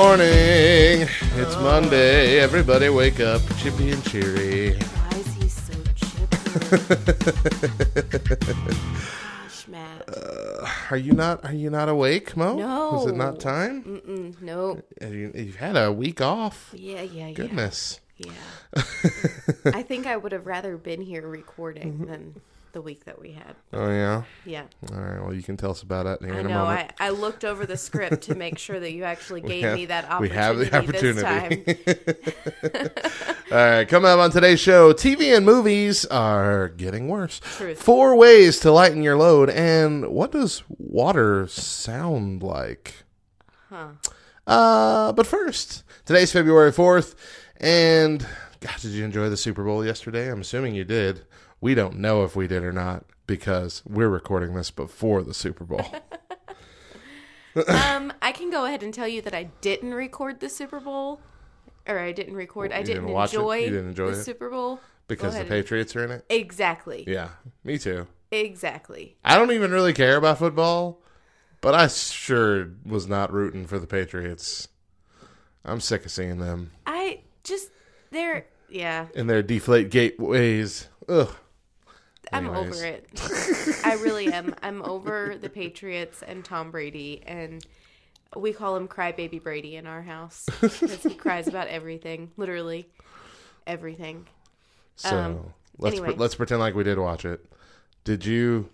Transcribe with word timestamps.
morning. 0.00 1.08
It's 1.40 1.56
Monday. 1.56 2.38
Everybody 2.38 2.90
wake 2.90 3.18
up, 3.18 3.40
chippy 3.56 3.92
and 3.92 4.04
cheery. 4.04 4.74
Why 4.76 5.18
is 5.18 5.34
he 5.36 5.48
so 5.48 5.72
chipper? 5.94 6.76
Gosh, 9.42 9.68
Matt. 9.68 10.10
Are 10.90 10.98
you 10.98 11.12
not? 11.12 11.42
Are 11.46 11.54
you 11.54 11.70
not 11.70 11.88
awake, 11.88 12.36
Mo? 12.36 12.56
No. 12.56 13.00
Is 13.00 13.06
it 13.06 13.16
not 13.16 13.40
time? 13.40 13.84
Mm-mm, 13.84 14.42
nope. 14.42 14.84
You, 15.00 15.32
you've 15.34 15.56
had 15.56 15.78
a 15.78 15.90
week 15.90 16.20
off. 16.20 16.74
Yeah, 16.76 17.00
yeah, 17.00 17.28
yeah. 17.28 17.32
Goodness. 17.32 17.98
Yeah. 18.18 18.32
I 19.64 19.82
think 19.82 20.06
I 20.06 20.18
would 20.18 20.32
have 20.32 20.46
rather 20.46 20.76
been 20.76 21.00
here 21.00 21.26
recording 21.26 21.94
Mm-hmm. 21.94 22.04
than 22.10 22.40
the 22.76 22.82
week 22.82 23.06
that 23.06 23.18
we 23.18 23.32
had. 23.32 23.56
Oh 23.72 23.88
yeah. 23.88 24.24
Yeah. 24.44 24.64
All 24.92 25.00
right. 25.00 25.18
Well, 25.22 25.32
you 25.32 25.42
can 25.42 25.56
tell 25.56 25.70
us 25.70 25.80
about 25.80 26.04
that 26.04 26.22
here 26.22 26.34
I 26.34 26.40
in 26.40 26.44
a 26.46 26.48
know. 26.50 26.64
moment. 26.66 26.92
I, 27.00 27.06
I 27.06 27.08
looked 27.08 27.42
over 27.42 27.64
the 27.64 27.78
script 27.78 28.24
to 28.24 28.34
make 28.34 28.58
sure 28.58 28.78
that 28.78 28.92
you 28.92 29.04
actually 29.04 29.40
gave 29.52 29.62
have- 29.62 29.76
me 29.76 29.86
that 29.86 30.04
opportunity. 30.04 30.28
we 30.28 30.36
have 30.36 30.58
the 30.58 30.76
opportunity. 30.76 31.78
All 33.50 33.56
right, 33.56 33.88
coming 33.88 34.10
up 34.10 34.18
on 34.18 34.30
today's 34.30 34.60
show, 34.60 34.92
TV 34.92 35.34
and 35.34 35.46
movies 35.46 36.04
are 36.04 36.68
getting 36.68 37.08
worse. 37.08 37.40
Truth. 37.56 37.82
Four 37.82 38.14
ways 38.14 38.60
to 38.60 38.70
lighten 38.70 39.02
your 39.02 39.16
load, 39.16 39.48
and 39.48 40.10
what 40.10 40.32
does 40.32 40.62
water 40.68 41.46
sound 41.46 42.42
like? 42.42 43.04
Huh. 43.70 43.88
Uh, 44.46 45.12
but 45.12 45.26
first, 45.26 45.82
today's 46.04 46.30
February 46.30 46.72
4th, 46.72 47.14
and 47.58 48.26
God, 48.60 48.74
did 48.82 48.90
you 48.90 49.02
enjoy 49.06 49.30
the 49.30 49.36
Super 49.38 49.64
Bowl 49.64 49.82
yesterday? 49.82 50.30
I'm 50.30 50.42
assuming 50.42 50.74
you 50.74 50.84
did. 50.84 51.22
We 51.60 51.74
don't 51.74 51.98
know 51.98 52.24
if 52.24 52.36
we 52.36 52.46
did 52.46 52.62
or 52.62 52.72
not 52.72 53.04
because 53.26 53.82
we're 53.86 54.08
recording 54.08 54.54
this 54.54 54.70
before 54.70 55.22
the 55.22 55.34
Super 55.34 55.64
Bowl. 55.64 55.84
Um, 57.68 58.12
I 58.20 58.32
can 58.32 58.50
go 58.50 58.66
ahead 58.66 58.82
and 58.82 58.92
tell 58.92 59.08
you 59.08 59.22
that 59.22 59.34
I 59.34 59.44
didn't 59.62 59.94
record 59.94 60.40
the 60.40 60.48
Super 60.50 60.78
Bowl, 60.78 61.22
or 61.86 61.98
I 61.98 62.12
didn't 62.12 62.34
record. 62.34 62.70
I 62.70 62.82
didn't, 62.82 63.04
didn't 63.04 63.14
watch 63.14 63.32
it? 63.32 63.38
enjoy 63.38 63.56
You 63.56 63.70
didn't 63.70 63.88
enjoy 63.88 64.10
the 64.10 64.20
it? 64.20 64.24
Super 64.24 64.50
Bowl 64.50 64.78
because 65.08 65.38
the. 65.38 65.44
Patriots 65.44 65.96
are 65.96 66.04
in 66.04 66.10
it? 66.10 66.26
Exactly. 66.28 67.04
Yeah, 67.06 67.30
me 67.64 67.78
too. 67.78 68.06
Exactly. 68.30 69.16
I 69.24 69.36
don't 69.36 69.52
even 69.52 69.70
really 69.70 69.94
care 69.94 70.16
about 70.16 70.38
football, 70.38 71.00
but 71.62 71.74
I 71.74 71.86
sure 71.86 72.72
was 72.84 73.06
not 73.06 73.32
rooting 73.32 73.66
for 73.66 73.78
the 73.78 73.86
Patriots. 73.86 74.68
I'm 75.64 75.80
sick 75.80 76.04
of 76.04 76.12
seeing 76.12 76.38
them 76.38 76.70
I 76.86 77.22
just 77.42 77.70
they're 78.10 78.46
yeah. 78.68 79.06
in 79.14 79.26
their 79.26 79.42
deflate 79.42 79.90
gateways. 79.90 80.88
Ugh. 81.08 81.34
I'm 82.32 82.46
Anyways. 82.48 82.76
over 82.76 82.86
it. 82.86 83.80
I 83.84 83.94
really 83.94 84.32
am. 84.32 84.54
I'm 84.62 84.82
over 84.82 85.36
the 85.40 85.48
Patriots 85.48 86.22
and 86.26 86.44
Tom 86.44 86.70
Brady, 86.70 87.22
and 87.26 87.64
we 88.34 88.52
call 88.52 88.76
him 88.76 88.88
Crybaby 88.88 89.42
Brady 89.42 89.76
in 89.76 89.86
our 89.86 90.02
house 90.02 90.46
because 90.60 91.02
he 91.04 91.14
cries 91.14 91.46
about 91.46 91.68
everything, 91.68 92.30
literally 92.36 92.88
everything. 93.66 94.26
So 94.96 95.16
Um, 95.16 95.52
let's 95.78 95.94
anyway. 95.96 96.08
pre- 96.14 96.16
let's 96.16 96.34
pretend 96.34 96.60
like 96.60 96.74
we 96.74 96.84
did 96.84 96.98
watch 96.98 97.24
it. 97.24 97.44
Did 98.04 98.24
you 98.24 98.70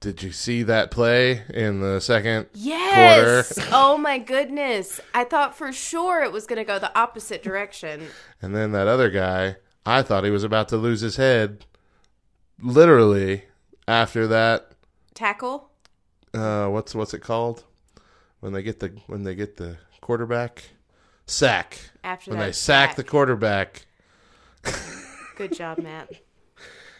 did 0.00 0.22
you 0.22 0.30
see 0.30 0.62
that 0.64 0.90
play 0.90 1.42
in 1.54 1.80
the 1.80 2.00
second? 2.00 2.46
Yes. 2.54 3.52
quarter? 3.54 3.70
Oh 3.72 3.96
my 3.96 4.18
goodness. 4.18 5.00
I 5.14 5.24
thought 5.24 5.56
for 5.56 5.72
sure 5.72 6.22
it 6.22 6.32
was 6.32 6.46
going 6.46 6.58
to 6.58 6.64
go 6.64 6.78
the 6.78 6.96
opposite 6.96 7.42
direction. 7.42 8.08
And 8.42 8.54
then 8.54 8.72
that 8.72 8.86
other 8.88 9.08
guy, 9.10 9.56
I 9.86 10.02
thought 10.02 10.24
he 10.24 10.30
was 10.30 10.44
about 10.44 10.68
to 10.68 10.76
lose 10.76 11.00
his 11.00 11.16
head. 11.16 11.64
Literally 12.60 13.44
after 13.86 14.26
that, 14.28 14.72
Tackle. 15.14 15.70
uh, 16.34 16.68
what's 16.68 16.94
what's 16.94 17.12
it 17.14 17.20
called 17.20 17.64
when 18.40 18.52
they 18.52 18.62
get 18.62 18.80
the 18.80 18.92
when 19.06 19.22
they 19.24 19.34
get 19.34 19.56
the 19.56 19.76
quarterback 20.00 20.64
sack 21.26 21.78
After 22.04 22.30
when 22.30 22.40
that, 22.40 22.46
they 22.46 22.52
sack 22.52 22.96
the 22.96 23.04
quarterback. 23.04 23.86
Good 25.36 25.52
job, 25.54 25.78
Matt. 25.78 26.10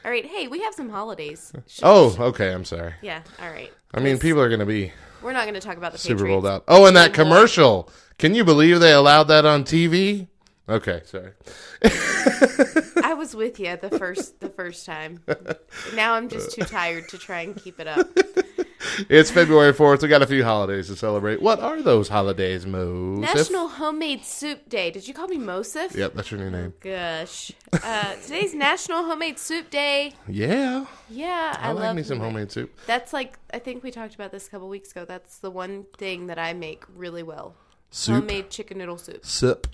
All 0.05 0.11
right. 0.11 0.27
Hey, 0.27 0.47
we 0.47 0.61
have 0.63 0.75
some 0.75 0.89
holidays. 0.91 1.53
Sh- 1.67 1.81
Oh, 1.83 2.15
okay. 2.21 2.53
I'm 2.53 2.65
sorry. 2.65 2.95
Yeah. 3.03 3.23
All 3.41 3.51
right. 3.51 3.73
I 3.95 4.01
mean, 4.01 4.19
people 4.19 4.41
are 4.41 4.49
going 4.49 4.61
to 4.61 4.67
be 4.67 4.93
We're 5.23 5.33
not 5.33 5.45
going 5.45 5.55
to 5.55 5.61
talk 5.61 5.77
about 5.79 5.93
the 5.93 5.99
Super 5.99 6.27
Bowl 6.27 6.47
out. 6.47 6.65
Oh, 6.69 6.87
and 6.87 6.97
that 6.97 7.13
commercial. 7.15 7.91
Can 8.19 8.35
you 8.35 8.45
believe 8.45 8.79
they 8.81 8.93
allowed 8.93 9.25
that 9.25 9.45
on 9.47 9.65
TV? 9.65 10.29
Okay, 10.69 11.03
sorry. 11.07 11.33
Was 13.27 13.35
with 13.35 13.59
you 13.59 13.77
the 13.77 13.91
first 13.91 14.39
the 14.39 14.49
first 14.49 14.87
time. 14.87 15.21
Now 15.97 16.15
I'm 16.15 16.29
just 16.29 16.53
too 16.53 16.63
tired 16.63 17.09
to 17.09 17.19
try 17.19 17.41
and 17.41 17.57
keep 17.57 17.81
it 17.81 17.89
up. 17.89 18.07
It's 19.11 19.33
February 19.33 19.73
4th. 19.73 20.01
We 20.03 20.07
got 20.09 20.23
a 20.23 20.29
few 20.29 20.45
holidays 20.45 20.87
to 20.87 20.95
celebrate. 20.95 21.43
What 21.43 21.59
are 21.59 21.83
those 21.83 22.09
holidays, 22.09 22.67
Mo? 22.67 23.17
National 23.17 23.67
Homemade 23.67 24.25
Soup 24.25 24.69
Day. 24.69 24.93
Did 24.93 25.09
you 25.09 25.13
call 25.13 25.27
me 25.27 25.39
Mosif? 25.39 25.97
Yep, 25.97 26.15
that's 26.15 26.31
your 26.31 26.39
new 26.39 26.51
name. 26.51 26.73
Gosh. 26.81 27.51
Uh, 27.73 28.15
today's 28.23 28.55
National 28.55 29.03
Homemade 29.03 29.41
Soup 29.41 29.69
Day. 29.71 30.13
Yeah. 30.29 30.87
Yeah, 31.11 31.57
I, 31.59 31.71
I, 31.71 31.73
like 31.73 31.83
love 31.83 31.97
me 31.97 32.05
some 32.05 32.19
homemade- 32.19 32.33
homemade 32.33 32.53
soup. 32.53 32.79
That's 32.87 33.13
like 33.13 33.41
I 33.53 33.59
think 33.59 33.83
we 33.83 33.91
talked 33.91 34.15
about 34.15 34.31
this 34.31 34.47
a 34.47 34.51
couple 34.51 34.69
weeks 34.69 34.93
ago. 34.93 35.05
That's 35.05 35.39
the 35.39 35.51
one 35.51 35.87
thing 35.99 36.29
that 36.29 36.39
I 36.39 36.53
make 36.53 36.85
really 36.95 37.25
well. 37.25 37.57
Soup. 37.91 38.15
Homemade 38.15 38.51
chicken 38.51 38.79
noodle 38.79 38.99
soup. 38.99 39.27
Soup. 39.27 39.67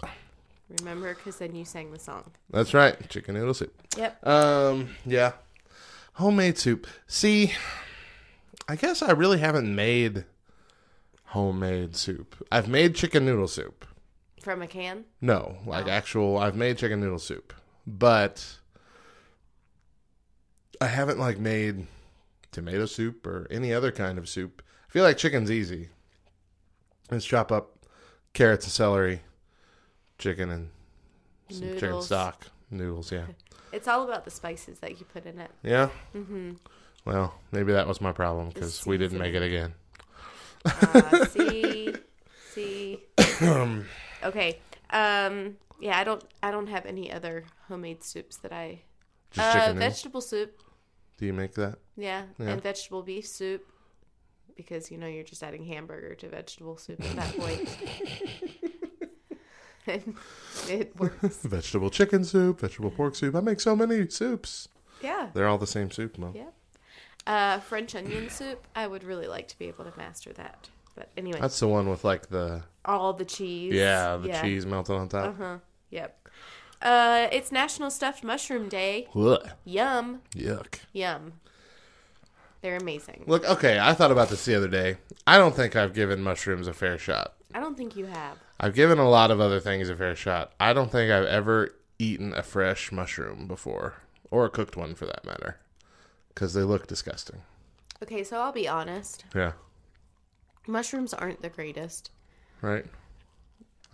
Remember, 0.81 1.15
because 1.15 1.37
then 1.37 1.55
you 1.55 1.65
sang 1.65 1.93
the 1.93 1.99
song. 1.99 2.31
That's 2.50 2.75
right. 2.75 3.09
Chicken 3.09 3.34
noodle 3.34 3.55
soup. 3.55 3.75
Yep. 3.97 4.27
Um, 4.27 4.91
yeah. 5.05 5.33
Homemade 6.15 6.59
soup. 6.59 6.87
See, 7.06 7.53
I 8.69 8.77
guess 8.77 9.03
I 9.03 9.12
really 9.12 9.38
haven't 9.38 9.75
made 9.75 10.25
homemade 11.27 11.97
soup. 11.97 12.37
I've 12.50 12.69
made 12.69 12.94
chicken 12.94 13.25
noodle 13.25 13.49
soup. 13.49 13.87
From 14.43 14.60
a 14.62 14.66
can. 14.66 15.05
No, 15.21 15.56
like 15.66 15.87
actual. 15.88 16.37
I've 16.38 16.56
made 16.56 16.78
chicken 16.78 17.00
noodle 17.00 17.19
soup, 17.19 17.53
but 17.87 18.59
I 20.81 20.87
haven't 20.87 21.19
like 21.21 21.39
made 21.39 21.87
tomato 22.50 22.87
soup 22.87 23.27
or 23.27 23.47
any 23.50 23.72
other 23.72 23.93
kind 23.93 24.19
of 24.19 24.28
soup. 24.28 24.62
I 24.89 24.93
feel 24.93 25.04
like 25.04 25.16
chicken's 25.16 25.50
easy. 25.50 25.91
Let's 27.10 27.25
chop 27.25 27.53
up 27.53 27.78
carrots 28.33 28.65
and 28.66 28.72
celery, 28.72 29.21
chicken 30.22 30.50
and 30.50 30.69
some 31.50 31.75
chicken 31.78 32.03
stock, 32.03 32.47
noodles. 32.71 33.10
Yeah, 33.12 33.27
It's 33.72 33.88
all 33.88 34.05
about 34.05 34.25
the 34.25 34.31
spices 34.31 34.78
that 34.81 34.99
you 34.99 35.06
put 35.06 35.27
in 35.27 35.38
it. 35.41 35.50
yeah. 35.62 35.88
Mm-hmm. 36.15 36.53
Well, 37.05 37.34
maybe 37.50 37.72
that 37.72 37.88
was 37.88 38.00
my 38.00 38.12
problem 38.12 38.49
because 38.50 38.87
we 38.87 38.97
didn't 38.97 39.19
make 39.19 39.34
it 39.34 39.43
again. 39.43 39.75
Uh, 40.65 41.25
see, 41.27 41.93
see. 42.53 43.00
okay. 44.25 44.59
Um. 44.91 45.56
Yeah, 45.81 45.99
I 45.99 46.05
don't. 46.05 46.22
I 46.43 46.53
don't 46.53 46.69
have 46.69 46.87
any 46.87 47.10
other 47.12 47.44
homemade 47.69 48.04
soups 48.04 48.37
that 48.39 48.53
I. 48.53 48.83
Just 49.33 49.56
uh, 49.56 49.72
vegetable 49.72 50.21
soup. 50.21 50.60
Do 51.19 51.27
you 51.27 51.33
make 51.33 51.54
that? 51.54 51.78
Yeah, 51.97 52.22
Yeah. 52.39 52.50
and 52.50 52.62
vegetable 52.62 53.03
beef 53.03 53.27
soup. 53.27 53.66
Because 54.54 54.91
you 54.91 54.99
know 54.99 55.06
you're 55.09 55.25
just 55.25 55.43
adding 55.43 55.65
hamburger 55.65 56.15
to 56.16 56.28
vegetable 56.28 56.77
soup 56.77 57.00
at 57.03 57.16
that 57.16 57.37
point. 57.37 57.69
and 59.87 60.15
it 60.69 60.98
works. 60.98 61.37
Vegetable 61.43 61.91
chicken 61.91 62.25
soup, 62.25 62.60
vegetable 62.60 62.91
pork 62.91 63.15
soup. 63.15 63.34
I 63.34 63.41
make 63.41 63.60
so 63.60 63.75
many 63.76 64.09
soups. 64.09 64.69
Yeah. 65.03 65.28
They're 65.34 65.48
all 65.48 65.59
the 65.59 65.66
same 65.66 65.91
soup, 65.91 66.19
Mo. 66.19 66.33
Yeah. 66.34 66.47
Uh, 67.27 67.60
French 67.60 67.95
onion 67.95 68.28
soup. 68.30 68.66
I 68.77 68.86
would 68.86 69.04
really 69.04 69.27
like 69.27 69.48
to 69.48 69.59
be 69.59 69.66
able 69.68 69.84
to 69.84 69.92
master 69.97 70.33
that. 70.34 70.68
But 70.95 71.09
anyway, 71.16 71.39
That's 71.41 71.59
the 71.59 71.68
one 71.68 71.89
with 71.89 72.04
like 72.04 72.28
the 72.28 72.62
all 72.84 73.12
the 73.15 73.24
cheese. 73.24 73.72
yeah, 73.74 74.16
the 74.18 74.33
cheese 74.42 74.66
melted 74.66 74.95
on 74.97 75.09
top. 75.09 75.28
Uh 75.28 75.33
huh. 75.33 75.59
Yep. 75.91 76.28
Uh, 76.83 77.28
it's 77.33 77.51
National 77.53 77.91
Stuffed 77.91 78.24
Mushroom 78.24 78.68
Day. 78.68 79.07
Ugh, 79.15 79.48
Yum, 79.65 80.21
yuck. 80.34 80.80
yum. 80.92 81.34
They're 82.60 82.77
amazing. 82.77 83.24
Look, 83.27 83.45
okay, 83.48 83.78
I 83.80 83.95
thought 83.95 84.10
about 84.12 84.28
this 84.28 84.45
the 84.45 84.54
other 84.57 84.68
day. 84.68 84.97
I 85.27 85.39
don't 85.39 85.54
think 85.54 85.74
I've 85.77 85.95
given 85.95 86.22
mushrooms 86.22 86.66
a 86.66 86.72
fair 86.72 86.98
shot. 86.98 87.34
I 87.54 87.60
don't 87.60 87.77
think 87.77 87.97
you 87.97 88.07
have. 88.07 88.39
I've 88.60 88.75
given 88.75 88.99
a 88.99 89.09
lot 89.09 89.31
of 89.31 89.41
other 89.41 89.60
things 89.60 89.89
a 89.89 89.97
fair 89.97 90.15
shot. 90.16 90.53
I 90.60 90.72
don't 90.72 90.91
think 90.91 91.10
I've 91.10 91.25
ever 91.27 91.75
eaten 91.99 92.33
a 92.34 92.43
fresh 92.43 92.91
mushroom 92.93 93.47
before, 93.47 93.95
or 94.31 94.45
a 94.45 94.51
cooked 94.51 94.77
one 94.77 94.95
for 94.95 95.07
that 95.07 95.25
matter, 95.25 95.59
because 96.28 96.54
they 96.54 96.63
look 96.63 96.87
disgusting. 96.87 97.43
Okay, 98.03 98.25
so 98.25 98.41
I'll 98.41 98.53
be 98.53 98.66
honest. 98.69 99.25
Yeah, 99.34 99.53
Mushrooms 100.66 101.13
aren't 101.15 101.43
the 101.43 101.49
greatest. 101.49 102.10
right. 102.60 102.87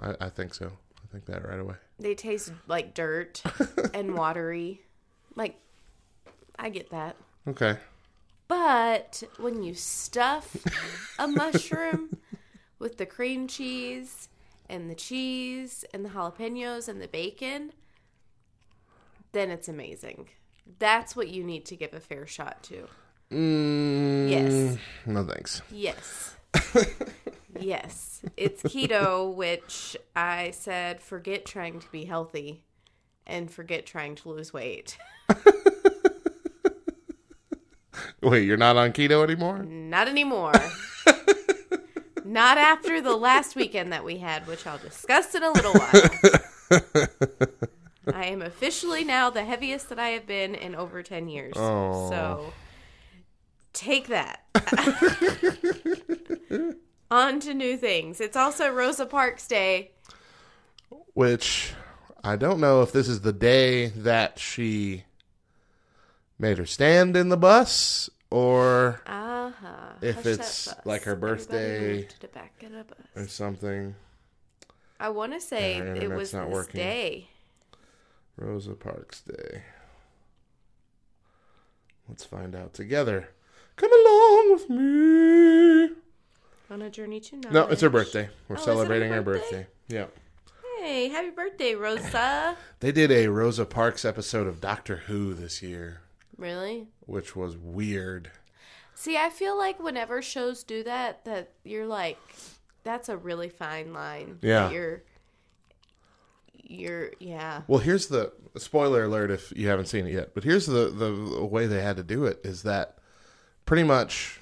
I, 0.01 0.15
I 0.21 0.29
think 0.29 0.55
so. 0.55 0.67
I 1.03 1.07
think 1.13 1.25
that 1.27 1.45
right 1.49 1.59
away. 1.59 1.75
They 1.99 2.15
taste 2.15 2.53
like 2.69 2.95
dirt 2.95 3.43
and 3.95 4.15
watery. 4.15 4.83
Like, 5.35 5.59
I 6.59 6.69
get 6.69 6.91
that. 6.91 7.17
Okay. 7.49 7.77
But 8.47 9.23
when 9.39 9.63
you 9.65 9.75
stuff 9.75 10.57
a 11.19 11.27
mushroom 11.27 12.17
with 12.79 12.97
the 12.99 13.07
cream 13.07 13.47
cheese 13.49 14.29
and 14.69 14.91
the 14.91 14.95
cheese 14.95 15.85
and 15.93 16.05
the 16.05 16.11
jalapenos 16.11 16.89
and 16.89 17.01
the 17.01 17.09
bacon, 17.09 17.73
then 19.33 19.51
it's 19.51 19.69
amazing. 19.69 20.29
That's 20.79 21.17
what 21.17 21.29
you 21.29 21.43
need 21.45 21.65
to 21.67 21.77
give 21.77 21.95
a 21.95 22.01
fair 22.01 22.27
shot 22.27 22.63
to. 22.65 22.87
Mm, 23.31 24.31
Yes. 24.31 24.77
No 25.07 25.25
thanks. 25.25 25.63
Yes. 25.71 26.35
Yes, 27.61 28.21
it's 28.37 28.63
keto, 28.63 29.35
which 29.35 29.97
I 30.15 30.53
said 30.53 31.01
forget 31.01 31.45
trying 31.45 31.81
to 31.81 31.91
be 31.91 32.05
healthy 32.05 32.63
and 33.27 33.51
forget 33.51 33.85
trying 33.85 34.15
to 34.17 34.29
lose 34.29 34.53
weight. 34.53 34.97
Wait, 38.23 38.45
you're 38.45 38.57
not 38.57 38.77
on 38.77 38.93
keto 38.93 39.25
anymore? 39.25 39.63
Not 39.65 40.07
anymore. 40.09 40.53
Not 42.29 42.59
after 42.59 43.01
the 43.01 43.17
last 43.17 43.57
weekend 43.57 43.91
that 43.95 44.05
we 44.05 44.19
had, 44.19 44.47
which 44.47 44.67
I'll 44.67 44.77
discuss 44.77 45.35
in 45.35 45.43
a 45.43 45.51
little 45.51 45.73
while. 45.73 47.09
I 48.13 48.27
am 48.27 48.43
officially 48.43 49.03
now 49.03 49.31
the 49.31 49.47
heaviest 49.47 49.89
that 49.89 49.99
I 49.99 50.09
have 50.09 50.27
been 50.27 50.55
in 50.55 50.75
over 50.75 51.03
10 51.03 51.31
years. 51.31 51.55
Oh. 51.57 52.11
So 52.11 52.53
take 53.73 54.09
that. 54.09 54.43
On 57.11 57.41
to 57.41 57.55
new 57.55 57.79
things. 57.79 58.21
It's 58.21 58.37
also 58.37 58.71
Rosa 58.71 59.07
Parks 59.07 59.49
Day. 59.49 59.93
Which 61.15 61.73
I 62.23 62.37
don't 62.37 62.61
know 62.61 62.83
if 62.83 62.93
this 62.93 63.09
is 63.09 63.23
the 63.23 63.33
day 63.33 63.87
that 63.87 64.39
she 64.39 65.05
made 66.39 66.59
her 66.59 66.67
stand 66.67 67.17
in 67.17 67.31
the 67.31 67.39
bus 67.39 68.11
or 68.31 69.01
Uh 69.07 69.38
huh. 69.51 69.93
If 70.03 70.27
it's 70.27 70.73
like 70.85 71.03
her 71.05 71.17
birthday- 71.17 72.03
To 72.21 72.29
back 72.29 72.63
of 72.63 72.73
the 72.73 72.85
bus. 72.85 72.99
or 73.17 73.29
something. 73.29 73.95
I 75.01 75.09
want 75.11 75.33
to 75.33 75.41
say 75.41 75.77
it 75.77 76.11
was 76.11 76.33
not 76.35 76.51
working. 76.51 76.81
day. 76.81 77.29
Rosa 78.37 78.73
Parks 78.75 79.21
Day. 79.21 79.63
Let's 82.09 82.25
find 82.25 82.55
out 82.55 82.75
together. 82.75 83.29
Come 83.77 83.91
along 83.93 84.53
with 84.53 84.71
me. 84.71 85.95
On 86.71 86.83
a 86.83 86.91
journey 86.91 87.21
to 87.21 87.37
knowledge. 87.37 87.53
No, 87.55 87.67
it's 87.69 87.81
her 87.83 87.91
birthday. 87.91 88.29
We're 88.49 88.57
Oh, 88.57 88.59
her 88.59 88.65
celebrating 88.65 89.11
her 89.13 89.23
birthday? 89.23 89.67
birthday. 89.67 89.67
Yeah. 89.89 90.07
Hey, 90.81 91.09
happy 91.09 91.31
birthday, 91.31 91.75
Rosa. 91.75 92.57
They 92.81 92.93
did 92.93 93.11
a 93.11 93.27
Rosa 93.29 93.65
Parks 93.67 94.05
episode 94.05 94.47
of 94.47 94.61
Doctor 94.61 94.97
Who 95.09 95.35
this 95.35 95.63
year, 95.63 96.03
really? 96.37 96.87
which 97.07 97.35
was 97.35 97.57
weird. 97.57 98.31
See, 98.99 99.17
I 99.17 99.31
feel 99.31 99.57
like 99.57 99.79
whenever 99.79 100.21
shows 100.21 100.65
do 100.65 100.83
that, 100.83 101.25
that 101.25 101.53
you're 101.63 101.87
like, 101.87 102.19
that's 102.83 103.09
a 103.09 103.17
really 103.17 103.49
fine 103.49 103.93
line. 103.93 104.41
Yeah. 104.43 104.73
You're, 104.73 105.05
you're, 106.53 107.13
yeah. 107.21 107.63
Well, 107.69 107.79
here's 107.79 108.09
the 108.09 108.33
spoiler 108.57 109.05
alert 109.05 109.31
if 109.31 109.53
you 109.55 109.69
haven't 109.69 109.87
seen 109.87 110.09
it 110.09 110.15
yet. 110.15 110.35
But 110.35 110.43
here's 110.43 110.67
the 110.67 110.91
the 110.91 111.45
way 111.45 111.69
they 111.69 111.81
had 111.81 111.97
to 111.99 112.03
do 112.03 112.25
it 112.25 112.41
is 112.43 112.65
that 112.65 112.99
pretty 113.67 113.85
much 113.85 114.41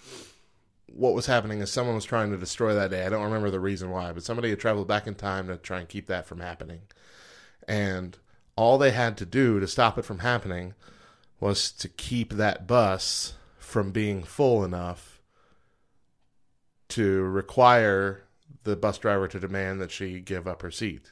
what 0.86 1.12
was 1.12 1.26
happening 1.26 1.60
is 1.60 1.70
someone 1.70 1.94
was 1.94 2.06
trying 2.06 2.30
to 2.30 2.38
destroy 2.38 2.74
that 2.76 2.90
day. 2.90 3.04
I 3.04 3.10
don't 3.10 3.24
remember 3.24 3.50
the 3.50 3.60
reason 3.60 3.90
why, 3.90 4.12
but 4.12 4.22
somebody 4.22 4.48
had 4.48 4.58
traveled 4.58 4.88
back 4.88 5.06
in 5.06 5.16
time 5.16 5.48
to 5.48 5.58
try 5.58 5.80
and 5.80 5.88
keep 5.88 6.06
that 6.06 6.24
from 6.24 6.40
happening. 6.40 6.80
And 7.68 8.16
all 8.56 8.78
they 8.78 8.92
had 8.92 9.18
to 9.18 9.26
do 9.26 9.60
to 9.60 9.68
stop 9.68 9.98
it 9.98 10.06
from 10.06 10.20
happening 10.20 10.72
was 11.40 11.70
to 11.72 11.90
keep 11.90 12.32
that 12.32 12.66
bus 12.66 13.34
from 13.66 13.90
being 13.90 14.22
full 14.22 14.64
enough 14.64 15.20
to 16.88 17.22
require 17.24 18.22
the 18.62 18.76
bus 18.76 18.96
driver 18.96 19.26
to 19.26 19.40
demand 19.40 19.80
that 19.80 19.90
she 19.90 20.20
give 20.20 20.46
up 20.46 20.62
her 20.62 20.70
seat. 20.70 21.10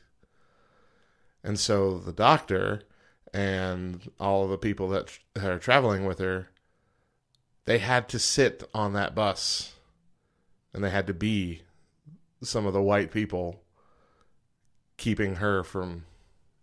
And 1.42 1.58
so 1.58 1.98
the 1.98 2.12
doctor 2.12 2.82
and 3.34 4.08
all 4.20 4.44
of 4.44 4.50
the 4.50 4.56
people 4.56 4.88
that, 4.90 5.18
that 5.34 5.50
are 5.50 5.58
traveling 5.58 6.06
with 6.06 6.20
her, 6.20 6.48
they 7.64 7.78
had 7.78 8.08
to 8.10 8.20
sit 8.20 8.62
on 8.72 8.92
that 8.92 9.16
bus 9.16 9.72
and 10.72 10.84
they 10.84 10.90
had 10.90 11.08
to 11.08 11.14
be 11.14 11.62
some 12.40 12.66
of 12.66 12.72
the 12.72 12.80
white 12.80 13.10
people 13.10 13.62
keeping 14.96 15.36
her 15.36 15.64
from 15.64 16.04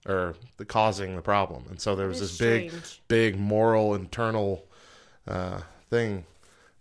or 0.07 0.35
the 0.55 0.65
causing 0.65 1.17
the 1.17 1.21
problem. 1.21 1.65
And 1.69 1.81
so 1.81 1.95
there 1.95 2.07
was 2.07 2.21
this 2.21 2.37
big 2.37 2.71
big 3.09 3.37
moral 3.37 3.93
internal 3.93 4.65
uh, 5.27 5.61
thing. 5.91 6.25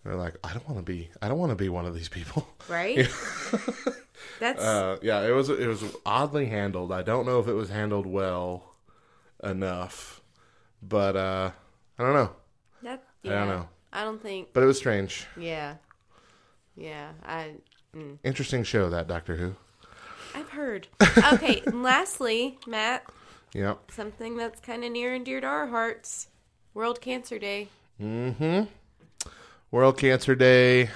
They're 0.05 0.15
like, 0.15 0.37
I 0.43 0.53
don't 0.55 0.67
want 0.67 0.79
to 0.79 0.83
be 0.93 1.11
I 1.21 1.29
don't 1.29 1.37
want 1.39 1.51
to 1.51 1.57
be 1.57 1.69
one 1.69 1.85
of 1.85 1.95
these 1.95 2.09
people. 2.09 2.49
Right? 2.69 3.07
that's, 4.41 4.63
Uh, 4.63 4.97
yeah, 5.03 5.21
it 5.27 5.33
was 5.33 5.51
it 5.51 5.67
was 5.67 5.85
oddly 6.07 6.47
handled. 6.47 6.91
I 6.93 7.03
don't 7.03 7.27
know 7.27 7.39
if 7.41 7.49
it 7.49 7.53
was 7.53 7.69
handled 7.69 8.07
well 8.07 8.65
enough, 9.45 10.21
but 10.83 11.17
uh, 11.17 11.51
I 11.99 12.03
don't 12.03 12.15
know. 12.15 12.31
that, 12.83 13.03
yeah. 13.23 13.33
I 13.33 13.35
don't 13.41 13.49
know. 13.49 13.69
I 13.93 14.05
don't 14.05 14.23
think, 14.23 14.49
But 14.53 14.63
it 14.63 14.67
was 14.67 14.79
strange. 14.79 15.27
yeah. 15.37 15.75
Yeah, 16.77 17.11
I, 17.27 17.55
Interesting 18.25 18.63
show 18.63 18.89
that 18.89 19.07
Doctor 19.09 19.37
Who. 19.37 19.57
I've 20.35 20.49
heard. 20.51 20.87
Okay, 21.33 21.61
and 21.67 21.83
lastly, 21.91 22.57
Matt, 22.67 23.05
Yep. 23.53 23.91
something 23.91 24.37
that's 24.37 24.61
kind 24.61 24.85
of 24.85 24.93
near 24.93 25.13
and 25.13 25.25
dear 25.25 25.41
to 25.41 25.47
our 25.47 25.67
hearts 25.67 26.29
World 26.73 27.01
Cancer 27.01 27.39
Day. 27.39 27.69
Mm-hmm. 28.01 28.63
World 29.71 29.99
Cancer 29.99 30.35
Day, 30.35 30.91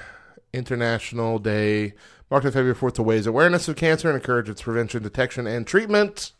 International 0.53 1.39
Day, 1.39 1.95
marked 2.31 2.47
on 2.47 2.53
February 2.53 2.75
4th 2.75 2.95
to 2.95 3.03
raise 3.05 3.27
awareness 3.27 3.69
of 3.69 3.77
cancer 3.77 4.09
and 4.09 4.17
encourage 4.17 4.49
its 4.49 4.63
prevention, 4.63 5.03
detection, 5.03 5.47
and 5.47 5.67
treatment. 5.67 6.33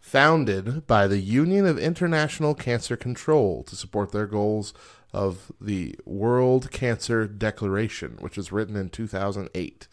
Founded 0.00 0.86
by 0.86 1.06
the 1.08 1.18
Union 1.18 1.66
of 1.66 1.76
International 1.78 2.54
Cancer 2.54 2.96
Control 2.96 3.64
to 3.64 3.74
support 3.74 4.12
their 4.12 4.26
goals 4.26 4.72
of 5.12 5.50
the 5.60 5.96
World 6.04 6.70
Cancer 6.70 7.26
Declaration, 7.26 8.16
which 8.20 8.36
was 8.36 8.52
written 8.52 8.76
in 8.76 8.90
2008. 8.90 9.88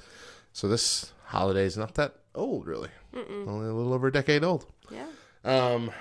So 0.54 0.68
this 0.68 1.12
holiday 1.26 1.66
is 1.66 1.76
not 1.76 1.96
that 1.96 2.14
old, 2.36 2.68
really. 2.68 2.90
Only 3.16 3.68
a 3.68 3.74
little 3.74 3.94
over 3.94 4.08
a 4.08 4.12
decade 4.12 4.44
old. 4.44 4.68
Yeah. 4.92 5.08
Um, 5.44 5.92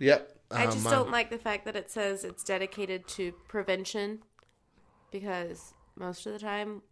yep. 0.00 0.36
I 0.50 0.66
Um, 0.66 0.72
just 0.72 0.84
don't 0.90 1.10
like 1.10 1.30
the 1.30 1.38
fact 1.38 1.64
that 1.64 1.76
it 1.76 1.88
says 1.90 2.24
it's 2.24 2.42
dedicated 2.42 3.06
to 3.08 3.32
prevention 3.48 4.22
because 5.12 5.72
most 5.96 6.26
of 6.26 6.32
the 6.32 6.38
time 6.38 6.82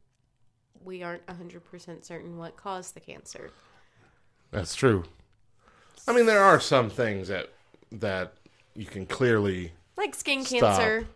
we 0.85 1.03
aren't 1.03 1.27
100% 1.27 2.05
certain 2.05 2.37
what 2.39 2.57
caused 2.57 2.95
the 2.95 3.01
cancer. 3.01 3.51
That's 4.53 4.75
true. 4.75 5.05
I 6.07 6.13
mean, 6.13 6.27
there 6.27 6.43
are 6.43 6.61
some 6.61 6.91
things 6.91 7.29
that 7.29 7.51
that 7.93 8.35
you 8.75 8.87
can 8.87 9.05
clearly, 9.05 9.73
Like 9.97 10.15
skin 10.15 10.45
Stop. 10.45 10.61
cancer. 10.79 11.07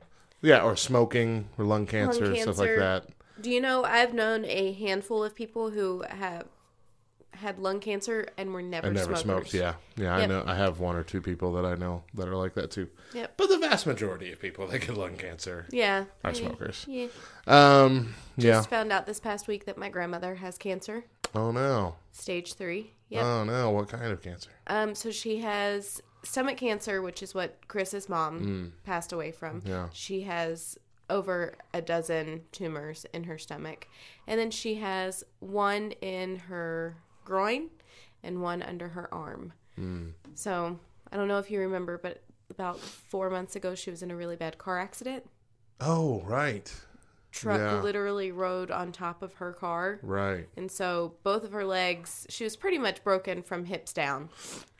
yeah, 0.42 0.62
or 0.62 0.76
smoking 0.76 1.48
or 1.56 1.64
lung 1.64 1.86
cancer, 1.86 2.34
stuff 2.36 2.58
like 2.58 2.76
that. 2.76 3.06
Do 3.40 3.50
you 3.50 3.60
know 3.60 3.84
I've 3.84 4.12
known 4.14 4.44
a 4.44 4.72
handful 4.72 5.22
of 5.24 5.34
people 5.34 5.70
who 5.70 6.04
have 6.08 6.46
had 7.36 7.58
lung 7.58 7.80
cancer 7.80 8.26
and 8.38 8.52
were 8.52 8.62
never, 8.62 8.86
I 8.86 8.90
never 8.90 9.16
smokers. 9.16 9.50
smoked. 9.50 9.54
Yeah, 9.54 9.74
yeah. 9.96 10.14
I 10.16 10.26
know. 10.26 10.42
I 10.46 10.54
have 10.54 10.80
one 10.80 10.96
or 10.96 11.02
two 11.02 11.20
people 11.20 11.52
that 11.54 11.64
I 11.64 11.74
know 11.74 12.04
that 12.14 12.28
are 12.28 12.36
like 12.36 12.54
that 12.54 12.70
too. 12.70 12.88
Yep. 13.12 13.34
But 13.36 13.48
the 13.48 13.58
vast 13.58 13.86
majority 13.86 14.32
of 14.32 14.40
people 14.40 14.66
that 14.68 14.78
get 14.80 14.96
lung 14.96 15.16
cancer 15.16 15.66
Yeah. 15.70 16.04
are 16.24 16.30
I- 16.30 16.32
smokers. 16.34 16.84
Yeah. 16.88 17.06
Um. 17.46 18.14
Yeah. 18.36 18.52
Just 18.52 18.70
found 18.70 18.92
out 18.92 19.06
this 19.06 19.20
past 19.20 19.48
week 19.48 19.66
that 19.66 19.78
my 19.78 19.88
grandmother 19.88 20.36
has 20.36 20.58
cancer, 20.58 21.04
Oh 21.34 21.50
no. 21.50 21.96
stage 22.12 22.54
three. 22.54 22.92
Yep. 23.10 23.22
Oh 23.24 23.44
no. 23.44 23.70
What 23.70 23.88
kind 23.88 24.12
of 24.12 24.22
cancer? 24.22 24.50
Um, 24.66 24.94
so 24.94 25.10
she 25.10 25.38
has 25.38 26.02
stomach 26.22 26.56
cancer, 26.56 27.02
which 27.02 27.22
is 27.22 27.34
what 27.34 27.58
Chris's 27.68 28.08
mom 28.08 28.72
passed 28.84 29.12
away 29.12 29.30
from. 29.30 29.60
Mm. 29.60 29.68
Yeah. 29.68 29.88
She 29.92 30.22
has 30.22 30.78
over 31.10 31.54
a 31.74 31.82
dozen 31.82 32.40
tumors 32.50 33.04
in 33.12 33.24
her 33.24 33.36
stomach. 33.36 33.86
And 34.26 34.40
then 34.40 34.50
she 34.50 34.76
has 34.76 35.22
one 35.40 35.90
in 36.00 36.36
her 36.36 36.96
groin 37.24 37.70
and 38.22 38.40
one 38.42 38.62
under 38.62 38.88
her 38.88 39.12
arm. 39.12 39.52
Mm. 39.78 40.12
So 40.34 40.78
I 41.12 41.16
don't 41.16 41.28
know 41.28 41.38
if 41.38 41.50
you 41.50 41.60
remember, 41.60 41.98
but 41.98 42.22
about 42.50 42.78
four 42.80 43.30
months 43.30 43.56
ago, 43.56 43.74
she 43.74 43.90
was 43.90 44.02
in 44.02 44.10
a 44.10 44.16
really 44.16 44.36
bad 44.36 44.58
car 44.58 44.78
accident. 44.78 45.24
Oh 45.80 46.22
right. 46.22 46.72
Truck 47.32 47.58
Yeah. 47.58 47.80
literally 47.80 48.30
rode 48.30 48.70
on 48.70 48.92
top 48.92 49.20
of 49.22 49.34
her 49.34 49.52
car. 49.52 49.98
Right. 50.02 50.48
And 50.56 50.70
so 50.70 51.14
both 51.24 51.42
of 51.44 51.50
her 51.52 51.64
legs, 51.64 52.26
she 52.30 52.44
was 52.44 52.54
pretty 52.56 52.78
much 52.78 53.02
broken 53.02 53.42
from 53.42 53.64
hips 53.64 53.92
down. 53.92 54.28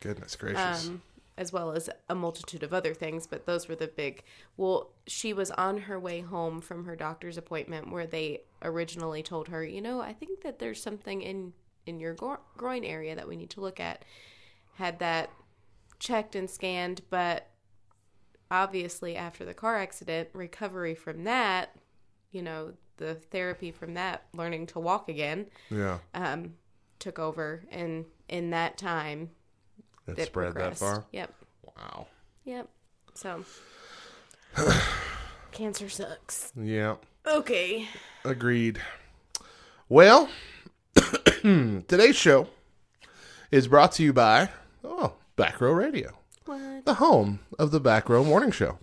Goodness 0.00 0.36
gracious. 0.36 0.86
um, 0.88 1.02
as 1.36 1.52
well 1.52 1.72
as 1.72 1.90
a 2.08 2.14
multitude 2.14 2.62
of 2.62 2.72
other 2.72 2.94
things, 2.94 3.26
but 3.26 3.44
those 3.44 3.66
were 3.66 3.74
the 3.74 3.88
big. 3.88 4.22
Well, 4.56 4.92
she 5.08 5.32
was 5.32 5.50
on 5.50 5.78
her 5.78 5.98
way 5.98 6.20
home 6.20 6.60
from 6.60 6.84
her 6.84 6.94
doctor's 6.94 7.36
appointment 7.36 7.90
where 7.90 8.06
they 8.06 8.42
originally 8.62 9.24
told 9.24 9.48
her, 9.48 9.64
you 9.64 9.80
know, 9.80 10.00
I 10.00 10.12
think 10.12 10.42
that 10.42 10.60
there's 10.60 10.80
something 10.80 11.22
in 11.22 11.52
in 11.86 12.00
your 12.00 12.14
gro- 12.14 12.40
groin 12.56 12.84
area 12.84 13.14
that 13.14 13.28
we 13.28 13.36
need 13.36 13.50
to 13.50 13.60
look 13.60 13.80
at. 13.80 14.04
Had 14.74 14.98
that 14.98 15.30
checked 15.98 16.34
and 16.34 16.48
scanned, 16.48 17.02
but 17.10 17.48
obviously 18.50 19.16
after 19.16 19.44
the 19.44 19.54
car 19.54 19.78
accident, 19.78 20.28
recovery 20.32 20.94
from 20.94 21.24
that, 21.24 21.70
you 22.30 22.42
know, 22.42 22.72
the 22.96 23.14
therapy 23.14 23.70
from 23.70 23.94
that, 23.94 24.24
learning 24.34 24.66
to 24.68 24.78
walk 24.78 25.08
again, 25.08 25.46
yeah. 25.70 25.98
um, 26.14 26.54
took 26.98 27.18
over, 27.18 27.64
and 27.70 28.04
in 28.28 28.50
that 28.50 28.78
time, 28.78 29.30
It 30.06 30.18
it 30.18 30.26
spread 30.26 30.54
that 30.54 30.78
far. 30.78 31.04
Yep. 31.12 31.34
Wow. 31.76 32.06
Yep. 32.44 32.68
So 33.14 33.44
cancer 35.52 35.88
sucks. 35.88 36.52
Yeah. 36.56 36.96
Okay. 37.26 37.88
Agreed. 38.24 38.80
Well, 39.88 40.28
Today's 41.42 42.16
show 42.16 42.48
is 43.50 43.68
brought 43.68 43.92
to 43.92 44.02
you 44.02 44.12
by 44.12 44.48
oh 44.82 45.14
Back 45.36 45.60
Row 45.60 45.72
Radio, 45.72 46.12
What? 46.46 46.84
the 46.84 46.94
home 46.94 47.40
of 47.58 47.70
the 47.70 47.80
Back 47.80 48.08
Row 48.08 48.24
Morning 48.24 48.50
Show. 48.50 48.78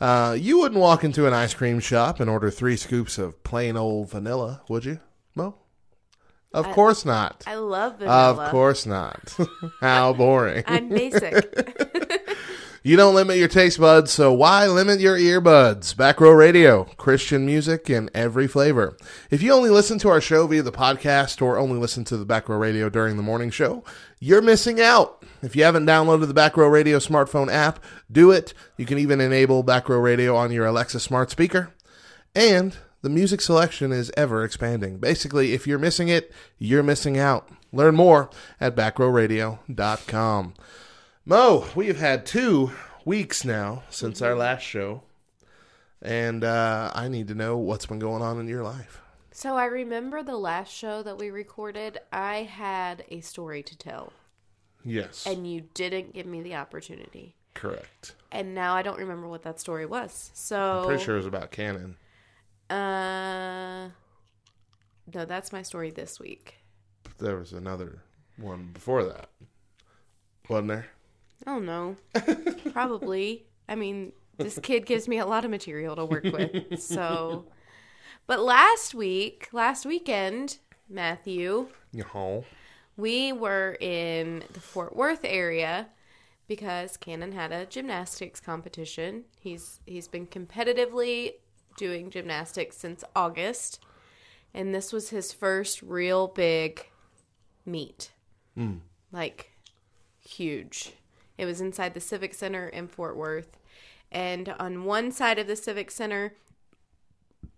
Uh, 0.00 0.36
you 0.38 0.58
wouldn't 0.58 0.80
walk 0.80 1.04
into 1.04 1.26
an 1.26 1.32
ice 1.32 1.54
cream 1.54 1.78
shop 1.78 2.18
and 2.18 2.28
order 2.28 2.50
three 2.50 2.76
scoops 2.76 3.18
of 3.18 3.42
plain 3.44 3.76
old 3.76 4.10
vanilla, 4.10 4.62
would 4.68 4.84
you, 4.84 4.98
Mo? 5.34 5.54
Of 6.52 6.66
course 6.70 7.04
not. 7.04 7.44
I 7.46 7.54
love 7.54 7.98
vanilla. 7.98 8.30
Of 8.44 8.50
course 8.50 8.84
not. 8.84 9.36
How 9.80 10.12
boring. 10.12 10.64
I'm 10.66 10.88
basic. 10.88 11.32
You 12.84 12.96
don't 12.96 13.14
limit 13.14 13.36
your 13.36 13.46
taste 13.46 13.78
buds, 13.78 14.10
so 14.10 14.32
why 14.32 14.66
limit 14.66 14.98
your 14.98 15.16
earbuds? 15.16 15.96
Back 15.96 16.20
Row 16.20 16.32
Radio, 16.32 16.82
Christian 16.96 17.46
music 17.46 17.88
in 17.88 18.10
every 18.12 18.48
flavor. 18.48 18.96
If 19.30 19.40
you 19.40 19.52
only 19.52 19.70
listen 19.70 20.00
to 20.00 20.08
our 20.08 20.20
show 20.20 20.48
via 20.48 20.64
the 20.64 20.72
podcast 20.72 21.40
or 21.40 21.58
only 21.58 21.78
listen 21.78 22.02
to 22.06 22.16
the 22.16 22.24
Back 22.24 22.48
Row 22.48 22.56
Radio 22.56 22.88
during 22.88 23.16
the 23.16 23.22
morning 23.22 23.50
show, 23.50 23.84
you're 24.18 24.42
missing 24.42 24.80
out. 24.80 25.24
If 25.42 25.54
you 25.54 25.62
haven't 25.62 25.86
downloaded 25.86 26.26
the 26.26 26.34
Back 26.34 26.56
Row 26.56 26.66
Radio 26.66 26.98
smartphone 26.98 27.52
app, 27.52 27.78
do 28.10 28.32
it. 28.32 28.52
You 28.76 28.84
can 28.84 28.98
even 28.98 29.20
enable 29.20 29.62
Back 29.62 29.88
Row 29.88 29.98
Radio 29.98 30.34
on 30.34 30.50
your 30.50 30.66
Alexa 30.66 30.98
smart 30.98 31.30
speaker. 31.30 31.72
And 32.34 32.76
the 33.02 33.10
music 33.10 33.42
selection 33.42 33.92
is 33.92 34.10
ever 34.16 34.42
expanding. 34.42 34.98
Basically, 34.98 35.52
if 35.52 35.68
you're 35.68 35.78
missing 35.78 36.08
it, 36.08 36.32
you're 36.58 36.82
missing 36.82 37.16
out. 37.16 37.48
Learn 37.72 37.94
more 37.94 38.28
at 38.60 38.74
backrowradio.com. 38.74 40.54
Mo, 41.24 41.66
we've 41.76 41.98
had 41.98 42.26
two 42.26 42.72
weeks 43.04 43.44
now 43.44 43.84
since 43.90 44.20
our 44.20 44.34
last 44.34 44.62
show, 44.62 45.02
and 46.00 46.42
uh, 46.42 46.90
I 46.94 47.08
need 47.08 47.28
to 47.28 47.34
know 47.34 47.56
what's 47.58 47.86
been 47.86 48.00
going 48.00 48.22
on 48.22 48.40
in 48.40 48.48
your 48.48 48.64
life. 48.64 49.00
so 49.30 49.56
I 49.56 49.66
remember 49.66 50.22
the 50.22 50.36
last 50.36 50.72
show 50.74 51.02
that 51.02 51.18
we 51.18 51.30
recorded. 51.30 52.00
I 52.12 52.38
had 52.42 53.04
a 53.08 53.20
story 53.20 53.62
to 53.62 53.76
tell, 53.78 54.12
Yes, 54.84 55.24
and 55.26 55.46
you 55.50 55.62
didn't 55.74 56.12
give 56.12 56.26
me 56.26 56.42
the 56.42 56.56
opportunity. 56.56 57.36
correct. 57.54 58.16
And 58.32 58.54
now 58.54 58.74
I 58.74 58.82
don't 58.82 58.98
remember 58.98 59.28
what 59.28 59.42
that 59.42 59.60
story 59.60 59.86
was. 59.86 60.30
So 60.34 60.84
Pretty 60.86 61.04
sure 61.04 61.14
it 61.14 61.18
was 61.18 61.26
about 61.26 61.50
Cannon. 61.52 61.96
Uh, 62.68 63.90
no, 65.14 65.24
that's 65.26 65.52
my 65.52 65.62
story 65.62 65.90
this 65.90 66.18
week. 66.18 66.56
There 67.18 67.36
was 67.36 67.52
another 67.52 68.02
one 68.38 68.70
before 68.72 69.04
that, 69.04 69.28
wasn't 70.48 70.68
there? 70.68 70.86
I 71.46 71.50
don't 71.50 71.66
know. 71.66 71.96
Probably. 72.72 73.46
I 73.68 73.74
mean, 73.74 74.12
this 74.38 74.58
kid 74.62 74.86
gives 74.86 75.08
me 75.08 75.18
a 75.18 75.26
lot 75.26 75.44
of 75.44 75.50
material 75.50 75.96
to 75.96 76.04
work 76.04 76.24
with. 76.24 76.80
So, 76.80 77.46
but 78.26 78.40
last 78.40 78.94
week, 78.94 79.48
last 79.52 79.84
weekend, 79.86 80.58
Matthew, 80.88 81.68
No. 81.92 82.44
we 82.96 83.32
were 83.32 83.76
in 83.80 84.44
the 84.52 84.60
Fort 84.60 84.94
Worth 84.96 85.24
area 85.24 85.88
because 86.48 86.96
Cannon 86.96 87.32
had 87.32 87.50
a 87.52 87.66
gymnastics 87.66 88.40
competition. 88.40 89.24
He's 89.40 89.80
he's 89.86 90.08
been 90.08 90.26
competitively 90.26 91.34
doing 91.76 92.10
gymnastics 92.10 92.76
since 92.76 93.02
August, 93.16 93.80
and 94.52 94.74
this 94.74 94.92
was 94.92 95.08
his 95.10 95.32
first 95.32 95.82
real 95.82 96.28
big 96.28 96.86
meet. 97.64 98.12
Hmm. 98.54 98.76
Like 99.10 99.50
huge. 100.20 100.92
It 101.42 101.46
was 101.46 101.60
inside 101.60 101.94
the 101.94 102.00
Civic 102.00 102.34
Center 102.34 102.68
in 102.68 102.86
Fort 102.86 103.16
Worth. 103.16 103.58
And 104.12 104.54
on 104.60 104.84
one 104.84 105.10
side 105.10 105.40
of 105.40 105.48
the 105.48 105.56
Civic 105.56 105.90
Center, 105.90 106.34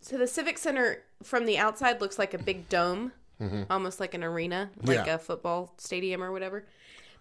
so 0.01 0.17
the 0.17 0.27
Civic 0.27 0.57
Center 0.57 1.03
from 1.23 1.45
the 1.45 1.59
outside 1.59 2.01
looks 2.01 2.19
like 2.19 2.33
a 2.33 2.39
big 2.39 2.71
dome, 2.71 3.13
mm-hmm. 3.39 3.65
almost 3.69 4.01
like 4.01 4.15
an 4.15 4.25
arena, 4.25 4.71
like 4.83 5.07
Yeah. 5.07 5.17
a 5.17 5.19
football 5.19 5.75
stadium 5.77 6.23
or 6.23 6.33
whatever. 6.33 6.65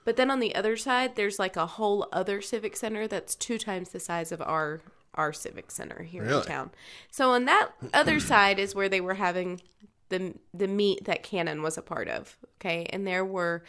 But 0.05 0.15
then 0.15 0.31
on 0.31 0.39
the 0.39 0.55
other 0.55 0.77
side, 0.77 1.15
there's 1.15 1.37
like 1.37 1.57
a 1.57 1.65
whole 1.65 2.07
other 2.13 2.41
Civic 2.41 2.77
Center 2.77 3.07
that's 3.07 3.35
two 3.35 3.57
times 3.57 3.89
the 3.89 3.99
size 3.99 4.31
of 4.31 4.41
our 4.41 4.79
our 5.15 5.33
Civic 5.33 5.69
Center 5.69 6.03
here 6.03 6.23
in 6.23 6.41
town. 6.43 6.71
So 7.11 7.31
on 7.31 7.45
that 7.45 7.71
other 7.93 8.19
side 8.19 8.57
is 8.57 8.73
where 8.73 8.89
they 8.89 9.01
were 9.01 9.13
having 9.15 9.61
the 10.09 10.33
the 10.53 10.67
meet 10.67 11.03
that 11.05 11.23
Cannon 11.23 11.61
was 11.61 11.77
a 11.77 11.81
part 11.81 12.07
of. 12.07 12.37
Okay, 12.59 12.87
and 12.91 13.05
there 13.05 13.25
were 13.25 13.63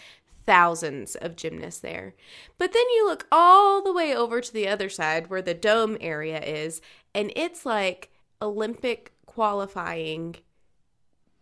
thousands 0.47 1.15
of 1.17 1.37
gymnasts 1.37 1.81
there. 1.81 2.15
But 2.59 2.73
then 2.73 2.89
you 2.95 3.07
look 3.07 3.27
all 3.33 3.83
the 3.83 3.93
way 3.93 4.15
over 4.15 4.41
to 4.41 4.53
the 4.53 4.69
other 4.69 4.89
side 4.89 5.29
where 5.31 5.43
the 5.43 5.55
dome 5.55 5.97
area 6.01 6.41
is, 6.41 6.81
and 7.15 7.33
it's 7.37 7.65
like 7.67 8.11
Olympic 8.43 9.13
qualifying 9.27 10.37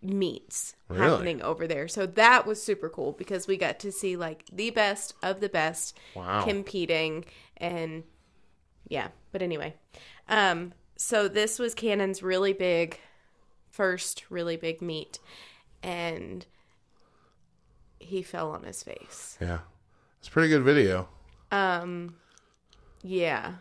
meets 0.00 0.74
Really? 0.88 1.10
happening 1.10 1.42
over 1.42 1.66
there. 1.66 1.86
So 1.88 2.06
that 2.06 2.44
was 2.46 2.60
super 2.62 2.88
cool 2.88 3.12
because 3.12 3.46
we 3.46 3.56
got 3.56 3.78
to 3.80 3.92
see 3.92 4.16
like 4.16 4.44
the 4.52 4.70
best 4.70 5.14
of 5.22 5.40
the 5.40 5.48
best 5.48 5.96
Wow. 6.14 6.42
competing 6.44 7.24
and 7.56 8.02
yeah, 8.88 9.08
but 9.30 9.42
anyway. 9.42 9.74
Um 10.28 10.72
so 10.96 11.28
this 11.28 11.58
was 11.58 11.74
Cannon's 11.74 12.22
really 12.22 12.52
big 12.52 12.98
first 13.70 14.24
really 14.28 14.56
big 14.56 14.82
meet 14.82 15.18
and 15.82 16.44
he 18.02 18.22
fell 18.22 18.50
on 18.50 18.64
his 18.64 18.82
face. 18.82 19.36
Yeah, 19.40 19.60
it's 20.18 20.28
a 20.28 20.30
pretty 20.30 20.48
good 20.48 20.62
video. 20.62 21.08
Um, 21.50 22.16
yeah. 23.02 23.54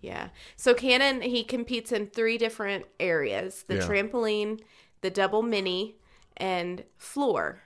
Yeah. 0.00 0.28
So 0.56 0.74
Cannon, 0.74 1.22
he 1.22 1.44
competes 1.44 1.92
in 1.92 2.08
three 2.08 2.36
different 2.38 2.86
areas 2.98 3.64
the 3.68 3.76
Yeah. 3.76 3.82
trampoline, 3.82 4.60
the 5.00 5.10
double 5.10 5.42
mini, 5.42 5.96
and 6.36 6.82
floor. 6.96 7.62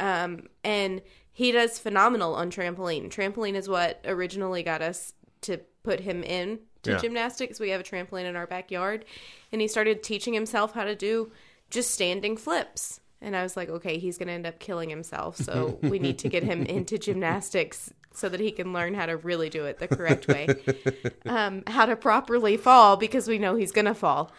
Um, 0.00 0.48
and 0.62 1.02
he 1.32 1.52
does 1.52 1.78
phenomenal 1.78 2.34
on 2.34 2.50
trampoline. 2.50 3.10
Trampoline 3.10 3.54
is 3.54 3.68
what 3.68 4.00
originally 4.06 4.62
got 4.62 4.80
us 4.80 5.12
to 5.42 5.58
put 5.82 6.00
him 6.00 6.22
in 6.22 6.60
to 6.82 6.92
Yeah. 6.92 6.98
gymnastics. 6.98 7.60
We 7.60 7.70
have 7.70 7.80
a 7.80 7.84
trampoline 7.84 8.24
in 8.24 8.36
our 8.36 8.46
backyard, 8.46 9.04
and 9.52 9.60
he 9.60 9.68
started 9.68 10.02
teaching 10.02 10.32
himself 10.34 10.72
how 10.72 10.84
to 10.84 10.94
do 10.94 11.30
just 11.70 11.90
standing 11.90 12.36
flips. 12.36 13.00
And 13.20 13.34
I 13.34 13.42
was 13.42 13.56
like, 13.56 13.68
okay, 13.68 13.98
he's 13.98 14.18
going 14.18 14.28
to 14.28 14.34
end 14.34 14.46
up 14.46 14.58
killing 14.58 14.90
himself. 14.90 15.36
So 15.36 15.78
we 15.82 15.98
need 15.98 16.18
to 16.18 16.28
get 16.28 16.42
him 16.42 16.62
into 16.64 16.98
gymnastics 16.98 17.92
so 18.12 18.28
that 18.28 18.40
he 18.40 18.52
can 18.52 18.72
learn 18.72 18.94
how 18.94 19.06
to 19.06 19.16
really 19.16 19.50
do 19.50 19.64
it 19.64 19.78
the 19.78 19.88
correct 19.88 20.28
way, 20.28 20.46
um, 21.26 21.62
how 21.66 21.86
to 21.86 21.96
properly 21.96 22.56
fall 22.56 22.96
because 22.96 23.26
we 23.26 23.38
know 23.38 23.56
he's 23.56 23.72
going 23.72 23.86
to 23.86 23.94
fall. 23.94 24.30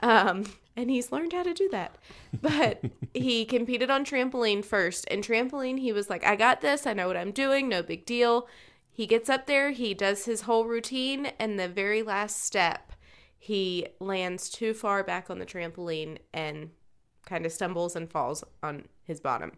Um, 0.00 0.44
and 0.76 0.90
he's 0.90 1.12
learned 1.12 1.32
how 1.32 1.42
to 1.42 1.54
do 1.54 1.68
that. 1.70 1.96
But 2.40 2.82
he 3.14 3.44
competed 3.44 3.90
on 3.90 4.04
trampoline 4.04 4.64
first. 4.64 5.06
And 5.10 5.22
trampoline, 5.22 5.78
he 5.78 5.92
was 5.92 6.10
like, 6.10 6.24
I 6.24 6.36
got 6.36 6.60
this. 6.60 6.86
I 6.86 6.92
know 6.92 7.06
what 7.06 7.16
I'm 7.16 7.30
doing. 7.30 7.68
No 7.68 7.82
big 7.82 8.04
deal. 8.04 8.48
He 8.92 9.06
gets 9.06 9.30
up 9.30 9.46
there, 9.46 9.70
he 9.70 9.94
does 9.94 10.26
his 10.26 10.42
whole 10.42 10.66
routine, 10.66 11.32
and 11.38 11.58
the 11.58 11.66
very 11.66 12.02
last 12.02 12.44
step, 12.44 12.92
he 13.38 13.86
lands 14.00 14.50
too 14.50 14.74
far 14.74 15.02
back 15.02 15.30
on 15.30 15.38
the 15.38 15.46
trampoline 15.46 16.18
and 16.34 16.70
kind 17.26 17.46
of 17.46 17.52
stumbles 17.52 17.96
and 17.96 18.10
falls 18.10 18.44
on 18.62 18.86
his 19.04 19.20
bottom 19.20 19.52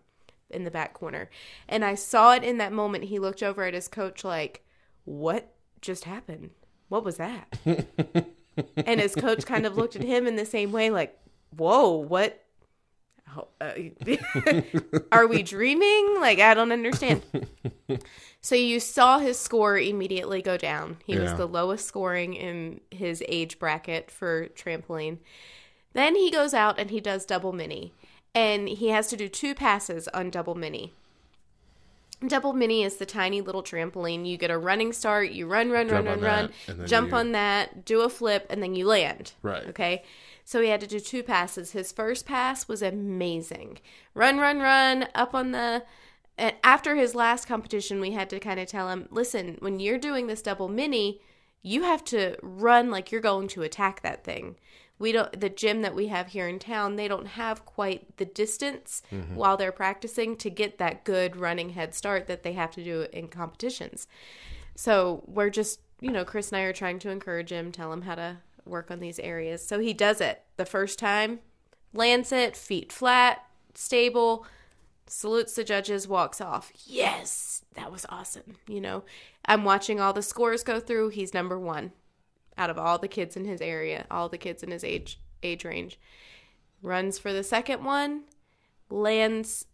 in 0.51 0.65
the 0.65 0.71
back 0.71 0.95
corner. 0.95 1.31
And 1.69 1.85
I 1.85 1.95
saw 1.95 2.35
it 2.35 2.45
in 2.45 2.59
that 2.59 2.73
moment. 2.73 3.05
He 3.05 3.19
looked 3.19 3.43
over 3.43 3.65
at 3.65 3.75
his 3.75 3.89
coach, 3.89 4.25
like, 4.25 4.65
What 5.05 5.55
just 5.81 6.05
happened? 6.05 6.51
What 6.89 7.05
was 7.05 7.17
that? 7.17 7.59
and 8.77 9.01
his 9.01 9.15
coach 9.15 9.47
kind 9.47 9.67
of 9.67 9.77
looked 9.77 9.97
at 9.97 10.03
him 10.03 10.27
in 10.27 10.37
the 10.37 10.47
same 10.47 10.73
way, 10.73 10.91
like, 10.91 11.19
Whoa, 11.57 11.97
what? 11.97 12.41
Uh, 13.61 13.73
Are 15.13 15.27
we 15.27 15.43
dreaming? 15.43 16.17
Like, 16.21 16.39
I 16.39 16.55
don't 16.55 16.73
understand. 16.73 17.23
So 18.45 18.55
you 18.55 18.79
saw 18.79 19.21
his 19.21 19.39
score 19.39 19.79
immediately 19.79 20.43
go 20.43 20.59
down. 20.59 20.99
He 21.07 21.19
was 21.19 21.33
the 21.33 21.49
lowest 21.49 21.87
scoring 21.87 22.35
in 22.35 22.83
his 22.91 23.25
age 23.27 23.59
bracket 23.59 24.11
for 24.11 24.49
trampoline. 24.49 25.17
Then 25.95 26.17
he 26.17 26.31
goes 26.31 26.53
out 26.53 26.79
and 26.79 26.91
he 26.91 27.01
does 27.01 27.25
double 27.25 27.53
mini. 27.53 27.95
And 28.35 28.69
he 28.69 28.89
has 28.89 29.09
to 29.09 29.17
do 29.17 29.29
two 29.29 29.55
passes 29.55 30.09
on 30.09 30.29
double 30.29 30.55
mini. 30.55 30.93
Double 32.27 32.53
mini 32.53 32.83
is 32.83 32.97
the 32.97 33.07
tiny 33.07 33.41
little 33.41 33.63
trampoline. 33.63 34.27
You 34.27 34.37
get 34.37 34.51
a 34.51 34.59
running 34.59 34.93
start, 34.93 35.31
you 35.31 35.47
run, 35.47 35.71
run, 35.71 35.89
Jump 35.89 36.07
run, 36.07 36.21
run, 36.21 36.51
run, 36.67 36.79
that, 36.79 36.87
jump 36.87 37.11
you- 37.11 37.17
on 37.17 37.33
that, 37.33 37.85
do 37.85 38.01
a 38.01 38.09
flip, 38.09 38.47
and 38.51 38.63
then 38.63 38.75
you 38.75 38.87
land. 38.87 39.33
Right. 39.43 39.67
Okay. 39.69 40.03
So 40.45 40.61
he 40.61 40.69
had 40.69 40.81
to 40.81 40.87
do 40.87 41.01
two 41.01 41.23
passes. 41.23 41.73
His 41.73 41.93
first 41.93 42.27
pass 42.27 42.69
was 42.69 42.83
amazing. 42.83 43.79
Run, 44.15 44.39
run, 44.39 44.61
run 44.61 45.09
up 45.15 45.35
on 45.35 45.53
the. 45.53 45.85
And 46.37 46.55
after 46.65 46.97
his 46.97 47.15
last 47.15 47.47
competition, 47.47 48.01
we 48.01 48.11
had 48.11 48.29
to 48.31 48.41
kind 48.41 48.59
of 48.59 48.67
tell 48.67 48.89
him, 48.91 49.07
listen, 49.11 49.57
when 49.61 49.79
you're 49.79 49.99
doing 49.99 50.27
this 50.27 50.43
double 50.43 50.69
mini, 50.69 51.21
you 51.63 51.83
have 51.83 52.05
to 52.07 52.37
run 52.43 52.91
like 52.91 53.13
you're 53.13 53.21
going 53.21 53.49
to 53.49 53.63
attack 53.63 54.03
that 54.03 54.25
thing. 54.25 54.57
We 54.99 55.13
don't. 55.13 55.39
The 55.39 55.49
gym 55.49 55.83
that 55.83 55.95
we 55.95 56.07
have 56.09 56.29
here 56.29 56.47
in 56.47 56.59
town, 56.59 56.97
they 56.97 57.09
don't 57.09 57.27
have 57.27 57.65
quite 57.65 58.17
the 58.17 58.25
distance 58.25 59.03
mm-hmm. 59.13 59.35
while 59.35 59.57
they're 59.57 59.73
practicing 59.73 60.37
to 60.37 60.51
get 60.51 60.79
that 60.79 61.05
good 61.05 61.37
running 61.37 61.71
head 61.71 61.95
start 61.95 62.27
that 62.29 62.43
they 62.43 62.53
have 62.53 62.71
to 62.73 62.85
do 62.85 63.07
in 63.13 63.29
competitions. 63.29 64.07
So 64.77 65.25
we're 65.27 65.51
just, 65.51 65.81
you 66.01 66.11
know, 66.11 66.25
Chris 66.25 66.53
and 66.53 66.61
I 66.61 66.63
are 66.63 66.73
trying 66.73 66.99
to 67.01 67.11
encourage 67.11 67.51
him, 67.51 67.73
tell 67.73 67.93
him 67.93 68.03
how 68.03 68.15
to 68.15 68.39
work 68.65 68.91
on 68.91 69.01
these 69.01 69.19
areas. 69.19 69.67
So 69.67 69.79
he 69.81 69.93
does 69.93 70.21
it 70.21 70.43
the 70.57 70.65
first 70.65 70.99
time, 70.99 71.41
lands 71.93 72.33
it, 72.33 72.57
feet 72.57 72.93
flat, 72.93 73.45
stable, 73.75 74.47
salutes 75.07 75.55
the 75.55 75.65
judges, 75.65 76.09
walks 76.09 76.41
off. 76.41 76.73
Yes, 76.87 77.63
that 77.75 77.93
was 77.93 78.07
awesome. 78.09 78.57
You 78.69 78.81
know, 78.81 79.05
I'm 79.45 79.65
watching 79.65 80.01
all 80.01 80.13
the 80.13 80.23
scores 80.23 80.63
go 80.63 80.81
through. 80.81 81.11
He's 81.11 81.35
number 81.35 81.59
one 81.59 81.93
out 82.57 82.71
of 82.71 82.79
all 82.79 82.99
the 82.99 83.09
kids 83.09 83.37
in 83.37 83.45
his 83.45 83.61
area, 83.61 84.07
all 84.11 84.29
the 84.29 84.39
kids 84.39 84.63
in 84.63 84.71
his 84.71 84.85
age 84.85 85.21
age 85.43 85.65
range. 85.65 85.99
Runs 86.83 87.19
for 87.19 87.33
the 87.33 87.43
second 87.43 87.85
one, 87.85 88.25
lands 88.91 89.67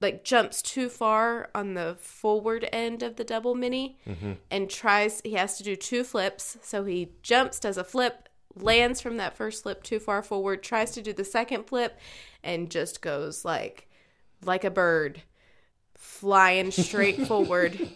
like 0.00 0.24
jumps 0.24 0.60
too 0.60 0.88
far 0.88 1.48
on 1.54 1.74
the 1.74 1.96
forward 1.98 2.68
end 2.72 3.02
of 3.02 3.16
the 3.16 3.24
double 3.24 3.54
mini 3.54 3.98
mm-hmm. 4.06 4.32
and 4.50 4.68
tries 4.68 5.22
he 5.24 5.32
has 5.32 5.56
to 5.56 5.64
do 5.64 5.76
two 5.76 6.04
flips. 6.04 6.58
So 6.62 6.84
he 6.84 7.12
jumps 7.22 7.58
does 7.58 7.78
a 7.78 7.84
flip 7.84 8.28
lands 8.56 9.00
from 9.00 9.16
that 9.16 9.36
first 9.36 9.62
flip 9.62 9.82
too 9.82 9.98
far 9.98 10.22
forward 10.22 10.62
tries 10.62 10.92
to 10.92 11.02
do 11.02 11.12
the 11.12 11.24
second 11.24 11.64
flip 11.64 11.98
and 12.42 12.70
just 12.70 13.00
goes 13.00 13.44
like 13.44 13.88
like 14.44 14.64
a 14.64 14.70
bird 14.70 15.22
flying 15.96 16.70
straight 16.70 17.26
forward 17.26 17.88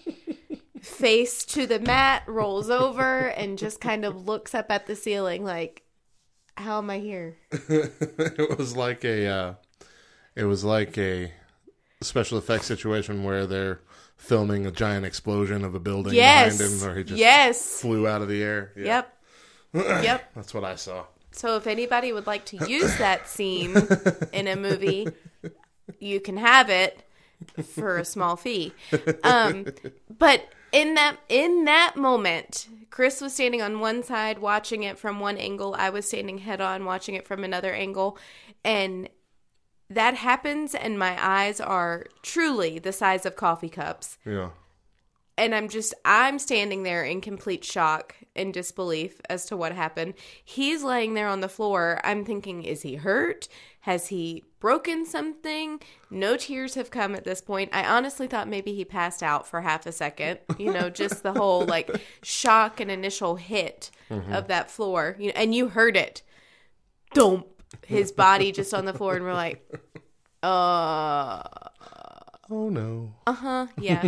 face 0.83 1.45
to 1.45 1.67
the 1.67 1.79
mat 1.79 2.23
rolls 2.27 2.71
over 2.71 3.29
and 3.29 3.59
just 3.59 3.81
kind 3.81 4.05
of 4.05 4.27
looks 4.27 4.55
up 4.55 4.71
at 4.71 4.87
the 4.87 4.97
ceiling 4.97 5.45
like 5.45 5.83
how 6.57 6.79
am 6.79 6.91
i 6.91 6.99
here 6.99 7.37
it 7.51 8.59
was 8.59 8.77
like 8.77 9.05
a 9.05 9.27
uh, 9.27 9.55
it 10.35 10.45
was 10.45 10.65
like 10.65 10.97
a 10.99 11.33
special 12.01 12.39
effects 12.39 12.67
situation 12.67 13.25
where 13.25 13.47
they're 13.47 13.81
filming 14.17 14.67
a 14.67 14.71
giant 14.71 15.07
explosion 15.07 15.65
of 15.65 15.75
a 15.75 15.81
building 15.81 16.13
yes 16.15 16.59
behind 16.59 16.73
him 16.73 16.87
where 16.87 16.97
he 16.97 17.05
just 17.05 17.19
yes 17.19 17.81
flew 17.81 18.07
out 18.07 18.23
of 18.23 18.29
the 18.29 18.43
air. 18.43 18.73
Yeah, 18.77 18.85
yep 18.85 19.15
yep 20.03 20.31
That's 20.35 20.53
what 20.55 20.65
I 20.65 20.75
saw. 20.75 21.05
So 21.31 21.57
if 21.57 21.67
anybody 21.67 22.13
would 22.13 22.27
like 22.27 22.47
to 22.47 22.69
use 22.69 22.97
that 22.99 23.29
scene 23.29 23.77
in 24.33 24.49
a 24.49 24.57
movie, 24.57 25.07
you 26.01 26.21
can 26.21 26.37
have 26.37 26.69
it 26.69 27.05
for 27.75 27.99
a 27.99 28.05
small 28.05 28.35
fee. 28.37 28.73
Um, 29.23 29.67
but 30.19 30.49
in 30.73 30.95
that 30.95 31.17
in 31.29 31.65
that 31.65 31.97
moment, 31.97 32.69
Chris 32.91 33.21
was 33.21 33.35
standing 33.35 33.63
on 33.63 33.81
one 33.81 34.03
side 34.03 34.39
watching 34.39 34.83
it 34.83 34.99
from 34.99 35.21
one 35.21 35.37
angle. 35.37 35.75
I 35.79 35.91
was 35.91 36.07
standing 36.07 36.39
head 36.39 36.61
on 36.61 36.85
watching 36.85 37.15
it 37.15 37.27
from 37.27 37.45
another 37.45 37.73
angle, 37.73 38.19
and 38.65 39.09
that 39.91 40.15
happens, 40.15 40.75
and 40.75 40.99
my 40.99 41.17
eyes 41.19 41.61
are 41.61 42.07
truly 42.23 42.79
the 42.79 42.93
size 42.93 43.25
of 43.25 43.37
coffee 43.37 43.71
cups 43.71 44.19
Yeah. 44.27 44.51
and 45.39 45.55
I'm 45.55 45.69
just 45.69 45.95
I'm 46.05 46.39
standing 46.39 46.83
there 46.83 47.05
in 47.05 47.21
complete 47.23 47.65
shock 47.65 48.15
and 48.37 48.53
disbelief 48.53 49.21
as 49.31 49.47
to 49.47 49.57
what 49.57 49.73
happened. 49.73 50.15
He's 50.45 50.83
laying 50.83 51.15
there 51.15 51.29
on 51.29 51.41
the 51.41 51.49
floor. 51.49 52.01
I'm 52.05 52.25
thinking, 52.25 52.63
is 52.65 52.83
he 52.83 52.97
hurt? 52.97 53.49
Has 53.89 54.09
he 54.09 54.45
broken 54.61 55.07
something? 55.07 55.81
No 56.11 56.37
tears 56.37 56.75
have 56.75 56.91
come 56.91 57.15
at 57.15 57.25
this 57.25 57.41
point. 57.41 57.71
I 57.73 57.87
honestly 57.87 58.27
thought 58.27 58.47
maybe 58.47 58.75
he 58.75 58.85
passed 58.85 59.23
out 59.23 59.47
for 59.49 59.63
half 59.63 59.87
a 59.87 59.93
second. 59.93 60.41
You 60.59 60.75
know, 60.75 60.91
just 60.91 61.23
the 61.23 61.33
whole 61.33 61.65
like 61.65 61.91
shock 62.23 62.81
and 62.81 62.91
initial 62.91 63.37
hit 63.37 63.91
of 64.11 64.49
that 64.49 64.71
floor. 64.71 65.17
You 65.19 65.29
know, 65.29 65.33
and 65.37 65.55
you 65.55 65.69
heard 65.69 65.97
it. 65.97 66.21
Dump 67.15 67.47
his 67.87 68.13
body 68.13 68.53
just 68.53 68.75
on 68.75 68.85
the 68.85 68.93
floor 68.93 69.17
and 69.17 69.25
we're 69.25 69.33
like, 69.33 69.67
uh 70.43 71.43
Oh 72.51 72.69
no. 72.69 73.15
uh-huh 73.27 73.69
yeah 73.79 74.07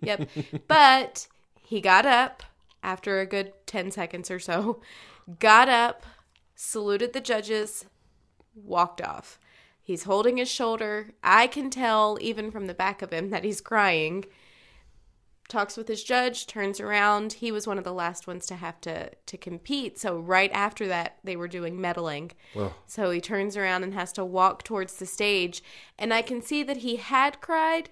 yep 0.00 0.30
but 0.66 1.26
he 1.62 1.82
got 1.82 2.06
up 2.06 2.42
after 2.82 3.20
a 3.20 3.26
good 3.26 3.52
10 3.66 3.90
seconds 3.90 4.30
or 4.30 4.38
so 4.38 4.80
got 5.38 5.68
up 5.68 6.06
saluted 6.54 7.12
the 7.12 7.20
judges 7.20 7.84
walked 8.54 9.00
off 9.00 9.38
he's 9.80 10.04
holding 10.04 10.36
his 10.36 10.50
shoulder 10.50 11.12
i 11.22 11.46
can 11.46 11.70
tell 11.70 12.18
even 12.20 12.50
from 12.50 12.66
the 12.66 12.74
back 12.74 13.02
of 13.02 13.12
him 13.12 13.30
that 13.30 13.44
he's 13.44 13.60
crying 13.60 14.24
talks 15.50 15.76
with 15.76 15.88
his 15.88 16.02
judge 16.02 16.46
turns 16.46 16.80
around 16.80 17.34
he 17.34 17.52
was 17.52 17.66
one 17.66 17.76
of 17.76 17.84
the 17.84 17.92
last 17.92 18.26
ones 18.26 18.46
to 18.46 18.54
have 18.54 18.80
to 18.80 19.10
to 19.26 19.36
compete 19.36 19.98
so 19.98 20.16
right 20.16 20.50
after 20.54 20.86
that 20.86 21.18
they 21.24 21.36
were 21.36 21.48
doing 21.48 21.76
medaling 21.76 22.30
Well, 22.54 22.74
so 22.86 23.10
he 23.10 23.20
turns 23.20 23.56
around 23.56 23.82
and 23.82 23.92
has 23.92 24.12
to 24.14 24.24
walk 24.24 24.62
towards 24.62 24.96
the 24.96 25.06
stage. 25.06 25.62
And 25.98 26.14
I 26.14 26.22
can 26.22 26.40
see 26.40 26.62
that 26.62 26.78
he 26.78 26.96
had 26.96 27.40
cried, 27.40 27.90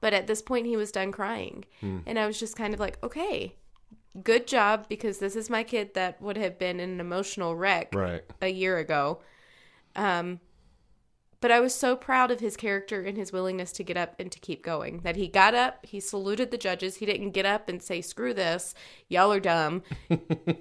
but 0.00 0.14
at 0.14 0.26
this 0.26 0.40
point 0.40 0.66
he 0.66 0.76
was 0.76 0.92
done 0.92 1.12
crying. 1.12 1.64
Hmm. 1.80 1.98
And 2.06 2.18
I 2.18 2.26
was 2.26 2.38
just 2.38 2.56
kind 2.56 2.72
of 2.72 2.80
like, 2.80 2.96
okay, 3.02 3.56
good 4.22 4.46
job, 4.46 4.86
because 4.88 5.18
this 5.18 5.36
is 5.36 5.50
my 5.50 5.62
kid 5.62 5.94
that 5.94 6.22
would 6.22 6.36
have 6.36 6.58
been 6.58 6.80
in 6.80 6.90
an 6.90 7.00
emotional 7.00 7.56
wreck 7.56 7.94
right. 7.94 8.22
a 8.40 8.48
year 8.48 8.78
ago. 8.78 9.20
Um, 9.96 10.40
but 11.40 11.50
I 11.50 11.60
was 11.60 11.74
so 11.74 11.96
proud 11.96 12.30
of 12.30 12.40
his 12.40 12.54
character 12.54 13.00
and 13.00 13.16
his 13.16 13.32
willingness 13.32 13.72
to 13.72 13.82
get 13.82 13.96
up 13.96 14.14
and 14.18 14.30
to 14.30 14.38
keep 14.38 14.62
going. 14.62 15.00
That 15.04 15.16
he 15.16 15.26
got 15.26 15.54
up, 15.54 15.86
he 15.86 15.98
saluted 15.98 16.50
the 16.50 16.58
judges. 16.58 16.96
He 16.96 17.06
didn't 17.06 17.30
get 17.30 17.46
up 17.46 17.66
and 17.68 17.82
say, 17.82 18.02
"Screw 18.02 18.34
this, 18.34 18.74
y'all 19.08 19.32
are 19.32 19.40
dumb, 19.40 19.82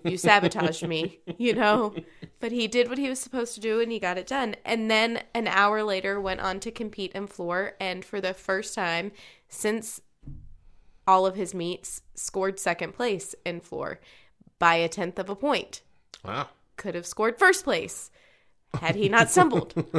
you 0.05 0.17
sabotaged 0.17 0.87
me," 0.87 1.19
you 1.37 1.53
know. 1.53 1.93
But 2.39 2.53
he 2.53 2.67
did 2.69 2.87
what 2.87 2.97
he 2.97 3.09
was 3.09 3.19
supposed 3.19 3.55
to 3.55 3.59
do, 3.59 3.81
and 3.81 3.91
he 3.91 3.99
got 3.99 4.17
it 4.17 4.25
done. 4.27 4.55
And 4.63 4.89
then 4.89 5.23
an 5.33 5.47
hour 5.47 5.83
later, 5.83 6.19
went 6.19 6.39
on 6.39 6.61
to 6.61 6.71
compete 6.71 7.11
in 7.11 7.27
floor, 7.27 7.73
and 7.81 8.05
for 8.05 8.21
the 8.21 8.33
first 8.33 8.73
time 8.73 9.11
since 9.49 9.99
all 11.05 11.25
of 11.25 11.35
his 11.35 11.53
meets, 11.53 12.03
scored 12.15 12.57
second 12.59 12.93
place 12.93 13.35
in 13.43 13.59
floor 13.59 13.99
by 14.59 14.75
a 14.75 14.87
tenth 14.87 15.17
of 15.19 15.29
a 15.29 15.35
point 15.35 15.81
Wow. 16.23 16.49
could 16.77 16.95
have 16.95 17.05
scored 17.05 17.39
first 17.39 17.63
place 17.63 18.11
had 18.73 18.95
he 18.95 19.09
not 19.09 19.29
stumbled. 19.29 19.73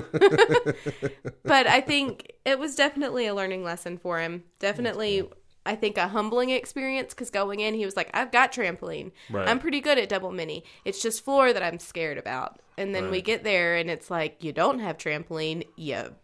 but 1.45 1.67
I 1.67 1.81
think 1.81 2.33
it 2.45 2.59
was 2.59 2.77
definitely 2.77 3.27
a 3.27 3.35
learning 3.35 3.65
lesson 3.65 3.99
for 3.99 4.21
him. 4.21 4.45
Definitely, 4.59 5.29
I 5.67 5.75
think 5.75 5.99
a 5.99 6.09
humbling 6.09 6.51
experience 6.51 7.13
because 7.13 7.31
going 7.31 7.61
in, 7.61 7.75
he 7.75 7.85
was 7.85 7.97
like, 7.97 8.11
I've 8.15 8.33
got 8.33 8.53
trampoline. 8.53 9.13
Right. 9.31 9.49
I'm 9.49 9.59
pretty 9.59 9.81
good 9.81 9.99
at 9.99 10.09
double 10.09 10.33
mini. 10.33 10.65
It's 10.85 11.03
just 11.03 11.25
floor 11.25 11.53
that 11.53 11.63
I'm 11.63 11.79
scared 11.79 12.19
about. 12.19 12.61
And 12.79 12.95
then 12.95 13.11
we 13.11 13.21
get 13.21 13.45
there 13.45 13.77
and 13.77 13.91
it's 13.91 14.11
like, 14.11 14.43
you 14.43 14.53
don't 14.53 14.79
have 14.79 14.97
trampoline. 14.97 15.67
You 15.77 16.15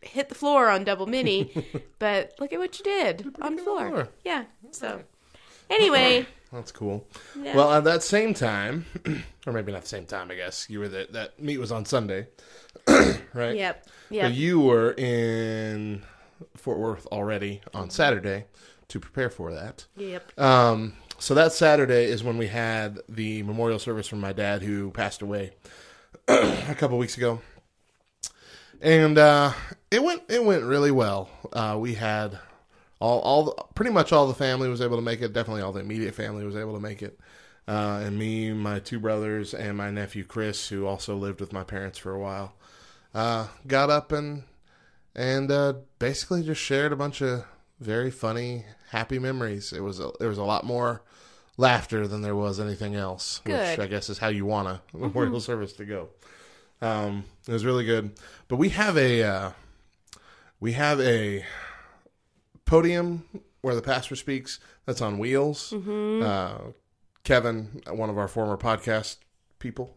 hit 0.00 0.28
the 0.28 0.34
floor 0.34 0.68
on 0.68 0.84
double 0.84 1.06
mini, 1.06 1.52
but 1.98 2.34
look 2.38 2.52
at 2.52 2.58
what 2.58 2.78
you 2.78 2.84
did 2.84 3.34
on 3.40 3.58
floor. 3.58 3.88
floor. 3.88 4.08
Yeah. 4.24 4.44
So, 4.70 5.02
anyway, 5.70 6.26
That's 6.52 6.72
cool. 6.72 7.06
Yeah. 7.40 7.56
Well, 7.56 7.72
at 7.72 7.84
that 7.84 8.02
same 8.02 8.34
time, 8.34 8.86
or 9.46 9.52
maybe 9.52 9.72
not 9.72 9.82
the 9.82 9.88
same 9.88 10.06
time, 10.06 10.30
I 10.30 10.36
guess 10.36 10.68
you 10.70 10.78
were 10.78 10.88
there. 10.88 11.06
That 11.10 11.40
meet 11.40 11.58
was 11.58 11.72
on 11.72 11.84
Sunday, 11.84 12.28
right? 13.34 13.56
yep. 13.56 13.86
So 14.10 14.26
you 14.28 14.60
were 14.60 14.92
in 14.92 16.02
Fort 16.56 16.78
Worth 16.78 17.06
already 17.06 17.60
on 17.72 17.90
Saturday 17.90 18.44
to 18.88 19.00
prepare 19.00 19.30
for 19.30 19.52
that. 19.52 19.86
Yep. 19.96 20.38
Um, 20.40 20.94
so 21.18 21.34
that 21.34 21.52
Saturday 21.52 22.04
is 22.04 22.22
when 22.22 22.38
we 22.38 22.48
had 22.48 23.00
the 23.08 23.42
memorial 23.42 23.78
service 23.78 24.06
for 24.06 24.16
my 24.16 24.32
dad 24.32 24.62
who 24.62 24.90
passed 24.90 25.22
away 25.22 25.52
a 26.28 26.74
couple 26.76 26.98
weeks 26.98 27.16
ago, 27.16 27.40
and 28.80 29.18
uh, 29.18 29.52
it 29.90 30.02
went 30.02 30.22
it 30.28 30.44
went 30.44 30.62
really 30.64 30.90
well. 30.90 31.28
Uh, 31.52 31.76
we 31.78 31.94
had 31.94 32.38
all 33.00 33.20
all 33.20 33.70
pretty 33.74 33.90
much 33.90 34.12
all 34.12 34.26
the 34.26 34.34
family 34.34 34.68
was 34.68 34.80
able 34.80 34.96
to 34.96 35.02
make 35.02 35.20
it. 35.22 35.32
Definitely 35.32 35.62
all 35.62 35.72
the 35.72 35.80
immediate 35.80 36.14
family 36.14 36.44
was 36.44 36.56
able 36.56 36.74
to 36.74 36.80
make 36.80 37.02
it. 37.02 37.18
Uh, 37.66 38.02
and 38.04 38.18
me, 38.18 38.52
my 38.52 38.78
two 38.78 39.00
brothers, 39.00 39.54
and 39.54 39.76
my 39.76 39.90
nephew 39.90 40.24
Chris, 40.24 40.68
who 40.68 40.86
also 40.86 41.16
lived 41.16 41.40
with 41.40 41.52
my 41.52 41.64
parents 41.64 41.98
for 41.98 42.12
a 42.12 42.18
while, 42.18 42.54
uh, 43.14 43.48
got 43.66 43.90
up 43.90 44.12
and 44.12 44.44
and 45.14 45.50
uh, 45.50 45.74
basically 45.98 46.42
just 46.42 46.60
shared 46.60 46.92
a 46.92 46.96
bunch 46.96 47.20
of 47.22 47.44
very 47.80 48.10
funny, 48.10 48.64
happy 48.90 49.18
memories. 49.18 49.72
It 49.72 49.80
was 49.80 50.00
a, 50.00 50.10
there 50.18 50.28
was 50.28 50.38
a 50.38 50.44
lot 50.44 50.64
more 50.64 51.02
laughter 51.56 52.06
than 52.06 52.22
there 52.22 52.34
was 52.34 52.58
anything 52.58 52.94
else, 52.94 53.40
Good. 53.44 53.70
which 53.70 53.78
I 53.78 53.86
guess 53.86 54.10
is 54.10 54.18
how 54.18 54.28
you 54.28 54.44
want 54.44 54.68
a 54.68 54.80
memorial 54.96 55.40
service 55.40 55.72
to 55.74 55.84
go. 55.84 56.08
Um, 56.82 57.24
it 57.46 57.52
was 57.52 57.64
really 57.64 57.84
good, 57.84 58.12
but 58.48 58.56
we 58.56 58.70
have 58.70 58.98
a 58.98 59.22
uh, 59.22 59.50
we 60.60 60.72
have 60.72 61.00
a 61.00 61.44
podium 62.64 63.24
where 63.60 63.74
the 63.74 63.82
pastor 63.82 64.16
speaks 64.16 64.60
that's 64.86 65.00
on 65.00 65.18
wheels. 65.18 65.72
Uh, 65.72 66.58
Kevin, 67.24 67.82
one 67.90 68.10
of 68.10 68.18
our 68.18 68.28
former 68.28 68.56
podcast 68.56 69.16
people, 69.58 69.96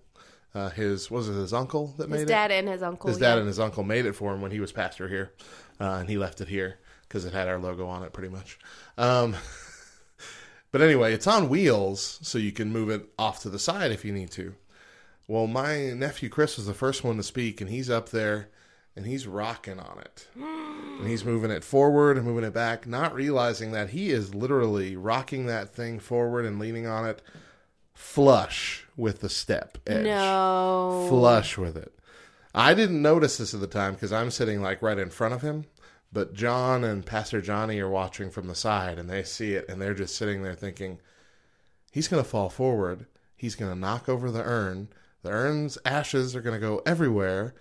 uh, 0.55 0.69
his 0.69 1.11
was 1.11 1.29
it 1.29 1.33
his 1.33 1.53
uncle 1.53 1.93
that 1.97 2.09
made 2.09 2.15
it? 2.15 2.19
His 2.19 2.23
it? 2.23 2.33
dad 2.33 2.51
and 2.51 2.67
his 2.67 2.81
uncle. 2.81 3.09
His 3.09 3.17
dad 3.17 3.33
yeah. 3.33 3.39
and 3.39 3.47
his 3.47 3.59
uncle 3.59 3.83
made 3.83 4.05
it 4.05 4.13
for 4.13 4.33
him 4.33 4.41
when 4.41 4.51
he 4.51 4.59
was 4.59 4.71
pastor 4.71 5.07
here, 5.07 5.33
uh, 5.79 5.97
and 5.99 6.09
he 6.09 6.17
left 6.17 6.41
it 6.41 6.47
here 6.47 6.79
because 7.07 7.25
it 7.25 7.33
had 7.33 7.47
our 7.47 7.59
logo 7.59 7.87
on 7.87 8.03
it, 8.03 8.13
pretty 8.13 8.29
much. 8.29 8.57
Um, 8.97 9.35
but 10.71 10.81
anyway, 10.81 11.13
it's 11.13 11.27
on 11.27 11.49
wheels, 11.49 12.19
so 12.21 12.37
you 12.37 12.51
can 12.51 12.71
move 12.71 12.89
it 12.89 13.09
off 13.19 13.41
to 13.41 13.49
the 13.49 13.59
side 13.59 13.91
if 13.91 14.03
you 14.05 14.13
need 14.13 14.31
to. 14.31 14.55
Well, 15.27 15.47
my 15.47 15.91
nephew 15.91 16.29
Chris 16.29 16.55
was 16.55 16.67
the 16.67 16.73
first 16.73 17.03
one 17.03 17.17
to 17.17 17.23
speak, 17.23 17.59
and 17.59 17.69
he's 17.69 17.89
up 17.89 18.09
there 18.09 18.49
and 18.97 19.05
he's 19.05 19.27
rocking 19.27 19.79
on 19.79 19.99
it. 19.99 20.27
and 20.35 21.07
he's 21.07 21.23
moving 21.23 21.51
it 21.51 21.63
forward 21.63 22.17
and 22.17 22.25
moving 22.25 22.43
it 22.43 22.53
back, 22.53 22.85
not 22.87 23.13
realizing 23.13 23.71
that 23.71 23.91
he 23.91 24.09
is 24.09 24.33
literally 24.35 24.95
rocking 24.97 25.45
that 25.45 25.69
thing 25.73 25.99
forward 25.99 26.43
and 26.45 26.59
leaning 26.59 26.87
on 26.87 27.05
it 27.07 27.21
flush 27.93 28.85
with 28.95 29.21
the 29.21 29.29
step 29.29 29.77
edge 29.87 30.05
No. 30.05 31.05
flush 31.09 31.57
with 31.57 31.77
it. 31.77 31.93
I 32.53 32.73
didn't 32.73 33.01
notice 33.01 33.37
this 33.37 33.53
at 33.53 33.59
the 33.59 33.67
time 33.67 33.93
because 33.93 34.11
I'm 34.11 34.31
sitting 34.31 34.61
like 34.61 34.81
right 34.81 34.97
in 34.97 35.09
front 35.09 35.33
of 35.33 35.41
him. 35.41 35.65
But 36.11 36.33
John 36.33 36.83
and 36.83 37.05
Pastor 37.05 37.41
Johnny 37.41 37.79
are 37.79 37.89
watching 37.89 38.29
from 38.31 38.47
the 38.47 38.55
side 38.55 38.97
and 38.97 39.09
they 39.09 39.23
see 39.23 39.53
it 39.53 39.65
and 39.69 39.81
they're 39.81 39.93
just 39.93 40.15
sitting 40.15 40.41
there 40.41 40.55
thinking, 40.55 40.99
he's 41.91 42.07
going 42.07 42.23
to 42.23 42.29
fall 42.29 42.49
forward. 42.49 43.05
He's 43.35 43.55
going 43.55 43.71
to 43.71 43.79
knock 43.79 44.07
over 44.09 44.31
the 44.31 44.41
urn. 44.43 44.87
The 45.21 45.29
urn's 45.31 45.77
ashes 45.85 46.35
are 46.35 46.41
going 46.41 46.59
to 46.59 46.65
go 46.65 46.81
everywhere. 46.85 47.53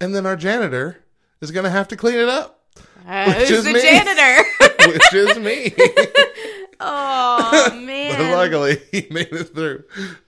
And 0.00 0.14
then 0.14 0.26
our 0.26 0.36
janitor 0.36 0.98
is 1.40 1.50
going 1.50 1.64
to 1.64 1.70
have 1.70 1.88
to 1.88 1.96
clean 1.96 2.18
it 2.18 2.28
up, 2.28 2.60
Uh, 3.06 3.26
Which 3.34 3.48
who's 3.48 3.58
is 3.58 3.64
the 3.64 3.72
me. 3.74 3.80
janitor? 3.80 4.48
which 4.92 5.14
is 5.14 5.38
me. 5.38 5.74
oh 6.80 7.66
but 7.70 7.74
man. 7.76 8.32
luckily, 8.32 8.80
he 8.90 9.06
made 9.10 9.32
it 9.32 9.54
through. 9.54 9.84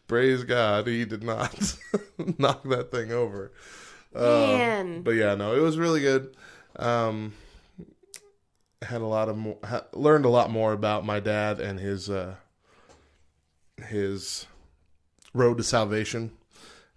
Praise 0.08 0.44
God, 0.44 0.86
he 0.86 1.04
did 1.04 1.22
not 1.22 1.76
knock 2.38 2.62
that 2.64 2.90
thing 2.90 3.12
over. 3.12 3.52
Uh, 4.14 4.20
Man. 4.46 5.02
but 5.02 5.10
yeah, 5.12 5.34
no, 5.34 5.54
it 5.54 5.60
was 5.60 5.76
really 5.78 6.00
good. 6.00 6.34
Um, 6.76 7.34
had 8.82 9.00
a 9.00 9.06
lot 9.06 9.28
of 9.28 9.36
more, 9.36 9.58
ha- 9.64 9.84
learned 9.92 10.24
a 10.24 10.28
lot 10.30 10.50
more 10.50 10.72
about 10.72 11.04
my 11.04 11.18
dad 11.20 11.60
and 11.60 11.78
his 11.80 12.08
uh, 12.08 12.36
his 13.88 14.46
road 15.34 15.58
to 15.58 15.64
salvation. 15.64 16.30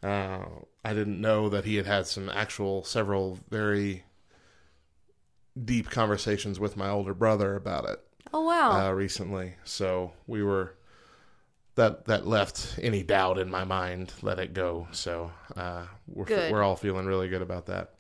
Uh, 0.04 0.46
I 0.84 0.94
didn't 0.94 1.20
know 1.22 1.50
that 1.50 1.66
he 1.66 1.76
had 1.76 1.86
had 1.86 2.08
some 2.08 2.30
actual 2.30 2.84
several 2.84 3.40
very 3.50 4.04
deep 5.66 5.90
conversations 5.90 6.60
with 6.60 6.78
my 6.78 6.90
older 6.90 7.14
brother 7.14 7.56
about 7.56 7.86
it 7.90 8.00
Oh 8.34 8.44
wow. 8.44 8.88
uh, 8.88 8.92
recently. 8.94 9.56
So 9.66 10.14
we 10.28 10.42
were 10.44 10.76
that 11.76 12.06
that 12.06 12.28
left 12.28 12.78
any 12.82 13.04
doubt 13.04 13.38
in 13.40 13.50
my 13.50 13.64
mind. 13.64 14.14
Let 14.22 14.40
it 14.40 14.54
go. 14.54 14.88
So 14.92 15.32
uh, 15.56 15.86
we're 16.08 16.26
Good. 16.26 16.52
we're 16.52 16.64
all 16.64 16.76
feeling 16.76 17.06
really 17.06 17.28
good 17.30 17.42
about 17.42 17.66
that. 17.68 17.94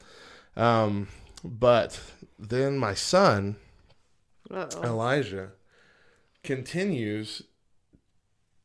Um, 0.56 1.08
but 1.44 2.00
then 2.38 2.78
my 2.78 2.94
son 2.94 3.56
Uh-oh. 4.52 4.84
Elijah 4.84 5.52
continues 6.44 7.44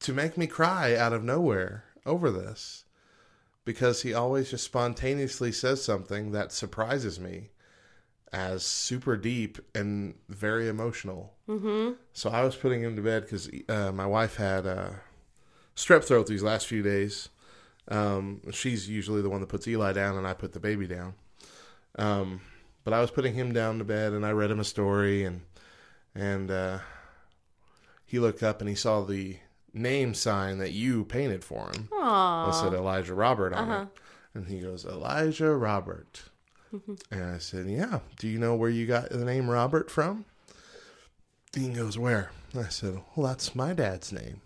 to 0.00 0.12
make 0.12 0.37
me 0.37 0.46
cry 0.46 0.96
out 0.96 1.12
of 1.12 1.22
nowhere 1.24 1.85
over 2.07 2.31
this 2.31 2.84
because 3.64 4.03
he 4.03 4.12
always 4.12 4.50
just 4.50 4.64
spontaneously 4.64 5.53
says 5.53 5.83
something 5.83 6.33
that 6.33 6.53
surprises 6.53 7.18
me 7.18 7.50
as 8.33 8.64
super 8.64 9.16
deep 9.16 9.59
and 9.74 10.14
very 10.29 10.68
emotional. 10.68 11.33
Mm-hmm. 11.48 11.92
So 12.12 12.31
I 12.31 12.42
was 12.42 12.57
putting 12.57 12.83
him 12.83 12.96
to 12.96 13.03
bed 13.03 13.22
because 13.22 13.48
uh, 13.68 13.92
my 13.92 14.07
wife 14.07 14.37
had 14.37 14.66
uh, 14.66 14.90
strep 15.77 16.05
throat 16.05 16.27
these 16.27 16.42
last 16.42 16.66
few 16.66 16.83
days. 16.83 17.29
Um, 17.88 18.40
she's 18.50 18.88
usually 18.88 19.22
the 19.22 19.31
one 19.31 19.40
that 19.40 19.48
puts 19.48 19.68
Eli 19.68 19.92
down, 19.92 20.16
and 20.16 20.27
I 20.27 20.35
put 20.35 20.53
the 20.53 20.61
baby 20.61 20.87
down. 20.87 21.14
Um, 21.96 22.40
but 22.83 22.92
I 22.92 23.00
was 23.00 23.11
putting 23.11 23.35
him 23.35 23.53
down 23.53 23.79
to 23.79 23.85
bed, 23.85 24.12
and 24.12 24.27
I 24.27 24.33
read 24.33 24.50
him 24.50 24.61
a 24.61 24.64
story, 24.64 25.24
and 25.24 25.42
and 26.14 26.50
uh, 26.50 26.79
he 28.05 28.18
looked 28.18 28.42
up 28.42 28.61
and 28.61 28.68
he 28.68 28.77
saw 28.77 29.03
the 29.03 29.37
name 29.74 30.14
sign 30.14 30.58
that 30.58 30.72
you 30.72 31.04
painted 31.04 31.44
for 31.44 31.70
him. 31.74 31.88
Aw. 31.92 32.48
It 32.48 32.52
said 32.54 32.72
Elijah 32.72 33.14
Robert 33.14 33.52
on 33.52 33.70
Uh-huh. 33.70 33.82
it, 33.82 33.88
and 34.38 34.46
he 34.46 34.60
goes 34.60 34.84
Elijah 34.87 35.52
Robert, 35.54 36.22
and 37.10 37.24
I 37.24 37.38
said, 37.38 37.66
"Yeah. 37.66 38.00
Do 38.18 38.28
you 38.28 38.38
know 38.38 38.54
where 38.54 38.70
you 38.70 38.87
got 38.87 39.10
the 39.10 39.24
name 39.24 39.50
Robert 39.50 39.90
from?" 39.90 40.24
He 41.54 41.68
goes, 41.68 41.98
"Where?" 41.98 42.30
I 42.56 42.68
said, 42.68 43.00
"Well, 43.14 43.26
that's 43.28 43.54
my 43.54 43.72
dad's 43.74 44.12
name. 44.12 44.40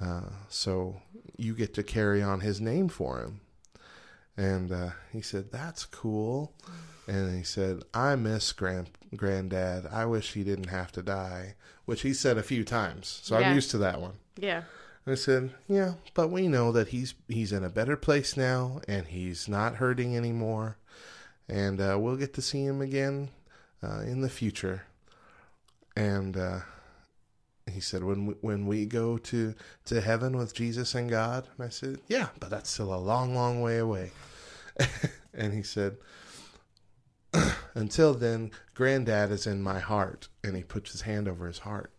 Uh, 0.00 0.28
so 0.48 1.00
you 1.36 1.54
get 1.54 1.72
to 1.74 1.82
carry 1.82 2.22
on 2.22 2.40
his 2.40 2.60
name 2.60 2.88
for 2.88 3.20
him." 3.20 3.40
And 4.36 4.70
uh, 4.72 4.90
he 5.12 5.22
said, 5.22 5.50
"That's 5.52 5.84
cool." 5.86 6.52
And 7.08 7.36
he 7.36 7.42
said, 7.44 7.84
"I 7.94 8.16
miss 8.16 8.52
grand 8.52 8.90
granddad. 9.14 9.86
I 9.86 10.04
wish 10.06 10.32
he 10.34 10.44
didn't 10.44 10.68
have 10.68 10.92
to 10.92 11.02
die," 11.02 11.54
which 11.86 12.02
he 12.02 12.12
said 12.12 12.36
a 12.36 12.42
few 12.42 12.62
times. 12.64 13.20
So 13.22 13.38
Yeah. 13.38 13.48
I'm 13.48 13.54
used 13.54 13.70
to 13.70 13.78
that 13.78 14.00
one. 14.00 14.14
Yeah. 14.36 14.62
I 15.08 15.14
said, 15.14 15.54
"Yeah, 15.68 15.94
but 16.14 16.28
we 16.32 16.48
know 16.48 16.72
that 16.72 16.88
he's 16.88 17.14
he's 17.28 17.52
in 17.52 17.62
a 17.62 17.70
better 17.70 17.96
place 17.96 18.36
now, 18.36 18.80
and 18.88 19.06
he's 19.06 19.48
not 19.48 19.76
hurting 19.76 20.16
anymore, 20.16 20.78
and 21.48 21.80
uh, 21.80 21.96
we'll 21.98 22.16
get 22.16 22.34
to 22.34 22.42
see 22.42 22.64
him 22.64 22.80
again 22.80 23.30
uh, 23.84 24.00
in 24.00 24.20
the 24.20 24.28
future." 24.28 24.82
And 25.96 26.36
uh, 26.36 26.58
he 27.70 27.78
said, 27.78 28.02
"When 28.02 28.26
we, 28.26 28.34
when 28.40 28.66
we 28.66 28.84
go 28.84 29.16
to 29.16 29.54
to 29.84 30.00
heaven 30.00 30.36
with 30.36 30.52
Jesus 30.54 30.96
and 30.96 31.08
God," 31.08 31.46
and 31.56 31.64
I 31.64 31.70
said, 31.70 32.00
"Yeah, 32.08 32.30
but 32.40 32.50
that's 32.50 32.68
still 32.68 32.92
a 32.92 32.98
long, 32.98 33.32
long 33.32 33.60
way 33.60 33.78
away." 33.78 34.10
and 35.34 35.54
he 35.54 35.62
said, 35.62 35.98
"Until 37.74 38.12
then, 38.14 38.50
Granddad 38.74 39.30
is 39.30 39.46
in 39.46 39.62
my 39.62 39.78
heart," 39.78 40.28
and 40.44 40.54
he 40.56 40.62
puts 40.62 40.92
his 40.92 41.00
hand 41.02 41.28
over 41.28 41.46
his 41.46 41.58
heart. 41.60 41.92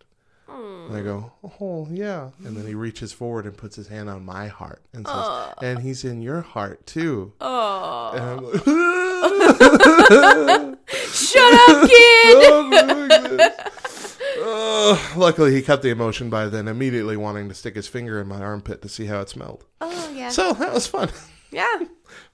And 0.49 0.95
I 0.95 1.01
go, 1.01 1.33
oh 1.59 1.87
yeah, 1.91 2.29
and 2.45 2.55
then 2.55 2.65
he 2.65 2.73
reaches 2.73 3.11
forward 3.11 3.45
and 3.45 3.57
puts 3.57 3.75
his 3.75 3.89
hand 3.89 4.09
on 4.09 4.23
my 4.23 4.47
heart 4.47 4.81
and 4.93 5.05
says, 5.05 5.27
and 5.61 5.79
he's 5.79 6.05
in 6.05 6.21
your 6.21 6.39
heart 6.41 6.85
too. 6.87 7.33
Oh. 7.41 8.11
And 8.13 8.23
I'm 8.23 8.45
like, 8.45 8.63
Shut 11.11 11.53
up, 11.53 11.89
kid. 11.89 12.37
"Oh, 12.47 13.07
goodness." 13.09 14.17
Oh, 14.39 15.13
luckily, 15.17 15.53
he 15.53 15.61
cut 15.61 15.81
the 15.81 15.89
emotion 15.89 16.29
by 16.29 16.47
then 16.47 16.67
immediately 16.69 17.17
wanting 17.17 17.49
to 17.49 17.55
stick 17.55 17.75
his 17.75 17.87
finger 17.87 18.21
in 18.21 18.27
my 18.27 18.39
armpit 18.41 18.81
to 18.83 18.89
see 18.89 19.05
how 19.07 19.19
it 19.21 19.29
smelled. 19.29 19.65
oh 19.81 20.11
yeah. 20.15 20.29
So 20.29 20.53
that 20.53 20.73
was 20.73 20.87
fun. 20.87 21.09
yeah. 21.51 21.79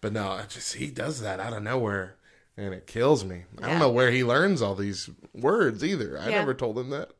But 0.01 0.13
no, 0.13 0.27
I 0.29 0.43
just 0.43 0.75
he 0.75 0.91
does 0.91 1.21
that 1.21 1.39
out 1.39 1.53
of 1.53 1.63
nowhere, 1.63 2.17
and 2.57 2.73
it 2.73 2.87
kills 2.87 3.23
me. 3.25 3.43
I 3.61 3.69
don't 3.69 3.79
know 3.79 3.89
where 3.91 4.11
he 4.11 4.23
learns 4.23 4.61
all 4.61 4.75
these 4.75 5.09
words 5.33 5.83
either. 5.83 6.17
I 6.19 6.29
Yeah. 6.29 6.39
never 6.39 6.53
told 6.53 6.77
him 6.77 6.89
that. 6.91 7.11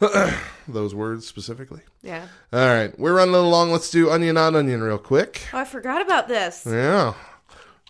Those 0.68 0.94
words 0.94 1.26
specifically. 1.26 1.80
Yeah. 2.02 2.26
All 2.52 2.66
right, 2.66 2.98
we're 2.98 3.14
running 3.14 3.34
a 3.34 3.36
little 3.38 3.50
long. 3.50 3.70
Let's 3.72 3.90
do 3.90 4.10
onion 4.10 4.36
on 4.36 4.56
onion 4.56 4.82
real 4.82 4.98
quick. 4.98 5.42
Oh, 5.52 5.58
I 5.58 5.64
forgot 5.64 6.02
about 6.02 6.28
this. 6.28 6.64
Yeah, 6.66 7.14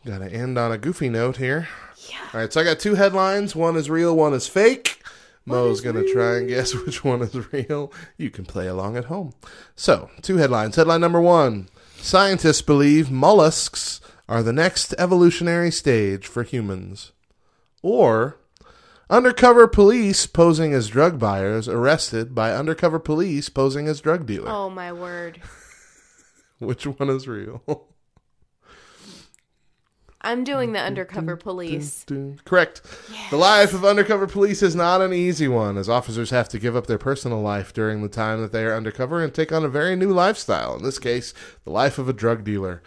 got 0.05 0.19
to 0.19 0.31
end 0.33 0.59
on 0.59 0.71
a 0.73 0.79
goofy 0.79 1.09
note 1.09 1.37
here. 1.39 1.69
Yeah. 2.11 2.19
All 2.35 2.41
right, 2.41 2.53
so 2.53 2.61
I 2.61 2.65
got 2.65 2.79
two 2.79 2.95
headlines. 2.95 3.57
One 3.57 3.77
is 3.77 3.89
real, 3.89 4.15
one 4.17 4.35
is 4.35 4.47
fake. 4.47 5.01
Mo's 5.47 5.81
going 5.83 5.97
to 5.97 6.11
try 6.13 6.37
and 6.39 6.49
guess 6.49 6.75
which 6.87 7.05
one 7.05 7.21
is 7.23 7.53
real. 7.53 7.93
You 8.17 8.31
can 8.31 8.45
play 8.45 8.67
along 8.67 8.97
at 8.97 9.07
home. 9.07 9.33
So, 9.77 10.11
two 10.23 10.37
headlines. 10.39 10.77
Headline 10.77 11.01
number 11.03 11.21
one 11.21 11.69
Scientists 11.97 12.63
believe 12.63 13.11
mollusks 13.11 14.01
are 14.29 14.43
the 14.43 14.53
next 14.53 14.95
evolutionary 14.99 15.71
stage 15.71 16.27
for 16.27 16.43
humans. 16.43 17.13
Or, 17.83 18.39
undercover 19.11 19.69
police 19.69 20.27
posing 20.27 20.73
as 20.73 20.89
drug 20.89 21.19
buyers 21.19 21.69
arrested 21.69 22.35
by 22.35 22.53
undercover 22.53 22.99
police 22.99 23.49
posing 23.49 23.87
as 23.87 24.01
drug 24.01 24.27
dealer. 24.27 24.49
Oh 24.49 24.71
my 24.71 24.93
word. 24.93 25.43
Which 26.59 26.87
one 26.87 27.11
is 27.11 27.29
real? 27.29 27.63
I'm 30.25 30.43
doing 30.43 30.73
the 30.73 30.81
undercover 30.81 31.37
police. 31.37 32.07
Correct. 32.47 32.81
The 33.29 33.37
life 33.37 33.75
of 33.75 33.85
undercover 33.85 34.27
police 34.27 34.63
is 34.63 34.75
not 34.75 35.03
an 35.03 35.13
easy 35.13 35.49
one, 35.49 35.77
as 35.77 35.87
officers 35.87 36.31
have 36.31 36.49
to 36.49 36.59
give 36.59 36.75
up 36.75 36.87
their 36.87 36.97
personal 36.97 37.43
life 37.43 37.75
during 37.75 38.01
the 38.01 38.09
time 38.09 38.41
that 38.41 38.51
they 38.51 38.65
are 38.65 38.75
undercover 38.75 39.23
and 39.23 39.35
take 39.35 39.53
on 39.53 39.65
a 39.65 39.69
very 39.69 39.95
new 39.97 40.15
lifestyle. 40.15 40.77
In 40.77 40.83
this 40.83 40.99
case, 40.99 41.35
the 41.65 41.71
life 41.71 41.99
of 41.99 42.09
a 42.09 42.15
drug 42.15 42.43
dealer. 42.43 42.83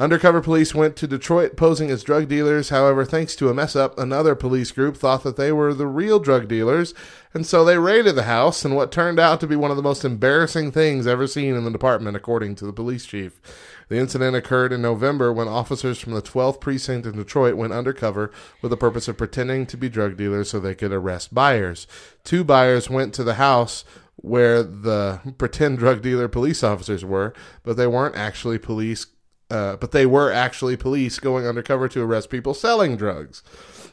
Undercover 0.00 0.40
police 0.40 0.76
went 0.76 0.94
to 0.94 1.08
Detroit 1.08 1.56
posing 1.56 1.90
as 1.90 2.04
drug 2.04 2.28
dealers. 2.28 2.68
However, 2.68 3.04
thanks 3.04 3.34
to 3.34 3.48
a 3.48 3.54
mess 3.54 3.74
up, 3.74 3.98
another 3.98 4.36
police 4.36 4.70
group 4.70 4.96
thought 4.96 5.24
that 5.24 5.36
they 5.36 5.50
were 5.50 5.74
the 5.74 5.88
real 5.88 6.20
drug 6.20 6.46
dealers, 6.46 6.94
and 7.34 7.44
so 7.44 7.64
they 7.64 7.78
raided 7.78 8.14
the 8.14 8.22
house 8.22 8.64
in 8.64 8.76
what 8.76 8.92
turned 8.92 9.18
out 9.18 9.40
to 9.40 9.48
be 9.48 9.56
one 9.56 9.72
of 9.72 9.76
the 9.76 9.82
most 9.82 10.04
embarrassing 10.04 10.70
things 10.70 11.08
ever 11.08 11.26
seen 11.26 11.56
in 11.56 11.64
the 11.64 11.70
department, 11.72 12.16
according 12.16 12.54
to 12.54 12.64
the 12.64 12.72
police 12.72 13.06
chief. 13.06 13.40
The 13.88 13.98
incident 13.98 14.36
occurred 14.36 14.72
in 14.72 14.82
November 14.82 15.32
when 15.32 15.48
officers 15.48 15.98
from 15.98 16.12
the 16.12 16.22
12th 16.22 16.60
precinct 16.60 17.04
in 17.04 17.16
Detroit 17.16 17.56
went 17.56 17.72
undercover 17.72 18.30
with 18.62 18.70
the 18.70 18.76
purpose 18.76 19.08
of 19.08 19.18
pretending 19.18 19.66
to 19.66 19.76
be 19.76 19.88
drug 19.88 20.16
dealers 20.16 20.50
so 20.50 20.60
they 20.60 20.76
could 20.76 20.92
arrest 20.92 21.34
buyers. 21.34 21.88
Two 22.22 22.44
buyers 22.44 22.88
went 22.88 23.14
to 23.14 23.24
the 23.24 23.34
house 23.34 23.84
where 24.14 24.62
the 24.62 25.20
pretend 25.38 25.78
drug 25.78 26.02
dealer 26.02 26.28
police 26.28 26.62
officers 26.62 27.04
were, 27.04 27.32
but 27.64 27.76
they 27.76 27.86
weren't 27.88 28.16
actually 28.16 28.58
police. 28.58 29.06
Uh, 29.50 29.76
but 29.76 29.92
they 29.92 30.04
were 30.04 30.30
actually 30.30 30.76
police 30.76 31.18
going 31.18 31.46
undercover 31.46 31.88
to 31.88 32.02
arrest 32.02 32.28
people 32.28 32.52
selling 32.52 32.96
drugs. 32.96 33.42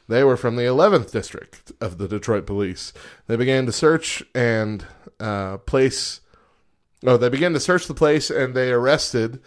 They 0.08 0.24
were 0.24 0.38
from 0.38 0.56
the 0.56 0.64
11th 0.64 1.12
district 1.12 1.72
of 1.82 1.98
the 1.98 2.08
Detroit 2.08 2.46
police. 2.46 2.94
They 3.28 3.36
began 3.36 3.66
to 3.66 3.72
search 3.72 4.24
and 4.36 4.86
uh, 5.20 5.58
place. 5.60 6.22
Oh, 7.06 7.18
they 7.18 7.30
began 7.30 7.54
to 7.54 7.60
search 7.60 7.88
the 7.88 7.94
place 7.94 8.30
and 8.30 8.54
they 8.54 8.72
arrested, 8.72 9.42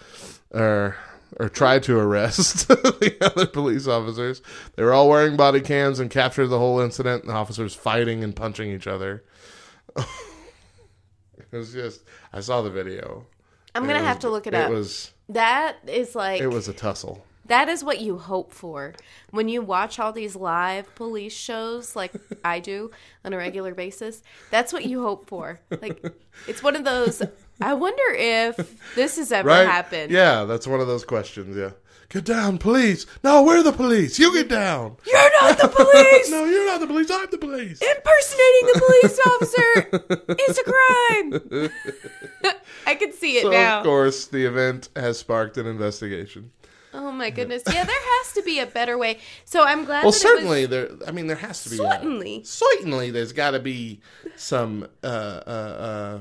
or 0.50 0.96
or 1.38 1.48
tried 1.48 1.82
to 1.84 1.98
arrest 1.98 2.68
the 2.68 3.16
other 3.20 3.46
police 3.46 3.86
officers. 3.86 4.42
They 4.74 4.82
were 4.82 4.92
all 4.92 5.08
wearing 5.08 5.36
body 5.36 5.60
cams 5.60 6.00
and 6.00 6.10
captured 6.10 6.48
the 6.48 6.58
whole 6.58 6.80
incident. 6.80 7.26
The 7.26 7.32
officers 7.32 7.74
fighting 7.74 8.24
and 8.24 8.34
punching 8.34 8.70
each 8.70 8.86
other. 8.86 9.24
it 9.96 10.06
was 11.52 11.72
just. 11.72 12.02
I 12.32 12.40
saw 12.40 12.62
the 12.62 12.70
video. 12.70 13.26
I'm 13.74 13.82
gonna 13.86 13.98
was- 13.98 14.06
have 14.08 14.18
to 14.20 14.30
look 14.30 14.46
it, 14.46 14.54
up. 14.54 14.70
It 14.70 14.74
was. 14.74 15.12
That 15.28 15.76
is 15.86 16.14
like 16.14 16.40
It 16.40 16.48
was 16.48 16.68
a 16.68 16.72
tussle. 16.72 17.24
That 17.46 17.70
is 17.70 17.82
what 17.82 18.00
you 18.02 18.18
hope 18.18 18.52
for 18.52 18.94
when 19.30 19.48
you 19.48 19.62
watch 19.62 19.98
all 19.98 20.12
these 20.12 20.36
live 20.36 20.94
police 20.94 21.32
shows, 21.32 21.96
like 21.96 22.12
I 22.44 22.60
do 22.60 22.90
on 23.24 23.32
a 23.32 23.38
regular 23.38 23.74
basis. 23.74 24.22
That's 24.50 24.70
what 24.72 24.84
you 24.84 25.02
hope 25.02 25.26
for. 25.28 25.58
Like 25.80 26.04
it's 26.46 26.62
one 26.62 26.76
of 26.76 26.84
those. 26.84 27.22
I 27.60 27.72
wonder 27.74 28.02
if 28.14 28.94
this 28.94 29.16
has 29.16 29.32
ever 29.32 29.48
Right? 29.48 29.66
happened. 29.66 30.12
Yeah, 30.12 30.44
that's 30.44 30.66
one 30.66 30.80
of 30.80 30.86
those 30.86 31.04
questions. 31.04 31.56
Yeah. 31.56 31.70
Get 32.10 32.24
down, 32.24 32.56
police. 32.56 33.04
No, 33.22 33.42
we're 33.42 33.62
the 33.62 33.72
police. 33.72 34.18
You 34.18 34.32
get 34.32 34.48
down. 34.48 34.96
You're 35.06 35.30
not 35.42 35.58
the 35.58 35.68
police. 35.76 36.30
no, 36.30 36.46
you're 36.46 36.64
not 36.64 36.80
the 36.80 36.86
police. 36.86 37.10
I'm 37.10 37.28
the 37.30 37.36
police. 37.36 37.82
Impersonating 37.82 38.66
the 38.72 38.80
police 38.86 39.20
officer 39.26 40.34
is 40.48 40.58
a 40.58 40.64
crime. 40.64 42.54
I 42.86 42.94
can 42.94 43.12
see 43.12 43.36
it 43.36 43.42
So, 43.42 43.50
now. 43.50 43.80
of 43.80 43.84
course, 43.84 44.26
the 44.26 44.46
event 44.46 44.88
has 44.96 45.18
sparked 45.18 45.58
an 45.58 45.66
investigation. 45.66 46.50
Oh 46.94 47.12
my 47.12 47.28
goodness. 47.28 47.62
Yeah, 47.66 47.84
there 47.84 47.94
has 47.94 48.32
to 48.32 48.42
be 48.42 48.58
a 48.60 48.66
better 48.66 48.96
way. 48.96 49.18
So 49.44 49.62
I'm 49.62 49.84
glad 49.84 50.04
Well, 50.04 50.12
that 50.12 50.18
certainly 50.18 50.62
it 50.62 50.70
was 50.70 50.88
there. 50.98 51.08
I 51.08 51.10
mean, 51.12 51.26
there 51.26 51.36
has 51.36 51.62
to 51.64 51.70
be. 51.70 51.76
Certainly. 51.76 52.40
A, 52.40 52.44
certainly, 52.46 53.10
there's 53.10 53.34
got 53.34 53.50
to 53.50 53.60
be 53.60 54.00
some 54.36 54.88
uh, 55.04 55.06
uh, 55.06 55.50
uh, 55.50 56.18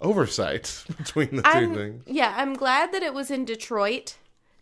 oversight 0.00 0.82
between 0.98 1.36
the 1.36 1.42
2 1.42 1.48
I'm, 1.48 1.74
things. 1.74 2.02
Yeah, 2.08 2.34
I'm 2.36 2.54
glad 2.54 2.90
that 2.92 3.04
it 3.04 3.14
was 3.14 3.30
in 3.30 3.44
Detroit 3.44 4.16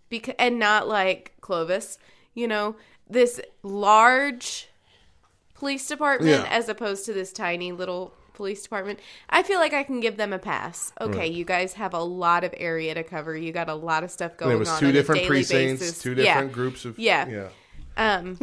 because 0.08 0.34
and 0.38 0.58
not 0.58 0.86
like 0.88 1.32
Clovis, 1.40 1.98
you 2.34 2.46
know, 2.48 2.76
this 3.08 3.40
large 3.62 4.68
police 5.54 5.86
department 5.86 6.30
Yeah. 6.44 6.46
as 6.50 6.68
opposed 6.68 7.04
to 7.06 7.12
this 7.12 7.32
tiny 7.32 7.72
little 7.72 8.14
police 8.34 8.62
department. 8.62 8.98
I 9.30 9.42
feel 9.44 9.60
like 9.60 9.72
I 9.72 9.84
can 9.84 10.00
give 10.00 10.16
them 10.16 10.32
a 10.32 10.38
pass. 10.40 10.92
Okay, 11.00 11.18
Right. 11.18 11.32
you 11.32 11.44
guys 11.44 11.74
have 11.74 11.94
a 11.94 12.02
lot 12.02 12.42
of 12.42 12.52
area 12.56 12.92
to 12.94 13.04
cover. 13.04 13.36
You 13.36 13.52
got 13.52 13.68
a 13.68 13.74
lot 13.74 14.02
of 14.02 14.10
stuff 14.10 14.36
going 14.36 14.50
And 14.52 14.56
it 14.56 14.58
was 14.58 14.68
on 14.70 14.80
two 14.80 14.86
on 14.88 14.92
different 14.92 15.26
precincts, 15.26 15.80
basis. 15.80 16.02
two 16.02 16.14
Yeah. 16.14 16.34
different 16.34 16.52
groups 16.52 16.84
of. 16.84 16.98
Yeah. 16.98 17.28
Yeah. 17.28 17.48
Um, 17.96 18.36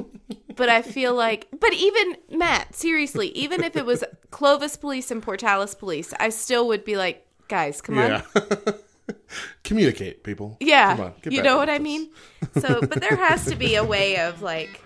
but 0.55 0.69
I 0.69 0.81
feel 0.81 1.13
like, 1.13 1.47
but 1.59 1.73
even 1.73 2.15
Matt, 2.29 2.73
seriously, 2.73 3.29
even 3.31 3.61
if 3.65 3.75
it 3.75 3.85
was 3.85 4.01
Clovis 4.29 4.77
Police 4.77 5.11
and 5.11 5.21
Portales 5.21 5.77
Police, 5.77 6.13
I 6.21 6.29
still 6.29 6.65
would 6.69 6.85
be 6.85 6.95
like, 6.95 7.25
guys, 7.49 7.81
come 7.81 7.97
on, 7.97 8.09
Yeah. 8.09 8.21
Communicate, 9.63 10.23
people. 10.23 10.57
yeah, 10.59 10.95
Come 10.95 11.05
on, 11.05 11.13
get 11.21 11.33
you 11.33 11.41
know 11.43 11.57
what 11.57 11.69
I 11.69 11.77
this. 11.77 11.83
mean. 11.83 12.09
So, 12.59 12.79
but 12.81 12.99
there 12.99 13.15
has 13.15 13.45
to 13.45 13.55
be 13.55 13.75
a 13.75 13.83
way 13.83 14.17
of 14.19 14.41
like, 14.41 14.81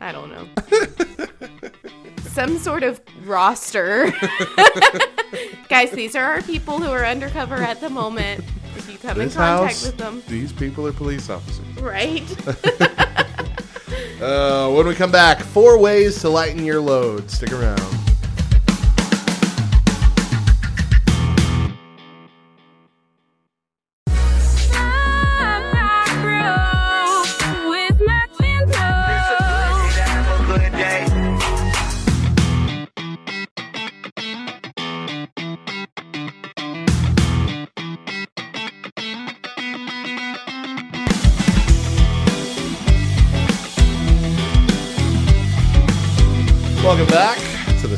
I 0.00 0.10
don't 0.12 0.30
know, 0.30 0.48
some 2.30 2.58
sort 2.58 2.82
of 2.82 3.00
roster. 3.24 4.12
guys, 5.68 5.90
these 5.92 6.14
are 6.16 6.24
our 6.24 6.42
people 6.42 6.78
who 6.80 6.90
are 6.90 7.04
undercover 7.06 7.54
at 7.56 7.80
the 7.80 7.88
moment. 7.88 8.44
If 8.76 8.90
you 8.90 8.98
come 8.98 9.18
This 9.18 9.32
in 9.34 9.38
contact 9.38 9.74
house, 9.74 9.86
with 9.86 9.96
them, 9.98 10.22
these 10.28 10.52
people 10.52 10.86
are 10.86 10.92
police 10.92 11.30
officers. 11.30 11.64
right? 11.80 12.22
Uh, 14.20 14.70
when 14.70 14.86
we 14.86 14.94
come 14.94 15.10
back, 15.10 15.40
four 15.40 15.78
ways 15.78 16.20
to 16.20 16.28
lighten 16.28 16.64
your 16.64 16.80
load. 16.80 17.28
Stick 17.30 17.52
around. 17.52 17.80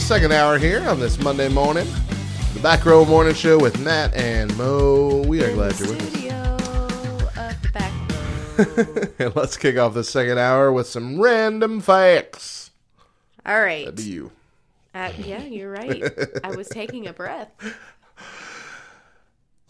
Second 0.05 0.33
hour 0.33 0.59
here 0.59 0.87
on 0.87 1.01
this 1.01 1.19
Monday 1.19 1.49
morning. 1.49 1.87
The 2.53 2.61
Back 2.61 2.85
Row 2.85 3.07
Morning 3.07 3.33
Show 3.33 3.59
with 3.59 3.81
Matt 3.81 4.13
and 4.15 4.55
Mo. 4.59 5.23
We 5.27 5.43
are 5.43 5.51
glad 5.55 5.79
you're 5.81 5.89
with 5.89 6.03
us. 6.03 6.09
Studio 6.11 6.35
of 7.43 7.63
the 7.63 7.71
back 7.73 9.19
row. 9.19 9.25
and 9.27 9.35
let's 9.35 9.57
kick 9.57 9.79
off 9.79 9.95
the 9.95 10.05
second 10.05 10.37
hour 10.37 10.71
with 10.71 10.87
some 10.87 11.19
random 11.23 11.81
facts. 11.81 12.71
All 13.47 13.59
right. 13.59 13.87
That'd 13.87 13.97
be 13.97 14.03
you. 14.03 14.31
Uh, 14.95 15.11
yeah, 15.19 15.43
you're 15.43 15.71
right. 15.71 16.05
I 16.45 16.55
was 16.55 16.69
taking 16.69 17.07
a 17.07 17.15
breath. 17.15 17.51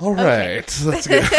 All 0.00 0.14
right, 0.14 0.82
let's 0.84 1.06
get. 1.06 1.30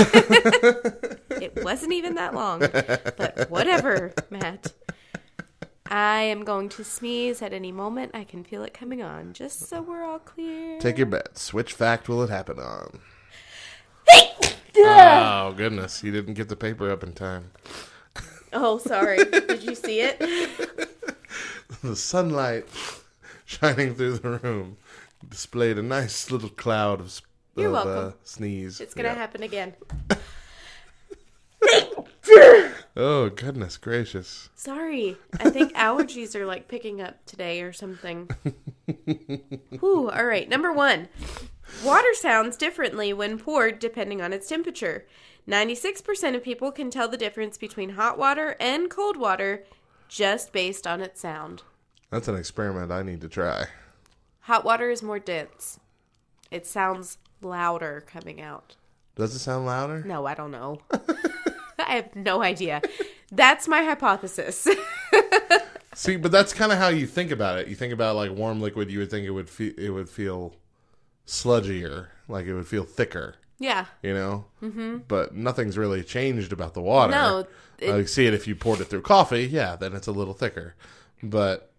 It 1.42 1.66
wasn't 1.66 1.92
even 1.92 2.16
that 2.16 2.34
long, 2.34 2.60
but 2.60 3.48
whatever, 3.50 4.14
Matt. 4.30 4.72
I 5.88 6.22
am 6.24 6.44
going 6.44 6.70
to 6.70 6.84
sneeze 6.84 7.42
at 7.42 7.54
any 7.54 7.72
moment. 7.72 8.12
I 8.16 8.24
can 8.24 8.44
feel 8.44 8.64
it 8.64 8.74
coming 8.74 9.04
on, 9.04 9.34
just 9.34 9.68
so 9.70 9.82
we're 9.82 10.04
all 10.04 10.20
clear. 10.20 10.80
Take 10.80 10.98
your 10.98 11.06
bets. 11.08 11.54
Which 11.54 11.74
fact 11.74 12.10
will 12.10 12.24
it 12.24 12.30
happen 12.30 12.60
on? 12.60 13.00
oh 14.78 15.54
goodness, 15.56 16.04
you 16.04 16.12
didn't 16.12 16.34
get 16.34 16.50
the 16.50 16.56
paper 16.56 16.90
up 16.92 17.04
in 17.04 17.14
time. 17.14 17.52
Oh, 18.52 18.78
sorry. 18.78 19.18
Did 19.18 19.64
you 19.64 19.76
see 19.76 20.02
it? 20.02 20.22
The 21.84 21.96
sunlight 21.96 22.66
shining 23.46 23.96
through 23.96 24.18
the 24.20 24.30
room 24.40 24.78
displayed 25.28 25.78
a 25.78 25.82
nice 25.84 26.32
little 26.32 26.50
cloud 26.50 27.00
of, 27.02 27.22
You're 27.56 27.70
of, 27.70 27.76
uh, 27.76 27.86
welcome. 27.86 28.14
sneeze. 28.24 28.80
It's 28.80 28.94
gonna 28.94 29.10
Yeah. 29.10 29.16
happen 29.16 29.44
again. 29.44 29.74
Oh 32.98 33.30
goodness 33.30 33.78
gracious! 33.78 34.50
Sorry. 34.56 35.18
I 35.40 35.50
think 35.50 35.74
allergies 35.76 36.34
are 36.36 36.46
like 36.46 36.68
picking 36.68 37.02
up 37.02 37.26
today 37.26 37.62
or 37.62 37.74
something. 37.74 38.30
Whew, 39.80 40.10
all 40.10 40.26
right. 40.26 40.48
Number 40.48 40.72
one 40.72 41.10
water 41.84 42.14
sounds 42.14 42.56
differently 42.56 43.12
when 43.12 43.38
poured 43.38 43.80
depending 43.80 44.22
on 44.22 44.32
its 44.32 44.48
temperature. 44.48 45.06
96% 45.48 46.36
of 46.36 46.44
people 46.44 46.72
can 46.72 46.90
tell 46.90 47.08
the 47.08 47.18
difference 47.18 47.58
between 47.58 47.92
hot 47.92 48.18
water 48.18 48.56
and 48.60 48.90
cold 48.90 49.18
water 49.18 49.64
just 50.08 50.52
based 50.54 50.88
on 50.88 51.02
its 51.02 51.20
sound. 51.22 51.64
That's 52.10 52.28
an 52.28 52.36
experiment 52.36 52.92
I 52.92 53.04
need 53.04 53.22
to 53.22 53.28
try. 53.30 53.66
Hot 54.42 54.64
water 54.64 54.90
is 54.90 55.04
more 55.04 55.20
dense, 55.20 55.80
it 56.52 56.66
sounds 56.66 57.18
louder 57.42 58.04
coming 58.08 58.42
out. 58.42 58.76
Does 59.16 59.36
it 59.36 59.40
sound 59.40 59.66
louder? 59.66 60.04
No, 60.04 60.26
I 60.26 60.34
don't 60.34 60.52
know. 60.52 60.82
I 61.80 61.96
have 61.96 62.16
no 62.16 62.42
idea. 62.42 62.82
That's 63.32 63.68
my 63.68 63.84
hypothesis. 63.84 64.68
See, 65.96 66.18
but 66.18 66.32
that's 66.32 66.52
kind 66.54 66.72
of 66.72 66.78
how 66.78 66.90
you 66.90 67.08
think 67.08 67.32
about 67.32 67.60
it. 67.60 67.68
You 67.68 67.76
think 67.76 67.94
about 67.94 68.16
like 68.16 68.32
warm 68.32 68.60
liquid, 68.62 68.92
you 68.92 69.00
would 69.00 69.10
think 69.10 69.26
it 69.26 69.32
would 69.32 69.50
feel 69.50 69.74
it 69.78 69.90
would 69.90 70.10
feel 70.10 70.56
sludgier, 71.26 72.08
like 72.28 72.46
it 72.46 72.54
would 72.54 72.68
feel 72.68 72.84
thicker, 72.84 73.36
yeah. 73.60 73.86
you 74.04 74.14
know. 74.14 74.46
Mm-hmm. 74.62 74.98
But 75.08 75.36
nothing's 75.36 75.78
really 75.78 76.04
changed 76.04 76.52
about 76.54 76.74
the 76.74 76.82
water. 76.82 77.12
No, 77.12 77.48
it- 77.80 77.92
I 77.94 78.04
see 78.06 78.26
it 78.28 78.34
if 78.34 78.48
you 78.48 78.56
poured 78.56 78.82
it 78.82 78.86
through 78.86 79.02
coffee. 79.04 79.46
Yeah, 79.46 79.76
then 79.76 79.94
it's 79.94 80.08
a 80.08 80.12
little 80.12 80.34
thicker. 80.34 80.76
But 81.24 81.72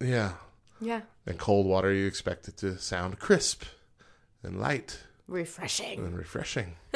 yeah, 0.00 0.32
Yeah. 0.80 1.02
and 1.26 1.38
cold 1.38 1.66
water, 1.66 1.92
you 1.92 2.06
expect 2.06 2.48
it 2.48 2.56
to 2.58 2.76
sound 2.78 3.18
crisp 3.20 3.62
and 4.42 4.60
light 4.60 4.98
Refreshing. 5.28 5.98
and 6.04 6.16
refreshing. 6.18 6.74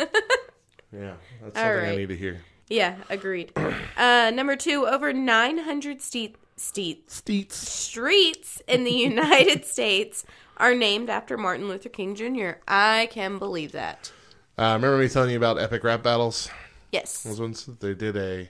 yeah, 0.92 1.14
that's 1.42 1.57
All 1.57 1.62
something 1.62 1.90
I 1.90 1.96
need 1.96 2.09
to 2.09 2.16
hear. 2.16 2.40
Yeah, 2.68 2.96
agreed. 3.11 3.52
Uh, 3.94 4.31
number 4.35 4.57
two, 4.57 4.87
over 4.87 5.12
900 5.12 6.00
ste- 6.00 6.35
ste- 6.57 7.07
Steets. 7.09 7.52
streets 7.52 8.62
in 8.66 8.85
the 8.85 8.90
United 9.11 9.64
States 9.66 10.24
are 10.57 10.74
named 10.74 11.11
after 11.11 11.37
Martin 11.37 11.68
Luther 11.68 11.90
King 11.90 12.14
Jr. 12.14 12.52
I 12.66 13.09
can 13.12 13.38
believe 13.38 13.72
that. 13.72 14.11
Uh, 14.59 14.72
remember 14.74 14.96
me 14.98 15.09
telling 15.09 15.31
you 15.31 15.37
about 15.37 15.59
epic 15.61 15.85
rap 15.85 16.02
battles? 16.02 16.48
Yes. 16.90 17.24
was 17.26 17.40
once 17.40 17.64
they 17.64 17.94
did 17.94 18.16
a 18.16 18.48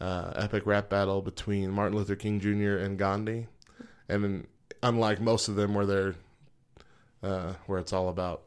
uh, 0.00 0.32
epic 0.36 0.66
rap 0.66 0.90
battle 0.90 1.22
between 1.22 1.70
Martin 1.70 1.96
Luther 1.96 2.14
King 2.16 2.40
Jr. 2.40 2.76
and 2.76 2.98
Gandhi, 2.98 3.46
and 4.08 4.22
then, 4.22 4.46
unlike 4.82 5.20
most 5.20 5.48
of 5.48 5.56
them, 5.56 5.74
where 5.74 5.86
they're 5.86 6.14
uh, 7.22 7.54
where 7.66 7.78
it's 7.78 7.92
all 7.92 8.08
about 8.10 8.42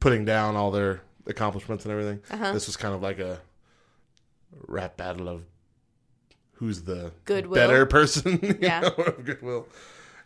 putting 0.00 0.24
down 0.24 0.56
all 0.56 0.70
their 0.70 1.02
accomplishments 1.26 1.84
and 1.84 1.92
everything, 1.92 2.20
Uh-huh. 2.30 2.52
this 2.52 2.66
was 2.66 2.76
kind 2.76 2.94
of 2.94 3.02
like 3.02 3.18
a 3.18 3.40
rap 4.66 4.96
battle 4.96 5.28
of 5.28 5.42
who's 6.54 6.82
the 6.82 7.12
Goodwill. 7.24 7.54
better 7.54 7.86
person, 7.86 8.38
Yeah. 8.60 8.80
know, 8.80 8.88
of 9.06 9.24
goodwill. 9.24 9.68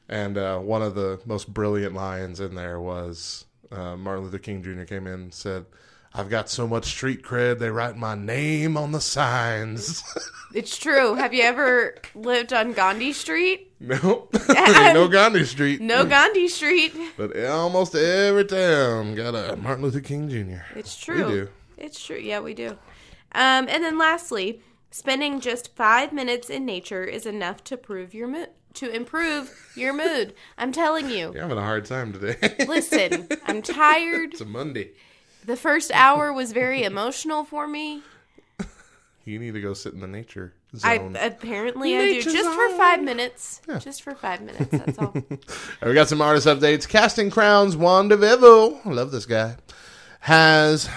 And 0.09 0.37
uh, 0.39 0.59
one 0.59 0.83
of 0.83 0.95
the 0.95 1.21
most 1.25 1.53
brilliant 1.53 1.95
lines 1.95 2.41
in 2.41 2.55
there 2.55 2.81
was 2.81 3.45
uh, 3.71 3.97
Martin 3.97 4.25
Luther 4.25 4.39
King 4.39 4.63
Jr. 4.63 4.83
came 4.85 5.07
in 5.07 5.13
and 5.15 5.35
said, 5.35 5.67
I've 6.12 6.29
got 6.29 6.49
so 6.51 6.66
much 6.66 6.87
street 6.87 7.23
cred, 7.23 7.59
they 7.61 7.70
write 7.70 7.96
my 7.96 8.14
name 8.14 8.77
on 8.77 8.92
the 8.92 9.01
signs. 9.01 10.03
It's 10.53 10.77
true. 10.77 11.14
Have 11.14 11.33
you 11.33 11.44
ever 11.44 11.94
lived 12.14 12.53
on 12.53 12.73
Gandhi 12.73 13.12
Street? 13.12 13.73
no, 13.81 14.29
no 14.49 15.07
Gandhi 15.12 15.44
Street. 15.44 15.81
No 15.81 16.05
Gandhi 16.05 16.49
Street. 16.49 16.92
But 17.16 17.38
almost 17.44 17.94
every 17.94 18.44
town 18.46 19.14
got 19.14 19.37
a 19.37 19.55
Martin 19.57 19.85
Luther 19.85 20.01
King 20.01 20.29
Jr. 20.29 20.62
It's 20.77 20.99
true. 20.99 21.25
We 21.27 21.33
do. 21.33 21.49
It's 21.77 22.05
true. 22.05 22.18
Yeah, 22.18 22.40
we 22.40 22.55
do. 22.55 22.70
Um, 23.33 23.68
and 23.68 23.85
then 23.85 23.96
lastly, 23.96 24.61
spending 24.90 25.38
just 25.38 25.77
five 25.77 26.12
minutes 26.12 26.51
in 26.51 26.66
nature 26.66 27.05
is 27.05 27.27
enough 27.27 27.62
to 27.64 27.77
prove 27.77 28.12
your 28.12 28.27
mood 28.27 28.49
to 28.75 28.88
improve 28.88 29.73
your 29.77 29.92
mood. 29.92 30.35
I'm 30.59 30.73
telling 30.73 31.11
you. 31.11 31.33
You're 31.33 31.42
having 31.42 31.59
a 31.59 31.62
hard 31.62 31.85
time 31.85 32.12
today. 32.12 32.37
Listen, 32.66 33.29
I'm 33.46 33.62
tired. 33.62 34.33
it's 34.33 34.40
a 34.40 34.44
Monday. 34.44 34.90
The 35.46 35.57
first 35.57 35.90
hour 35.92 36.33
was 36.33 36.53
very 36.53 36.83
emotional 36.85 37.44
for 37.44 37.66
me. 37.66 38.03
You 39.24 39.38
need 39.38 39.53
to 39.55 39.61
go 39.61 39.74
sit 39.74 39.92
in 39.92 40.00
the 40.00 40.07
nature 40.09 40.55
I 40.83 40.96
zone. 40.96 41.16
apparently 41.20 41.94
I 41.96 42.00
do 42.00 42.12
Nature 42.14 42.31
just 42.31 42.50
for 42.55 42.68
five 42.76 43.03
minutes. 43.03 43.61
Just 43.81 44.03
for 44.03 44.14
five 44.14 44.40
minutes. 44.40 44.70
That's 44.70 44.98
all. 44.98 45.14
We 45.83 45.94
got 45.94 46.09
some 46.09 46.20
artist 46.22 46.46
updates. 46.46 46.88
Casting 46.88 47.31
Crowns 47.31 47.76
Juan 47.76 48.09
DeVevo, 48.09 48.85
I 48.85 48.90
love 48.90 49.11
this 49.12 49.26
guy, 49.26 49.57
has 50.20 50.88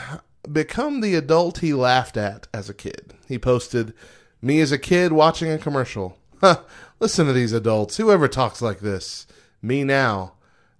become 0.52 1.02
the 1.02 1.16
adult 1.16 1.60
he 1.60 1.74
laughed 1.74 2.18
at 2.18 2.48
as 2.54 2.70
a 2.70 2.74
kid. 2.74 3.14
He 3.28 3.38
posted, 3.38 3.94
Me 4.42 4.62
as 4.62 4.72
a 4.72 4.80
kid 4.80 5.12
watching 5.12 5.52
a 5.52 5.58
commercial. 5.58 6.18
Huh, 6.40 6.62
listen 7.00 7.28
to 7.28 7.34
these 7.34 7.54
adults. 7.54 7.98
Whoever 7.98 8.28
talks 8.28 8.62
like 8.62 8.80
this? 8.80 9.28
Me 9.62 9.84
now. 9.84 10.34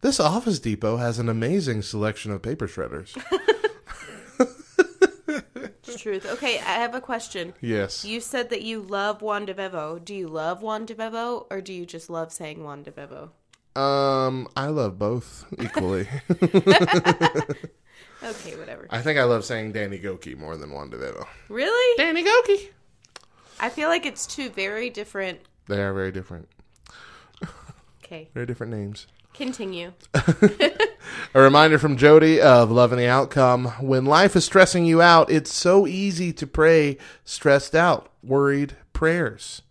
This 0.04 0.20
Office 0.20 0.60
Depot 0.60 0.98
has 0.98 1.18
an 1.18 1.30
amazing 1.30 1.82
selection 1.82 2.32
of 2.32 2.42
paper 2.42 2.68
shredders. 2.68 3.18
It's 5.86 6.02
truth. 6.02 6.26
Okay, 6.26 6.60
I 6.60 6.74
have 6.80 6.96
a 6.96 7.02
question. 7.02 7.54
yes. 7.62 8.04
You 8.06 8.20
said 8.22 8.50
that 8.52 8.62
you 8.64 8.82
love 8.82 9.22
Juan 9.22 9.46
DeVevo. 9.46 10.04
Do 10.04 10.16
you 10.16 10.28
love 10.28 10.62
Juan 10.62 10.86
DeVevo 10.88 11.46
or 11.52 11.60
do 11.62 11.74
you 11.74 11.86
just 11.86 12.10
love 12.10 12.32
saying 12.32 12.64
Juan 12.64 12.84
DeVevo? 12.86 13.30
Um, 13.80 14.48
I 14.56 14.68
love 14.68 14.98
both 14.98 15.46
equally. 15.62 16.08
Okay, 18.24 18.56
whatever. 18.56 18.88
I 18.90 19.02
think 19.02 19.20
I 19.20 19.24
love 19.24 19.44
saying 19.46 19.74
Danny 19.74 20.00
Gokey 20.00 20.38
more 20.38 20.56
than 20.58 20.72
Juan 20.72 20.90
DeVevo. 20.90 21.26
Really? 21.50 21.98
Danny 21.98 22.24
Gokey. 22.24 22.70
I 23.60 23.70
feel 23.70 23.90
like 23.90 24.06
it's 24.06 24.26
two 24.26 24.50
very 24.50 24.90
different. 24.90 25.40
They 25.68 25.82
are 25.82 25.94
very 25.94 26.12
different. 26.12 26.48
Okay, 28.04 28.30
Very 28.34 28.46
different 28.46 28.72
names. 28.74 29.08
Continue. 29.34 29.94
A 30.14 31.42
reminder 31.42 31.80
from 31.80 31.98
Jody 31.98 32.40
of 32.40 32.72
Loving 32.72 33.00
the 33.00 33.08
Outcome. 33.08 33.66
When 33.80 34.06
life 34.06 34.36
is 34.36 34.46
stressing 34.46 34.86
you 34.86 35.02
out, 35.02 35.32
it's 35.32 35.54
so 35.54 35.88
easy 35.88 36.32
to 36.34 36.48
pray 36.48 36.98
stressed 37.26 37.76
out, 37.76 38.12
worried 38.24 38.78
prayers. 38.94 39.64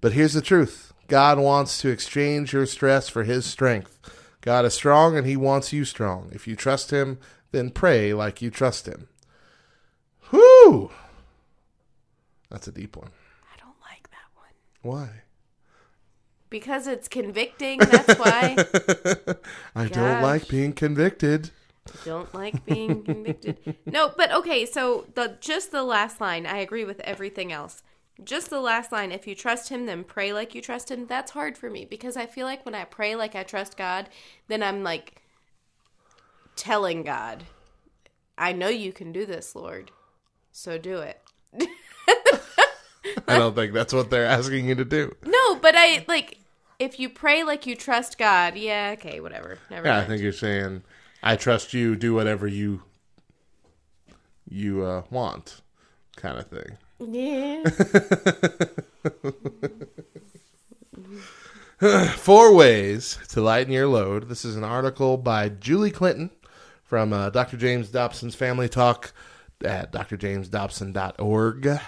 But 0.00 0.12
here's 0.12 0.32
the 0.32 0.40
truth 0.40 0.92
God 1.08 1.38
wants 1.38 1.80
to 1.80 1.90
exchange 1.90 2.52
your 2.52 2.66
stress 2.66 3.08
for 3.08 3.24
His 3.24 3.44
strength. 3.44 3.98
God 4.40 4.64
is 4.64 4.74
strong 4.74 5.16
and 5.16 5.26
He 5.26 5.36
wants 5.36 5.72
you 5.72 5.84
strong. 5.84 6.30
If 6.32 6.48
you 6.48 6.56
trust 6.56 6.90
Him, 6.90 7.18
then 7.52 7.70
pray 7.70 8.14
like 8.14 8.40
you 8.40 8.50
trust 8.50 8.86
Him. 8.86 9.08
Whew! 10.30 10.90
That's 12.48 12.68
a 12.68 12.72
deep 12.72 12.96
one. 12.96 13.10
I 13.52 13.58
don't 13.58 13.76
like 13.82 14.08
that 14.10 14.30
one. 14.34 14.52
Why? 14.82 15.10
Because 16.50 16.86
it's 16.86 17.08
convicting, 17.08 17.78
that's 17.78 18.18
why. 18.18 18.56
I 19.74 19.86
don't 19.86 20.22
like 20.22 20.48
being 20.48 20.72
convicted. 20.72 21.50
don't 22.04 22.32
like 22.34 22.66
being 22.66 23.04
convicted. 23.04 23.76
No, 23.86 24.12
but 24.16 24.32
okay, 24.32 24.66
so 24.66 25.06
the 25.14 25.38
just 25.40 25.70
the 25.70 25.84
last 25.84 26.20
line, 26.20 26.46
I 26.46 26.58
agree 26.58 26.84
with 26.84 27.00
everything 27.00 27.52
else. 27.52 27.82
Just 28.22 28.50
the 28.50 28.60
last 28.60 28.92
line, 28.92 29.12
if 29.12 29.26
you 29.26 29.34
trust 29.34 29.70
him, 29.70 29.86
then 29.86 30.04
pray 30.04 30.32
like 30.32 30.54
you 30.54 30.60
trust 30.60 30.90
him. 30.90 31.06
That's 31.06 31.30
hard 31.30 31.56
for 31.56 31.70
me 31.70 31.84
because 31.84 32.16
I 32.16 32.26
feel 32.26 32.46
like 32.46 32.66
when 32.66 32.74
I 32.74 32.84
pray 32.84 33.14
like 33.14 33.34
I 33.34 33.44
trust 33.44 33.76
God, 33.76 34.08
then 34.48 34.62
I'm 34.62 34.82
like 34.82 35.22
telling 36.56 37.02
God, 37.02 37.44
I 38.36 38.52
know 38.52 38.68
you 38.68 38.92
can 38.92 39.12
do 39.12 39.24
this, 39.24 39.54
Lord. 39.54 39.90
So 40.52 40.78
do 40.78 40.98
it. 40.98 41.20
I 43.26 43.38
don't 43.38 43.54
think 43.54 43.72
that's 43.72 43.92
what 43.92 44.10
they're 44.10 44.26
asking 44.26 44.68
you 44.68 44.74
to 44.74 44.84
do. 44.84 45.14
No, 45.24 45.56
but 45.56 45.74
I 45.76 46.04
like 46.08 46.38
if 46.80 46.98
you 46.98 47.08
pray 47.10 47.44
like 47.44 47.66
you 47.66 47.76
trust 47.76 48.18
God, 48.18 48.56
yeah, 48.56 48.96
okay, 48.98 49.20
whatever. 49.20 49.58
Never 49.70 49.86
Yeah, 49.86 49.98
I 49.98 50.04
think 50.06 50.22
you're 50.22 50.32
saying, 50.32 50.82
"I 51.22 51.36
trust 51.36 51.72
you. 51.74 51.94
Do 51.94 52.14
whatever 52.14 52.48
you 52.48 52.82
you 54.48 54.82
uh, 54.82 55.02
want," 55.10 55.60
kind 56.16 56.38
of 56.38 56.46
thing. 56.46 56.78
Yeah. 56.98 57.62
Four 62.16 62.54
ways 62.54 63.18
to 63.28 63.40
lighten 63.40 63.72
your 63.72 63.86
load. 63.86 64.28
This 64.28 64.44
is 64.44 64.56
an 64.56 64.64
article 64.64 65.16
by 65.16 65.48
Julie 65.48 65.90
Clinton 65.90 66.30
from 66.84 67.12
uh, 67.12 67.30
Dr. 67.30 67.56
James 67.56 67.88
Dobson's 67.88 68.34
Family 68.34 68.68
Talk 68.68 69.14
at 69.64 69.90
drjamesdobson.org. 69.92 71.80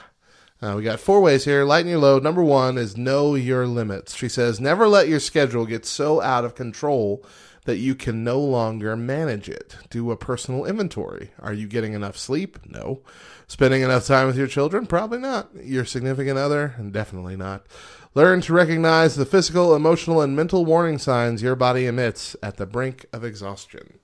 Uh, 0.63 0.75
we 0.77 0.83
got 0.85 1.01
four 1.01 1.21
ways 1.21 1.45
here. 1.45 1.65
Lighten 1.65 1.91
your 1.91 1.99
load. 1.99 2.23
Number 2.23 2.43
one 2.43 2.79
is 2.79 2.97
know 2.97 3.35
your 3.35 3.67
limits. 3.67 4.15
She 4.15 4.29
says, 4.29 4.61
never 4.61 4.87
let 4.87 5.09
your 5.09 5.19
schedule 5.19 5.67
get 5.67 5.85
so 5.85 6.21
out 6.21 6.45
of 6.45 6.55
control 6.55 7.25
that 7.65 7.79
you 7.79 7.97
can 7.97 8.23
no 8.23 8.41
longer 8.41 8.97
manage 8.97 9.49
it. 9.49 9.77
Do 9.91 10.11
a 10.11 10.17
personal 10.17 10.65
inventory. 10.65 11.33
Are 11.41 11.53
you 11.53 11.67
getting 11.67 11.95
enough 11.95 12.17
sleep? 12.17 12.59
No. 12.65 13.01
Spending 13.49 13.83
enough 13.83 14.07
time 14.07 14.29
with 14.29 14.37
your 14.37 14.47
children? 14.47 14.87
Probably 14.87 15.19
not. 15.19 15.51
Your 15.55 15.85
significant 15.85 16.39
other? 16.39 16.77
Definitely 16.91 17.37
not. 17.37 17.67
Learn 18.15 18.41
to 18.43 18.53
recognize 18.53 19.17
the 19.17 19.27
physical, 19.27 19.75
emotional, 19.75 20.21
and 20.21 20.37
mental 20.37 20.65
warning 20.65 20.99
signs 20.99 21.43
your 21.43 21.57
body 21.57 21.87
emits 21.87 22.37
at 22.43 22.57
the 22.57 22.67
brink 22.67 23.07
of 23.13 23.25
exhaustion. 23.25 23.99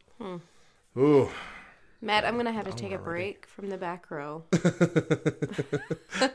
Ooh. 0.96 1.30
Matt, 2.00 2.24
I'm 2.24 2.36
gonna 2.36 2.52
have 2.52 2.66
to 2.66 2.72
take 2.72 2.92
a 2.92 2.98
break 2.98 3.46
from 3.46 3.68
the 3.70 3.76
back 3.76 4.10
row. 4.10 4.44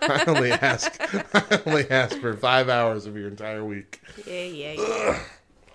I 0.01 0.23
only 0.27 0.51
ask 0.51 0.93
I 1.33 1.61
only 1.65 1.89
ask 1.89 2.17
for 2.19 2.35
five 2.35 2.67
hours 2.69 3.05
of 3.05 3.15
your 3.15 3.29
entire 3.29 3.63
week. 3.63 4.01
Yeah, 4.27 4.43
yeah, 4.43 4.73
yeah. 4.73 5.19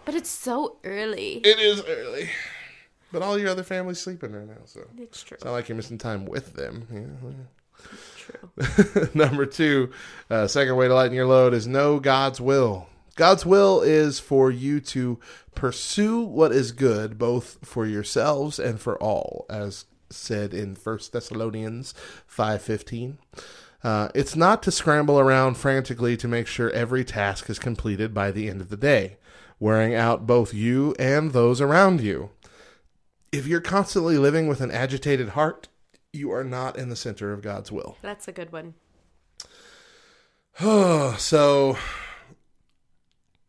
But 0.04 0.14
it's 0.14 0.28
so 0.30 0.76
early. 0.84 1.36
It 1.44 1.58
is 1.58 1.82
early. 1.86 2.28
But 3.12 3.22
all 3.22 3.38
your 3.38 3.48
other 3.48 3.62
family's 3.62 3.98
sleeping 3.98 4.32
right 4.32 4.46
now, 4.46 4.58
so 4.66 4.86
It's 4.98 5.22
true. 5.22 5.36
it's 5.36 5.44
not 5.44 5.52
like 5.52 5.68
you're 5.70 5.76
missing 5.76 5.96
time 5.96 6.26
with 6.26 6.52
them. 6.52 6.86
Yeah. 6.92 7.86
True. 8.18 9.08
Number 9.14 9.46
two, 9.46 9.90
uh, 10.28 10.46
second 10.48 10.76
way 10.76 10.88
to 10.88 10.94
lighten 10.94 11.14
your 11.14 11.26
load 11.26 11.54
is 11.54 11.66
know 11.66 11.98
God's 12.00 12.40
will. 12.40 12.88
God's 13.18 13.44
will 13.44 13.80
is 13.80 14.20
for 14.20 14.48
you 14.48 14.78
to 14.80 15.18
pursue 15.56 16.20
what 16.20 16.52
is 16.52 16.70
good, 16.70 17.18
both 17.18 17.58
for 17.64 17.84
yourselves 17.84 18.60
and 18.60 18.80
for 18.80 18.96
all, 19.02 19.44
as 19.50 19.86
said 20.08 20.54
in 20.54 20.76
First 20.76 21.12
Thessalonians 21.12 21.94
five 22.28 22.62
fifteen. 22.62 23.18
Uh, 23.82 24.08
it's 24.14 24.36
not 24.36 24.62
to 24.62 24.70
scramble 24.70 25.18
around 25.18 25.56
frantically 25.56 26.16
to 26.16 26.28
make 26.28 26.46
sure 26.46 26.70
every 26.70 27.04
task 27.04 27.50
is 27.50 27.58
completed 27.58 28.14
by 28.14 28.30
the 28.30 28.48
end 28.48 28.60
of 28.60 28.68
the 28.68 28.76
day, 28.76 29.16
wearing 29.58 29.96
out 29.96 30.24
both 30.24 30.54
you 30.54 30.94
and 30.96 31.32
those 31.32 31.60
around 31.60 32.00
you. 32.00 32.30
If 33.32 33.48
you're 33.48 33.60
constantly 33.60 34.16
living 34.16 34.46
with 34.46 34.60
an 34.60 34.70
agitated 34.70 35.30
heart, 35.30 35.66
you 36.12 36.30
are 36.30 36.44
not 36.44 36.78
in 36.78 36.88
the 36.88 36.94
center 36.94 37.32
of 37.32 37.42
God's 37.42 37.72
will. 37.72 37.96
That's 38.00 38.28
a 38.28 38.32
good 38.32 38.52
one. 38.52 38.74
so 41.18 41.76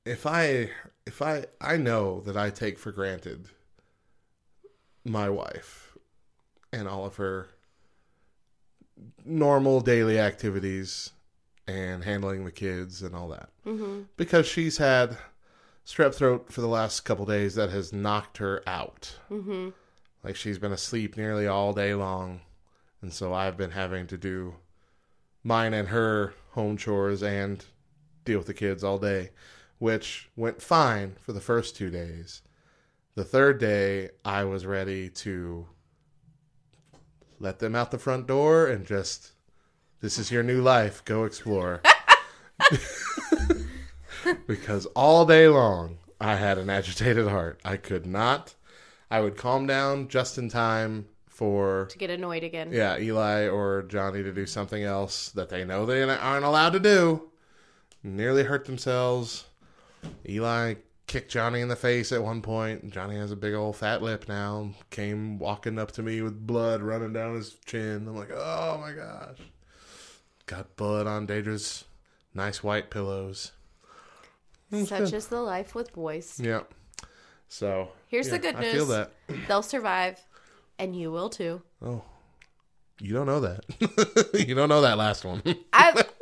if 0.10 0.26
I 0.26 0.70
if 1.05 1.22
I 1.22 1.45
I 1.62 1.78
know 1.78 2.22
that 2.22 2.36
I 2.38 2.49
take 2.49 2.78
for 2.80 2.91
granted 2.91 3.47
my 5.05 5.30
wife 5.30 5.97
and 6.74 6.88
all 6.88 7.05
of 7.05 7.16
her 7.18 7.47
normal 9.26 9.80
daily 9.82 10.20
activities 10.20 11.12
and 11.68 12.03
handling 12.03 12.45
the 12.45 12.51
kids 12.51 13.01
and 13.01 13.16
all 13.16 13.30
that 13.30 13.49
Mm-hmm. 13.66 14.01
because 14.18 14.47
she's 14.47 14.78
had 14.78 15.18
strep 15.86 16.14
throat 16.16 16.51
for 16.51 16.62
the 16.62 16.68
last 16.68 17.01
couple 17.01 17.26
days 17.26 17.55
that 17.55 17.70
has 17.70 17.93
knocked 17.93 18.38
her 18.39 18.64
out 18.68 19.16
Mm-hmm. 19.30 19.70
like 20.24 20.36
she's 20.36 20.57
been 20.60 20.72
asleep 20.72 21.16
nearly 21.18 21.47
all 21.47 21.72
day 21.74 21.93
long 21.93 22.41
and 23.01 23.14
so 23.14 23.34
i've 23.34 23.57
been 23.57 23.72
having 23.72 24.07
to 24.07 24.18
do 24.18 24.55
mine 25.43 25.74
and 25.74 25.89
her 25.89 26.34
home 26.51 26.78
chores 26.78 27.22
and 27.24 27.64
deal 28.26 28.39
with 28.39 28.47
the 28.47 28.53
kids 28.53 28.84
all 28.84 28.97
day 28.97 29.30
which 29.80 30.30
went 30.36 30.61
fine 30.61 31.15
for 31.19 31.34
the 31.34 31.41
first 31.41 31.75
two 31.75 31.89
days 31.89 32.41
the 33.15 33.23
third 33.23 33.59
day 33.59 34.09
i 34.23 34.43
was 34.43 34.65
ready 34.65 35.09
to 35.09 35.65
let 37.39 37.59
them 37.59 37.75
out 37.75 37.89
the 37.91 37.97
front 37.97 38.27
door 38.27 38.67
and 38.67 38.86
just 38.86 39.32
this 40.01 40.17
is 40.17 40.32
your 40.32 40.43
new 40.43 40.61
life 40.61 41.03
go 41.05 41.23
explore 41.25 41.82
because 44.47 44.86
all 44.88 45.25
day 45.25 45.47
long 45.47 45.97
I 46.21 46.36
had 46.36 46.57
an 46.57 46.69
agitated 46.69 47.27
heart. 47.27 47.61
I 47.63 47.77
could 47.77 48.05
not. 48.05 48.55
I 49.09 49.21
would 49.21 49.38
calm 49.38 49.65
down 49.67 50.09
just 50.09 50.38
in 50.38 50.49
time 50.49 51.07
for 51.27 51.88
To 51.91 51.97
get 51.97 52.09
annoyed 52.09 52.43
again. 52.43 52.69
yeah 52.73 52.97
Eli 52.99 53.47
or 53.47 53.84
Johnny 53.84 54.21
to 54.23 54.34
do 54.34 54.45
something 54.45 54.84
else 54.84 55.30
that 55.30 55.49
they 55.49 55.63
know 55.63 55.86
they 55.86 56.03
aren't 56.03 56.45
allowed 56.45 56.71
to 56.73 56.80
do. 56.80 57.30
Nearly 58.03 58.43
hurt 58.43 58.65
themselves. 58.65 59.45
Eli 60.28 60.76
kicked 61.08 61.32
Johnny 61.32 61.62
in 61.62 61.68
the 61.68 61.76
face 61.76 62.12
at 62.12 62.24
one 62.24 62.41
point. 62.41 62.91
Johnny 62.91 63.16
has 63.18 63.32
a 63.32 63.36
big 63.36 63.54
old 63.54 63.76
fat 63.76 64.02
lip 64.02 64.26
now. 64.28 64.72
Came 64.91 65.39
walking 65.39 65.80
up 65.80 65.91
to 65.93 66.04
me 66.04 66.22
with 66.22 66.45
blood 66.45 66.82
running 66.82 67.14
down 67.14 67.36
his 67.36 67.56
chin. 67.66 68.08
I'm 68.08 68.16
like, 68.16 68.32
oh 68.32 68.78
my 68.80 68.91
gosh. 68.91 69.39
got 70.45 70.76
blood 70.76 71.08
on 71.08 71.26
Daedra's 71.26 71.86
nice 72.34 72.64
white 72.64 72.89
pillows. 72.89 73.52
Such 74.86 75.14
is 75.14 75.28
the 75.28 75.41
life 75.41 75.74
with 75.74 75.93
boys. 75.93 76.39
Yeah. 76.41 76.62
So 77.47 77.89
Here's 78.08 78.28
yeah, 78.28 78.34
the 78.34 78.39
good 78.39 78.60
news. 78.60 78.74
I 78.74 78.78
feel 78.78 78.86
that. 78.88 79.12
They'll 79.47 79.64
survive, 79.64 80.20
and 80.78 80.95
you 80.95 81.12
will 81.12 81.30
too. 81.30 81.64
Oh, 81.82 82.04
you 83.02 83.14
don't 83.14 83.26
know 83.26 83.39
that. 83.39 83.66
you 84.47 84.54
don't 84.54 84.70
know 84.70 84.82
that 84.82 84.97
last 84.97 85.26
one. 85.26 85.41
Lived 85.45 85.66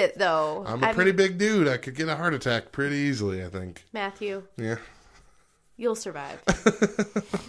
it 0.00 0.18
though. 0.18 0.64
I'm 0.66 0.82
a 0.82 0.88
I've- 0.88 0.94
pretty 0.94 1.12
big 1.12 1.38
dude. 1.38 1.68
I 1.68 1.76
could 1.76 1.94
get 1.94 2.08
a 2.08 2.16
heart 2.16 2.34
attack 2.34 2.72
pretty 2.72 2.96
easily. 2.96 3.44
I 3.44 3.48
think. 3.48 3.84
Matthew. 3.92 4.42
Yeah. 4.56 4.76
You'll 5.76 5.94
survive. 5.94 6.42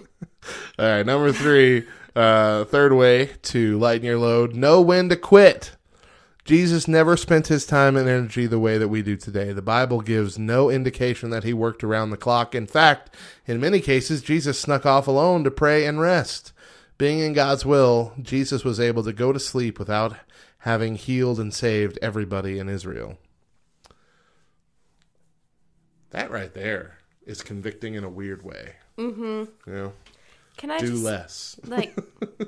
All 0.79 0.85
right, 0.87 1.05
number 1.05 1.31
three, 1.31 1.85
uh, 2.15 2.63
third 2.65 2.93
way 2.93 3.31
to 3.43 3.77
lighten 3.77 4.05
your 4.05 4.17
load: 4.17 4.55
know 4.55 4.81
when 4.81 5.09
to 5.09 5.15
quit. 5.15 5.75
Jesus 6.43 6.87
never 6.87 7.15
spent 7.15 7.47
his 7.47 7.67
time 7.67 7.95
and 7.95 8.09
energy 8.09 8.47
the 8.47 8.57
way 8.59 8.79
that 8.79 8.87
we 8.87 9.03
do 9.03 9.15
today. 9.15 9.53
The 9.53 9.61
Bible 9.61 10.01
gives 10.01 10.39
no 10.39 10.71
indication 10.71 11.29
that 11.29 11.43
he 11.43 11.53
worked 11.53 11.83
around 11.83 12.09
the 12.09 12.17
clock. 12.17 12.55
In 12.55 12.65
fact, 12.65 13.15
in 13.45 13.59
many 13.59 13.79
cases, 13.79 14.23
Jesus 14.23 14.59
snuck 14.59 14.83
off 14.85 15.07
alone 15.07 15.43
to 15.43 15.51
pray 15.51 15.85
and 15.85 16.01
rest. 16.01 16.51
Being 16.97 17.19
in 17.19 17.33
God's 17.33 17.63
will, 17.65 18.13
Jesus 18.19 18.63
was 18.63 18.79
able 18.79 19.03
to 19.03 19.13
go 19.13 19.31
to 19.31 19.39
sleep 19.39 19.77
without 19.77 20.15
having 20.61 20.95
healed 20.95 21.39
and 21.39 21.53
saved 21.53 21.97
everybody 22.01 22.57
in 22.59 22.69
Israel. 22.69 23.17
That 26.11 26.29
right 26.31 26.53
there 26.53 26.97
is 27.25 27.41
convicting 27.41 27.95
in 27.95 28.03
a 28.03 28.09
weird 28.09 28.43
way. 28.43 28.75
Mm-hmm. 28.97 29.21
You 29.69 29.73
know, 29.73 29.93
Can 30.57 30.71
I 30.71 30.79
do 30.79 30.87
just 30.87 31.03
less. 31.03 31.59
like? 31.65 31.95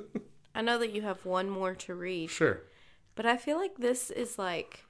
I 0.54 0.62
know 0.62 0.78
that 0.78 0.92
you 0.92 1.02
have 1.02 1.24
one 1.24 1.48
more 1.50 1.74
to 1.74 1.94
read, 1.94 2.30
Sure. 2.30 2.60
but 3.14 3.26
I 3.26 3.36
feel 3.36 3.56
like 3.58 3.76
this 3.78 4.10
is 4.10 4.38
like 4.38 4.84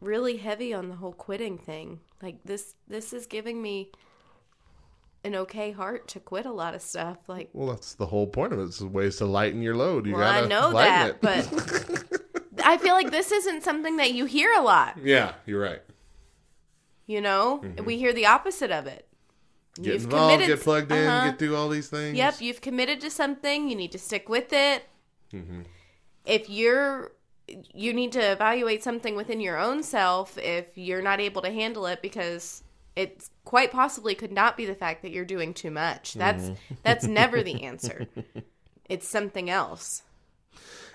really 0.00 0.38
heavy 0.38 0.72
on 0.72 0.88
the 0.88 0.96
whole 0.96 1.12
quitting 1.12 1.58
thing. 1.58 2.00
Like 2.22 2.42
this, 2.44 2.74
this 2.88 3.12
is 3.12 3.26
giving 3.26 3.60
me 3.60 3.90
an 5.24 5.34
okay 5.36 5.70
heart 5.70 6.08
to 6.08 6.20
quit 6.20 6.46
a 6.46 6.52
lot 6.52 6.74
of 6.74 6.82
stuff. 6.82 7.18
Like, 7.28 7.50
Well, 7.52 7.68
that's 7.68 7.94
the 7.94 8.06
whole 8.06 8.26
point 8.26 8.52
of 8.52 8.58
it. 8.58 8.64
It's 8.64 8.80
ways 8.80 9.16
to 9.16 9.26
lighten 9.26 9.62
your 9.62 9.76
load. 9.76 10.06
You 10.06 10.14
well, 10.14 10.22
I 10.28 10.40
gotta 10.40 10.48
know 10.48 10.72
that, 10.72 11.08
it. 11.10 11.20
but 11.20 12.64
I 12.64 12.76
feel 12.78 12.94
like 12.94 13.10
this 13.10 13.30
isn't 13.32 13.62
something 13.62 13.96
that 13.96 14.12
you 14.12 14.24
hear 14.24 14.52
a 14.52 14.60
lot. 14.62 14.98
yeah, 15.02 15.34
you're 15.46 15.60
right. 15.60 15.82
You 17.06 17.20
know, 17.20 17.62
we 17.84 17.98
hear 17.98 18.12
the 18.12 18.26
opposite 18.26 18.70
of 18.70 18.86
it. 18.86 19.06
Mm-hmm. 19.74 19.82
Get 19.84 19.94
involved, 20.02 20.32
committed- 20.34 20.56
get 20.56 20.64
plugged 20.64 20.92
in, 20.92 21.06
uh-huh. 21.06 21.30
get 21.30 21.38
through 21.38 21.56
all 21.56 21.68
these 21.68 21.88
things. 21.88 22.16
Yep, 22.16 22.40
you've 22.40 22.60
committed 22.60 23.00
to 23.00 23.10
something. 23.10 23.68
You 23.68 23.76
need 23.76 23.92
to 23.92 23.98
stick 23.98 24.28
with 24.28 24.52
it. 24.52 24.84
Mm-hmm. 25.32 25.62
If 26.24 26.48
you're, 26.48 27.12
you 27.48 27.92
need 27.92 28.12
to 28.12 28.20
evaluate 28.32 28.84
something 28.84 29.16
within 29.16 29.40
your 29.40 29.58
own 29.58 29.82
self 29.82 30.38
if 30.38 30.76
you're 30.76 31.02
not 31.02 31.20
able 31.20 31.42
to 31.42 31.50
handle 31.50 31.86
it 31.86 32.00
because 32.02 32.61
it 32.96 33.28
quite 33.44 33.72
possibly 33.72 34.14
could 34.14 34.32
not 34.32 34.56
be 34.56 34.66
the 34.66 34.74
fact 34.74 35.02
that 35.02 35.10
you're 35.12 35.24
doing 35.24 35.54
too 35.54 35.70
much. 35.70 36.14
That's 36.14 36.44
Mm-hmm. 36.44 36.74
that's 36.82 37.04
never 37.06 37.42
the 37.42 37.62
answer. 37.64 38.06
It's 38.88 39.08
something 39.08 39.48
else. 39.48 40.02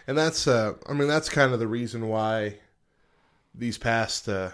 And 0.05 0.17
that's, 0.17 0.47
uh, 0.47 0.73
I 0.87 0.93
mean, 0.93 1.07
that's 1.07 1.27
kind 1.29 1.51
of 1.53 1.59
the 1.59 1.67
reason 1.67 2.07
why 2.07 2.59
these 3.53 3.77
past, 3.77 4.29
uh, 4.29 4.51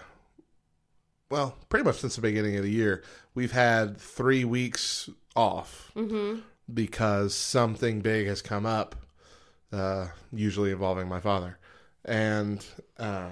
well, 1.30 1.56
pretty 1.68 1.84
much 1.84 1.96
since 1.98 2.16
the 2.16 2.22
beginning 2.22 2.56
of 2.56 2.62
the 2.62 2.70
year, 2.70 3.02
we've 3.34 3.52
had 3.52 3.98
three 3.98 4.44
weeks 4.44 5.08
off 5.36 5.90
Mm-hmm. 5.94 6.40
because 6.72 7.34
something 7.34 8.00
big 8.00 8.26
has 8.26 8.40
come 8.42 8.66
up, 8.66 8.96
uh, 9.72 10.08
usually 10.32 10.70
involving 10.70 11.08
my 11.08 11.20
father. 11.20 11.58
And 12.04 12.64
uh, 12.98 13.28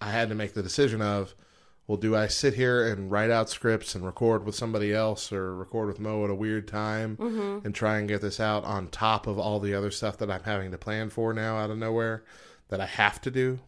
I 0.00 0.10
had 0.10 0.28
to 0.30 0.34
make 0.34 0.54
the 0.54 0.62
decision 0.62 1.00
of, 1.02 1.34
well, 1.86 1.98
do 1.98 2.16
I 2.16 2.28
sit 2.28 2.54
here 2.54 2.86
and 2.86 3.10
write 3.10 3.30
out 3.30 3.50
scripts 3.50 3.94
and 3.94 4.06
record 4.06 4.44
with 4.46 4.54
somebody 4.54 4.92
else 4.94 5.30
or 5.32 5.54
record 5.54 5.88
with 5.88 6.00
Mo 6.00 6.24
at 6.24 6.30
a 6.30 6.34
weird 6.34 6.66
time 6.66 7.16
and 7.64 7.74
try 7.74 7.98
and 7.98 8.08
get 8.08 8.22
this 8.22 8.40
out 8.40 8.64
on 8.64 8.88
top 8.88 9.26
of 9.26 9.38
all 9.38 9.60
the 9.60 9.74
other 9.74 9.90
stuff 9.90 10.16
that 10.18 10.30
I'm 10.30 10.42
having 10.44 10.70
to 10.70 10.78
plan 10.78 11.10
for 11.10 11.34
now 11.34 11.58
out 11.58 11.70
of 11.70 11.76
nowhere 11.78 12.24
that 12.68 12.80
I 12.80 12.86
have 12.86 13.20
to 13.22 13.30
do? 13.30 13.58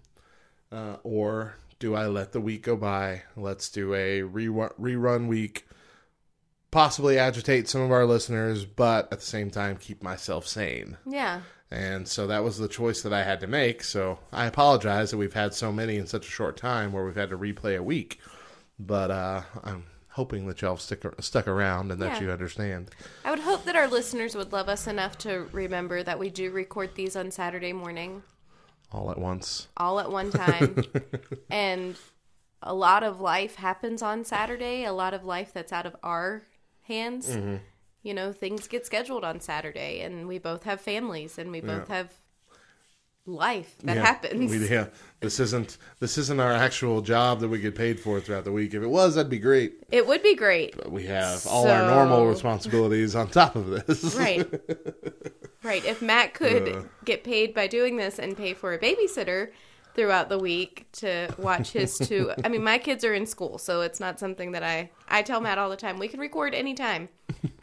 Uh, 0.73 0.97
or 1.03 1.57
do 1.79 1.95
I 1.95 2.07
let 2.07 2.33
the 2.33 2.41
week 2.41 2.63
go 2.63 2.77
by? 2.77 3.23
Let's 3.37 3.69
do 3.69 3.93
a 3.93 4.21
rerun, 4.21 4.73
rerun 4.81 5.27
week, 5.29 5.67
possibly 6.71 7.19
agitate 7.19 7.69
some 7.69 7.83
of 7.83 7.93
our 7.93 8.07
listeners, 8.07 8.65
but 8.65 9.13
at 9.13 9.21
the 9.21 9.27
same 9.27 9.51
time 9.51 9.77
keep 9.77 10.03
myself 10.03 10.47
sane. 10.47 10.97
Yeah. 11.07 11.43
And 11.71 12.07
so 12.07 12.27
that 12.29 12.45
was 12.45 12.59
the 12.59 12.69
choice 12.69 13.03
that 13.03 13.13
I 13.13 13.25
had 13.25 13.41
to 13.41 13.47
make. 13.47 13.83
So 13.83 14.19
I 14.33 14.47
apologize 14.47 15.11
that 15.11 15.17
we've 15.17 15.33
had 15.35 15.53
so 15.53 15.73
many 15.73 15.97
in 15.97 16.07
such 16.07 16.27
a 16.27 16.31
short 16.31 16.57
time 16.57 16.93
where 16.93 17.05
we've 17.05 17.17
had 17.17 17.31
to 17.31 17.39
replay 17.39 17.77
a 17.77 17.83
week. 17.83 18.21
But 18.79 19.11
uh, 19.11 19.43
I'm 19.65 19.85
hoping 20.11 20.47
that 20.47 20.63
y'all 20.63 20.77
stick 20.77 21.03
stuck 21.21 21.49
around 21.49 21.91
and 21.91 22.01
that 22.01 22.15
Yeah. 22.15 22.27
you 22.27 22.31
understand. 22.31 22.91
I 23.25 23.31
would 23.31 23.41
hope 23.41 23.65
that 23.65 23.75
our 23.77 23.89
listeners 23.89 24.37
would 24.37 24.53
love 24.53 24.69
us 24.69 24.87
enough 24.87 25.19
to 25.19 25.49
remember 25.53 26.03
that 26.05 26.19
we 26.19 26.31
do 26.31 26.51
record 26.53 26.95
these 26.95 27.17
on 27.17 27.31
Saturday 27.33 27.73
morning. 27.73 28.23
all 28.93 29.11
at 29.11 29.19
once. 29.19 29.67
all 29.77 29.99
at 29.99 30.11
one 30.11 30.31
time. 30.31 30.85
and 31.51 31.97
a 32.63 32.73
lot 32.75 33.03
of 33.03 33.21
life 33.21 33.57
happens 33.57 34.03
on 34.03 34.25
Saturday, 34.25 34.85
a 34.85 34.93
lot 34.93 35.13
of 35.15 35.25
life 35.25 35.53
that's 35.53 35.73
out 35.73 35.85
of 35.87 35.97
our 36.03 36.43
hands. 36.83 37.29
Mm-hmm. 37.29 37.57
You 38.07 38.15
know, 38.15 38.33
things 38.33 38.69
get 38.69 38.87
scheduled 38.87 39.25
on 39.25 39.41
Saturday, 39.41 40.01
and 40.03 40.29
we 40.29 40.39
both 40.39 40.63
have 40.63 40.81
families 40.81 41.39
and 41.39 41.51
we 41.51 41.61
both 41.61 41.89
have 41.89 42.13
life 43.27 43.75
that 43.83 43.97
Yeah, 43.97 44.03
happens. 44.07 44.49
We, 44.49 44.69
yeah, 44.69 44.87
this 45.19 45.41
isn't 45.41 45.77
this 45.99 46.17
isn't 46.17 46.39
our 46.39 46.53
actual 46.53 47.01
job 47.01 47.41
that 47.41 47.49
we 47.49 47.59
get 47.59 47.75
paid 47.75 47.99
for 47.99 48.21
throughout 48.21 48.45
the 48.45 48.53
week. 48.53 48.75
If 48.75 48.83
it 48.85 48.87
was, 48.87 49.17
that'd 49.17 49.29
be 49.29 49.41
great. 49.41 49.83
It 49.91 50.07
would 50.07 50.23
be 50.23 50.37
great. 50.37 50.77
But 50.77 50.93
we 50.93 51.07
have 51.07 51.45
all 51.49 51.69
our 51.69 51.85
normal 51.85 52.27
responsibilities 52.29 53.17
on 53.17 53.27
top 53.29 53.57
of 53.57 53.67
this. 53.67 54.17
Right. 54.17 54.49
right. 55.65 55.85
If 55.85 56.01
Matt 56.01 56.33
could 56.35 56.69
Uh. 56.69 56.83
get 57.05 57.25
paid 57.25 57.55
by 57.55 57.67
doing 57.67 57.97
this 57.97 58.21
and 58.21 58.37
pay 58.37 58.55
for 58.55 58.73
a 58.73 58.79
babysitter 58.79 59.51
throughout 59.97 60.29
the 60.29 60.39
week 60.39 60.87
to 60.93 61.35
watch 61.39 61.73
his 61.73 61.99
two 61.99 62.31
I 62.45 62.49
mean 62.49 62.63
my 62.63 62.79
kids 62.79 63.05
are 63.05 63.15
in 63.15 63.27
school, 63.27 63.59
so 63.59 63.81
it's 63.81 63.99
not 63.99 64.21
something 64.21 64.53
that 64.53 64.63
I 64.63 64.91
I 65.09 65.23
tell 65.23 65.41
Matt 65.41 65.59
all 65.59 65.71
the 65.71 65.77
time, 65.77 65.99
we 65.99 66.07
can 66.07 66.21
record 66.21 66.55
anytime. 66.55 67.09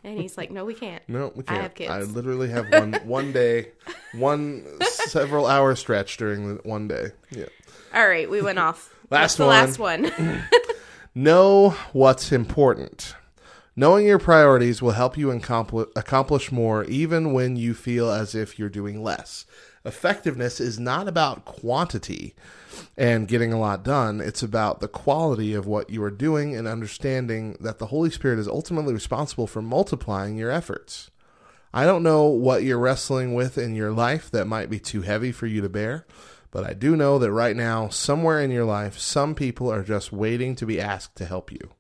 And 0.04 0.20
he's 0.20 0.38
like, 0.38 0.52
"No, 0.52 0.66
we 0.66 0.74
can't." 0.74 1.04
No, 1.08 1.32
we 1.36 1.44
can't. 1.44 1.60
I 1.60 1.64
have 1.64 1.76
kids. 1.76 1.92
I 1.92 2.02
literally 2.02 2.50
have 2.50 2.70
one 2.72 2.94
one 3.06 3.32
day, 3.32 3.70
one 4.14 4.66
several 4.82 5.46
hour 5.48 5.76
stretch 5.76 6.18
during 6.18 6.56
the 6.56 6.62
one 6.64 6.88
day. 6.88 7.12
Yeah. 7.32 7.46
All 7.94 8.08
right, 8.08 8.30
we 8.30 8.42
went 8.42 8.60
off. 8.60 8.94
Last 9.10 9.40
one. 9.40 9.48
last 9.50 9.80
one. 9.80 10.12
Know 11.16 11.72
what's 11.92 12.32
important. 12.32 13.14
Knowing 13.76 14.08
your 14.08 14.18
priorities 14.18 14.82
will 14.82 14.92
help 14.92 15.16
you 15.16 15.30
accompli- 15.30 15.86
accomplish 15.96 16.52
more 16.52 16.84
even 16.86 17.34
when 17.34 17.56
you 17.56 17.76
feel 17.76 18.10
as 18.10 18.34
if 18.34 18.58
you're 18.58 18.68
doing 18.70 19.04
less. 19.04 19.46
Effectiveness 19.86 20.62
is 20.62 20.80
not 20.80 21.08
about 21.08 21.44
quantity 21.44 22.36
and 22.98 23.28
getting 23.28 23.52
a 23.52 23.60
lot 23.60 23.84
done. 23.84 24.22
It's 24.22 24.42
about 24.42 24.80
the 24.80 24.88
quality 24.88 25.54
of 25.54 25.68
what 25.68 25.90
you 25.90 26.02
are 26.04 26.12
doing 26.12 26.56
and 26.56 26.68
understanding 26.68 27.58
that 27.60 27.80
the 27.80 27.88
Holy 27.88 28.10
Spirit 28.10 28.40
is 28.40 28.48
ultimately 28.48 28.94
responsible 28.94 29.48
for 29.48 29.62
multiplying 29.62 30.38
your 30.38 30.52
efforts. 30.52 31.12
I 31.74 31.86
don't 31.86 32.04
know 32.04 32.26
what 32.26 32.64
you're 32.64 32.80
wrestling 32.80 33.34
with 33.34 33.58
in 33.58 33.76
your 33.76 33.92
life 33.92 34.32
that 34.32 34.46
might 34.46 34.70
be 34.70 34.80
too 34.80 35.02
heavy 35.02 35.32
for 35.32 35.48
you 35.48 35.60
to 35.62 35.70
bear, 35.70 36.06
but 36.52 36.64
I 36.64 36.74
do 36.74 36.96
know 36.96 37.18
that 37.20 37.32
right 37.32 37.56
now, 37.56 37.90
somewhere 37.90 38.40
in 38.40 38.52
your 38.52 38.66
life, 38.66 39.00
some 39.00 39.34
people 39.34 39.72
are 39.72 39.84
just 39.84 40.14
waiting 40.14 40.56
to 40.56 40.68
be 40.68 40.80
asked 40.80 41.16
to 41.16 41.26
help 41.26 41.52
you. 41.52 41.72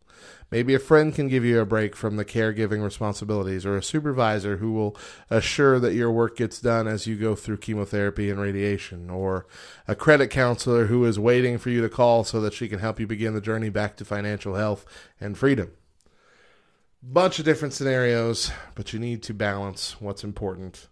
Maybe 0.54 0.74
a 0.76 0.80
friend 0.80 1.14
can 1.14 1.28
give 1.28 1.43
you 1.43 1.60
a 1.60 1.66
break 1.66 1.95
from 1.95 2.16
the 2.16 2.24
caregiving 2.24 2.84
responsibilities, 2.84 3.66
or 3.66 3.76
a 3.76 3.84
supervisor 3.84 4.58
who 4.58 4.72
will 4.72 4.95
assure 5.30 5.80
that 5.80 5.95
your 5.95 6.12
work 6.12 6.38
gets 6.38 6.62
done 6.62 6.88
as 6.88 7.08
you 7.08 7.16
go 7.16 7.36
through 7.36 7.58
chemotherapy 7.58 8.30
and 8.30 8.39
radiation, 8.39 9.10
or 9.10 9.47
a 9.88 9.95
credit 9.95 10.30
counselor 10.30 10.86
who 10.86 11.04
is 11.06 11.18
waiting 11.18 11.58
for 11.58 11.70
you 11.72 11.82
to 11.82 11.89
call 11.89 12.24
so 12.24 12.39
that 12.39 12.54
she 12.54 12.70
can 12.70 12.80
help 12.80 12.99
you 12.99 13.08
begin 13.08 13.34
the 13.34 13.41
journey 13.41 13.70
back 13.70 13.97
to 13.97 14.06
financial 14.06 14.56
health 14.56 14.86
and 15.20 15.38
freedom 15.38 15.72
bunch 17.04 17.38
of 17.38 17.45
different 17.45 17.74
scenarios, 17.74 18.51
but 18.76 18.93
you 18.93 18.99
need 18.99 19.22
to 19.24 19.34
balance 19.34 19.99
what's 19.99 20.24
important 20.24 20.88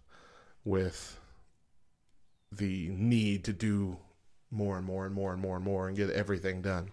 with 0.64 1.18
the 2.50 2.88
need 2.90 3.44
to 3.44 3.52
do 3.52 3.96
more 4.50 4.76
and 4.76 4.86
more 4.86 5.06
and 5.06 5.14
more 5.14 5.32
and 5.32 5.40
more 5.40 5.56
and 5.56 5.64
more 5.64 5.88
and 5.88 5.96
get 5.96 6.10
everything 6.10 6.60
done. 6.60 6.90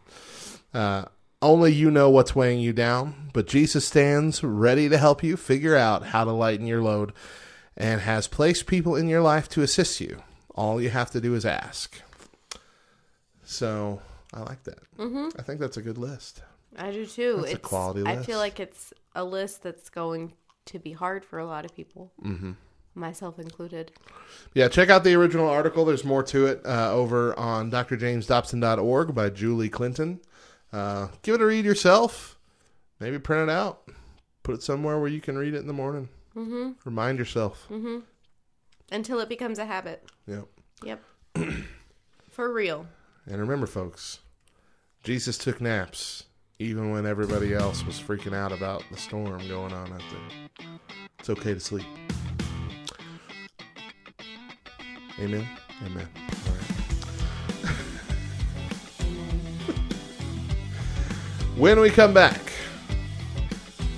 Uh, 0.74 1.04
only 1.42 1.72
you 1.72 1.90
know 1.90 2.10
what's 2.10 2.36
weighing 2.36 2.60
you 2.60 2.74
down, 2.74 3.30
but 3.34 3.48
Jesus 3.48 3.86
stands 3.86 4.44
ready 4.44 4.90
to 4.90 4.98
help 4.98 5.24
you 5.24 5.38
figure 5.38 5.76
out 5.76 6.08
how 6.08 6.26
to 6.26 6.32
lighten 6.32 6.68
your 6.68 6.82
load 6.82 7.14
and 7.78 8.02
has 8.02 8.28
placed 8.28 8.68
people 8.68 8.96
in 8.96 9.08
your 9.08 9.22
life 9.22 9.48
to 9.50 9.62
assist 9.62 10.02
you. 10.02 10.22
All 10.54 10.82
you 10.82 10.90
have 10.90 11.12
to 11.12 11.22
do 11.22 11.34
is 11.36 11.46
ask. 11.46 12.02
So 13.44 14.02
I 14.34 14.42
like 14.42 14.64
that. 14.64 14.80
Mm-hmm. 14.98 15.30
I 15.40 15.42
think 15.42 15.60
that's 15.60 15.78
a 15.78 15.82
good 15.82 15.98
list. 15.98 16.44
I 16.78 16.92
do 16.92 17.06
too. 17.06 17.38
That's 17.38 17.54
a 17.54 17.56
it's 17.56 17.68
quality 17.68 18.06
I 18.06 18.18
feel 18.18 18.38
like 18.38 18.60
it's 18.60 18.94
a 19.16 19.24
list 19.24 19.64
that's 19.64 19.90
going 19.90 20.34
to 20.66 20.80
be 20.80 20.92
hard 20.92 21.26
for 21.26 21.40
a 21.40 21.46
lot 21.46 21.66
of 21.66 21.76
people. 21.76 22.12
myself 22.94 23.40
included. 23.40 23.92
Yeah, 24.54 24.68
check 24.68 24.90
out 24.90 25.04
the 25.04 25.16
original 25.16 25.50
article. 25.50 25.86
There's 25.86 26.04
more 26.04 26.24
to 26.24 26.48
it 26.48 26.66
uh, 26.66 26.92
over 26.92 27.38
on 27.40 27.72
drjamesdobson.org 27.72 29.16
by 29.16 29.30
Julie 29.30 29.70
Clinton. 29.70 30.20
Uh, 30.72 31.08
give 31.22 31.36
it 31.36 31.42
a 31.42 31.46
read 31.46 31.66
yourself. 31.66 32.38
Maybe 33.00 33.18
print 33.20 33.50
it 33.50 33.52
out. 33.52 33.88
Put 34.44 34.56
it 34.56 34.64
somewhere 34.64 35.00
where 35.00 35.10
you 35.10 35.22
can 35.22 35.38
read 35.38 35.54
it 35.54 35.60
in 35.60 35.68
the 35.68 35.74
morning. 35.74 36.10
Mm-hmm. 36.36 36.72
Remind 36.86 37.20
yourself. 37.20 37.68
Until 38.92 39.20
it 39.20 39.30
becomes 39.30 39.60
a 39.60 39.66
habit. 39.66 40.08
Yep. 40.28 40.48
Yep. 40.84 41.04
For 42.30 42.54
real. 42.54 42.88
And 43.26 43.40
remember, 43.40 43.68
folks, 43.68 44.20
Jesus 45.04 45.38
took 45.38 45.62
naps 45.62 46.26
even 46.60 46.92
when 46.92 47.06
everybody 47.06 47.54
else 47.54 47.86
was 47.86 48.00
freaking 48.00 48.36
out 48.36 48.52
about 48.52 48.84
the 48.92 48.98
storm 48.98 49.48
going 49.48 49.74
on 49.74 49.94
out 49.94 50.02
there. 50.12 50.68
It's 51.20 51.30
okay 51.30 51.54
to 51.54 51.60
sleep. 51.60 51.86
Amen. 55.20 55.48
Amen. 55.86 56.08
When 61.60 61.78
we 61.82 61.90
come 61.90 62.14
back, 62.14 62.40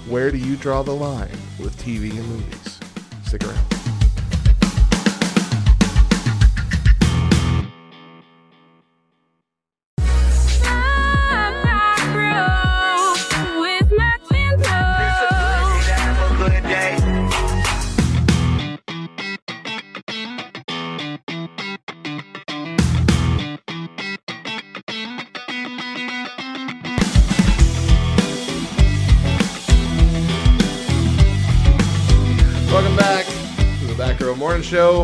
where 0.10 0.32
do 0.32 0.38
you 0.38 0.56
draw 0.56 0.82
the 0.82 0.92
line 0.92 1.30
with 1.60 1.78
TV 1.78 2.10
and 2.10 2.28
movies? 2.28 2.80
Stick 3.24 3.44
around. 3.44 3.71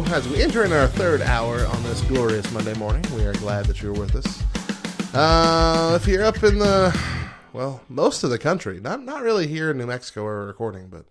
As 0.10 0.28
we 0.28 0.42
enter 0.42 0.64
in 0.64 0.72
our 0.72 0.88
third 0.88 1.22
hour 1.22 1.66
on 1.66 1.84
this 1.84 2.02
glorious 2.02 2.50
Monday 2.52 2.74
morning, 2.76 3.04
we 3.16 3.24
are 3.26 3.34
glad 3.34 3.66
that 3.66 3.82
you're 3.82 3.94
with 3.94 4.16
us. 4.16 4.44
Uh, 5.14 5.98
if 6.02 6.08
you're 6.08 6.24
up 6.24 6.42
in 6.44 6.58
the, 6.60 6.98
well, 7.54 7.82
most 7.90 8.24
of 8.24 8.30
the 8.30 8.40
country, 8.40 8.80
not 8.80 9.04
not 9.04 9.22
really 9.22 9.48
here 9.48 9.72
in 9.72 9.78
New 9.78 9.86
Mexico 9.86 10.24
where 10.24 10.34
we're 10.38 10.48
recording, 10.48 10.88
but 10.88 11.06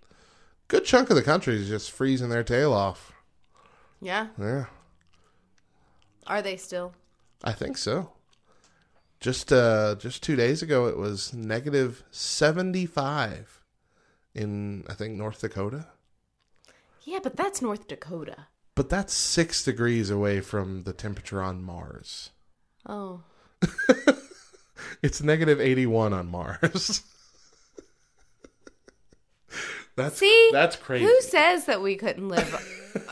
good 0.68 0.84
chunk 0.84 1.10
of 1.10 1.16
the 1.16 1.22
country 1.22 1.56
is 1.56 1.68
just 1.68 1.90
freezing 1.92 2.30
their 2.30 2.42
tail 2.42 2.72
off. 2.72 3.12
Yeah. 4.00 4.28
Yeah, 4.38 4.64
Are 6.26 6.42
they 6.42 6.56
still? 6.56 6.92
I 7.44 7.52
think 7.52 7.76
so. 7.78 8.12
Just 9.20 9.52
uh, 9.52 9.96
just 9.98 10.22
two 10.22 10.36
days 10.36 10.62
ago, 10.62 10.86
it 10.86 10.96
was 10.96 11.32
negative 11.32 12.02
seventy 12.10 12.86
five 12.86 13.62
in 14.34 14.84
I 14.88 14.94
think 14.94 15.14
North 15.16 15.40
Dakota. 15.40 15.86
Yeah, 17.04 17.20
but 17.22 17.36
that's 17.36 17.62
North 17.62 17.86
Dakota. 17.88 18.46
But 18.76 18.88
that's 18.88 19.12
six 19.12 19.64
degrees 19.64 20.10
away 20.10 20.40
from 20.40 20.84
the 20.84 20.92
temperature 20.92 21.42
on 21.42 21.62
Mars. 21.62 22.30
Oh. 22.88 23.22
It's 25.02 25.22
negative 25.22 25.60
81 25.60 26.12
on 26.12 26.28
Mars. 26.28 26.60
that's 29.96 30.18
See? 30.18 30.48
that's 30.52 30.76
crazy. 30.76 31.04
Who 31.04 31.20
says 31.20 31.66
that 31.66 31.82
we 31.82 31.96
couldn't 31.96 32.28
live? 32.28 32.54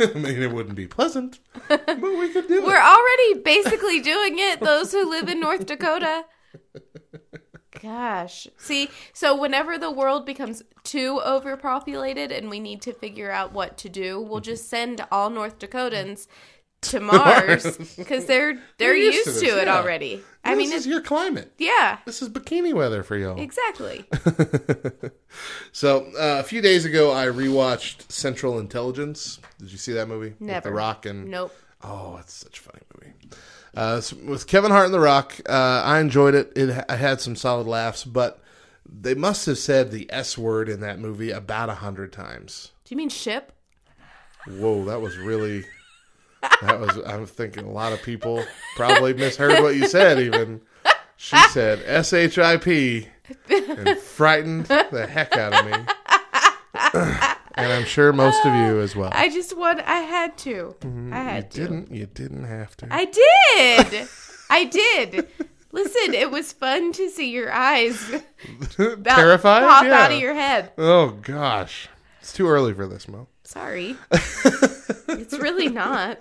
I 0.00 0.12
mean, 0.14 0.42
it 0.42 0.52
wouldn't 0.52 0.76
be 0.76 0.86
pleasant, 0.86 1.40
but 1.68 2.00
we 2.00 2.28
could 2.32 2.46
do 2.46 2.58
it. 2.58 2.64
We're 2.64 2.80
already 2.80 3.40
basically 3.40 4.00
doing 4.00 4.38
it, 4.38 4.60
those 4.60 4.92
who 4.92 5.10
live 5.10 5.28
in 5.28 5.40
North 5.40 5.66
Dakota. 5.66 6.24
Gosh. 7.82 8.46
See, 8.56 8.88
so 9.12 9.36
whenever 9.36 9.78
the 9.78 9.90
world 9.90 10.26
becomes 10.26 10.62
too 10.84 11.20
overpopulated 11.24 12.32
and 12.32 12.50
we 12.50 12.60
need 12.60 12.82
to 12.82 12.92
figure 12.92 13.30
out 13.30 13.52
what 13.52 13.76
to 13.78 13.88
do, 13.88 14.20
we'll 14.20 14.40
just 14.40 14.68
send 14.68 15.04
all 15.12 15.30
North 15.30 15.58
Dakotans 15.58 16.26
to 16.80 17.00
Mars 17.00 17.76
because 17.96 18.26
they're 18.26 18.56
they're 18.78 18.94
used 18.94 19.26
used, 19.26 19.40
to 19.40 19.46
to, 19.46 19.60
it 19.60 19.66
yeah. 19.66 19.76
already. 19.76 20.20
I 20.44 20.50
this 20.54 20.58
mean, 20.58 20.68
is 20.68 20.74
it's, 20.74 20.86
your 20.86 21.00
climate. 21.00 21.52
yeah, 21.58 21.98
This 22.06 22.22
is 22.22 22.28
bikini 22.28 22.72
weather 22.72 23.02
for 23.02 23.16
y'all. 23.16 23.38
exactly. 23.40 24.04
So 25.72 26.06
uh, 26.18 26.40
a 26.40 26.42
few 26.42 26.60
days 26.60 26.84
ago, 26.84 27.12
I 27.12 27.26
rewatched 27.26 28.10
Central 28.10 28.58
Intelligence. 28.58 29.38
Did 29.58 29.70
you 29.70 29.78
see 29.78 29.92
that 29.92 30.08
movie? 30.08 30.30
With 30.30 30.40
Never. 30.40 30.70
The 30.70 30.74
Rock 30.74 31.06
and 31.06 31.28
Nope. 31.28 31.54
Oh, 31.82 32.16
it's 32.20 32.32
such 32.32 32.58
a 32.58 32.62
funny 32.62 32.80
movie. 32.96 33.12
Uh, 33.76 34.00
with 34.26 34.46
Kevin 34.46 34.70
Hart 34.70 34.86
and 34.86 34.94
The 34.94 35.00
Rock, 35.00 35.40
uh, 35.48 35.82
I 35.84 36.00
enjoyed 36.00 36.34
it. 36.34 36.52
It 36.56 36.84
I 36.88 36.96
had 36.96 37.20
some 37.20 37.36
solid 37.36 37.66
laughs, 37.66 38.04
but 38.04 38.42
they 38.88 39.14
must 39.14 39.46
have 39.46 39.58
said 39.58 39.90
the 39.90 40.06
S 40.10 40.38
word 40.38 40.68
in 40.68 40.80
that 40.80 40.98
movie 40.98 41.30
about 41.30 41.68
a 41.68 41.74
hundred 41.74 42.12
times. 42.12 42.72
Do 42.84 42.94
you 42.94 42.96
mean 42.96 43.08
ship? 43.10 43.52
Whoa, 44.46 44.84
that 44.86 45.00
was 45.00 45.16
really. 45.16 45.64
That 46.62 46.80
was. 46.80 46.96
I'm 47.06 47.26
thinking 47.26 47.64
a 47.66 47.70
lot 47.70 47.92
of 47.92 48.02
people 48.02 48.44
probably 48.76 49.12
misheard 49.12 49.62
what 49.62 49.74
you 49.76 49.86
said. 49.86 50.18
Even 50.18 50.60
she 51.16 51.36
said 51.50 51.82
S 51.84 52.12
H 52.12 52.38
I 52.38 52.56
P 52.56 53.08
and 53.50 53.98
frightened 53.98 54.66
the 54.66 55.06
heck 55.06 55.36
out 55.36 55.52
of 55.52 55.66
me. 55.66 57.32
and 57.58 57.72
I'm 57.72 57.84
sure 57.84 58.12
most 58.12 58.44
of 58.46 58.54
you 58.54 58.80
as 58.80 58.96
well. 58.96 59.10
I 59.12 59.28
just 59.28 59.56
want. 59.56 59.80
I 59.80 60.00
had 60.00 60.38
to. 60.38 60.74
Mm-hmm. 60.80 61.12
I 61.12 61.18
you 61.18 61.24
had 61.28 61.50
to. 61.52 61.60
didn't. 61.60 61.90
You 61.92 62.06
didn't 62.06 62.44
have 62.44 62.76
to. 62.78 62.88
I 62.90 63.04
did. 63.04 64.08
I 64.50 64.64
did. 64.64 65.28
Listen, 65.70 66.14
it 66.14 66.30
was 66.30 66.52
fun 66.52 66.92
to 66.92 67.10
see 67.10 67.30
your 67.30 67.52
eyes 67.52 67.98
Terrified? 68.76 69.62
pop 69.62 69.84
Yeah. 69.84 70.00
out 70.04 70.12
of 70.12 70.18
your 70.18 70.32
head. 70.34 70.72
Oh 70.78 71.10
gosh, 71.22 71.88
it's 72.20 72.32
too 72.32 72.48
early 72.48 72.72
for 72.72 72.86
this, 72.86 73.06
Mo. 73.06 73.28
Sorry. 73.44 73.96
it's 74.10 75.38
really 75.38 75.68
not. 75.68 76.18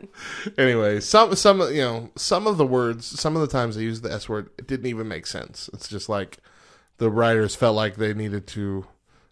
Anyway, 0.58 1.00
some 1.00 1.36
some 1.36 1.62
you 1.74 1.82
know 1.82 2.10
some 2.16 2.48
of 2.48 2.58
the 2.58 2.66
words, 2.66 3.06
some 3.06 3.36
of 3.36 3.42
the 3.42 3.48
times 3.48 3.78
I 3.78 3.82
use 3.82 4.02
the 4.02 4.12
S 4.12 4.28
word, 4.28 4.50
it 4.58 4.68
didn't 4.68 4.88
even 4.88 5.08
make 5.08 5.26
sense. 5.28 5.70
It's 5.74 5.88
just 5.88 6.10
like 6.10 6.38
the 6.98 7.10
writers 7.12 7.56
felt 7.56 7.76
like 7.76 7.96
they 7.96 8.14
needed 8.14 8.48
to 8.48 8.86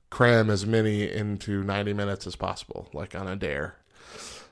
cram 0.09 0.49
as 0.49 0.65
many 0.65 1.09
into 1.09 1.63
ninety 1.63 1.93
minutes 1.93 2.27
as 2.27 2.35
possible, 2.35 2.89
like 2.93 3.15
on 3.15 3.27
a 3.27 3.35
dare. 3.35 3.75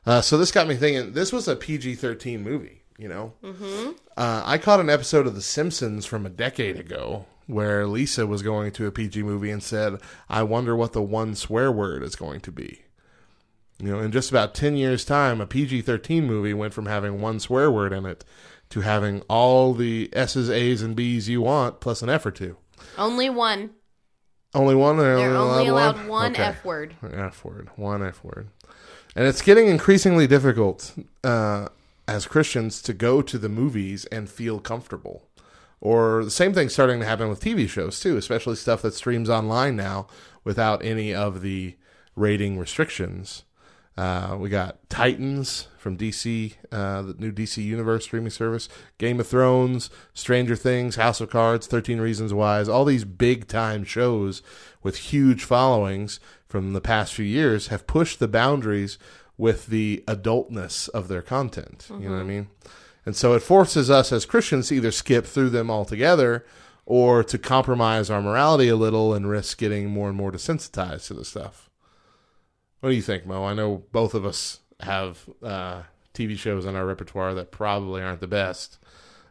Uh, 0.06 0.22
so 0.22 0.38
this 0.38 0.52
got 0.52 0.68
me 0.68 0.76
thinking. 0.76 1.14
This 1.14 1.32
was 1.32 1.48
a 1.48 1.56
PG 1.56 1.96
thirteen 1.96 2.44
movie. 2.44 2.82
You 2.98 3.08
know, 3.08 3.34
mm-hmm. 3.44 3.92
uh, 4.16 4.44
I 4.46 4.58
caught 4.60 4.80
an 4.80 4.90
episode 4.90 5.26
of 5.26 5.34
The 5.34 5.42
Simpsons 5.42 6.06
from 6.06 6.26
a 6.26 6.30
decade 6.30 6.80
ago 6.80 7.26
where 7.48 7.88
Lisa 7.88 8.28
was 8.28 8.42
going 8.42 8.72
to 8.74 8.86
a 8.86 8.92
PG 8.92 9.24
movie 9.24 9.50
and 9.50 9.64
said, 9.64 10.00
"I 10.30 10.44
wonder 10.44 10.76
what 10.76 10.94
the 10.94 11.02
one 11.02 11.36
swear 11.36 11.72
word 11.72 12.04
is 12.04 12.16
going 12.16 12.42
to 12.42 12.52
be." 12.52 12.84
You 13.80 13.92
know, 13.92 14.00
in 14.00 14.12
just 14.12 14.30
about 14.30 14.54
10 14.54 14.78
years' 14.78 15.04
time, 15.04 15.42
a 15.42 15.48
PG 15.48 15.82
13 15.82 16.26
movie 16.26 16.54
went 16.54 16.74
from 16.74 16.86
having 16.86 17.20
one 17.20 17.40
swear 17.40 17.72
word 17.72 17.92
in 17.92 18.06
it 18.06 18.24
to 18.70 18.82
having 18.82 19.22
all 19.30 19.74
the 19.74 20.10
S's, 20.14 20.50
A's, 20.50 20.82
and 20.82 20.96
B's 20.96 21.28
you 21.28 21.42
want, 21.42 21.80
plus 21.80 22.02
an 22.02 22.10
F 22.10 22.26
or 22.26 22.32
two. 22.32 22.58
Only 22.98 23.30
one. 23.30 23.72
Only 24.56 24.76
one? 24.76 24.98
They're, 24.98 25.18
They're 25.18 25.36
only 25.36 25.68
allowed 25.68 26.08
one 26.08 26.32
Okay. 26.34 26.44
F 26.44 26.64
word. 26.64 26.96
An 27.02 27.16
F 27.20 27.44
word. 27.44 27.70
One 27.76 28.06
F 28.06 28.24
word. 28.24 28.48
And 29.16 29.28
it's 29.28 29.42
getting 29.42 29.68
increasingly 29.68 30.28
difficult 30.28 30.94
uh, 31.24 31.70
as 32.08 32.26
Christians 32.26 32.82
to 32.84 32.94
go 32.94 33.22
to 33.22 33.38
the 33.38 33.50
movies 33.50 34.06
and 34.06 34.30
feel 34.30 34.60
comfortable. 34.60 35.28
Or 35.82 36.24
the 36.24 36.32
same 36.32 36.54
thing's 36.54 36.74
starting 36.74 37.00
to 37.00 37.06
happen 37.06 37.30
with 37.30 37.42
TV 37.42 37.68
shows 37.68 38.00
too, 38.00 38.16
especially 38.16 38.56
stuff 38.56 38.82
that 38.84 38.94
streams 38.94 39.30
online 39.30 39.76
now 39.76 40.08
without 40.44 40.84
any 40.84 41.14
of 41.14 41.42
the 41.42 41.76
rating 42.16 42.58
restrictions. 42.58 43.44
Uh, 43.96 44.36
we 44.40 44.50
got 44.50 44.90
Titans 44.90 45.68
from 45.78 45.98
DC, 45.98 46.54
uh, 46.72 47.04
the 47.04 47.14
new 47.20 47.32
DC 47.32 47.64
Universe 47.64 48.06
streaming 48.06 48.32
service, 48.32 48.68
Game 48.98 49.20
of 49.20 49.28
Thrones, 49.28 49.92
Stranger 50.14 50.56
Things, 50.56 50.96
House 50.96 51.22
of 51.22 51.30
Cards, 51.30 51.68
13 51.68 52.02
Reasons 52.02 52.34
Why, 52.34 52.64
all 52.64 52.86
these 52.86 53.06
big 53.06 53.48
time 53.48 53.84
shows 53.84 54.42
with 54.82 54.98
huge 54.98 55.44
followings 55.44 56.20
from 56.48 56.74
the 56.74 56.82
past 56.82 57.14
few 57.14 57.26
years 57.26 57.68
have 57.68 57.86
pushed 57.86 58.20
the 58.20 58.28
boundaries 58.28 58.98
with 59.38 59.68
the 59.68 60.04
adultness 60.08 60.88
of 60.90 61.08
their 61.08 61.22
content. 61.22 61.88
You 61.90 62.10
know 62.10 62.16
what 62.16 62.22
I 62.22 62.26
mean? 62.26 62.48
And 63.06 63.16
so 63.16 63.34
it 63.34 63.42
forces 63.42 63.90
us 63.90 64.12
as 64.12 64.26
Christians 64.26 64.70
to 64.70 64.76
either 64.76 64.92
skip 64.92 65.26
through 65.26 65.50
them 65.50 65.70
altogether 65.70 66.46
or 66.86 67.24
to 67.24 67.38
compromise 67.38 68.10
our 68.10 68.22
morality 68.22 68.70
a 68.70 68.76
little 68.76 69.14
and 69.14 69.30
risk 69.30 69.58
getting 69.58 69.90
more 69.90 70.08
and 70.08 70.18
more 70.18 70.32
desensitized 70.32 71.08
to 71.08 71.14
the 71.14 71.26
stuff. 71.26 71.70
What 72.84 72.90
do 72.90 72.96
you 72.98 73.02
think, 73.02 73.26
Mo? 73.26 73.46
I 73.46 73.54
know 73.54 73.86
both 73.94 74.14
of 74.14 74.26
us 74.26 74.60
have 74.82 75.30
uh, 75.42 75.84
TV 76.14 76.38
shows 76.38 76.66
in 76.66 76.76
our 76.76 76.86
repertoire 76.86 77.34
that 77.34 77.50
probably 77.50 78.02
aren't 78.02 78.20
the 78.20 78.28
best. 78.28 78.78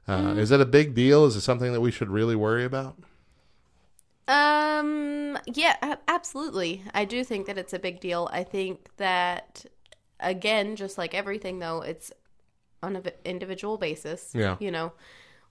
Uh, 0.08 0.32
Is 0.38 0.48
that 0.48 0.62
a 0.62 0.64
big 0.64 0.94
deal? 0.94 1.26
Is 1.26 1.36
it 1.36 1.42
something 1.42 1.70
that 1.74 1.82
we 1.82 1.90
should 1.90 2.08
really 2.08 2.34
worry 2.34 2.64
about? 2.64 2.96
Um, 4.26 5.12
Um, 5.36 5.38
yeah, 5.46 5.96
absolutely. 6.08 6.82
I 6.94 7.04
do 7.04 7.24
think 7.24 7.46
that 7.46 7.58
it's 7.58 7.72
a 7.72 7.78
big 7.78 8.00
deal. 8.00 8.28
I 8.32 8.44
think 8.44 8.88
that, 8.98 9.64
again, 10.20 10.76
just 10.76 10.98
like 10.98 11.14
everything, 11.14 11.58
though, 11.58 11.80
it's 11.82 12.12
on 12.82 12.96
an 12.96 13.04
individual 13.24 13.78
basis. 13.78 14.34
Yeah. 14.34 14.56
You 14.58 14.70
know, 14.70 14.92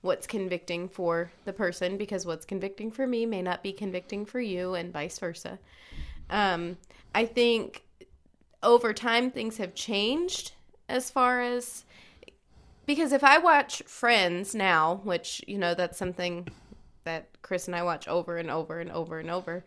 what's 0.02 0.28
convicting 0.28 0.90
for 0.90 1.32
the 1.46 1.54
person 1.54 1.98
because 1.98 2.26
what's 2.26 2.46
convicting 2.46 2.92
for 2.92 3.08
me 3.08 3.26
may 3.26 3.42
not 3.42 3.64
be 3.64 3.74
convicting 3.74 4.26
for 4.26 4.40
you, 4.40 4.76
and 4.76 4.94
vice 4.94 5.18
versa. 5.20 5.60
Um, 6.30 6.78
I 7.16 7.26
think 7.26 7.84
over 8.64 8.94
time 8.94 9.32
things 9.32 9.58
have 9.58 9.74
changed 9.74 10.52
as 10.88 11.10
far 11.10 11.42
as 11.42 11.86
because 12.86 13.14
if 13.14 13.24
I 13.24 13.38
watch 13.38 13.82
Friends 13.86 14.54
now, 14.54 15.02
which 15.04 15.44
you 15.48 15.58
know 15.58 15.74
that's 15.74 15.98
something 15.98 16.48
that 17.04 17.30
Chris 17.42 17.68
and 17.68 17.76
I 17.76 17.84
watch 17.84 18.08
over 18.08 18.38
and 18.38 18.50
over 18.50 18.80
and 18.80 18.92
over 18.92 19.20
and 19.20 19.30
over. 19.30 19.64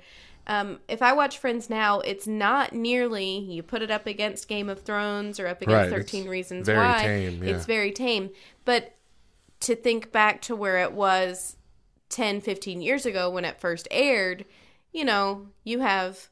Um, 0.47 0.81
if 0.89 1.01
I 1.01 1.15
watch 1.15 1.39
Friends 1.39 1.71
now, 1.71 2.01
it's 2.01 2.27
not 2.27 2.75
nearly 2.75 3.39
you 3.39 3.63
put 3.63 3.81
it 3.81 3.91
up 3.91 4.07
against 4.07 4.47
Game 4.47 4.69
of 4.69 4.83
Thrones 4.83 5.41
or 5.41 5.47
up 5.47 5.63
against 5.63 5.91
Right, 5.91 5.91
Thirteen 5.91 6.23
it's 6.23 6.31
Reasons 6.31 6.67
very 6.67 6.79
Why. 6.79 7.03
tame, 7.03 7.43
yeah. 7.43 7.55
It's 7.55 7.65
very 7.65 7.93
tame, 7.93 8.31
but 8.65 8.95
to 9.61 9.75
think 9.75 10.13
back 10.13 10.43
to 10.43 10.55
where 10.55 10.79
it 10.79 10.93
was 10.93 11.57
10, 12.11 12.43
15 12.43 12.83
years 12.83 13.07
ago 13.07 13.31
when 13.31 13.47
it 13.47 13.59
first 13.59 13.89
aired, 13.91 14.45
you 14.93 15.05
know, 15.05 15.47
you 15.65 15.81
have 15.81 16.29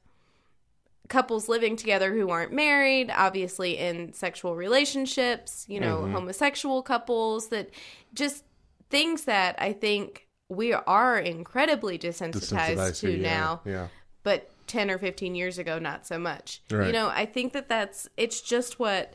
couples 1.12 1.48
living 1.48 1.76
together 1.76 2.12
who 2.14 2.30
aren't 2.30 2.52
married, 2.52 3.10
obviously 3.14 3.76
in 3.78 4.12
sexual 4.14 4.56
relationships, 4.56 5.66
you 5.68 5.78
know, 5.78 5.98
Mm-hmm. 5.98 6.14
homosexual 6.14 6.82
couples 6.82 7.48
that 7.48 7.68
just 8.14 8.44
things 8.90 9.24
that 9.24 9.54
I 9.58 9.72
think 9.74 10.26
we 10.48 10.72
are 10.72 11.18
incredibly 11.18 11.98
desensitized, 11.98 12.76
Desensitized 12.76 13.00
to 13.00 13.10
yeah, 13.10 13.22
now, 13.22 13.60
Yeah. 13.64 13.88
but 14.22 14.50
10 14.66 14.90
or 14.90 14.98
15 14.98 15.34
years 15.34 15.58
ago 15.58 15.78
not 15.78 16.06
so 16.06 16.18
much. 16.18 16.62
You 16.70 16.92
know, 16.92 17.08
I 17.08 17.26
think 17.26 17.52
that 17.52 17.68
that's 17.68 18.08
it's 18.16 18.40
just 18.40 18.78
what 18.78 19.14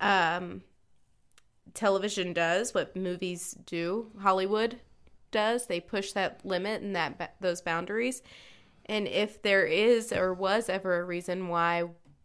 um 0.00 0.62
television 1.74 2.32
does, 2.32 2.74
what 2.74 2.96
movies 2.96 3.56
do, 3.66 4.10
Hollywood 4.20 4.80
does. 5.30 5.66
They 5.66 5.80
push 5.80 6.12
that 6.12 6.44
limit 6.44 6.82
and 6.82 6.96
that 6.96 7.34
those 7.40 7.60
boundaries. 7.60 8.22
And 8.88 9.06
if 9.06 9.42
there 9.42 9.66
is 9.66 10.12
or 10.12 10.32
was 10.32 10.68
ever 10.68 10.98
a 11.00 11.04
reason 11.04 11.48
why 11.48 11.84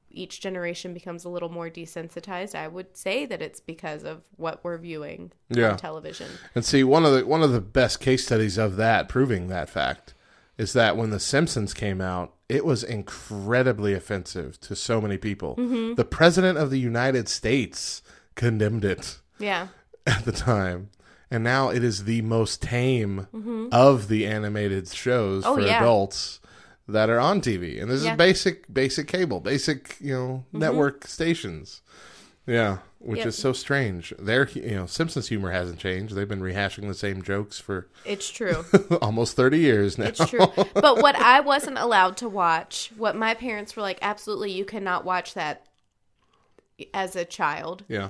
each 0.09 0.41
generation 0.41 0.93
becomes 0.93 1.25
a 1.25 1.29
little 1.29 1.49
more 1.49 1.69
desensitized, 1.69 2.53
I 2.55 2.67
would 2.67 2.95
say 2.95 3.25
that 3.25 3.41
it's 3.41 3.59
because 3.59 4.03
of 4.03 4.21
what 4.37 4.63
we're 4.63 4.77
viewing 4.77 5.31
Yeah. 5.49 5.71
on 5.71 5.77
television. 5.77 6.27
And 6.55 6.63
see, 6.63 6.83
one 6.83 7.03
of 7.03 7.13
the 7.13 7.25
one 7.25 7.41
of 7.41 7.51
the 7.51 7.59
best 7.61 7.99
case 7.99 8.25
studies 8.25 8.57
of 8.57 8.75
that, 8.77 9.09
proving 9.09 9.47
that 9.47 9.69
fact, 9.69 10.13
is 10.57 10.73
that 10.73 10.95
when 10.95 11.09
The 11.09 11.19
Simpsons 11.19 11.73
came 11.73 11.99
out, 11.99 12.33
it 12.47 12.63
was 12.63 12.83
incredibly 12.83 13.93
offensive 13.93 14.59
to 14.61 14.75
so 14.75 15.01
many 15.01 15.17
people. 15.17 15.55
Mm-hmm. 15.55 15.95
The 15.95 16.05
president 16.05 16.59
of 16.59 16.69
the 16.69 16.79
United 16.79 17.27
States 17.27 18.03
condemned 18.35 18.85
it 18.85 19.19
Yeah. 19.39 19.69
at 20.07 20.25
the 20.25 20.31
time. 20.31 20.89
And 21.31 21.43
now 21.43 21.69
it 21.69 21.83
is 21.83 22.03
the 22.03 22.21
most 22.21 22.61
tame 22.61 23.27
of 23.71 24.07
the 24.07 24.27
animated 24.27 24.87
shows 24.89 25.43
Mm-hmm. 25.43 25.51
Oh, 25.51 25.55
for 25.55 25.61
yeah. 25.67 25.79
adults 25.79 26.39
that 26.87 27.09
are 27.09 27.19
on 27.19 27.41
TV. 27.41 27.81
And 27.81 27.89
this 27.89 28.03
Yeah. 28.03 28.11
is 28.13 28.17
basic 28.17 28.73
basic 28.73 29.07
cable, 29.07 29.39
basic, 29.39 29.97
you 29.99 30.13
know, 30.13 30.27
mm-hmm. 30.47 30.59
network 30.59 31.07
stations. 31.07 31.81
Yeah, 32.45 32.79
which 32.99 33.19
Yep. 33.19 33.27
is 33.27 33.37
so 33.37 33.53
strange. 33.53 34.13
Their, 34.19 34.49
you 34.49 34.71
know, 34.75 34.85
Simpsons 34.85 35.29
humor 35.29 35.51
hasn't 35.51 35.79
changed. 35.79 36.13
They've 36.13 36.27
been 36.27 36.41
rehashing 36.41 36.87
the 36.89 36.93
same 36.93 37.21
jokes 37.21 37.57
for 37.57 37.87
It's 38.03 38.29
true. 38.39 38.65
almost 39.01 39.37
30 39.37 39.59
years 39.59 39.97
now. 39.97 40.07
It's 40.07 40.27
true. 40.29 40.47
But 40.73 41.01
what 41.01 41.15
I 41.15 41.39
wasn't 41.39 41.77
allowed 41.77 42.17
to 42.17 42.27
watch, 42.27 42.91
what 42.97 43.15
my 43.15 43.33
parents 43.33 43.77
were 43.77 43.81
like, 43.81 43.97
absolutely, 44.01 44.51
you 44.51 44.65
cannot 44.65 45.05
watch 45.05 45.35
that 45.35 45.67
as 46.93 47.15
a 47.15 47.23
child. 47.23 47.85
yeah. 47.87 48.09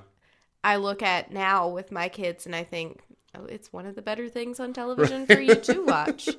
I 0.64 0.78
look 0.78 1.04
at 1.04 1.32
now 1.32 1.68
with 1.68 1.92
my 1.92 2.08
kids 2.10 2.46
and 2.48 2.56
I 2.56 2.64
think, 2.64 3.02
oh, 3.36 3.46
it's 3.46 3.72
one 3.74 3.86
of 3.86 3.94
the 3.96 4.02
better 4.02 4.30
things 4.30 4.60
on 4.60 4.74
television 4.74 5.28
for 5.28 5.40
you 5.42 5.56
to 5.56 5.82
watch. 5.86 6.30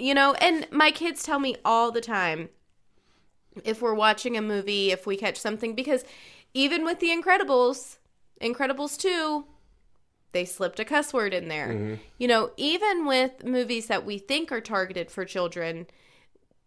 You 0.00 0.14
know, 0.14 0.34
and 0.34 0.66
my 0.70 0.90
kids 0.90 1.22
tell 1.22 1.38
me 1.38 1.56
all 1.64 1.90
the 1.92 2.00
time 2.00 2.48
if 3.64 3.82
we're 3.82 3.94
watching 3.94 4.36
a 4.36 4.42
movie, 4.42 4.90
if 4.90 5.06
we 5.06 5.16
catch 5.16 5.36
something, 5.38 5.74
because 5.74 6.04
even 6.54 6.84
with 6.84 7.00
The 7.00 7.08
Incredibles, 7.08 7.98
Incredibles 8.40 8.96
2, 8.98 9.44
they 10.32 10.44
slipped 10.44 10.78
a 10.80 10.84
cuss 10.84 11.12
word 11.12 11.34
in 11.34 11.48
there. 11.48 11.68
Mm-hmm. 11.68 11.94
You 12.18 12.28
know, 12.28 12.50
even 12.56 13.06
with 13.06 13.44
movies 13.44 13.86
that 13.86 14.06
we 14.06 14.18
think 14.18 14.52
are 14.52 14.60
targeted 14.60 15.10
for 15.10 15.24
children, 15.24 15.86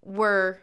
we're 0.04 0.58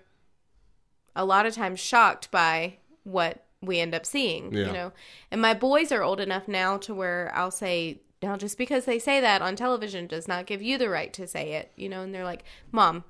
a 1.17 1.25
lot 1.25 1.47
of 1.47 1.55
times 1.55 1.81
shocked 1.81 2.31
by 2.31 2.77
what 3.05 3.47
we 3.63 3.81
end 3.81 3.95
up 3.95 4.07
seeing, 4.07 4.53
Yeah. 4.55 4.67
you 4.67 4.73
know. 4.73 4.93
And 5.31 5.41
my 5.41 5.55
boys 5.55 5.93
are 5.93 6.03
old 6.03 6.21
enough 6.21 6.47
now 6.47 6.77
to 6.79 6.95
where 6.95 7.33
I'll 7.35 7.51
say, 7.51 8.01
now 8.23 8.37
just 8.37 8.59
because 8.59 8.85
they 8.85 8.99
say 8.99 9.21
that 9.21 9.43
on 9.43 9.57
television 9.57 10.07
does 10.07 10.29
not 10.29 10.47
give 10.47 10.61
you 10.63 10.77
the 10.79 10.89
right 10.91 11.13
to 11.15 11.27
say 11.27 11.53
it, 11.55 11.73
you 11.77 11.89
know, 11.89 12.03
and 12.03 12.15
they're 12.15 12.25
like, 12.25 12.45
"Mom, 12.71 13.05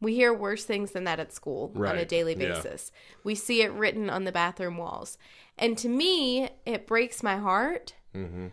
we 0.00 0.14
hear 0.14 0.32
worse 0.32 0.64
things 0.64 0.92
than 0.92 1.04
that 1.04 1.20
at 1.20 1.32
school 1.32 1.70
on 1.74 1.80
a 1.80 1.80
Right. 1.80 2.08
daily 2.08 2.32
Yeah. 2.32 2.54
basis. 2.54 2.92
We 3.24 3.34
see 3.34 3.62
it 3.62 3.72
written 3.72 4.08
on 4.10 4.24
the 4.24 4.32
bathroom 4.32 4.76
walls." 4.78 5.18
And 5.58 5.76
to 5.78 5.88
me, 5.88 6.48
it 6.64 6.86
breaks 6.86 7.22
my 7.22 7.36
heart 7.36 7.94
Mm-hmm. 8.14 8.48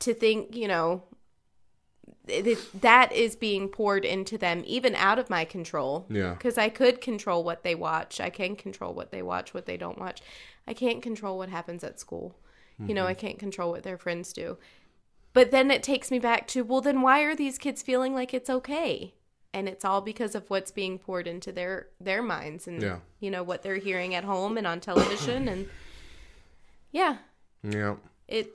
to 0.00 0.14
think, 0.14 0.54
you 0.54 0.68
know, 0.68 1.02
that 2.26 3.10
is 3.12 3.36
being 3.36 3.68
poured 3.68 4.04
into 4.04 4.36
them 4.36 4.62
even 4.66 4.94
out 4.94 5.18
of 5.18 5.30
my 5.30 5.44
control 5.44 6.06
Yeah. 6.10 6.34
because 6.34 6.58
I 6.58 6.68
could 6.68 7.00
control 7.00 7.42
what 7.42 7.62
they 7.62 7.74
watch. 7.74 8.20
I 8.20 8.28
can 8.30 8.54
control 8.54 8.92
what 8.94 9.10
they 9.10 9.22
watch, 9.22 9.54
what 9.54 9.64
they 9.66 9.76
don't 9.76 9.98
watch. 9.98 10.20
I 10.66 10.74
can't 10.74 11.02
control 11.02 11.38
what 11.38 11.48
happens 11.48 11.82
at 11.82 11.98
school. 11.98 12.34
You 12.80 12.94
know, 12.94 13.06
I 13.06 13.14
can't 13.14 13.40
control 13.40 13.72
what 13.72 13.82
their 13.82 13.98
friends 13.98 14.32
do. 14.32 14.56
But 15.38 15.52
then 15.52 15.70
it 15.70 15.84
takes 15.84 16.10
me 16.10 16.18
back 16.18 16.48
to, 16.48 16.62
well, 16.62 16.80
then 16.80 17.00
why 17.00 17.20
are 17.20 17.36
these 17.36 17.58
kids 17.58 17.80
feeling 17.80 18.12
like 18.12 18.34
it's 18.34 18.50
okay? 18.50 19.14
And 19.54 19.68
it's 19.68 19.84
all 19.84 20.00
because 20.00 20.34
of 20.34 20.50
what's 20.50 20.72
being 20.72 20.98
poured 20.98 21.28
into 21.28 21.52
their 21.52 21.86
their 22.00 22.24
minds 22.24 22.66
and 22.66 22.82
Yeah. 22.82 22.98
you 23.20 23.30
know 23.30 23.44
what 23.44 23.62
they're 23.62 23.76
hearing 23.76 24.16
at 24.16 24.24
home 24.24 24.58
and 24.58 24.66
on 24.66 24.80
television 24.80 25.46
and 25.46 25.68
yeah, 26.90 27.18
Yeah. 27.62 27.94
it 28.26 28.50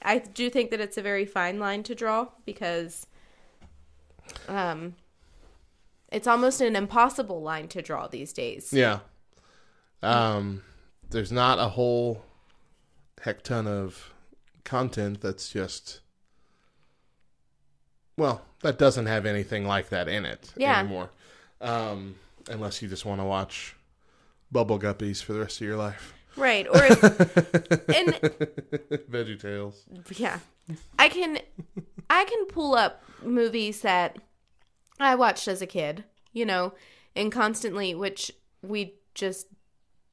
I 0.00 0.18
do 0.18 0.48
think 0.48 0.70
that 0.70 0.78
it's 0.80 0.96
a 0.96 1.02
very 1.02 1.26
fine 1.26 1.58
line 1.58 1.82
to 1.82 1.94
draw 1.96 2.28
because 2.46 3.08
um 4.46 4.94
it's 6.12 6.28
almost 6.28 6.60
an 6.60 6.76
impossible 6.76 7.42
line 7.42 7.66
to 7.66 7.82
draw 7.82 8.06
these 8.06 8.32
days. 8.32 8.72
Yeah. 8.72 9.00
Um, 10.04 10.62
there's 11.10 11.32
not 11.32 11.58
a 11.58 11.70
whole 11.70 12.22
heck 13.22 13.42
ton 13.42 13.66
of 13.66 14.14
content 14.64 15.20
that's 15.20 15.50
just 15.50 16.00
well, 18.16 18.42
that 18.62 18.78
doesn't 18.78 19.06
have 19.06 19.24
anything 19.26 19.64
like 19.66 19.88
that 19.88 20.08
in 20.08 20.24
it 20.26 20.52
Yeah. 20.56 20.80
anymore. 20.80 21.10
Um, 21.60 22.16
unless 22.48 22.82
you 22.82 22.88
just 22.88 23.04
want 23.04 23.20
to 23.20 23.24
watch 23.24 23.76
Bubble 24.52 24.78
Guppies 24.78 25.22
for 25.22 25.32
the 25.32 25.40
rest 25.40 25.60
of 25.60 25.66
your 25.66 25.76
life. 25.76 26.14
Right. 26.36 26.66
Or 26.66 26.82
if 26.84 27.02
and 27.88 28.14
Veggie 29.10 29.40
Tales. 29.40 29.84
yeah. 30.16 30.38
I 30.98 31.08
can 31.08 31.38
I 32.08 32.24
can 32.24 32.46
pull 32.46 32.74
up 32.74 33.02
movies 33.22 33.80
that 33.82 34.18
I 34.98 35.14
watched 35.14 35.48
as 35.48 35.60
a 35.62 35.66
kid, 35.66 36.04
you 36.32 36.44
know, 36.46 36.74
and 37.16 37.32
constantly 37.32 37.94
which 37.94 38.30
we 38.62 38.94
just 39.14 39.46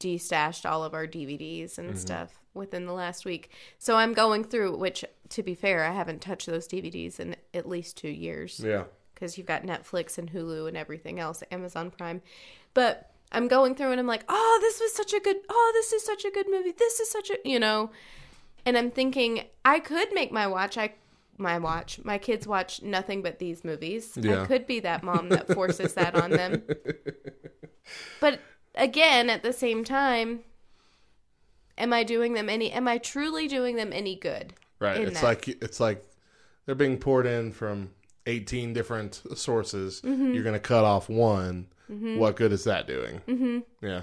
destashed 0.00 0.64
all 0.66 0.82
of 0.82 0.94
our 0.94 1.06
DVDs 1.06 1.78
and 1.78 1.98
stuff 1.98 2.40
within 2.58 2.84
the 2.84 2.92
last 2.92 3.24
week. 3.24 3.50
So 3.78 3.96
I'm 3.96 4.12
going 4.12 4.44
through 4.44 4.76
which 4.76 5.04
to 5.30 5.42
be 5.42 5.54
fair, 5.54 5.84
I 5.84 5.92
haven't 5.92 6.20
touched 6.20 6.46
those 6.46 6.68
DVDs 6.68 7.18
in 7.20 7.36
at 7.54 7.68
least 7.68 7.96
2 7.98 8.08
years 8.08 8.60
Yeah. 8.64 8.84
because 9.14 9.36
you've 9.38 9.46
got 9.46 9.62
Netflix 9.64 10.18
and 10.18 10.30
Hulu 10.32 10.68
and 10.68 10.76
everything 10.76 11.18
else, 11.20 11.42
Amazon 11.50 11.90
Prime. 11.90 12.22
But 12.74 13.10
I'm 13.30 13.46
going 13.48 13.74
through 13.74 13.90
and 13.92 14.00
I'm 14.00 14.06
like, 14.06 14.24
oh, 14.28 14.58
this 14.62 14.80
was 14.80 14.94
such 14.94 15.12
a 15.12 15.20
good, 15.20 15.36
oh, 15.50 15.70
this 15.74 15.92
is 15.92 16.04
such 16.04 16.24
a 16.24 16.30
good 16.30 16.46
movie. 16.50 16.72
This 16.72 16.98
is 17.00 17.10
such 17.10 17.30
a, 17.30 17.36
you 17.44 17.58
know, 17.58 17.90
and 18.64 18.76
I'm 18.78 18.90
thinking 18.90 19.44
I 19.64 19.80
could 19.80 20.12
make 20.14 20.32
my 20.32 20.46
watch, 20.46 20.78
I, 20.78 20.94
my 21.36 21.58
watch, 21.58 22.00
my 22.04 22.16
kids 22.18 22.46
watch 22.46 22.82
nothing 22.82 23.20
but 23.22 23.38
these 23.38 23.64
movies. 23.64 24.16
Yeah. 24.20 24.42
I 24.42 24.46
could 24.46 24.66
be 24.66 24.80
that 24.80 25.02
mom 25.02 25.28
that 25.28 25.52
forces 25.52 25.92
that 25.94 26.14
on 26.14 26.30
them. 26.30 26.62
But 28.20 28.40
again, 28.74 29.30
at 29.30 29.42
the 29.42 29.52
same 29.52 29.84
time, 29.84 30.40
am 31.78 31.92
I 31.92 32.04
doing 32.04 32.34
them 32.34 32.48
any, 32.48 32.70
am 32.70 32.88
I 32.88 32.98
truly 32.98 33.48
doing 33.48 33.76
them 33.76 33.92
any 33.92 34.16
good? 34.16 34.54
Right. 34.80 35.00
It's 35.00 35.20
that? 35.20 35.26
like 35.26 35.48
it's 35.48 35.80
like 35.80 36.04
they're 36.66 36.74
being 36.74 36.98
poured 36.98 37.26
in 37.26 37.52
from 37.52 37.90
18 38.26 38.72
different 38.72 39.22
sources. 39.34 40.00
Mm-hmm. 40.02 40.34
You're 40.34 40.44
going 40.44 40.54
to 40.54 40.60
cut 40.60 40.84
off 40.84 41.08
one. 41.08 41.68
What 41.88 42.36
good 42.36 42.52
is 42.52 42.64
that 42.64 42.86
doing? 42.86 43.22
Mm-hmm. 43.26 43.58
Yeah. 43.80 44.02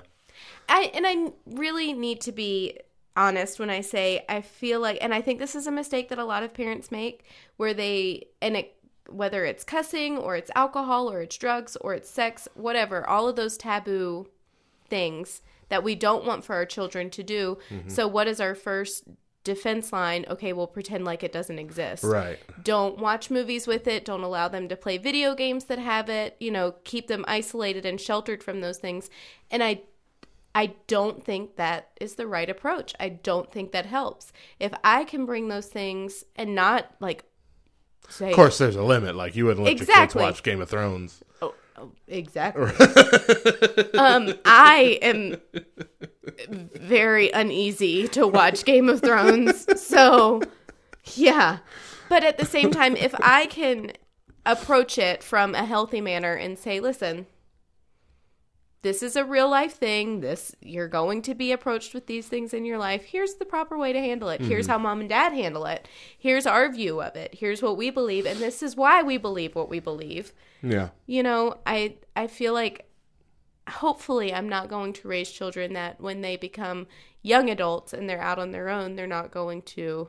I 0.68 0.92
and 0.94 1.06
I 1.06 1.32
really 1.46 1.94
need 1.94 2.22
to 2.22 2.32
be 2.32 2.80
honest 3.16 3.60
when 3.60 3.70
I 3.70 3.82
say 3.82 4.26
I 4.28 4.42
feel 4.42 4.80
like 4.80 4.98
and 5.02 5.14
I 5.14 5.22
think 5.22 5.38
this 5.40 5.56
is 5.56 5.68
a 5.68 5.72
mistake 5.72 6.10
that 6.10 6.18
a 6.18 6.26
lot 6.26 6.42
of 6.42 6.54
parents 6.54 6.92
make 6.92 7.26
where 7.58 7.74
they 7.74 8.28
and 8.42 8.58
it 8.58 8.76
whether 9.08 9.46
it's 9.46 9.64
cussing 9.64 10.18
or 10.18 10.36
it's 10.36 10.50
alcohol 10.56 11.12
or 11.12 11.22
it's 11.22 11.38
drugs 11.38 11.78
or 11.80 11.94
it's 11.94 12.10
sex, 12.10 12.48
whatever, 12.56 13.08
all 13.08 13.28
of 13.28 13.36
those 13.36 13.56
taboo 13.56 14.28
things 14.90 15.42
that 15.70 15.84
we 15.84 15.96
don't 15.96 16.26
want 16.26 16.44
for 16.44 16.56
our 16.56 16.66
children 16.66 17.10
to 17.12 17.24
do. 17.24 17.58
Mm-hmm. 17.70 17.90
So, 17.90 18.08
what 18.08 18.28
is 18.28 18.40
our 18.40 18.56
first 18.56 19.04
defense 19.44 19.94
line? 19.94 20.26
Okay, 20.30 20.54
we'll 20.54 20.68
pretend 20.68 21.06
like 21.06 21.24
it 21.24 21.32
doesn't 21.32 21.60
exist. 21.60 22.04
Right. 22.04 22.40
Don't 22.64 22.98
watch 22.98 23.30
movies 23.30 23.68
with 23.68 23.88
it. 23.88 24.06
Don't 24.06 24.24
allow 24.24 24.48
them 24.48 24.68
to 24.70 24.76
play 24.76 24.98
video 24.98 25.36
games 25.36 25.66
that 25.66 25.80
have 25.80 26.10
it. 26.10 26.36
You 26.40 26.52
know, 26.52 26.76
keep 26.84 27.08
them 27.08 27.26
isolated 27.28 27.86
and 27.86 28.00
sheltered 28.00 28.44
from 28.44 28.62
those 28.62 28.78
things. 28.78 29.10
And 29.50 29.64
I 29.64 29.82
I 30.56 30.74
don't 30.88 31.24
think 31.24 31.58
that 31.58 31.90
is 32.00 32.16
the 32.16 32.28
right 32.28 32.50
approach. 32.50 32.96
I 32.98 33.10
don't 33.10 33.52
think 33.52 33.74
that 33.74 33.86
helps. 33.86 34.32
If 34.58 34.74
I 34.86 35.04
can 35.04 35.26
bring 35.26 35.50
those 35.50 35.68
things 35.68 36.24
and 36.38 36.56
not 36.56 36.90
like 37.02 37.26
say 38.10 38.30
Of 38.30 38.36
course, 38.36 38.58
there's 38.58 38.78
a 38.78 38.84
limit. 38.84 39.16
Like 39.16 39.36
you 39.36 39.46
wouldn't 39.46 39.66
let 39.66 39.74
Exactly. 39.74 40.22
your 40.22 40.30
kids 40.30 40.38
watch 40.38 40.44
Game 40.44 40.62
of 40.62 40.70
Thrones. 40.70 41.22
Oh, 41.42 41.54
oh, 41.78 41.92
exactly. 42.08 42.64
um, 43.98 44.34
I 44.46 45.00
am 45.02 45.38
very 46.48 47.30
uneasy 47.32 48.08
to 48.10 48.28
watch 48.28 48.66
Game 48.66 48.90
of 48.90 49.02
Thrones. 49.02 49.66
So, 49.82 50.42
yeah. 51.14 51.60
But 52.10 52.24
at 52.24 52.38
the 52.38 52.46
same 52.46 52.72
time, 52.72 52.96
if 52.96 53.14
I 53.20 53.48
can 53.48 53.94
approach 54.46 54.98
it 54.98 55.24
from 55.24 55.56
a 55.56 55.66
healthy 55.66 56.02
manner 56.02 56.34
and 56.34 56.58
say, 56.58 56.80
listen, 56.80 57.26
this 58.86 59.02
is 59.02 59.16
a 59.16 59.26
real 59.26 59.50
life 59.50 59.74
thing. 59.74 60.22
This 60.22 60.56
you're 60.62 60.88
going 60.88 61.24
to 61.24 61.34
be 61.34 61.52
approached 61.52 61.96
with 61.96 62.06
these 62.06 62.28
things 62.28 62.54
in 62.54 62.66
your 62.66 62.78
life. 62.78 63.04
Here's 63.04 63.34
the 63.36 63.46
proper 63.46 63.78
way 63.78 63.92
to 63.92 64.00
handle 64.00 64.30
it. 64.30 64.42
Here's 64.42 64.66
mm-hmm. 64.66 64.74
how 64.74 64.78
mom 64.78 65.00
and 65.00 65.10
dad 65.10 65.34
handle 65.34 65.66
it. 65.66 65.88
Here's 66.18 66.46
our 66.46 66.72
view 66.72 67.02
of 67.02 67.16
it. 67.16 67.34
Here's 67.34 67.64
what 67.64 67.78
we 67.78 67.90
believe 67.90 68.28
and 68.28 68.40
this 68.40 68.62
is 68.62 68.76
why 68.76 69.02
we 69.02 69.18
believe 69.18 69.56
what 69.56 69.70
we 69.70 69.80
believe 69.80 70.34
Yeah. 70.62 70.90
you 71.08 71.24
know 71.24 71.58
i 71.66 71.96
i 72.16 72.28
feel 72.28 72.54
like 72.54 72.88
hopefully 73.68 74.34
i'm 74.34 74.48
not 74.50 74.70
going 74.70 74.94
to 74.94 75.08
raise 75.08 75.32
children 75.32 75.74
that 75.74 76.00
when 76.00 76.22
they 76.22 76.38
become 76.38 76.88
young 77.24 77.50
adults 77.50 77.94
and 77.94 78.08
they're 78.10 78.22
out 78.22 78.38
on 78.40 78.52
their 78.52 78.70
own 78.70 78.96
they're 78.96 79.08
not 79.08 79.32
going 79.32 79.62
to 79.64 80.08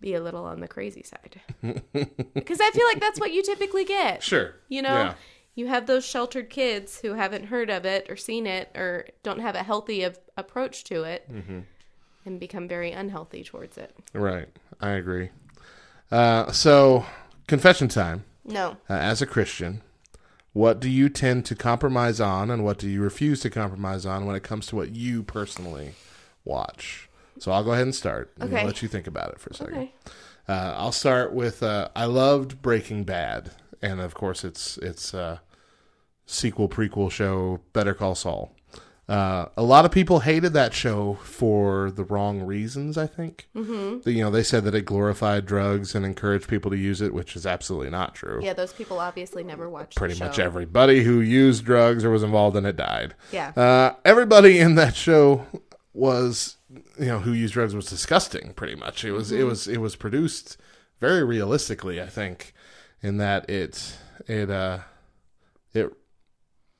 be 0.00 0.14
a 0.14 0.20
little 0.22 0.44
on 0.44 0.60
the 0.60 0.68
crazy 0.68 1.02
side 1.02 1.40
because 2.34 2.60
i 2.60 2.70
feel 2.72 2.86
like 2.86 3.00
that's 3.00 3.20
what 3.20 3.32
you 3.32 3.42
typically 3.42 3.84
get 3.84 4.22
Sure. 4.22 4.56
you 4.68 4.82
know 4.82 4.88
Yeah. 4.88 5.14
You 5.54 5.66
have 5.68 5.86
those 5.86 6.04
sheltered 6.04 6.50
kids 6.50 7.00
who 7.00 7.14
haven't 7.14 7.44
heard 7.46 7.70
of 7.70 7.84
it 7.84 8.08
or 8.10 8.16
seen 8.16 8.46
it 8.46 8.70
or 8.74 9.06
don't 9.22 9.40
have 9.40 9.54
a 9.54 9.62
healthy 9.62 10.02
of, 10.02 10.18
approach 10.36 10.84
to 10.84 11.04
it 11.04 11.28
and 12.26 12.40
become 12.40 12.66
very 12.68 12.90
unhealthy 12.92 13.44
towards 13.44 13.76
it 13.78 13.94
Right. 14.12 14.48
I 14.80 14.90
agree. 14.90 15.30
Uh, 16.10 16.50
so, 16.52 17.04
confession 17.46 17.88
time. 17.88 18.24
no 18.44 18.76
Uh, 18.90 18.94
as 18.94 19.22
a 19.22 19.26
Christian, 19.26 19.82
what 20.52 20.78
do 20.80 20.88
you 20.88 21.08
tend 21.08 21.44
to 21.46 21.54
compromise 21.56 22.20
on, 22.20 22.50
and 22.50 22.64
what 22.64 22.78
do 22.78 22.88
you 22.88 23.00
refuse 23.02 23.40
to 23.40 23.50
compromise 23.50 24.04
on 24.06 24.24
when 24.26 24.36
it 24.36 24.42
comes 24.44 24.66
to 24.66 24.76
what 24.76 24.94
you 24.94 25.22
personally 25.22 25.94
watch? 26.44 27.08
So 27.38 27.50
I'll 27.52 27.64
go 27.64 27.72
ahead 27.72 27.82
and 27.84 27.94
start. 27.94 28.32
and 28.38 28.52
Okay. 28.52 28.64
let 28.64 28.80
you 28.82 28.88
think 28.88 29.06
about 29.06 29.30
it 29.30 29.40
for 29.40 29.50
a 29.50 29.54
second. 29.54 29.74
okay 29.74 29.94
Uh, 30.46 30.74
I'll 30.76 30.92
start 30.92 31.32
with 31.32 31.62
uh, 31.62 31.88
I 31.96 32.04
loved 32.04 32.60
Breaking 32.62 33.02
Bad, 33.04 33.52
and 33.82 34.00
of 34.00 34.14
course 34.14 34.44
it's 34.44 34.76
it's 34.78 35.14
uh, 35.14 35.38
sequel 36.26 36.68
prequel 36.68 37.10
show 37.10 37.60
Better 37.72 37.94
Call 37.94 38.14
Saul. 38.14 38.54
Uh, 39.06 39.48
a 39.58 39.62
lot 39.62 39.84
of 39.84 39.90
people 39.92 40.20
hated 40.20 40.54
that 40.54 40.72
show 40.72 41.14
for 41.22 41.90
the 41.90 42.04
wrong 42.04 42.40
reasons. 42.40 42.96
I 42.96 43.06
think 43.06 43.48
mm-hmm. 43.54 44.08
you 44.08 44.24
know 44.24 44.30
they 44.30 44.42
said 44.42 44.64
that 44.64 44.74
it 44.74 44.86
glorified 44.86 45.44
drugs 45.44 45.94
and 45.94 46.06
encouraged 46.06 46.48
people 46.48 46.70
to 46.70 46.76
use 46.78 47.02
it, 47.02 47.12
which 47.12 47.36
is 47.36 47.44
absolutely 47.44 47.90
not 47.90 48.14
true. 48.14 48.40
yeah 48.42 48.54
those 48.54 48.72
people 48.72 48.98
obviously 48.98 49.44
never 49.44 49.68
watched 49.68 49.96
Pretty 49.96 50.18
much 50.18 50.38
everybody 50.38 51.04
who 51.04 51.20
used 51.20 51.66
drugs 51.66 52.02
or 52.02 52.10
was 52.10 52.22
involved 52.22 52.56
in 52.56 52.64
it 52.64 52.76
died. 52.76 53.14
yeah 53.30 53.52
Uh, 53.56 53.94
everybody 54.06 54.58
in 54.58 54.74
that 54.76 54.96
show 54.96 55.44
was, 55.92 56.56
you 56.98 57.06
know, 57.06 57.20
who 57.20 57.32
used 57.32 57.52
drugs 57.52 57.74
was 57.74 57.86
disgusting. 57.86 58.54
Pretty 58.54 58.74
much, 58.74 59.04
it 59.04 59.12
was, 59.12 59.30
it 59.30 59.44
was, 59.44 59.68
it 59.68 59.82
was 59.82 59.96
produced 59.96 60.56
very 60.98 61.22
realistically. 61.22 62.00
I 62.00 62.06
think, 62.06 62.54
in 63.02 63.18
that 63.18 63.50
it, 63.50 63.98
it, 64.26 64.48
uh, 64.48 64.78
it, 65.74 65.92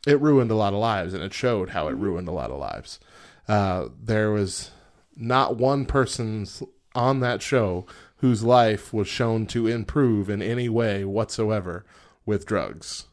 it 0.07 0.21
ruined 0.21 0.51
a 0.51 0.57
lot 0.57 0.73
of 0.75 0.81
lives, 0.81 1.15
and 1.15 1.23
it 1.23 1.33
showed 1.33 1.71
how 1.71 1.89
it 1.89 1.97
ruined 1.97 2.29
a 2.29 2.33
lot 2.33 2.51
of 2.51 2.59
lives. 2.59 3.01
Uh, 3.49 3.89
there 4.03 4.31
was 4.31 4.71
not 5.17 5.57
one 5.57 5.87
person's 5.87 6.63
on 6.95 7.21
that 7.21 7.43
show 7.43 7.87
whose 8.19 8.43
life 8.43 8.93
was 8.93 9.09
shown 9.09 9.47
to 9.47 9.67
improve 9.67 10.31
in 10.31 10.41
any 10.41 10.69
way 10.69 11.05
whatsoever 11.05 11.85
with 12.25 12.47
drugs. 12.47 13.07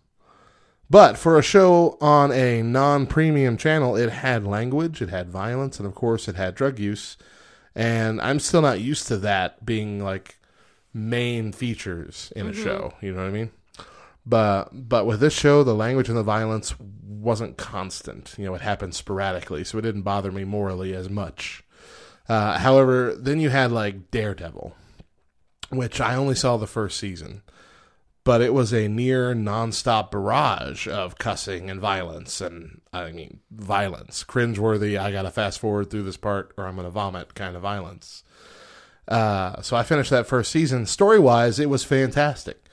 But 0.90 1.18
for 1.18 1.38
a 1.38 1.42
show 1.42 1.98
on 2.02 2.32
a 2.32 2.62
non 2.62 3.08
premium 3.08 3.56
channel, 3.56 3.96
it 3.96 4.10
had 4.10 4.46
language, 4.46 5.02
it 5.02 5.10
had 5.10 5.30
violence, 5.30 5.80
and 5.80 5.88
of 5.88 5.96
course, 5.96 6.28
it 6.28 6.36
had 6.36 6.54
drug 6.56 6.80
use. 6.80 7.18
And 7.74 8.20
I'm 8.20 8.40
still 8.40 8.62
not 8.62 8.82
used 8.82 9.08
to 9.08 9.18
that 9.20 9.66
being 9.66 10.04
like 10.04 10.38
main 10.94 11.54
features 11.54 12.34
in 12.36 12.48
a 12.48 12.54
show. 12.54 12.94
You 13.02 13.14
know 13.14 13.22
what 13.22 13.28
I 13.28 13.32
mean? 13.32 13.52
But 14.26 14.70
but 14.72 15.06
with 15.06 15.20
this 15.20 15.34
show, 15.34 15.64
the 15.64 15.76
language 15.76 16.10
and 16.10 16.18
the 16.18 16.24
violence 16.24 16.76
wasn't 16.80 17.58
constant. 17.58 18.36
You 18.38 18.46
know, 18.46 18.56
it 18.56 18.62
happened 18.62 18.96
sporadically, 18.96 19.64
so 19.64 19.78
it 19.78 19.82
didn't 19.82 20.04
bother 20.04 20.32
me 20.32 20.44
morally 20.44 20.94
as 20.94 21.10
much. 21.10 21.64
Uh, 22.30 22.58
however, 22.60 23.16
then 23.16 23.40
you 23.40 23.50
had 23.50 23.72
like 23.72 24.12
Daredevil, 24.12 24.76
which 25.70 26.00
I 26.00 26.16
only 26.16 26.36
saw 26.36 26.58
the 26.58 26.68
first 26.68 27.00
season 27.00 27.42
but 28.24 28.42
it 28.42 28.54
was 28.54 28.72
a 28.72 28.88
near 28.88 29.34
nonstop 29.34 30.12
barrage 30.12 30.88
of 30.88 31.18
cussing 31.18 31.70
and 31.70 31.80
violence 31.80 32.40
and 32.40 32.82
I 32.94 33.12
mean 33.12 33.40
violence, 33.50 34.24
cringeworthy. 34.24 35.00
I 35.00 35.12
gotta 35.12 35.32
fast 35.32 35.60
forward 35.60 35.90
through 35.90 36.04
this 36.04 36.18
part 36.18 36.54
or 36.58 36.68
I'm 36.68 36.76
gonna 36.76 36.90
vomit 36.92 37.34
kind 37.34 37.56
of 37.56 37.62
violence. 37.62 38.24
Uh, 39.08 39.62
so 39.62 39.76
I 39.76 39.84
finished 39.84 40.12
that 40.12 40.28
first 40.28 40.52
season. 40.52 40.86
Story 40.86 41.20
wise, 41.20 41.60
it 41.60 41.70
was 41.70 41.84
fantastic, 41.84 42.64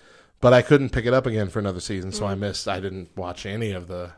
but 0.41 0.53
I 0.53 0.63
couldn't 0.63 0.91
pick 0.91 1.07
it 1.07 1.15
up 1.15 1.27
again 1.27 1.49
for 1.49 1.59
another 1.59 1.81
season, 1.81 2.13
so 2.13 2.27
I 2.27 2.35
missed. 2.35 2.69
I 2.69 2.81
didn't 2.81 3.17
watch 3.17 3.47
any 3.47 3.73
of 3.73 3.89
the 3.89 4.13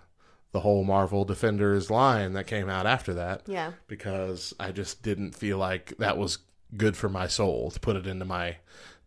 the 0.52 0.60
whole 0.60 0.82
Marvel 0.84 1.24
Defenders 1.24 1.90
line 1.90 2.32
that 2.32 2.46
came 2.48 2.68
out 2.68 2.84
after 2.84 3.14
that 3.14 3.42
yeah 3.46 3.70
because 3.86 4.52
I 4.58 4.72
just 4.72 5.00
didn't 5.02 5.36
feel 5.36 5.58
like 5.58 5.96
that 5.98 6.18
was 6.18 6.38
good 6.76 6.96
for 6.96 7.08
my 7.08 7.28
soul 7.28 7.70
to 7.70 7.78
put 7.78 7.94
it 7.96 8.06
into 8.06 8.24
my 8.24 8.56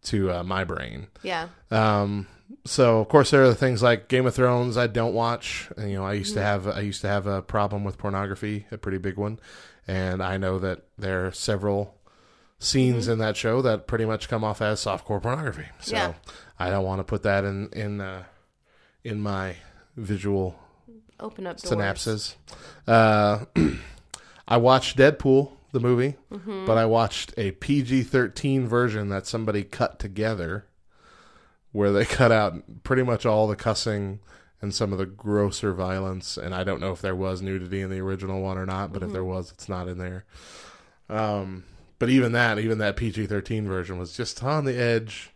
to 0.03 0.31
uh, 0.31 0.43
my 0.43 0.63
brain. 0.63 1.07
yeah 1.21 1.49
Um, 1.69 2.27
so 2.65 2.99
of 2.99 3.09
course 3.09 3.31
there 3.31 3.43
are 3.43 3.53
things 3.53 3.83
like 3.83 4.07
Game 4.07 4.25
of 4.25 4.35
Thrones 4.35 4.77
I 4.77 4.87
don't 4.87 5.13
watch. 5.13 5.69
And, 5.77 5.89
you 5.91 5.97
know, 5.97 6.05
I 6.05 6.13
used 6.13 6.33
to 6.35 6.41
have 6.41 6.65
I 6.67 6.79
used 6.79 7.01
to 7.01 7.07
have 7.09 7.27
a 7.27 7.41
problem 7.41 7.83
with 7.83 7.97
pornography, 7.97 8.65
a 8.71 8.77
pretty 8.77 8.97
big 8.97 9.17
one, 9.17 9.39
and 9.87 10.23
I 10.23 10.37
know 10.37 10.59
that 10.59 10.83
there 10.97 11.25
are 11.25 11.31
several 11.31 11.95
scenes 12.59 13.09
in 13.09 13.19
that 13.19 13.35
show 13.35 13.61
that 13.61 13.87
pretty 13.87 14.05
much 14.05 14.29
come 14.29 14.43
off 14.45 14.61
as 14.61 14.79
softcore 14.83 15.21
pornography. 15.21 15.65
So 15.81 15.95
Yeah. 15.95 16.13
I 16.59 16.69
don't 16.69 16.85
want 16.85 16.99
to 16.99 17.03
put 17.03 17.23
that 17.23 17.43
in 17.43 17.69
in 17.73 18.01
uh, 18.01 18.23
in 19.03 19.19
my 19.21 19.55
visual 19.95 20.55
open 21.19 21.47
up 21.47 21.57
doors. 21.61 21.73
synapses. 21.73 22.35
Uh, 22.87 23.45
I 24.47 24.57
watched 24.57 24.97
Deadpool 24.97 25.51
the 25.71 25.79
movie, 25.79 26.15
but 26.65 26.77
I 26.77 26.85
watched 26.85 27.33
a 27.37 27.51
PG 27.51 28.03
thirteen 28.03 28.67
version 28.67 29.09
that 29.09 29.25
somebody 29.25 29.63
cut 29.63 29.99
together, 29.99 30.65
where 31.71 31.91
they 31.91 32.05
cut 32.19 32.31
out 32.31 32.83
pretty 32.83 33.03
much 33.03 33.25
all 33.25 33.47
the 33.47 33.55
cussing 33.55 34.19
and 34.61 34.73
some 34.73 34.93
of 34.93 34.99
the 34.99 35.05
grosser 35.05 35.73
violence. 35.73 36.37
And 36.37 36.55
I 36.55 36.63
don't 36.63 36.79
know 36.79 36.91
if 36.91 37.01
there 37.01 37.15
was 37.15 37.41
nudity 37.41 37.81
in 37.81 37.89
the 37.89 37.99
original 37.99 38.41
one 38.41 38.57
or 38.57 38.65
not, 38.65 38.93
but 38.93 39.03
if 39.03 39.11
there 39.11 39.23
was, 39.23 39.51
it's 39.51 39.67
not 39.67 39.89
in 39.89 39.97
there. 39.97 40.23
Um, 41.09 41.65
but 41.99 42.09
even 42.09 42.31
that, 42.31 42.59
even 42.59 42.77
that 42.77 42.95
PG 42.95 43.27
thirteen 43.27 43.67
version 43.67 43.97
was 43.97 44.15
just 44.15 44.43
on 44.43 44.65
the 44.65 44.77
edge, 44.77 45.31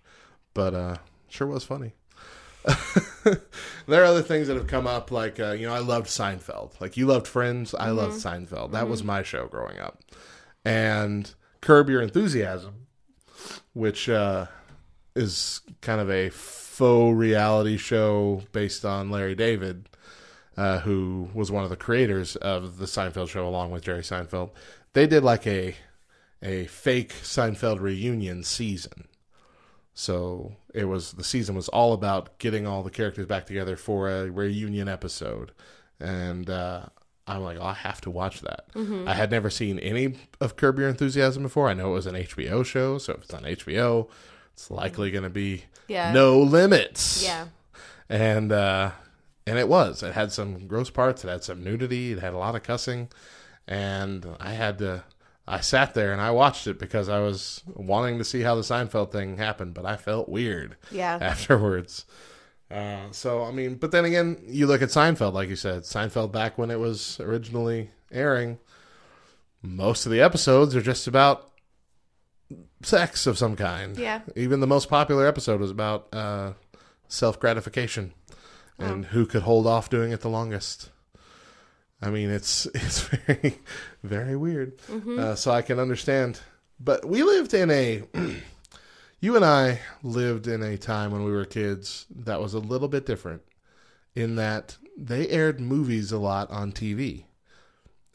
but 0.58 0.74
uh, 0.74 0.98
sure 1.30 1.46
was 1.46 1.64
funny. 1.64 1.94
there 3.86 4.02
are 4.02 4.06
other 4.06 4.24
things 4.24 4.48
that 4.48 4.58
have 4.58 4.66
come 4.66 4.88
up, 4.88 5.12
like 5.12 5.40
uh, 5.40 5.52
you 5.52 5.68
know, 5.68 5.74
I 5.74 5.80
loved 5.80 6.08
Seinfeld. 6.08 6.82
Like 6.82 6.98
you 6.98 7.06
loved 7.06 7.28
Friends, 7.28 7.76
I 7.76 7.92
loved 7.92 8.16
Seinfeld. 8.16 8.72
That 8.72 8.90
was 8.90 9.04
my 9.04 9.22
show 9.22 9.46
growing 9.46 9.78
up, 9.78 10.02
and 10.66 11.32
Curb 11.62 11.92
Your 11.92 12.02
Enthusiasm, 12.02 12.88
which 13.74 14.10
uh, 14.10 14.48
is 15.16 15.62
kind 15.82 16.02
of 16.02 16.10
a 16.10 16.30
faux 16.30 17.16
reality 17.16 17.78
show 17.78 18.42
based 18.52 18.84
on 18.84 19.12
Larry 19.12 19.36
David, 19.36 19.88
uh, 20.58 20.80
who 20.80 21.30
was 21.36 21.52
one 21.52 21.64
of 21.64 21.70
the 21.70 21.78
creators 21.78 22.36
of 22.36 22.80
the 22.80 22.86
Seinfeld 22.86 23.30
show, 23.30 23.48
along 23.48 23.70
with 23.70 23.84
Jerry 23.84 24.02
Seinfeld. 24.02 24.50
They 24.94 25.06
did 25.06 25.24
like 25.24 25.46
a 25.46 25.76
a 26.42 26.66
fake 26.66 27.14
Seinfeld 27.14 27.80
reunion 27.80 28.44
season. 28.44 29.08
So 30.00 30.54
it 30.76 30.86
was 30.86 31.14
the 31.14 31.24
season 31.24 31.56
was 31.56 31.70
all 31.70 31.92
about 31.94 32.38
getting 32.38 32.68
all 32.68 32.84
the 32.84 32.92
characters 32.92 33.26
back 33.26 33.48
together 33.48 33.76
for 33.76 34.08
a 34.12 34.30
reunion 34.30 34.88
episode, 34.88 35.54
and 36.00 36.48
uh, 36.52 36.84
I'm 37.26 37.42
like, 37.42 37.58
oh, 37.60 37.66
I 37.66 37.74
have 37.74 38.00
to 38.02 38.12
watch 38.12 38.42
that. 38.42 38.66
I 38.76 39.16
had 39.16 39.32
never 39.32 39.50
seen 39.50 39.80
any 39.80 40.14
of 40.40 40.56
Curb 40.56 40.78
Your 40.78 40.88
Enthusiasm 40.88 41.42
before. 41.42 41.68
I 41.68 41.74
know 41.74 41.90
it 41.90 41.94
was 41.94 42.06
an 42.06 42.14
HBO 42.14 42.64
show, 42.64 43.00
so 43.00 43.14
if 43.14 43.24
it's 43.24 43.34
on 43.34 43.42
HBO, 43.42 44.08
it's 44.54 44.70
likely 44.70 45.10
going 45.10 45.24
to 45.24 45.32
be 45.32 45.64
Yeah. 45.88 46.12
no 46.14 46.40
limits. 46.42 47.24
Yeah. 47.24 47.48
and 48.08 48.52
uh, 48.52 48.92
and 49.48 49.58
it 49.58 49.68
was. 49.68 50.04
It 50.04 50.14
had 50.14 50.32
some 50.32 50.68
gross 50.68 50.92
parts. 50.92 51.26
It 51.26 51.30
had 51.30 51.44
some 51.44 51.64
nudity. 51.64 52.12
It 52.12 52.20
had 52.20 52.34
a 52.34 52.38
lot 52.38 52.54
of 52.56 52.62
cussing, 52.62 53.10
and 53.68 54.28
I 54.40 54.52
had 54.52 54.78
to. 54.78 55.04
I 55.48 55.62
sat 55.62 55.94
there 55.94 56.12
and 56.12 56.20
I 56.22 56.32
watched 56.32 56.68
it 56.68 56.78
because 56.78 57.08
I 57.08 57.20
was 57.20 57.64
wanting 57.68 58.18
to 58.18 58.26
see 58.26 58.42
how 58.42 58.56
the 58.56 58.62
Seinfeld 58.62 59.12
thing 59.12 59.38
happened, 59.38 59.74
but 59.74 59.86
I 59.86 59.96
felt 59.96 60.28
weird 60.28 60.76
Yeah. 60.92 61.18
afterwards. 61.22 62.06
Uh, 62.70 63.10
so 63.12 63.44
I 63.44 63.52
mean, 63.52 63.76
but 63.76 63.92
then 63.92 64.04
again, 64.04 64.42
you 64.46 64.68
look 64.68 64.82
at 64.82 64.90
Seinfeld, 64.90 65.32
like 65.34 65.48
you 65.48 65.56
said, 65.56 65.84
Seinfeld 65.84 66.34
back 66.34 66.58
when 66.58 66.70
it 66.70 66.80
was 66.80 67.18
originally 67.22 67.92
airing. 68.12 68.60
Most 69.62 70.06
of 70.06 70.12
the 70.12 70.22
episodes 70.22 70.76
are 70.76 70.82
just 70.82 71.08
about 71.08 71.50
sex 72.84 73.26
of 73.26 73.38
some 73.38 73.56
kind. 73.56 73.98
Yeah. 73.98 74.22
Even 74.36 74.60
the 74.60 74.68
most 74.68 74.90
popular 74.90 75.26
episode 75.28 75.60
was 75.62 75.72
about 75.72 76.08
uh, 76.14 76.54
self 77.08 77.40
gratification 77.40 78.14
and 78.80 79.06
who 79.06 79.26
could 79.26 79.42
hold 79.44 79.66
off 79.66 79.90
doing 79.90 80.12
it 80.12 80.22
the 80.22 80.30
longest. 80.30 80.92
I 82.02 82.10
mean, 82.10 82.30
it's 82.30 82.66
it's 82.74 83.02
very 83.02 83.60
very 84.04 84.36
weird. 84.36 84.74
Uh, 85.20 85.36
so 85.36 85.52
I 85.52 85.62
can 85.62 85.80
understand, 85.80 86.40
but 86.80 87.06
we 87.06 87.24
lived 87.24 87.54
in 87.54 87.72
a. 87.72 88.04
you 89.20 89.36
and 89.36 89.44
I 89.44 89.80
lived 90.04 90.48
in 90.48 90.62
a 90.62 90.78
time 90.78 91.12
when 91.12 91.24
we 91.24 91.32
were 91.32 91.46
kids 91.46 92.06
that 92.16 92.40
was 92.40 92.54
a 92.54 92.60
little 92.60 92.88
bit 92.88 93.06
different, 93.06 93.42
in 94.16 94.36
that 94.36 94.78
they 94.98 95.28
aired 95.30 95.60
movies 95.60 96.12
a 96.12 96.18
lot 96.18 96.50
on 96.50 96.72
TV. 96.72 97.26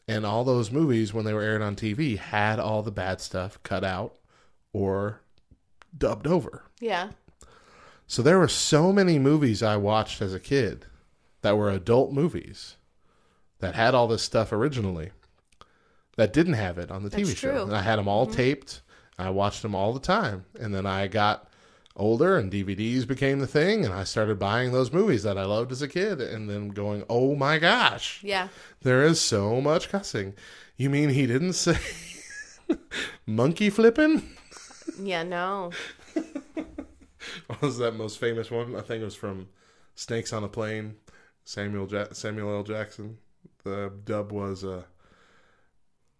And 0.05 0.25
all 0.25 0.43
those 0.43 0.69
movies, 0.69 1.13
when 1.13 1.23
they 1.23 1.33
were 1.33 1.41
aired 1.41 1.61
on 1.61 1.77
TV, 1.77 2.17
had 2.17 2.59
all 2.59 2.81
the 2.83 2.91
bad 2.91 3.21
stuff 3.21 3.57
cut 3.63 3.85
out 3.85 4.17
or 4.73 5.21
dubbed 5.97 6.27
over. 6.27 6.63
Yeah. 6.81 7.11
So 8.05 8.21
there 8.21 8.37
were 8.37 8.49
so 8.49 8.91
many 8.91 9.17
movies 9.17 9.63
I 9.63 9.77
watched 9.77 10.21
as 10.21 10.33
a 10.33 10.41
kid 10.41 10.85
that 11.41 11.57
were 11.57 11.69
adult 11.69 12.11
movies 12.11 12.75
that 13.63 13.75
had 13.75 13.95
all 13.95 14.07
this 14.07 14.21
stuff 14.21 14.51
originally 14.51 15.11
that 16.17 16.33
didn't 16.33 16.53
have 16.53 16.77
it 16.77 16.91
on 16.91 17.03
the 17.03 17.09
TV 17.09 17.35
show. 17.35 17.51
true. 17.51 17.61
And 17.63 17.75
I 17.75 17.81
had 17.81 17.97
them 17.97 18.07
all 18.07 18.25
mm-hmm. 18.25 18.35
taped. 18.35 18.81
I 19.17 19.29
watched 19.29 19.61
them 19.61 19.73
all 19.73 19.93
the 19.93 19.99
time. 19.99 20.45
And 20.59 20.75
then 20.75 20.85
I 20.85 21.07
got 21.07 21.47
older 21.95 22.37
and 22.37 22.51
DVDs 22.51 23.07
became 23.07 23.39
the 23.39 23.47
thing 23.47 23.85
and 23.85 23.93
I 23.93 24.03
started 24.03 24.39
buying 24.39 24.71
those 24.71 24.91
movies 24.91 25.23
that 25.23 25.37
I 25.37 25.45
loved 25.45 25.71
as 25.71 25.81
a 25.81 25.87
kid 25.87 26.19
and 26.19 26.49
then 26.49 26.69
going, 26.69 27.03
"Oh 27.09 27.35
my 27.35 27.57
gosh. 27.59 28.19
Yeah. 28.23 28.49
There 28.81 29.03
is 29.03 29.21
so 29.21 29.61
much 29.61 29.89
cussing." 29.89 30.33
You 30.75 30.89
mean 30.89 31.09
he 31.09 31.25
didn't 31.25 31.53
say 31.53 31.77
monkey 33.25 33.69
flipping? 33.69 34.35
Yeah. 34.99 35.23
No. 35.23 35.71
What 37.47 37.61
was 37.61 37.77
that 37.77 37.95
most 37.95 38.19
famous 38.19 38.51
one? 38.51 38.75
I 38.75 38.81
think 38.81 39.01
it 39.01 39.05
was 39.05 39.15
from 39.15 39.47
Snakes 39.95 40.33
on 40.33 40.43
a 40.43 40.49
Plane. 40.49 40.95
Samuel 41.45 41.87
ja- 41.87 42.11
Samuel 42.11 42.53
L. 42.57 42.63
Jackson. 42.63 43.17
The 43.63 43.93
dub 44.03 44.31
was 44.33 44.65
uh, 44.65 44.83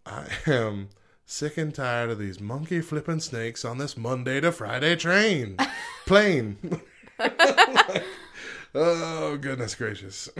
I 0.06 0.26
am 0.46 0.88
sick 1.26 1.58
and 1.58 1.74
tired 1.74 2.10
of 2.10 2.18
these 2.18 2.40
monkey 2.40 2.80
flipping 2.80 3.20
snakes 3.20 3.64
on 3.66 3.76
this 3.76 3.98
Monday 3.98 4.40
to 4.40 4.50
Friday 4.50 4.96
train 4.96 5.56
plane. 6.06 6.56
oh 8.74 9.36
goodness 9.40 9.74
gracious. 9.74 10.30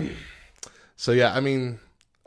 so 0.97 1.13
yeah, 1.13 1.35
I 1.35 1.41
mean, 1.41 1.79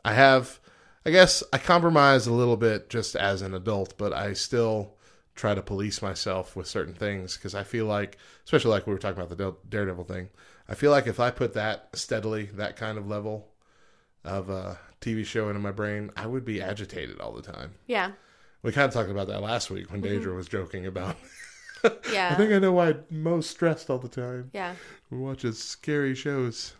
I 0.05 0.13
have 0.13 0.59
I 1.05 1.09
guess 1.09 1.41
I 1.51 1.57
compromise 1.57 2.27
a 2.27 2.33
little 2.33 2.57
bit 2.57 2.89
just 2.89 3.15
as 3.15 3.41
an 3.41 3.55
adult, 3.55 3.97
but 3.97 4.13
I 4.13 4.33
still 4.33 4.93
try 5.33 5.55
to 5.55 5.61
police 5.63 6.03
myself 6.03 6.55
with 6.55 6.67
certain 6.67 6.93
things 6.93 7.35
because 7.35 7.55
I 7.55 7.63
feel 7.63 7.85
like, 7.85 8.17
especially 8.43 8.71
like 8.71 8.85
we 8.85 8.93
were 8.93 8.99
talking 8.99 9.21
about 9.21 9.35
the 9.35 9.55
Daredevil 9.69 10.03
thing, 10.03 10.29
I 10.69 10.75
feel 10.75 10.91
like 10.91 11.07
if 11.07 11.19
I 11.19 11.31
put 11.31 11.53
that 11.53 11.89
steadily, 11.93 12.45
that 12.53 12.75
kind 12.75 12.97
of 12.97 13.07
level 13.07 13.47
of 14.23 14.49
a 14.49 14.77
TV 15.01 15.25
show 15.25 15.47
into 15.49 15.59
my 15.59 15.71
brain, 15.71 16.11
I 16.15 16.25
would 16.27 16.43
be 16.45 16.61
agitated 16.61 17.19
all 17.19 17.33
the 17.33 17.41
time. 17.41 17.75
Yeah. 17.87 18.11
We 18.63 18.71
kind 18.71 18.87
of 18.87 18.93
talked 18.93 19.09
about 19.11 19.27
that 19.27 19.41
last 19.41 19.69
week 19.69 19.91
when 19.91 20.01
Deidre 20.01 20.35
was 20.35 20.47
joking 20.47 20.85
about. 20.85 21.15
Yeah. 22.11 22.29
I 22.31 22.35
think 22.35 22.51
I 22.51 22.57
know 22.57 22.71
why 22.71 22.95
Mo's 23.11 23.47
stressed 23.47 23.89
all 23.91 23.99
the 23.99 24.09
time. 24.09 24.49
yeah. 24.51 24.73
We 25.11 25.19
watches 25.19 25.59
scary 25.63 26.15
shows. 26.15 26.73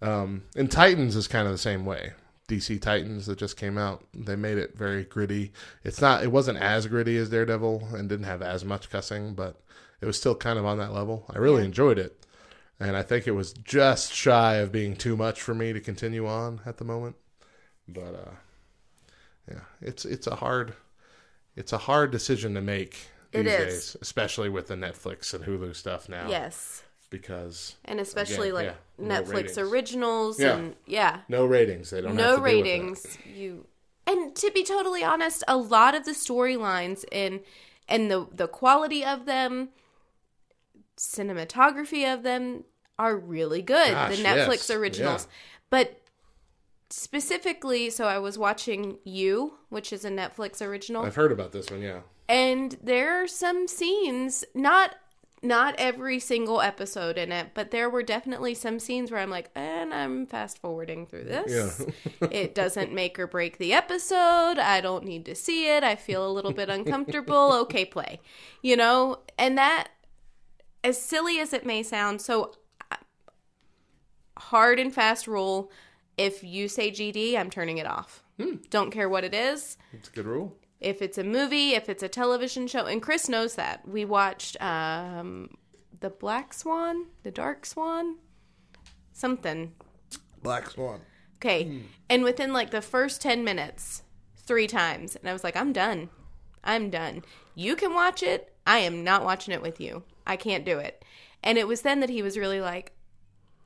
Um, 0.00 0.44
and 0.56 0.70
Titans 0.70 1.14
is 1.16 1.28
kind 1.28 1.46
of 1.46 1.52
the 1.52 1.58
same 1.58 1.84
way. 1.84 2.12
DC 2.48 2.80
Titans 2.80 3.26
that 3.26 3.38
just 3.38 3.58
came 3.58 3.76
out, 3.76 4.04
they 4.14 4.34
made 4.34 4.56
it 4.56 4.76
very 4.76 5.04
gritty. 5.04 5.52
It's 5.84 6.00
not, 6.00 6.24
it 6.24 6.32
wasn't 6.32 6.58
as 6.58 6.86
gritty 6.86 7.16
as 7.18 7.28
Daredevil 7.28 7.88
and 7.94 8.08
didn't 8.08 8.24
have 8.24 8.40
as 8.42 8.64
much 8.64 8.88
cussing, 8.90 9.34
but 9.34 9.60
it 10.00 10.06
was 10.06 10.16
still 10.18 10.34
kind 10.34 10.58
of 10.58 10.64
on 10.64 10.78
that 10.78 10.92
level. 10.94 11.26
I 11.30 11.38
really 11.38 11.60
Yeah. 11.60 11.66
enjoyed 11.66 11.98
it, 11.98 12.21
and 12.82 12.96
I 12.96 13.02
think 13.02 13.26
it 13.26 13.32
was 13.32 13.52
just 13.52 14.12
shy 14.12 14.56
of 14.56 14.72
being 14.72 14.96
too 14.96 15.16
much 15.16 15.40
for 15.40 15.54
me 15.54 15.72
to 15.72 15.80
continue 15.80 16.26
on 16.26 16.60
at 16.66 16.76
the 16.78 16.84
moment. 16.84 17.16
But 17.88 18.14
uh, 18.14 18.34
yeah, 19.50 19.60
it's 19.80 20.04
it's 20.04 20.26
a 20.26 20.36
hard, 20.36 20.74
it's 21.56 21.72
a 21.72 21.78
hard 21.78 22.10
decision 22.10 22.54
to 22.54 22.60
make 22.60 23.08
It 23.32 23.44
these 23.44 23.52
is. 23.52 23.64
days, 23.92 23.96
especially 24.00 24.48
with 24.48 24.68
the 24.68 24.74
Netflix 24.74 25.34
and 25.34 25.44
Hulu 25.44 25.74
stuff 25.76 26.08
now. 26.08 26.28
Yes. 26.28 26.82
because 27.10 27.76
And 27.84 28.00
especially 28.00 28.48
Again, 28.50 28.54
like 28.54 28.76
yeah, 28.98 29.20
Netflix 29.20 29.32
ratings. 29.34 29.58
originals 29.58 30.40
Yeah. 30.40 30.56
and 30.56 30.76
yeah. 30.86 31.20
no 31.28 31.44
ratings. 31.46 31.90
They 31.90 32.00
don't 32.00 32.10
have 32.10 32.16
no 32.16 32.22
to 32.22 32.26
deal 32.26 32.42
with 32.42 32.44
ratings 32.44 33.18
you 33.26 33.66
and 34.06 34.34
to 34.36 34.50
be 34.50 34.64
totally 34.64 35.04
honest 35.04 35.44
a 35.46 35.56
lot 35.56 35.94
of 35.94 36.04
the 36.04 36.12
storylines 36.12 37.04
and 37.12 37.40
and 37.88 38.10
the 38.10 38.26
the 38.32 38.48
quality 38.48 39.04
of 39.04 39.26
them 39.26 39.68
cinematography 40.96 42.12
of 42.12 42.22
them 42.22 42.64
are 42.98 43.16
really 43.16 43.62
good 43.62 43.90
Gosh, 43.92 44.16
the 44.16 44.22
netflix 44.22 44.68
yes. 44.68 44.70
originals 44.70 45.26
Yeah. 45.28 45.36
but 45.70 45.98
specifically 46.90 47.88
so 47.90 48.06
i 48.06 48.18
was 48.18 48.36
watching 48.38 48.98
you 49.04 49.54
which 49.70 49.92
is 49.92 50.04
a 50.04 50.10
netflix 50.10 50.60
original. 50.60 51.04
I've 51.04 51.14
heard 51.14 51.32
about 51.32 51.52
this 51.52 51.70
one. 51.70 51.80
Yeah, 51.80 52.00
and 52.28 52.76
there 52.82 53.22
are 53.22 53.26
some 53.26 53.66
scenes 53.66 54.44
not 54.54 54.96
not 55.42 55.74
every 55.78 56.20
single 56.20 56.60
episode 56.60 57.16
in 57.18 57.32
it 57.32 57.48
but 57.54 57.70
there 57.70 57.88
were 57.90 58.02
definitely 58.02 58.54
some 58.54 58.78
scenes 58.78 59.10
where 59.10 59.18
i'm 59.20 59.30
like 59.30 59.50
and 59.56 59.92
i'm 59.94 60.26
fast 60.26 60.58
forwarding 60.58 61.06
through 61.06 61.24
this 61.24 61.84
yeah. 62.20 62.28
it 62.30 62.54
doesn't 62.54 62.92
make 62.92 63.18
or 63.18 63.26
break 63.26 63.56
the 63.58 63.72
episode 63.72 64.58
i 64.58 64.80
don't 64.80 65.04
need 65.04 65.24
to 65.24 65.34
see 65.34 65.74
it 65.74 65.82
i 65.82 65.96
feel 65.96 66.24
a 66.24 66.30
little 66.30 66.52
bit 66.52 66.68
uncomfortable 66.68 67.52
okay 67.62 67.84
play 67.84 68.20
you 68.62 68.76
know 68.76 69.18
and 69.38 69.56
that 69.58 69.88
as 70.84 71.00
silly 71.00 71.40
as 71.40 71.52
it 71.52 71.64
may 71.66 71.82
sound 71.82 72.20
so 72.20 72.54
hard 74.50 74.78
and 74.78 74.92
fast 74.94 75.26
rule 75.26 75.70
if 76.16 76.42
you 76.44 76.68
say 76.68 76.90
gd 76.90 77.36
i'm 77.36 77.50
turning 77.50 77.78
it 77.78 77.86
off 77.86 78.22
don't 78.70 78.90
care 78.90 79.08
what 79.08 79.24
it 79.24 79.34
is 79.34 79.76
it's 79.92 80.08
a 80.08 80.12
good 80.12 80.26
rule. 80.26 80.56
if 80.80 81.00
it's 81.00 81.16
a 81.18 81.22
movie, 81.24 81.74
if 81.74 81.88
it's 81.88 82.02
a 82.02 82.08
television 82.08 82.66
show, 82.66 82.86
and 82.86 83.00
Chris 83.00 83.28
knows 83.28 83.54
that. 83.54 83.86
We 83.86 84.04
watched 84.04 84.60
um, 84.60 85.50
The 86.00 86.10
Black 86.10 86.52
Swan, 86.52 87.06
The 87.22 87.30
Dark 87.30 87.64
Swan, 87.64 88.16
something. 89.12 89.72
Black 90.42 90.68
Swan. 90.70 91.00
Okay. 91.36 91.82
And 92.10 92.24
within 92.24 92.52
like 92.52 92.70
the 92.70 92.82
first 92.82 93.22
10 93.22 93.44
minutes, 93.44 94.02
three 94.36 94.66
times. 94.66 95.14
And 95.16 95.28
I 95.28 95.32
was 95.32 95.44
like, 95.44 95.56
I'm 95.56 95.72
done. 95.72 96.08
I'm 96.64 96.90
done. 96.90 97.22
You 97.54 97.76
can 97.76 97.94
watch 97.94 98.22
it. 98.22 98.52
I 98.66 98.78
am 98.78 99.04
not 99.04 99.24
watching 99.24 99.54
it 99.54 99.62
with 99.62 99.80
you. 99.80 100.02
I 100.26 100.36
can't 100.36 100.64
do 100.64 100.78
it. 100.78 101.04
And 101.42 101.58
it 101.58 101.66
was 101.68 101.82
then 101.82 102.00
that 102.00 102.10
he 102.10 102.22
was 102.22 102.38
really 102.38 102.60
like, 102.60 102.92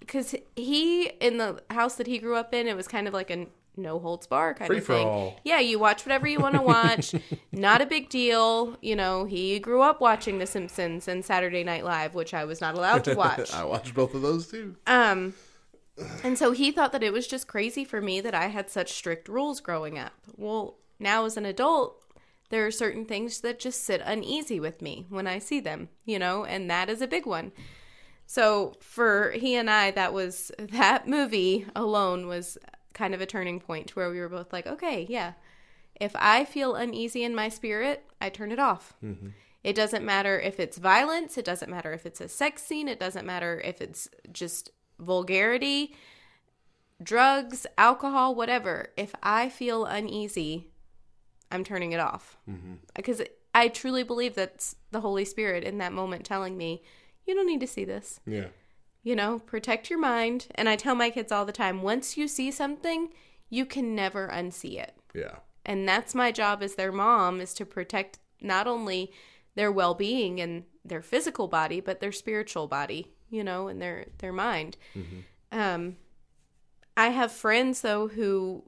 because 0.00 0.34
he, 0.54 1.06
in 1.20 1.38
the 1.38 1.62
house 1.70 1.96
that 1.96 2.06
he 2.06 2.18
grew 2.18 2.36
up 2.36 2.54
in, 2.54 2.66
it 2.66 2.76
was 2.76 2.88
kind 2.88 3.08
of 3.08 3.14
like 3.14 3.30
a 3.30 3.46
no 3.76 3.98
holds 3.98 4.26
bar 4.26 4.54
kind 4.54 4.68
Free 4.68 4.78
of 4.78 4.86
thing. 4.86 5.06
all. 5.06 5.38
Yeah, 5.44 5.60
you 5.60 5.78
watch 5.78 6.06
whatever 6.06 6.26
you 6.26 6.40
want 6.40 6.54
to 6.54 6.62
watch. 6.62 7.14
not 7.52 7.82
a 7.82 7.86
big 7.86 8.08
deal. 8.08 8.76
You 8.80 8.96
know, 8.96 9.24
he 9.24 9.58
grew 9.58 9.82
up 9.82 10.00
watching 10.00 10.38
The 10.38 10.46
Simpsons 10.46 11.08
and 11.08 11.24
Saturday 11.24 11.62
Night 11.62 11.84
Live, 11.84 12.14
which 12.14 12.32
I 12.32 12.44
was 12.44 12.60
not 12.60 12.74
allowed 12.74 13.04
to 13.04 13.14
watch. 13.16 13.52
I 13.52 13.64
watched 13.64 13.94
both 13.94 14.14
of 14.14 14.22
those 14.22 14.48
too. 14.48 14.76
Um, 14.86 15.34
and 16.22 16.38
so 16.38 16.52
he 16.52 16.70
thought 16.70 16.92
that 16.92 17.02
it 17.02 17.12
was 17.12 17.26
just 17.26 17.46
crazy 17.48 17.84
for 17.84 18.00
me 18.00 18.20
that 18.20 18.34
I 18.34 18.46
had 18.46 18.70
such 18.70 18.92
strict 18.92 19.28
rules 19.28 19.60
growing 19.60 19.98
up. 19.98 20.12
Well, 20.36 20.76
now 20.98 21.24
as 21.26 21.36
an 21.36 21.44
adult, 21.44 22.02
there 22.48 22.66
are 22.66 22.70
certain 22.70 23.04
things 23.04 23.40
that 23.40 23.58
just 23.58 23.84
sit 23.84 24.00
uneasy 24.04 24.60
with 24.60 24.80
me 24.80 25.06
when 25.08 25.26
I 25.26 25.38
see 25.38 25.60
them, 25.60 25.88
you 26.04 26.18
know, 26.18 26.44
and 26.44 26.70
that 26.70 26.88
is 26.88 27.00
a 27.02 27.06
big 27.06 27.26
one. 27.26 27.52
So 28.26 28.74
for 28.80 29.30
he 29.30 29.54
and 29.54 29.70
I, 29.70 29.92
that 29.92 30.12
was 30.12 30.50
that 30.58 31.06
movie 31.06 31.66
alone 31.74 32.26
was 32.26 32.58
kind 32.92 33.14
of 33.14 33.20
a 33.20 33.26
turning 33.26 33.60
point 33.60 33.88
to 33.88 33.94
where 33.94 34.10
we 34.10 34.18
were 34.18 34.28
both 34.28 34.52
like, 34.52 34.66
okay, 34.66 35.06
yeah, 35.08 35.34
if 36.00 36.12
I 36.16 36.44
feel 36.44 36.74
uneasy 36.74 37.24
in 37.24 37.34
my 37.34 37.48
spirit, 37.48 38.04
I 38.20 38.28
turn 38.28 38.52
it 38.52 38.58
off. 38.58 38.94
Mm-hmm. 39.04 39.28
It 39.62 39.74
doesn't 39.74 40.04
matter 40.04 40.38
if 40.38 40.60
it's 40.60 40.78
violence, 40.78 41.36
it 41.38 41.44
doesn't 41.44 41.70
matter 41.70 41.92
if 41.92 42.06
it's 42.06 42.20
a 42.20 42.28
sex 42.28 42.62
scene, 42.62 42.88
it 42.88 43.00
doesn't 43.00 43.26
matter 43.26 43.60
if 43.64 43.80
it's 43.80 44.08
just 44.32 44.70
vulgarity, 44.98 45.94
drugs, 47.02 47.66
alcohol, 47.76 48.34
whatever. 48.34 48.88
If 48.96 49.14
I 49.22 49.48
feel 49.48 49.84
uneasy, 49.84 50.70
I'm 51.50 51.64
turning 51.64 51.92
it 51.92 52.00
off. 52.00 52.36
Mm-hmm. 52.48 52.74
Because 52.94 53.22
I 53.54 53.68
truly 53.68 54.02
believe 54.02 54.34
that's 54.34 54.76
the 54.90 55.00
Holy 55.00 55.24
Spirit 55.24 55.64
in 55.64 55.78
that 55.78 55.92
moment 55.92 56.24
telling 56.24 56.56
me, 56.56 56.82
you 57.26 57.34
don't 57.34 57.46
need 57.46 57.60
to 57.60 57.66
see 57.66 57.84
this. 57.84 58.20
Yeah. 58.26 58.48
You 59.02 59.14
know, 59.14 59.40
protect 59.40 59.90
your 59.90 59.98
mind. 59.98 60.46
And 60.54 60.68
I 60.68 60.76
tell 60.76 60.94
my 60.94 61.10
kids 61.10 61.30
all 61.30 61.44
the 61.44 61.52
time, 61.52 61.82
once 61.82 62.16
you 62.16 62.26
see 62.28 62.50
something, 62.50 63.10
you 63.50 63.66
can 63.66 63.94
never 63.94 64.28
unsee 64.28 64.80
it. 64.80 64.94
Yeah. 65.14 65.36
And 65.64 65.88
that's 65.88 66.14
my 66.14 66.32
job 66.32 66.62
as 66.62 66.74
their 66.74 66.92
mom 66.92 67.40
is 67.40 67.52
to 67.54 67.66
protect 67.66 68.18
not 68.40 68.66
only 68.66 69.12
their 69.54 69.72
well-being 69.72 70.40
and 70.40 70.64
their 70.84 71.02
physical 71.02 71.48
body, 71.48 71.80
but 71.80 72.00
their 72.00 72.12
spiritual 72.12 72.68
body, 72.68 73.12
you 73.30 73.42
know, 73.42 73.68
and 73.68 73.82
their 73.82 74.06
their 74.18 74.32
mind. 74.32 74.76
Um 75.50 75.96
I 76.96 77.08
have 77.08 77.32
friends 77.32 77.80
though 77.80 78.08
who 78.08 78.64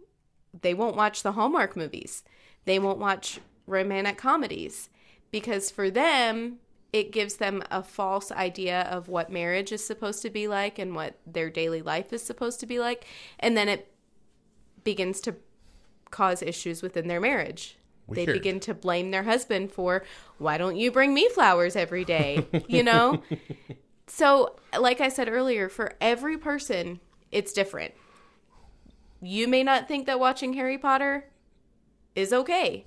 they 0.60 0.74
won't 0.74 0.96
watch 0.96 1.22
the 1.22 1.32
Hallmark 1.32 1.76
movies. 1.76 2.24
They 2.64 2.78
won't 2.78 2.98
watch 2.98 3.40
romantic 3.66 4.16
comedies 4.16 4.88
because 5.30 5.70
for 5.70 5.90
them 5.90 6.58
it 6.92 7.12
gives 7.12 7.36
them 7.36 7.62
a 7.70 7.82
false 7.82 8.32
idea 8.32 8.82
of 8.82 9.08
what 9.08 9.30
marriage 9.30 9.72
is 9.72 9.84
supposed 9.84 10.22
to 10.22 10.30
be 10.30 10.48
like 10.48 10.78
and 10.78 10.94
what 10.94 11.18
their 11.26 11.50
daily 11.50 11.82
life 11.82 12.12
is 12.12 12.22
supposed 12.22 12.60
to 12.60 12.66
be 12.66 12.78
like 12.78 13.06
and 13.38 13.56
then 13.56 13.68
it 13.68 13.92
begins 14.84 15.20
to 15.20 15.36
cause 16.10 16.42
issues 16.42 16.82
within 16.82 17.08
their 17.08 17.20
marriage. 17.20 17.76
They 18.10 18.24
begin 18.24 18.58
to 18.60 18.72
blame 18.72 19.10
their 19.10 19.24
husband 19.24 19.70
for 19.70 20.02
why 20.38 20.56
don't 20.56 20.76
you 20.76 20.90
bring 20.90 21.12
me 21.12 21.28
flowers 21.28 21.76
every 21.76 22.06
day, 22.06 22.46
you 22.66 22.82
know? 22.82 23.22
so, 24.06 24.56
like 24.78 25.02
I 25.02 25.10
said 25.10 25.28
earlier, 25.28 25.68
for 25.68 25.92
every 26.00 26.38
person 26.38 27.00
it's 27.30 27.52
different. 27.52 27.92
You 29.20 29.48
may 29.48 29.62
not 29.62 29.88
think 29.88 30.06
that 30.06 30.18
watching 30.18 30.54
Harry 30.54 30.78
Potter 30.78 31.26
is 32.14 32.32
okay. 32.32 32.86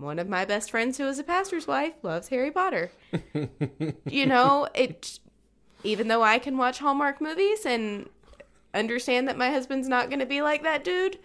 One 0.00 0.18
of 0.18 0.28
my 0.28 0.46
best 0.46 0.70
friends 0.70 0.96
who 0.96 1.06
is 1.08 1.18
a 1.18 1.24
pastor's 1.24 1.66
wife 1.66 1.92
loves 2.02 2.28
Harry 2.28 2.50
Potter. 2.50 2.90
you 4.06 4.24
know, 4.24 4.66
it 4.74 5.20
even 5.84 6.08
though 6.08 6.22
I 6.22 6.38
can 6.38 6.56
watch 6.56 6.78
Hallmark 6.78 7.20
movies 7.20 7.66
and 7.66 8.08
understand 8.72 9.28
that 9.28 9.36
my 9.36 9.50
husband's 9.50 9.88
not 9.88 10.08
going 10.08 10.20
to 10.20 10.26
be 10.26 10.40
like 10.40 10.62
that 10.62 10.84
dude, 10.84 11.18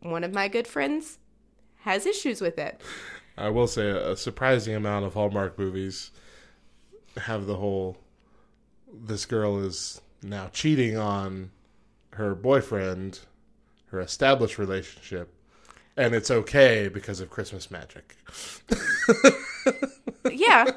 one 0.00 0.24
of 0.24 0.34
my 0.34 0.48
good 0.48 0.66
friends 0.66 1.18
has 1.82 2.04
issues 2.04 2.40
with 2.40 2.58
it. 2.58 2.80
I 3.38 3.48
will 3.48 3.68
say 3.68 3.88
a 3.88 4.16
surprising 4.16 4.74
amount 4.74 5.04
of 5.04 5.14
Hallmark 5.14 5.56
movies 5.56 6.10
have 7.16 7.46
the 7.46 7.56
whole 7.56 7.96
this 8.92 9.24
girl 9.24 9.60
is 9.60 10.00
now 10.20 10.48
cheating 10.52 10.96
on 10.96 11.52
her 12.14 12.34
boyfriend, 12.34 13.20
her 13.86 14.00
established 14.00 14.58
relationship, 14.58 15.32
and 15.96 16.14
it's 16.14 16.30
okay 16.30 16.88
because 16.88 17.20
of 17.20 17.30
Christmas 17.30 17.70
magic. 17.70 18.16
Yeah. 20.30 20.70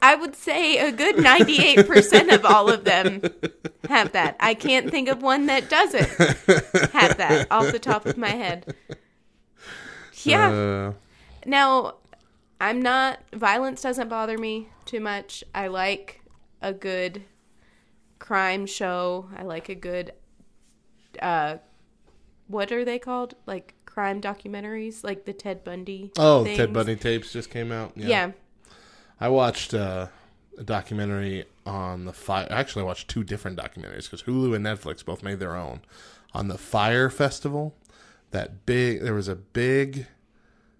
I 0.00 0.14
would 0.16 0.34
say 0.34 0.78
a 0.78 0.90
good 0.90 1.16
98% 1.16 2.34
of 2.34 2.44
all 2.44 2.68
of 2.68 2.84
them 2.84 3.22
have 3.88 4.12
that. 4.12 4.36
I 4.40 4.54
can't 4.54 4.90
think 4.90 5.08
of 5.08 5.22
one 5.22 5.46
that 5.46 5.70
doesn't 5.70 6.08
have 6.90 7.16
that 7.18 7.46
off 7.50 7.70
the 7.70 7.78
top 7.78 8.04
of 8.06 8.16
my 8.16 8.30
head. 8.30 8.74
Yeah. 10.24 10.50
Uh, 10.50 10.92
Now, 11.46 11.94
I'm 12.60 12.82
not, 12.82 13.20
violence 13.32 13.82
doesn't 13.82 14.08
bother 14.08 14.38
me 14.38 14.68
too 14.86 15.00
much. 15.00 15.44
I 15.54 15.68
like 15.68 16.22
a 16.60 16.72
good 16.72 17.22
crime 18.18 18.66
show. 18.66 19.28
I 19.36 19.42
like 19.42 19.68
a 19.68 19.74
good, 19.76 20.12
uh, 21.20 21.58
what 22.48 22.72
are 22.72 22.84
they 22.84 22.98
called? 22.98 23.34
Like 23.46 23.74
crime 23.92 24.20
documentaries, 24.20 25.04
like 25.04 25.24
the 25.24 25.32
Ted 25.32 25.64
Bundy. 25.64 26.10
oh, 26.18 26.44
things. 26.44 26.56
Ted 26.56 26.72
Bundy 26.72 26.96
tapes 26.96 27.32
just 27.32 27.50
came 27.50 27.70
out. 27.70 27.92
Yeah. 27.94 28.32
I 29.20 29.28
watched 29.28 29.74
uh, 29.74 30.06
a 30.58 30.64
documentary 30.64 31.44
on 31.66 32.06
the 32.06 32.12
fire. 32.12 32.46
Actually, 32.50 32.82
I 32.82 32.86
watched 32.86 33.08
two 33.08 33.22
different 33.22 33.58
documentaries 33.58 34.04
because 34.04 34.22
Hulu 34.22 34.56
and 34.56 34.64
Netflix 34.64 35.04
both 35.04 35.22
made 35.22 35.40
their 35.40 35.54
own 35.54 35.82
on 36.32 36.48
the 36.48 36.58
Fyre 36.58 37.10
Festival. 37.10 37.74
That 38.30 38.64
big, 38.64 39.02
there 39.02 39.14
was 39.14 39.28
a 39.28 39.36
big, 39.36 40.06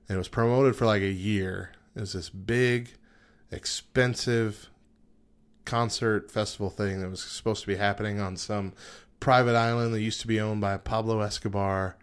and 0.09 0.17
it 0.17 0.19
was 0.19 0.29
promoted 0.29 0.75
for 0.75 0.87
like 0.87 1.03
a 1.03 1.13
year. 1.13 1.73
It 1.95 2.01
was 2.01 2.15
this 2.15 2.31
big, 2.31 2.93
expensive 3.51 4.71
concert 5.67 6.31
festival 6.31 6.71
thing 6.71 7.01
that 7.01 7.11
was 7.11 7.23
supposed 7.23 7.61
to 7.61 7.67
be 7.67 7.77
happening 7.77 8.21
on 8.21 8.37
some 8.39 8.73
private 9.21 9.55
island 9.55 9.93
that 9.93 10.01
used 10.01 10.23
to 10.23 10.27
be 10.27 10.41
owned 10.41 10.63
by 10.63 10.79
Pablo 10.79 11.21
Escobar. 11.21 11.97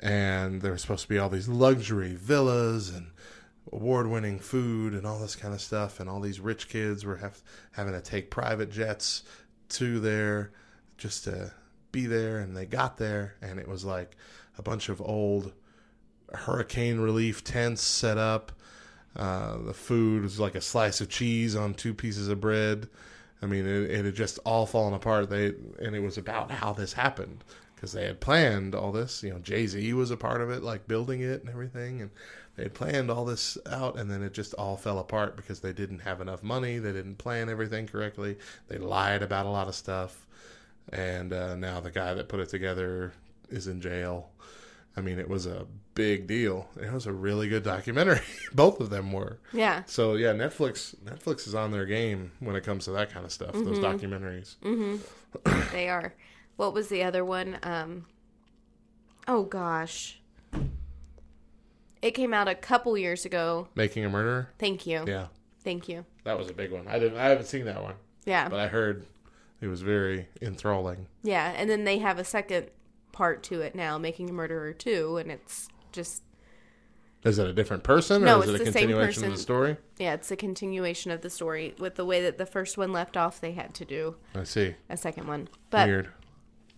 And 0.00 0.60
there 0.60 0.72
were 0.72 0.78
supposed 0.78 1.02
to 1.02 1.08
be 1.08 1.18
all 1.18 1.28
these 1.28 1.48
luxury 1.48 2.14
villas 2.14 2.90
and 2.90 3.08
award 3.72 4.08
winning 4.08 4.38
food 4.38 4.92
and 4.92 5.06
all 5.06 5.18
this 5.18 5.36
kind 5.36 5.54
of 5.54 5.60
stuff. 5.60 6.00
And 6.00 6.08
all 6.08 6.20
these 6.20 6.40
rich 6.40 6.68
kids 6.68 7.04
were 7.04 7.16
have, 7.16 7.42
having 7.72 7.94
to 7.94 8.00
take 8.00 8.30
private 8.30 8.70
jets 8.70 9.22
to 9.70 9.98
there 10.00 10.52
just 10.98 11.24
to 11.24 11.52
be 11.92 12.06
there. 12.06 12.38
And 12.38 12.56
they 12.56 12.66
got 12.66 12.98
there, 12.98 13.36
and 13.40 13.58
it 13.58 13.68
was 13.68 13.84
like 13.84 14.16
a 14.58 14.62
bunch 14.62 14.88
of 14.88 15.00
old 15.00 15.52
hurricane 16.32 16.98
relief 16.98 17.44
tents 17.44 17.82
set 17.82 18.18
up. 18.18 18.52
Uh, 19.14 19.56
the 19.58 19.72
food 19.72 20.22
was 20.22 20.38
like 20.38 20.54
a 20.54 20.60
slice 20.60 21.00
of 21.00 21.08
cheese 21.08 21.56
on 21.56 21.72
two 21.72 21.94
pieces 21.94 22.28
of 22.28 22.40
bread. 22.40 22.88
I 23.40 23.46
mean, 23.46 23.66
it, 23.66 23.90
it 23.90 24.04
had 24.04 24.14
just 24.14 24.38
all 24.44 24.66
fallen 24.66 24.94
apart. 24.94 25.30
They 25.30 25.54
and 25.78 25.94
it 25.94 26.00
was 26.00 26.18
about 26.18 26.50
how 26.50 26.72
this 26.72 26.92
happened 26.92 27.44
because 27.76 27.92
they 27.92 28.06
had 28.06 28.20
planned 28.20 28.74
all 28.74 28.90
this. 28.90 29.22
You 29.22 29.30
know, 29.34 29.38
Jay 29.38 29.66
Z 29.66 29.92
was 29.92 30.10
a 30.10 30.16
part 30.16 30.40
of 30.40 30.50
it, 30.50 30.62
like 30.62 30.88
building 30.88 31.20
it 31.20 31.42
and 31.42 31.48
everything, 31.48 32.00
and 32.00 32.10
they 32.56 32.64
had 32.64 32.74
planned 32.74 33.10
all 33.10 33.24
this 33.24 33.56
out, 33.70 33.98
and 33.98 34.10
then 34.10 34.22
it 34.22 34.32
just 34.32 34.54
all 34.54 34.76
fell 34.76 34.98
apart 34.98 35.36
because 35.36 35.60
they 35.60 35.72
didn't 35.72 36.00
have 36.00 36.20
enough 36.20 36.42
money. 36.42 36.78
They 36.78 36.92
didn't 36.92 37.16
plan 37.18 37.48
everything 37.48 37.86
correctly. 37.86 38.36
They 38.68 38.78
lied 38.78 39.22
about 39.22 39.46
a 39.46 39.50
lot 39.50 39.68
of 39.68 39.74
stuff, 39.74 40.26
and 40.92 41.32
uh, 41.32 41.54
now 41.56 41.80
the 41.80 41.90
guy 41.90 42.14
that 42.14 42.28
put 42.28 42.40
it 42.40 42.48
together 42.48 43.12
is 43.50 43.68
in 43.68 43.80
jail. 43.80 44.30
I 44.96 45.02
mean, 45.02 45.18
it 45.18 45.28
was 45.28 45.44
a 45.44 45.66
big 45.94 46.26
deal. 46.26 46.68
It 46.80 46.90
was 46.90 47.04
a 47.04 47.12
really 47.12 47.48
good 47.50 47.62
documentary. 47.62 48.20
Both 48.54 48.80
of 48.80 48.88
them 48.88 49.12
were. 49.12 49.38
Yeah. 49.52 49.82
So 49.84 50.14
yeah, 50.14 50.32
Netflix 50.32 50.94
Netflix 51.04 51.46
is 51.46 51.54
on 51.54 51.70
their 51.70 51.84
game 51.84 52.32
when 52.40 52.56
it 52.56 52.64
comes 52.64 52.86
to 52.86 52.92
that 52.92 53.12
kind 53.12 53.26
of 53.26 53.32
stuff. 53.32 53.52
Those 53.52 53.78
documentaries. 53.78 54.54
They 55.72 55.90
are. 55.90 56.14
What 56.56 56.74
was 56.74 56.88
the 56.88 57.02
other 57.02 57.24
one? 57.24 57.58
Um 57.62 58.06
Oh 59.28 59.42
gosh. 59.44 60.20
It 62.02 62.12
came 62.12 62.32
out 62.32 62.46
a 62.48 62.54
couple 62.54 62.96
years 62.96 63.24
ago. 63.24 63.68
Making 63.74 64.04
a 64.04 64.08
Murderer. 64.08 64.50
Thank 64.58 64.86
you. 64.86 65.04
Yeah, 65.06 65.26
Thank 65.64 65.88
you. 65.88 66.04
that 66.24 66.38
was 66.38 66.48
a 66.48 66.52
big 66.52 66.70
one. 66.70 66.86
I 66.86 66.98
didn't. 66.98 67.18
I 67.18 67.24
haven't 67.28 67.46
seen 67.46 67.64
that 67.64 67.82
one, 67.82 67.94
Yeah. 68.24 68.48
but 68.48 68.60
I 68.60 68.68
heard 68.68 69.04
it 69.60 69.66
was 69.66 69.82
very 69.82 70.28
enthralling. 70.40 71.06
Yeah, 71.22 71.52
and 71.56 71.68
then 71.68 71.84
they 71.84 71.98
have 71.98 72.18
a 72.18 72.24
second 72.24 72.68
part 73.10 73.42
to 73.44 73.62
it 73.62 73.74
now, 73.74 73.98
Making 73.98 74.30
a 74.30 74.32
Murderer 74.32 74.72
2, 74.74 75.16
and 75.16 75.32
it's 75.32 75.68
just 75.90 76.22
Is 77.24 77.38
it 77.40 77.48
a 77.48 77.52
different 77.52 77.82
person, 77.82 78.22
or 78.22 78.26
No, 78.26 78.42
is 78.42 78.50
it 78.50 78.60
a 78.60 78.64
continuation 78.64 79.24
of 79.24 79.32
the 79.32 79.38
story? 79.38 79.76
yeah, 79.98 80.12
it's 80.14 80.30
a 80.30 80.36
continuation 80.36 81.10
of 81.10 81.22
the 81.22 81.30
story 81.30 81.74
with 81.80 81.96
the 81.96 82.04
way 82.04 82.22
that 82.22 82.38
the 82.38 82.46
first 82.46 82.78
one 82.78 82.92
left 82.92 83.16
off, 83.16 83.40
they 83.40 83.52
had 83.52 83.74
to 83.74 83.84
do 83.84 84.14
I 84.34 84.44
see. 84.44 84.76
a 84.88 84.96
second 84.96 85.26
one. 85.26 85.48
But 85.70 85.88
Weird. 85.88 86.08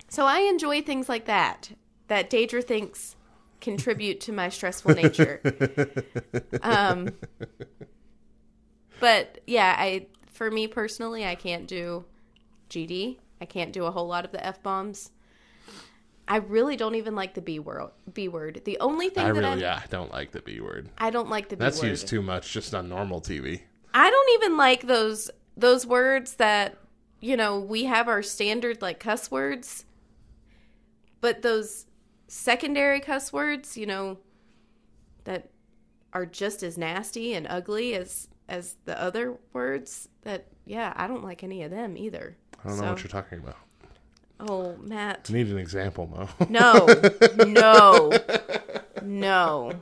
So 0.09 0.27
I 0.27 0.41
enjoy 0.41 0.83
things 0.83 1.09
like 1.09 1.27
that 1.27 1.71
that 2.09 2.31
Daedra 2.31 2.65
thinks 2.65 3.17
contribute 3.61 4.21
to 4.23 4.33
my 4.33 4.49
stressful 4.49 4.95
nature. 4.95 5.41
um, 6.63 7.11
but 9.01 9.41
yeah, 9.47 9.75
I 9.79 10.07
for 10.33 10.51
me 10.51 10.67
personally, 10.67 11.27
I 11.27 11.35
can't 11.35 11.67
do 11.67 12.05
GD. 12.71 13.19
I 13.41 13.45
can't 13.45 13.73
do 13.73 13.85
a 13.85 13.91
whole 13.91 14.07
lot 14.07 14.25
of 14.25 14.33
the 14.33 14.45
f 14.45 14.63
bombs. 14.63 15.11
I 16.27 16.37
really 16.37 16.77
don't 16.77 16.95
even 16.95 17.15
like 17.15 17.35
the 17.35 17.41
b 17.41 17.59
word. 17.59 17.91
B 18.13 18.29
word. 18.29 18.63
The 18.65 18.79
only 18.81 19.09
thing 19.09 19.25
I 19.25 19.33
that 19.33 19.41
really, 19.41 19.47
I 19.47 19.55
yeah, 19.57 19.81
I 19.83 19.87
don't 19.89 20.13
like 20.13 20.33
the 20.33 20.43
B 20.43 20.61
word. 20.61 20.91
I 20.99 21.11
don't 21.11 21.31
like 21.31 21.49
the 21.49 21.57
b 21.57 21.61
word. 21.61 21.67
That's 21.67 21.83
word. 21.83 21.89
used 21.89 22.09
too 22.09 22.23
much 22.23 22.53
just 22.53 22.75
on 22.75 22.89
normal 22.89 23.21
TV. 23.21 23.63
I 23.95 24.11
don't 24.11 24.31
even 24.35 24.57
like 24.57 24.87
those 24.87 25.31
those 25.57 25.87
words 25.87 26.35
that 26.35 26.77
you 27.21 27.37
know 27.37 27.59
we 27.59 27.85
have 27.85 28.09
our 28.09 28.23
standard 28.23 28.83
like 28.83 29.01
cuss 29.01 29.31
words, 29.31 29.87
but 31.21 31.43
those 31.43 31.87
secondary 32.27 33.01
cuss 33.01 33.33
words, 33.33 33.77
you 33.77 33.87
know, 33.87 34.19
that 35.25 35.51
are 36.13 36.27
just 36.27 36.63
as 36.63 36.79
nasty 36.79 37.35
and 37.35 37.47
ugly 37.49 37.95
as 37.95 38.29
as 38.49 38.77
the 38.85 39.01
other 39.01 39.37
words. 39.53 40.09
That 40.23 40.47
yeah, 40.65 40.93
I 40.97 41.07
don't 41.07 41.25
like 41.25 41.43
any 41.43 41.63
of 41.63 41.71
them 41.71 41.97
either. 41.97 42.37
I 42.65 42.69
don't 42.69 42.79
know 42.79 42.91
what 42.91 43.03
you're 43.03 43.09
talking 43.09 43.39
about. 43.39 43.57
Oh, 44.41 44.77
Matt, 44.81 45.27
I 45.29 45.33
need 45.33 45.49
an 45.49 45.59
example, 45.59 46.07
Mo. 46.07 46.29
no, 46.49 46.87
no, 47.45 48.13
no. 49.03 49.73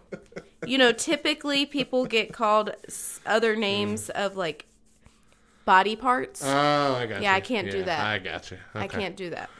You 0.67 0.79
know, 0.79 0.93
typically 0.93 1.67
people 1.67 2.07
get 2.07 2.33
called 2.33 2.75
other 3.27 3.55
names 3.55 4.09
mm. 4.09 4.25
of 4.25 4.37
like 4.37 4.67
body 5.67 5.95
parts. 5.95 6.43
oh, 6.43 6.95
I 6.95 7.07
got 7.07 7.21
Yeah, 7.21 7.35
I 7.35 7.41
can't 7.41 7.71
do 7.71 7.85
that. 7.85 8.07
I 8.07 8.19
got 8.19 8.51
you. 8.51 8.57
I 8.75 8.89
can't 8.89 9.17
do 9.17 9.31
that. 9.31 9.51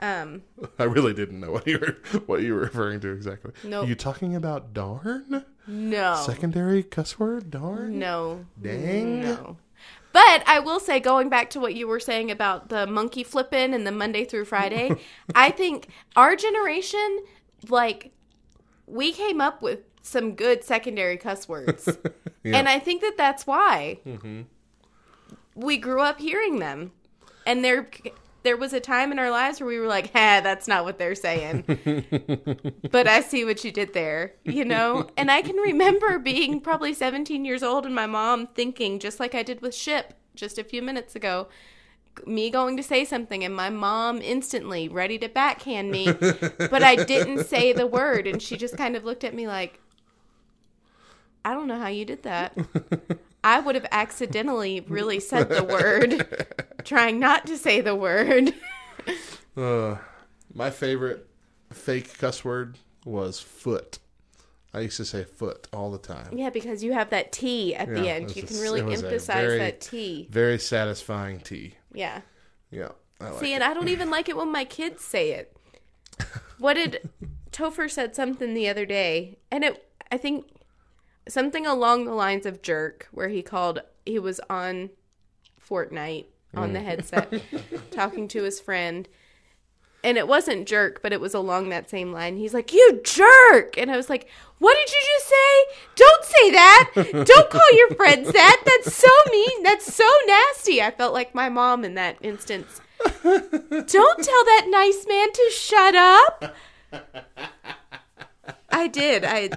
Um, 0.00 0.42
I 0.78 0.84
really 0.84 1.14
didn't 1.14 1.40
know 1.40 1.52
what 1.52 1.66
you 1.66 1.78
were 1.78 2.20
what 2.26 2.42
you 2.42 2.54
were 2.54 2.60
referring 2.60 3.00
to 3.00 3.10
exactly. 3.12 3.52
Nope. 3.64 3.88
You 3.88 3.94
talking 3.94 4.34
about 4.34 4.72
darn? 4.74 5.44
No. 5.66 6.14
Secondary 6.24 6.82
cuss 6.82 7.18
word? 7.18 7.50
Darn. 7.50 7.98
No. 7.98 8.44
Dang. 8.60 9.22
No. 9.22 9.56
But 10.12 10.44
I 10.46 10.60
will 10.60 10.80
say, 10.80 10.98
going 10.98 11.28
back 11.28 11.50
to 11.50 11.60
what 11.60 11.74
you 11.74 11.86
were 11.86 12.00
saying 12.00 12.30
about 12.30 12.70
the 12.70 12.86
monkey 12.86 13.22
flipping 13.22 13.74
and 13.74 13.86
the 13.86 13.92
Monday 13.92 14.24
through 14.24 14.46
Friday, 14.46 14.90
I 15.34 15.50
think 15.50 15.88
our 16.14 16.34
generation, 16.36 17.18
like, 17.68 18.12
we 18.86 19.12
came 19.12 19.42
up 19.42 19.60
with 19.60 19.80
some 20.00 20.34
good 20.34 20.64
secondary 20.64 21.16
cuss 21.16 21.48
words. 21.48 21.88
Yeah. 22.44 22.58
And 22.58 22.68
I 22.68 22.78
think 22.78 23.00
that 23.00 23.16
that's 23.16 23.44
why 23.44 23.98
we 25.56 25.78
grew 25.78 26.00
up 26.00 26.20
hearing 26.20 26.60
them. 26.60 26.92
And 27.44 27.64
there, 27.64 27.88
there 28.46 28.56
was 28.56 28.72
a 28.72 28.78
time 28.78 29.10
in 29.10 29.18
our 29.18 29.30
lives 29.30 29.60
where 29.60 29.66
we 29.66 29.78
were 29.80 29.88
like, 29.88 30.12
"Ha, 30.12 30.40
that's 30.40 30.68
not 30.68 30.84
what 30.84 30.98
they're 30.98 31.16
saying." 31.16 31.64
but 32.92 33.08
I 33.08 33.20
see 33.20 33.44
what 33.44 33.64
you 33.64 33.72
did 33.72 33.92
there, 33.92 34.34
you 34.44 34.64
know? 34.64 35.08
And 35.16 35.32
I 35.32 35.42
can 35.42 35.56
remember 35.56 36.20
being 36.20 36.60
probably 36.60 36.94
17 36.94 37.44
years 37.44 37.64
old 37.64 37.84
and 37.84 37.94
my 37.94 38.06
mom 38.06 38.46
thinking, 38.46 39.00
just 39.00 39.18
like 39.18 39.34
I 39.34 39.42
did 39.42 39.62
with 39.62 39.74
Ship 39.74 40.14
just 40.36 40.58
a 40.58 40.64
few 40.64 40.80
minutes 40.80 41.16
ago, 41.16 41.48
me 42.24 42.48
going 42.50 42.76
to 42.76 42.84
say 42.84 43.04
something 43.04 43.42
and 43.42 43.54
my 43.54 43.68
mom 43.68 44.22
instantly 44.22 44.88
ready 44.88 45.18
to 45.18 45.28
backhand 45.28 45.90
me, 45.90 46.12
but 46.12 46.84
I 46.84 46.96
didn't 47.04 47.46
say 47.46 47.72
the 47.72 47.86
word. 47.86 48.28
And 48.28 48.40
she 48.40 48.56
just 48.56 48.76
kind 48.76 48.94
of 48.94 49.04
looked 49.04 49.24
at 49.24 49.34
me 49.34 49.48
like, 49.48 49.80
I 51.44 51.52
don't 51.52 51.66
know 51.66 51.78
how 51.78 51.88
you 51.88 52.04
did 52.04 52.22
that. 52.22 52.56
I 53.46 53.60
would 53.60 53.76
have 53.76 53.86
accidentally 53.92 54.80
really 54.80 55.20
said 55.20 55.48
the 55.48 55.62
word, 55.62 56.46
trying 56.84 57.20
not 57.20 57.46
to 57.46 57.56
say 57.56 57.80
the 57.80 57.94
word. 57.94 58.52
Uh, 59.56 59.96
my 60.52 60.68
favorite 60.68 61.26
fake 61.72 62.18
cuss 62.18 62.44
word 62.44 62.76
was 63.06 63.40
foot. 63.40 63.98
I 64.74 64.80
used 64.80 64.98
to 64.98 65.06
say 65.06 65.24
foot 65.24 65.66
all 65.72 65.90
the 65.90 65.96
time. 65.96 66.36
Yeah, 66.36 66.50
because 66.50 66.84
you 66.84 66.92
have 66.92 67.08
that 67.08 67.32
T 67.32 67.74
at 67.74 67.88
the 67.88 68.06
end. 68.06 68.36
You 68.36 68.42
can 68.42 68.58
really 68.60 68.80
it 68.80 68.84
was 68.84 69.02
a 69.02 69.06
emphasize 69.06 69.46
very- 69.46 69.58
that 69.60 69.80
T. 69.80 70.28
Very 70.30 70.58
satisfying 70.58 71.40
tea. 71.40 71.76
Yeah. 71.94 72.20
Yeah. 72.70 72.88
I 73.18 73.30
like 73.30 73.40
See, 73.40 73.52
it. 73.52 73.54
and 73.54 73.64
I 73.64 73.72
don't 73.72 73.88
even 73.88 74.10
like 74.10 74.28
it 74.28 74.36
when 74.36 74.52
my 74.52 74.66
kids 74.66 75.02
say 75.02 75.30
it. 75.30 75.56
What 76.58 76.74
did 76.74 77.08
Topher 77.50 77.90
said 77.90 78.14
something 78.14 78.52
the 78.52 78.68
other 78.68 78.84
day, 78.84 79.38
and 79.50 79.64
it 79.64 79.88
I 80.12 80.18
think 80.18 80.50
something 81.28 81.66
along 81.66 82.04
the 82.04 82.12
lines 82.14 82.46
of 82.46 82.62
jerk, 82.62 83.08
where 83.12 83.28
he 83.28 83.42
called 83.42 83.80
he 84.04 84.18
was 84.18 84.40
on 84.48 84.90
Fortnite 85.68 86.26
on 86.54 86.70
Mm. 86.70 86.72
the 86.74 86.80
headset 86.80 87.42
talking 87.90 88.28
to 88.28 88.42
his 88.44 88.60
friend. 88.60 89.08
And 90.04 90.16
it 90.16 90.28
wasn't 90.28 90.68
jerk, 90.68 91.02
but 91.02 91.12
it 91.12 91.20
was 91.20 91.34
along 91.34 91.70
that 91.70 91.90
same 91.90 92.12
line. 92.12 92.36
He's 92.36 92.54
like, 92.54 92.72
"You 92.72 93.00
jerk!" 93.02 93.76
And 93.76 93.90
I 93.90 93.96
was 93.96 94.08
like, 94.08 94.28
"What 94.58 94.76
did 94.76 94.92
you 94.94 95.00
just 95.14 95.28
say? 95.28 95.64
Don't 95.96 96.24
say 96.24 96.50
that! 96.52 96.90
Don't 97.26 97.50
call 97.50 97.72
your 97.72 97.90
friends 97.96 98.30
that! 98.32 98.62
That's 98.64 98.94
so 98.94 99.08
mean! 99.32 99.64
That's 99.64 99.92
so 99.92 100.08
nasty!" 100.28 100.80
I 100.80 100.92
felt 100.92 101.12
like 101.12 101.34
my 101.34 101.48
mom 101.48 101.84
in 101.84 101.94
that 101.94 102.18
instance. 102.20 102.80
Don't 103.24 103.92
tell 104.22 104.44
that 104.44 104.66
nice 104.68 105.04
man 105.08 105.32
to 105.32 105.50
shut 105.52 105.94
up. 105.96 106.54
I 108.70 108.86
did. 108.86 109.24
I 109.24 109.50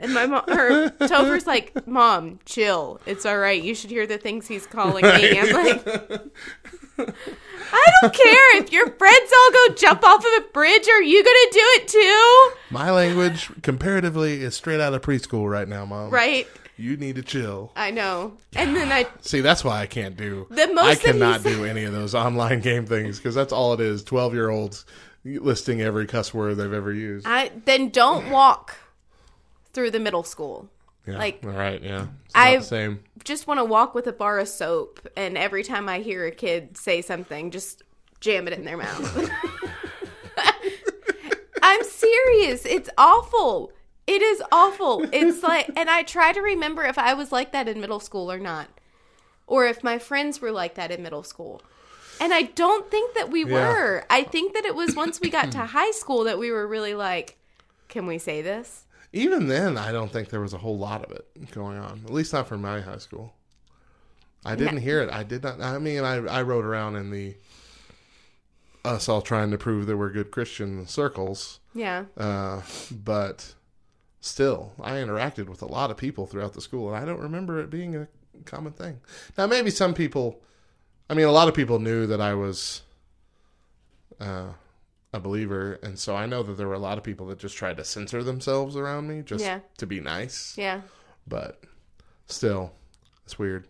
and 0.00 0.14
my 0.14 0.26
mom, 0.26 0.44
her 0.48 0.90
Topher's 0.90 1.46
like, 1.46 1.86
"Mom, 1.86 2.38
chill. 2.44 3.00
It's 3.06 3.24
all 3.26 3.38
right. 3.38 3.62
You 3.62 3.74
should 3.74 3.90
hear 3.90 4.06
the 4.06 4.18
things 4.18 4.46
he's 4.46 4.66
calling 4.66 5.04
me." 5.04 5.38
I'm 5.38 5.52
like, 5.52 5.86
I 7.70 7.84
don't 8.00 8.14
care 8.14 8.56
if 8.58 8.72
your 8.72 8.90
friends 8.90 9.32
all 9.32 9.52
go 9.52 9.74
jump 9.74 10.02
off 10.04 10.24
of 10.24 10.44
a 10.44 10.52
bridge. 10.52 10.88
Are 10.88 11.02
you 11.02 11.22
gonna 11.22 11.52
do 11.52 11.60
it 11.60 11.88
too? 11.88 12.56
My 12.70 12.90
language, 12.90 13.50
comparatively, 13.62 14.42
is 14.42 14.54
straight 14.54 14.80
out 14.80 14.94
of 14.94 15.02
preschool 15.02 15.50
right 15.50 15.68
now, 15.68 15.84
Mom. 15.84 16.10
Right. 16.10 16.46
You 16.76 16.96
need 16.96 17.16
to 17.16 17.22
chill. 17.22 17.72
I 17.74 17.90
know. 17.90 18.36
And 18.54 18.76
then 18.76 18.92
I 18.92 19.06
See, 19.20 19.40
that's 19.40 19.64
why 19.64 19.80
I 19.80 19.86
can't 19.86 20.16
do. 20.16 20.46
The 20.50 20.72
most 20.72 20.86
I 20.86 20.94
cannot 20.94 21.42
do 21.42 21.64
any 21.64 21.84
of 21.84 21.92
those 21.92 22.14
online 22.14 22.60
game 22.60 22.86
things 22.86 23.18
because 23.18 23.34
that's 23.34 23.52
all 23.52 23.74
it 23.74 23.80
is. 23.80 24.04
Twelve 24.04 24.32
year 24.32 24.48
olds 24.48 24.86
listing 25.24 25.82
every 25.82 26.06
cuss 26.06 26.32
word 26.32 26.54
they've 26.54 26.72
ever 26.72 26.92
used. 26.92 27.26
I 27.26 27.50
then 27.64 27.90
don't 27.90 28.30
walk 28.30 28.76
through 29.78 29.92
the 29.92 30.00
middle 30.00 30.24
school. 30.24 30.68
Yeah. 31.06 31.18
like, 31.18 31.38
all 31.44 31.50
right, 31.50 31.80
yeah, 31.80 32.08
I- 32.34 32.58
same. 32.58 33.04
Just 33.22 33.46
want 33.46 33.58
to 33.60 33.64
walk 33.64 33.94
with 33.94 34.08
a 34.08 34.12
bar 34.12 34.40
of 34.40 34.48
soap, 34.48 35.06
and 35.16 35.38
every 35.38 35.62
time 35.62 35.88
I 35.88 36.00
hear 36.00 36.26
a 36.26 36.32
kid 36.32 36.76
say 36.76 37.00
something, 37.00 37.52
just 37.52 37.84
jam 38.20 38.48
it 38.48 38.52
in 38.54 38.64
their 38.64 38.76
mouth. 38.76 39.30
I'm 41.62 41.84
serious. 41.84 42.64
It's 42.66 42.90
awful. 42.98 43.72
It 44.06 44.20
is 44.22 44.42
awful. 44.50 45.06
It's 45.12 45.42
like, 45.42 45.70
and 45.76 45.88
I 45.88 46.02
try 46.02 46.32
to 46.32 46.40
remember 46.40 46.84
if 46.84 46.98
I 46.98 47.14
was 47.14 47.30
like 47.30 47.52
that 47.52 47.68
in 47.68 47.80
middle 47.80 48.00
school 48.00 48.30
or 48.32 48.38
not, 48.38 48.68
or 49.46 49.66
if 49.66 49.84
my 49.84 49.98
friends 49.98 50.40
were 50.40 50.52
like 50.52 50.74
that 50.74 50.90
in 50.90 51.02
middle 51.02 51.22
school. 51.22 51.62
And 52.20 52.32
I 52.34 52.42
don't 52.42 52.90
think 52.90 53.14
that 53.14 53.30
we 53.30 53.44
Yeah. 53.44 53.52
were. 53.72 54.04
I 54.10 54.24
think 54.24 54.54
that 54.54 54.64
it 54.64 54.74
was 54.74 54.96
once 54.96 55.20
we 55.20 55.30
got 55.30 55.52
to 55.52 55.58
high 55.78 55.92
school 55.92 56.24
that 56.24 56.38
we 56.38 56.50
were 56.50 56.66
really 56.66 56.94
like, 56.94 57.36
can 57.88 58.06
we 58.06 58.18
say 58.18 58.42
this? 58.42 58.84
Even 59.12 59.48
then, 59.48 59.78
I 59.78 59.90
don't 59.92 60.12
think 60.12 60.28
there 60.28 60.40
was 60.40 60.52
a 60.52 60.58
whole 60.58 60.76
lot 60.76 61.04
of 61.04 61.12
it 61.12 61.50
going 61.50 61.78
on. 61.78 62.02
At 62.04 62.12
least 62.12 62.32
not 62.32 62.46
for 62.46 62.58
my 62.58 62.80
high 62.80 62.98
school. 62.98 63.34
I 64.44 64.54
didn't 64.54 64.78
hear 64.78 65.00
it. 65.00 65.10
I 65.10 65.22
did 65.24 65.42
not. 65.42 65.60
I 65.60 65.78
mean, 65.78 66.04
I 66.04 66.16
I 66.26 66.42
rode 66.42 66.64
around 66.64 66.96
in 66.96 67.10
the 67.10 67.36
us 68.84 69.08
all 69.08 69.22
trying 69.22 69.50
to 69.50 69.58
prove 69.58 69.86
that 69.86 69.96
we're 69.96 70.10
good 70.10 70.30
Christian 70.30 70.86
circles. 70.86 71.60
Yeah. 71.74 72.04
Uh, 72.16 72.62
but 72.90 73.54
still, 74.20 74.72
I 74.80 74.92
interacted 74.92 75.48
with 75.48 75.62
a 75.62 75.66
lot 75.66 75.90
of 75.90 75.96
people 75.96 76.26
throughout 76.26 76.54
the 76.54 76.60
school, 76.60 76.88
and 76.88 76.96
I 76.96 77.04
don't 77.04 77.20
remember 77.20 77.60
it 77.60 77.70
being 77.70 77.96
a 77.96 78.08
common 78.44 78.72
thing. 78.72 79.00
Now, 79.36 79.46
maybe 79.46 79.70
some 79.70 79.94
people, 79.94 80.40
I 81.10 81.14
mean, 81.14 81.26
a 81.26 81.32
lot 81.32 81.48
of 81.48 81.54
people 81.54 81.78
knew 81.78 82.06
that 82.06 82.20
I 82.20 82.34
was 82.34 82.82
uh, 84.20 84.48
a 85.12 85.20
believer, 85.20 85.78
and 85.82 85.98
so 85.98 86.14
I 86.14 86.26
know 86.26 86.42
that 86.42 86.54
there 86.58 86.68
were 86.68 86.74
a 86.74 86.78
lot 86.78 86.98
of 86.98 87.04
people 87.04 87.26
that 87.28 87.38
just 87.38 87.56
tried 87.56 87.76
to 87.78 87.84
censor 87.84 88.22
themselves 88.22 88.76
around 88.76 89.08
me 89.08 89.22
just 89.22 89.42
Yeah. 89.44 89.60
to 89.78 89.86
be 89.86 90.00
nice. 90.00 90.54
Yeah. 90.58 90.82
But 91.26 91.62
still, 92.26 92.72
it's 93.24 93.38
weird. 93.38 93.66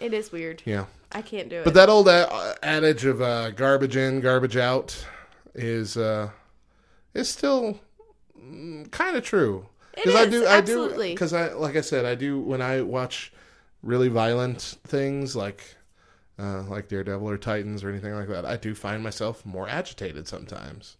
It 0.00 0.14
is 0.14 0.32
weird. 0.32 0.62
Yeah. 0.64 0.86
I 1.12 1.22
can't 1.22 1.48
do 1.48 1.56
it. 1.56 1.64
But 1.64 1.74
that 1.74 1.88
old 1.88 2.08
uh, 2.08 2.54
adage 2.62 3.04
of 3.04 3.20
uh, 3.22 3.50
garbage 3.50 3.96
in, 3.96 4.20
garbage 4.20 4.56
out 4.56 5.06
is 5.54 5.96
uh, 5.96 6.30
is 7.14 7.28
still 7.28 7.80
kind 8.90 9.16
of 9.16 9.24
true. 9.24 9.66
It 9.94 10.14
I 10.14 10.24
is, 10.24 10.30
do, 10.30 10.44
I 10.46 10.58
absolutely. 10.58 11.08
do, 11.08 11.14
because 11.14 11.32
I 11.32 11.52
like 11.54 11.76
I 11.76 11.80
said, 11.80 12.04
I 12.04 12.14
do 12.14 12.38
when 12.38 12.60
I 12.62 12.82
watch 12.82 13.32
really 13.82 14.08
violent 14.08 14.60
things 14.86 15.34
like 15.34 15.76
uh, 16.38 16.62
like 16.62 16.88
Daredevil 16.88 17.28
or 17.28 17.38
Titans 17.38 17.82
or 17.82 17.90
anything 17.90 18.14
like 18.14 18.28
that. 18.28 18.44
I 18.44 18.56
do 18.56 18.74
find 18.74 19.02
myself 19.02 19.44
more 19.44 19.68
agitated 19.68 20.28
sometimes, 20.28 20.96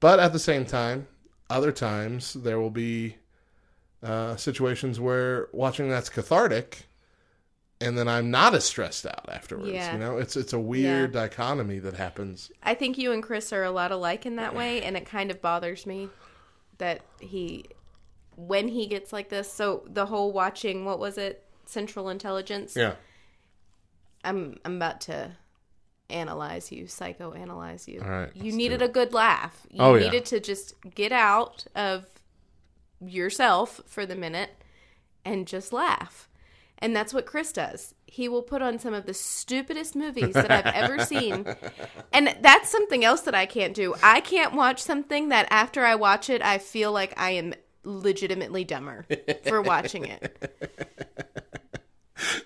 but 0.00 0.18
at 0.18 0.32
the 0.32 0.38
same 0.38 0.64
time, 0.64 1.06
other 1.50 1.72
times 1.72 2.34
there 2.34 2.58
will 2.58 2.70
be 2.70 3.16
uh, 4.02 4.36
situations 4.36 4.98
where 4.98 5.48
watching 5.52 5.88
that's 5.88 6.08
cathartic. 6.08 6.86
And 7.80 7.98
then 7.98 8.06
I'm 8.06 8.30
not 8.30 8.54
as 8.54 8.64
stressed 8.64 9.06
out 9.06 9.28
afterwards. 9.28 9.72
Yeah. 9.72 9.94
You 9.94 9.98
know, 9.98 10.16
it's 10.16 10.36
it's 10.36 10.52
a 10.52 10.58
weird 10.60 11.10
dichotomy 11.12 11.80
that 11.80 11.94
happens. 11.94 12.52
I 12.62 12.74
think 12.74 12.96
you 12.96 13.10
and 13.10 13.20
Chris 13.20 13.52
are 13.52 13.64
a 13.64 13.72
lot 13.72 13.90
alike 13.90 14.24
in 14.24 14.36
that 14.36 14.54
way, 14.54 14.82
and 14.82 14.96
it 14.96 15.04
kind 15.04 15.32
of 15.32 15.42
bothers 15.42 15.84
me 15.84 16.08
that 16.78 17.00
he, 17.18 17.64
when 18.36 18.68
he 18.68 18.86
gets 18.86 19.12
like 19.12 19.30
this. 19.30 19.52
So 19.52 19.82
the 19.88 20.06
whole 20.06 20.30
watching, 20.30 20.84
what 20.84 21.00
was 21.00 21.18
it, 21.18 21.44
Central 21.66 22.08
Intelligence? 22.08 22.76
Yeah. 22.76 22.94
I'm 24.24 24.58
I'm 24.64 24.76
about 24.76 25.00
to 25.02 25.32
analyze 26.10 26.70
you, 26.70 26.84
psychoanalyze 26.84 27.88
you. 27.88 28.00
All 28.02 28.10
right, 28.10 28.30
You 28.36 28.52
needed 28.52 28.82
a 28.82 28.88
good 28.88 29.12
laugh. 29.14 29.66
You 29.70 29.80
Oh, 29.82 29.94
yeah. 29.94 30.04
needed 30.04 30.24
to 30.26 30.40
just 30.40 30.74
get 30.94 31.10
out 31.12 31.64
of 31.74 32.06
yourself 33.00 33.80
for 33.86 34.04
the 34.06 34.14
minute 34.14 34.50
and 35.24 35.46
just 35.46 35.72
laugh. 35.72 36.28
And 36.78 36.94
that's 36.96 37.14
what 37.14 37.26
Chris 37.26 37.52
does. 37.52 37.94
He 38.06 38.28
will 38.28 38.42
put 38.42 38.60
on 38.60 38.78
some 38.78 38.92
of 38.92 39.06
the 39.06 39.14
stupidest 39.14 39.94
movies 39.96 40.34
that 40.34 40.50
I've 40.50 40.66
ever 40.74 40.98
seen. 41.04 41.46
And 42.12 42.36
that's 42.40 42.68
something 42.68 43.04
else 43.04 43.20
that 43.22 43.34
I 43.34 43.46
can't 43.46 43.72
do. 43.72 43.94
I 44.02 44.20
can't 44.20 44.52
watch 44.54 44.82
something 44.82 45.28
that 45.30 45.46
after 45.50 45.84
I 45.84 45.94
watch 45.94 46.28
it, 46.28 46.42
I 46.42 46.58
feel 46.58 46.90
like 46.92 47.14
I 47.16 47.30
am 47.30 47.54
legitimately 47.84 48.64
dumber 48.64 49.06
for 49.44 49.62
watching 49.62 50.04
it. 50.06 50.52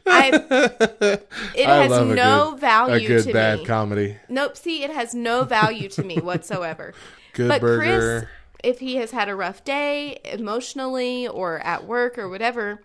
I, 0.06 0.30
it 1.54 1.66
I 1.66 1.76
has 1.82 1.90
no 1.90 2.50
good- 2.52 2.60
value 2.60 2.94
a 2.94 3.08
good 3.08 3.24
to 3.24 3.32
bad 3.32 3.58
me. 3.60 3.64
comedy. 3.64 4.16
Nope. 4.28 4.56
See, 4.56 4.82
it 4.84 4.90
has 4.90 5.14
no 5.14 5.44
value 5.44 5.88
to 5.90 6.02
me 6.02 6.16
whatsoever. 6.22 6.94
Good 7.32 7.48
but 7.48 7.60
burger. 7.60 8.20
Chris, 8.20 8.24
if 8.64 8.78
he 8.80 8.96
has 8.96 9.10
had 9.10 9.28
a 9.28 9.34
rough 9.34 9.64
day 9.64 10.18
emotionally 10.24 11.28
or 11.28 11.58
at 11.60 11.86
work 11.86 12.18
or 12.18 12.28
whatever, 12.28 12.82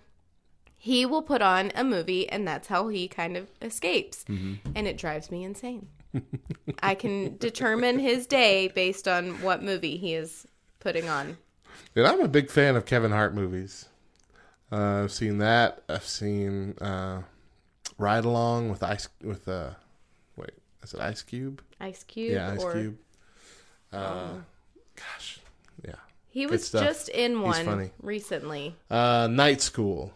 he 0.78 1.06
will 1.06 1.22
put 1.22 1.42
on 1.42 1.72
a 1.76 1.84
movie 1.84 2.28
and 2.30 2.48
that's 2.48 2.68
how 2.68 2.88
he 2.90 3.08
kind 3.08 3.38
of 3.38 3.48
escapes. 3.62 4.26
Mm-hmm. 4.26 4.72
And 4.76 4.88
it 4.88 4.98
drives 4.98 5.32
me 5.32 5.44
insane. 5.44 5.88
I 6.84 6.96
can 6.96 7.38
determine 7.38 8.00
his 8.00 8.28
day 8.28 8.68
based 8.68 9.08
on 9.08 9.42
what 9.42 9.64
movie 9.64 9.98
he 9.98 10.14
is 10.14 10.46
putting 10.80 11.08
on. 11.08 11.38
And 11.96 12.06
I'm 12.06 12.20
a 12.22 12.28
big 12.28 12.50
fan 12.50 12.76
of 12.76 12.86
Kevin 12.86 13.12
Hart 13.12 13.34
movies. 13.34 13.86
Uh, 14.72 15.04
I've 15.04 15.12
seen 15.12 15.40
that. 15.40 15.84
I've 15.90 16.06
seen 16.06 16.78
uh, 16.80 17.22
Ride 17.98 18.26
Along 18.26 18.70
with 18.70 18.84
Ice 18.84 19.10
with 19.22 19.48
uh, 19.48 19.72
wait, 20.38 20.52
is 20.84 20.94
it 20.94 21.00
Ice 21.02 21.22
Cube? 21.24 21.62
Ice 21.80 22.04
Cube. 22.04 22.32
yeah, 22.34 22.52
Ice 22.52 22.64
or, 22.64 22.74
Cube. 22.74 22.98
Uh, 23.92 24.34
gosh, 24.96 25.40
yeah. 25.86 25.96
He 26.30 26.46
was 26.46 26.72
just 26.72 27.10
in 27.10 27.42
one 27.42 27.92
recently. 28.02 28.76
Uh, 28.90 29.28
Night 29.30 29.60
School, 29.62 30.14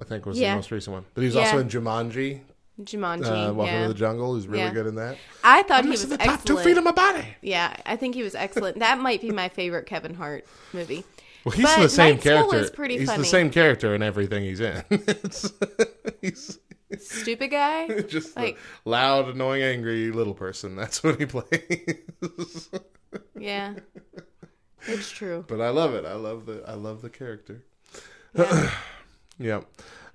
I 0.00 0.04
think 0.04 0.24
was 0.24 0.38
Yeah. 0.38 0.50
the 0.50 0.56
most 0.56 0.70
recent 0.70 0.94
one. 0.94 1.04
But 1.14 1.22
he 1.22 1.26
was 1.26 1.34
Yeah. 1.34 1.46
also 1.46 1.58
in 1.58 1.68
Jumanji, 1.68 2.40
Jumanji. 2.80 3.24
uh, 3.48 3.52
Welcome 3.52 3.74
yeah. 3.74 3.82
to 3.82 3.88
the 3.88 3.94
Jungle. 3.94 4.36
He's 4.36 4.46
really 4.46 4.62
Yeah. 4.62 4.72
good 4.72 4.86
in 4.86 4.94
that. 4.94 5.16
I 5.42 5.64
thought 5.64 5.82
he 5.82 5.90
was 5.90 6.06
the 6.08 6.18
top 6.18 6.44
two 6.44 6.58
feet 6.58 6.76
of 6.78 6.84
my 6.84 6.92
body. 6.92 7.26
Yeah, 7.42 7.74
I 7.84 7.96
think 7.96 8.14
he 8.14 8.22
was 8.22 8.36
excellent. 8.36 8.78
that 8.78 9.00
might 9.00 9.20
be 9.20 9.32
my 9.32 9.48
favorite 9.48 9.86
Kevin 9.86 10.14
Hart 10.14 10.44
movie. 10.72 11.04
Well, 11.46 11.52
he's 11.54 11.64
But 11.64 11.80
the 11.82 11.88
same 11.88 12.16
Night 12.16 12.22
character. 12.24 12.56
is 12.58 12.70
pretty 12.70 12.98
he's 12.98 13.06
funny. 13.08 13.18
the 13.22 13.24
same 13.24 13.50
character 13.50 13.94
in 13.94 14.02
everything 14.02 14.42
he's 14.42 14.58
in. 14.58 14.82
He's 16.20 16.58
Stupid 16.98 17.48
guy. 17.52 18.00
just 18.08 18.36
Like- 18.36 18.58
loud, 18.84 19.28
annoying, 19.28 19.62
angry 19.62 20.10
little 20.10 20.34
person. 20.34 20.74
That's 20.74 21.04
what 21.04 21.20
he 21.20 21.26
plays. 21.26 22.68
Yeah, 23.38 23.74
it's 24.88 25.10
true. 25.10 25.44
but 25.46 25.60
I 25.60 25.68
love 25.68 25.94
it. 25.94 26.04
I 26.04 26.14
love 26.14 26.46
the 26.46 26.64
I 26.66 26.74
love 26.74 27.00
the 27.00 27.10
character. 27.10 27.62
Yeah. 28.36 28.70
Yep. 29.38 29.66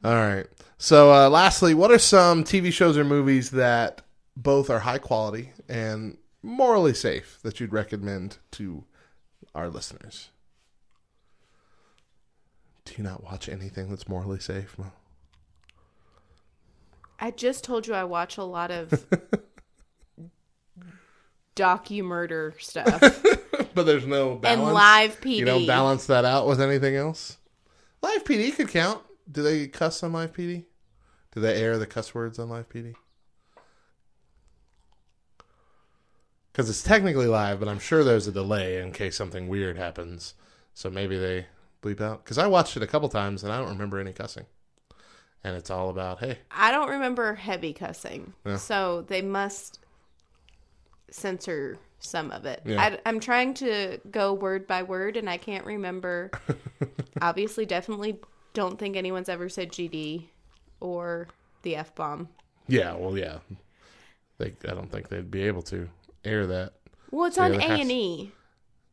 All 0.04 0.16
right. 0.16 0.48
So, 0.80 1.14
uh, 1.14 1.30
lastly, 1.30 1.76
what 1.76 1.92
are 1.92 2.00
some 2.00 2.44
TV 2.44 2.74
shows 2.74 2.98
or 2.98 3.04
movies 3.04 3.52
that 3.52 4.02
both 4.36 4.70
are 4.72 4.80
high 4.80 4.98
quality 4.98 5.52
and 5.70 6.18
morally 6.42 6.96
safe 6.96 7.38
that 7.44 7.60
you'd 7.60 7.72
recommend 7.72 8.40
to 8.54 8.84
our 9.54 9.70
listeners? 9.70 10.30
Do 12.86 12.94
you 12.98 13.04
not 13.04 13.24
watch 13.24 13.48
anything 13.48 13.90
that's 13.90 14.08
morally 14.08 14.40
safe? 14.40 14.78
Mo? 14.78 14.92
I 17.20 17.32
just 17.32 17.64
told 17.64 17.88
you 17.88 17.94
I 17.94 18.04
watch 18.04 18.38
a 18.38 18.44
lot 18.44 18.72
of 18.72 18.90
docu 21.56 22.04
murder 22.04 22.56
stuff 22.58 23.00
but 23.74 23.86
there's 23.86 24.06
no 24.06 24.36
balance. 24.36 24.62
and 24.62 24.74
live 24.74 25.22
PD. 25.22 25.38
You 25.38 25.46
don't 25.46 25.68
balance 25.68 26.06
that 26.08 26.26
out 26.26 26.48
with 26.48 26.62
anything 26.62 26.96
else. 26.96 27.38
Live 28.02 28.24
PD 28.24 28.56
could 28.56 28.70
count. 28.70 29.02
Do 29.32 29.44
they 29.44 29.68
cuss 29.68 30.04
on 30.04 30.14
Live 30.14 30.34
PD? 30.34 30.66
Do 31.34 31.40
they 31.40 31.62
air 31.62 31.78
the 31.78 31.86
cuss 31.86 32.14
words 32.14 32.40
on 32.40 32.50
Live 32.50 32.70
PD? 32.70 32.96
Because 36.52 36.70
it's 36.70 36.84
technically 36.84 37.28
live, 37.28 37.60
but 37.60 37.70
I'm 37.70 37.80
sure 37.80 38.04
there's 38.04 38.28
a 38.28 38.32
delay 38.32 38.82
in 38.82 38.92
case 38.92 39.16
something 39.16 39.48
weird 39.48 39.78
happens. 39.78 40.34
So 40.74 40.90
maybe 40.90 41.18
they 41.18 41.46
bleep 41.82 42.02
out. 42.02 42.24
Because 42.24 42.38
I 42.38 42.48
watched 42.48 42.78
it 42.78 42.84
a 42.84 42.88
couple 42.88 43.10
times 43.10 43.44
and 43.44 43.52
I 43.52 43.58
don't 43.58 43.70
remember 43.70 44.00
any 44.00 44.14
cussing. 44.14 44.46
And 45.44 45.56
it's 45.56 45.70
all 45.72 45.90
about, 45.90 46.20
hey, 46.20 46.38
I 46.52 46.72
don't 46.72 46.90
remember 46.90 47.34
heavy 47.34 47.74
cussing, 47.74 48.34
Yeah. 48.46 48.58
so 48.58 49.02
they 49.08 49.24
must 49.24 49.80
censor 51.10 51.78
some 52.00 52.32
of 52.32 52.46
it. 52.46 52.62
Yeah. 52.66 52.82
I, 52.82 53.00
I'm 53.08 53.20
trying 53.20 53.54
to 53.56 54.00
go 54.10 54.34
word 54.34 54.68
by 54.68 54.84
word, 54.84 55.18
and 55.18 55.30
I 55.30 55.38
can't 55.38 55.66
remember. 55.66 56.32
Obviously, 57.22 57.66
definitely 57.66 58.20
don't 58.54 58.78
think 58.78 58.96
anyone's 58.96 59.30
ever 59.30 59.50
said 59.50 59.72
GD 59.72 60.26
or 60.80 61.28
the 61.64 61.76
F 61.76 61.94
bomb. 61.96 62.30
yeah, 62.68 62.94
well, 62.96 63.18
yeah. 63.18 63.38
They, 64.38 64.54
I 64.68 64.74
don't 64.74 64.92
think 64.92 65.10
they'd 65.10 65.30
be 65.30 65.44
able 65.44 65.62
to 65.64 65.88
air 66.26 66.48
that. 66.48 66.74
Well, 67.12 67.26
it's 67.26 67.38
on 67.38 67.54
A 67.54 67.64
and 67.64 67.92
E. 67.92 68.32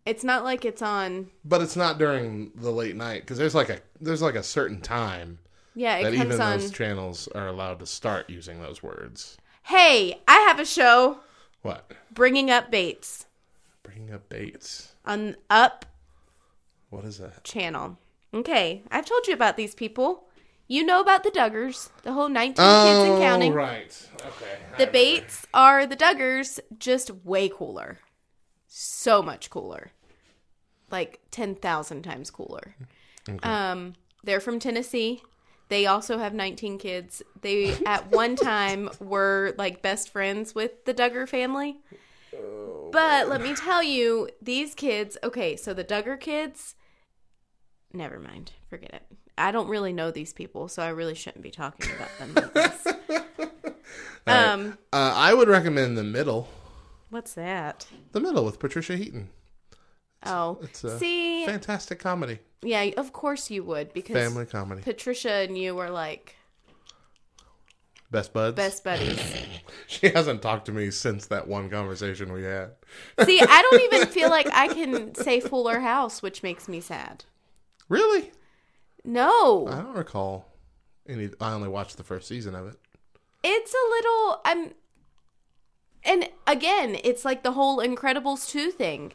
It's 0.09 0.25
not 0.25 0.43
like 0.45 0.65
it's 0.65 0.81
on. 0.83 1.31
But 1.45 1.61
it's 1.61 1.77
not 1.77 1.99
during 1.99 2.51
the 2.55 2.71
late 2.71 2.97
night 2.97 3.21
because 3.23 3.37
there's 3.39 3.55
like 3.55 3.69
a 3.69 3.79
there's 4.01 4.23
like 4.23 4.35
a 4.37 4.43
certain 4.43 4.81
time 4.81 5.39
Yeah, 5.75 6.03
that 6.03 6.15
comes 6.15 6.27
even 6.35 6.41
on. 6.41 6.59
those 6.59 6.71
channels 6.71 7.29
are 7.35 7.47
allowed 7.47 7.79
to 7.81 7.87
start 7.87 8.31
using 8.31 8.61
those 8.63 8.83
words. 8.83 9.37
Hey, 9.65 10.21
I 10.27 10.39
have 10.49 10.59
a 10.59 10.65
show 10.65 11.19
What? 11.63 11.93
bringing 12.13 12.51
up 12.51 12.71
Bates 12.71 13.27
Bringing 13.83 14.13
up 14.13 14.29
dates. 14.31 14.95
on 15.05 15.37
Up 15.51 15.85
What 16.91 17.05
is 17.05 17.19
that? 17.19 17.45
channel. 17.45 17.99
Okay, 18.33 18.83
I've 18.91 19.05
told 19.07 19.27
you 19.27 19.35
about 19.35 19.57
these 19.57 19.75
people. 19.75 20.25
You 20.71 20.85
know 20.85 21.01
about 21.01 21.23
the 21.23 21.31
Duggars, 21.31 21.89
the 22.03 22.13
whole 22.13 22.29
19 22.29 22.53
kids 22.55 22.59
and 22.59 23.13
oh, 23.13 23.19
counting. 23.21 23.53
Oh, 23.53 23.57
right. 23.57 24.09
Okay. 24.21 24.59
The 24.77 24.87
Bates 24.87 25.47
are 25.55 25.87
the 25.87 25.97
Duggars, 25.97 26.61
just 26.79 27.11
way 27.25 27.49
cooler. 27.49 27.99
So 28.67 29.23
much 29.23 29.49
cooler. 29.49 29.93
Like 30.91 31.21
10,000 31.31 32.03
times 32.03 32.31
cooler. 32.31 32.75
Um, 33.43 33.95
they're 34.25 34.41
from 34.41 34.59
Tennessee. 34.59 35.23
They 35.69 35.85
also 35.87 36.17
have 36.19 36.33
19 36.33 36.79
kids. 36.79 37.23
They, 37.43 37.77
at 37.87 38.11
one 38.11 38.37
time, 38.37 38.89
were 39.01 39.55
like 39.59 39.83
best 39.83 40.09
friends 40.11 40.55
with 40.55 40.85
the 40.87 40.95
Duggar 40.95 41.29
family. 41.29 41.81
But 42.91 43.29
let 43.29 43.43
me 43.43 43.55
tell 43.55 43.83
you, 43.83 44.31
these 44.41 44.75
kids, 44.75 45.19
okay, 45.23 45.57
so 45.57 45.75
the 45.75 45.85
Duggar 45.85 46.19
kids, 46.19 46.75
never 47.93 48.19
mind. 48.19 48.53
Forget 48.71 48.95
it. 48.95 49.03
I 49.37 49.51
don't 49.53 49.69
really 49.69 49.93
know 49.93 50.11
these 50.11 50.33
people, 50.33 50.69
so 50.69 50.83
I 50.83 50.89
really 50.89 51.15
shouldn't 51.15 51.43
be 51.43 51.51
talking 51.51 51.91
about 51.95 52.19
them 52.19 52.35
like 52.35 52.55
this. 52.55 52.87
Um, 54.27 54.77
Uh, 54.93 55.13
I 55.17 55.33
would 55.33 55.49
recommend 55.49 55.97
the 55.97 56.05
middle. 56.05 56.49
what's 57.09 57.33
that? 57.33 57.87
The 58.13 58.21
middle 58.21 58.45
with 58.45 58.59
Patricia 58.59 58.95
Heaton. 58.97 59.31
Oh, 60.25 60.59
It's 60.63 60.83
a 60.85 60.99
see, 60.99 61.47
fantastic 61.47 61.99
comedy, 62.01 62.39
yeah, 62.63 62.91
of 62.97 63.13
course 63.13 63.51
you 63.51 63.63
would 63.65 63.93
because 63.93 64.17
family 64.17 64.47
comedy. 64.47 64.83
Patricia 64.83 65.31
and 65.33 65.57
you 65.57 65.75
were 65.75 65.91
like 65.91 66.35
Best 68.11 68.33
buds. 68.33 68.57
best 68.57 68.85
buddies. 68.85 69.21
She 69.87 70.09
hasn't 70.11 70.43
talked 70.43 70.67
to 70.67 70.73
me 70.73 70.91
since 70.91 71.27
that 71.27 71.47
one 71.49 71.71
conversation 71.71 72.33
we 72.33 72.43
had. 72.43 72.73
see, 73.25 73.41
I 73.41 73.63
don't 73.63 73.83
even 73.83 74.07
feel 74.13 74.29
like 74.31 74.49
I 74.53 74.69
can 74.69 75.15
say 75.15 75.41
Fuller 75.41 75.81
House, 75.81 76.21
which 76.23 76.43
makes 76.43 76.69
me 76.69 76.81
sad. 76.81 77.25
Really? 77.89 78.33
No, 79.05 79.67
I 79.69 79.77
don't 79.83 79.95
recall 79.97 80.47
any. 81.09 81.31
I 81.41 81.53
only 81.53 81.69
watched 81.69 81.97
the 81.97 82.03
first 82.03 82.29
season 82.29 82.55
of 82.55 82.67
it. 82.69 82.77
it's 83.45 83.73
a 83.73 83.89
little. 83.91 84.41
I'm, 84.45 84.73
and 86.05 86.29
again, 86.47 86.99
it's 87.03 87.25
like 87.25 87.43
the 87.43 87.53
whole 87.53 87.79
Incredibles 87.79 88.49
two 88.49 88.71
thing. 88.71 89.13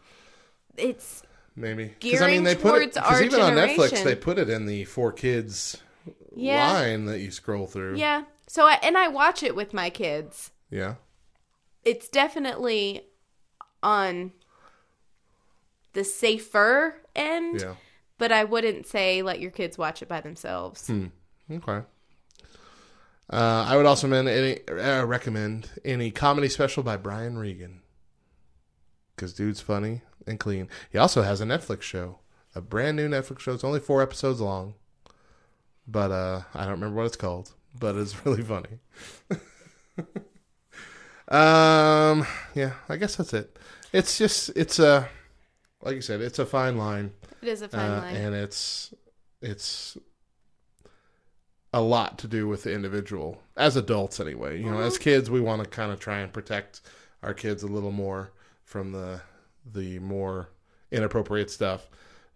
It's 0.78 1.24
Maybe 1.56 1.94
Gearing 2.00 2.44
they 2.44 2.56
put 2.56 2.82
it 2.82 2.94
because 2.96 3.22
even 3.22 3.42
on 3.42 3.54
Netflix 3.54 4.04
they 4.04 4.16
put 4.16 4.40
it 4.40 4.50
in 4.50 4.66
the 4.66 4.86
four 4.86 5.12
kids 5.12 5.78
yeah, 6.36 6.74
line 6.74 7.06
that 7.06 7.20
you 7.20 7.30
scroll 7.30 7.68
through. 7.68 7.98
yeah. 7.98 8.24
So 8.48 8.66
I, 8.66 8.80
and 8.84 8.98
I 8.98 9.08
watch 9.08 9.44
it 9.44 9.56
with 9.56 9.74
my 9.74 9.90
kids. 9.90 10.52
Yeah. 10.70 10.96
It's 11.86 12.10
definitely 12.10 13.02
on 13.82 14.32
the 15.94 16.04
safer 16.04 16.96
end. 17.16 17.62
Yeah. 17.62 17.76
But 18.18 18.32
I 18.32 18.44
wouldn't 18.44 18.88
say 18.88 19.22
let 19.22 19.40
your 19.40 19.52
kids 19.52 19.78
watch 19.78 20.02
it 20.02 20.08
by 20.08 20.22
themselves. 20.22 20.90
Okay. 21.52 21.86
Uh, 23.30 23.66
I 23.68 23.76
would 23.76 23.86
also 23.86 24.08
recommend 24.08 24.30
any, 24.30 24.68
uh, 24.68 25.06
recommend 25.06 25.70
any 25.84 26.12
comedy 26.12 26.50
special 26.50 26.84
by 26.84 26.98
Brian 26.98 27.38
Regan. 27.38 27.83
Because 29.16 29.34
dude's 29.34 29.62
funny 29.62 30.02
and 30.26 30.40
clean. 30.40 30.70
He 30.92 30.98
also 30.98 31.22
has 31.22 31.42
a 31.42 31.46
Netflix 31.46 31.84
show, 31.84 32.20
a 32.56 32.62
brand 32.62 32.98
new 32.98 33.08
Netflix 33.08 33.40
show. 33.40 33.54
It's 33.54 33.64
only 33.64 33.80
four 33.80 34.02
episodes 34.02 34.42
long, 34.42 34.74
but 35.88 36.12
uh, 36.12 36.42
I 36.54 36.62
don't 36.62 36.72
remember 36.74 36.96
what 36.98 37.06
it's 37.06 37.16
called. 37.16 37.52
But 37.78 37.96
it's 37.96 38.26
really 38.26 38.44
funny. 38.44 38.80
um, 41.28 42.26
yeah, 42.56 42.74
I 42.90 42.98
guess 42.98 43.16
that's 43.16 43.34
it. 43.34 43.58
It's 43.92 44.18
just 44.18 44.50
it's 44.56 44.80
a 44.80 45.08
like 45.82 45.96
you 45.96 46.02
said, 46.02 46.22
it's 46.22 46.40
a 46.40 46.46
fine 46.46 46.78
line 46.78 47.12
It 47.42 47.50
is 47.50 47.62
a 47.62 47.68
fine 47.70 47.92
uh, 47.92 48.02
line. 48.02 48.16
and 48.16 48.36
it's 48.36 48.94
it's 49.42 49.98
a 51.74 51.82
lot 51.82 52.18
to 52.20 52.28
do 52.28 52.48
with 52.48 52.64
the 52.64 52.72
individual 52.74 53.42
as 53.58 53.76
adults 53.76 54.20
anyway 54.20 54.62
you 54.62 54.70
know 54.70 54.80
as 54.80 55.00
kids 55.00 55.30
we 55.30 55.42
want 55.42 55.62
to 55.64 55.68
kind 55.68 55.92
of 55.92 56.00
try 56.00 56.20
and 56.20 56.32
protect 56.32 56.82
our 57.24 57.34
kids 57.34 57.64
a 57.64 57.68
little 57.68 57.92
more 57.92 58.32
from 58.74 58.92
the 58.92 59.22
the 59.72 60.00
more 60.00 60.50
inappropriate 60.92 61.50
stuff. 61.52 61.88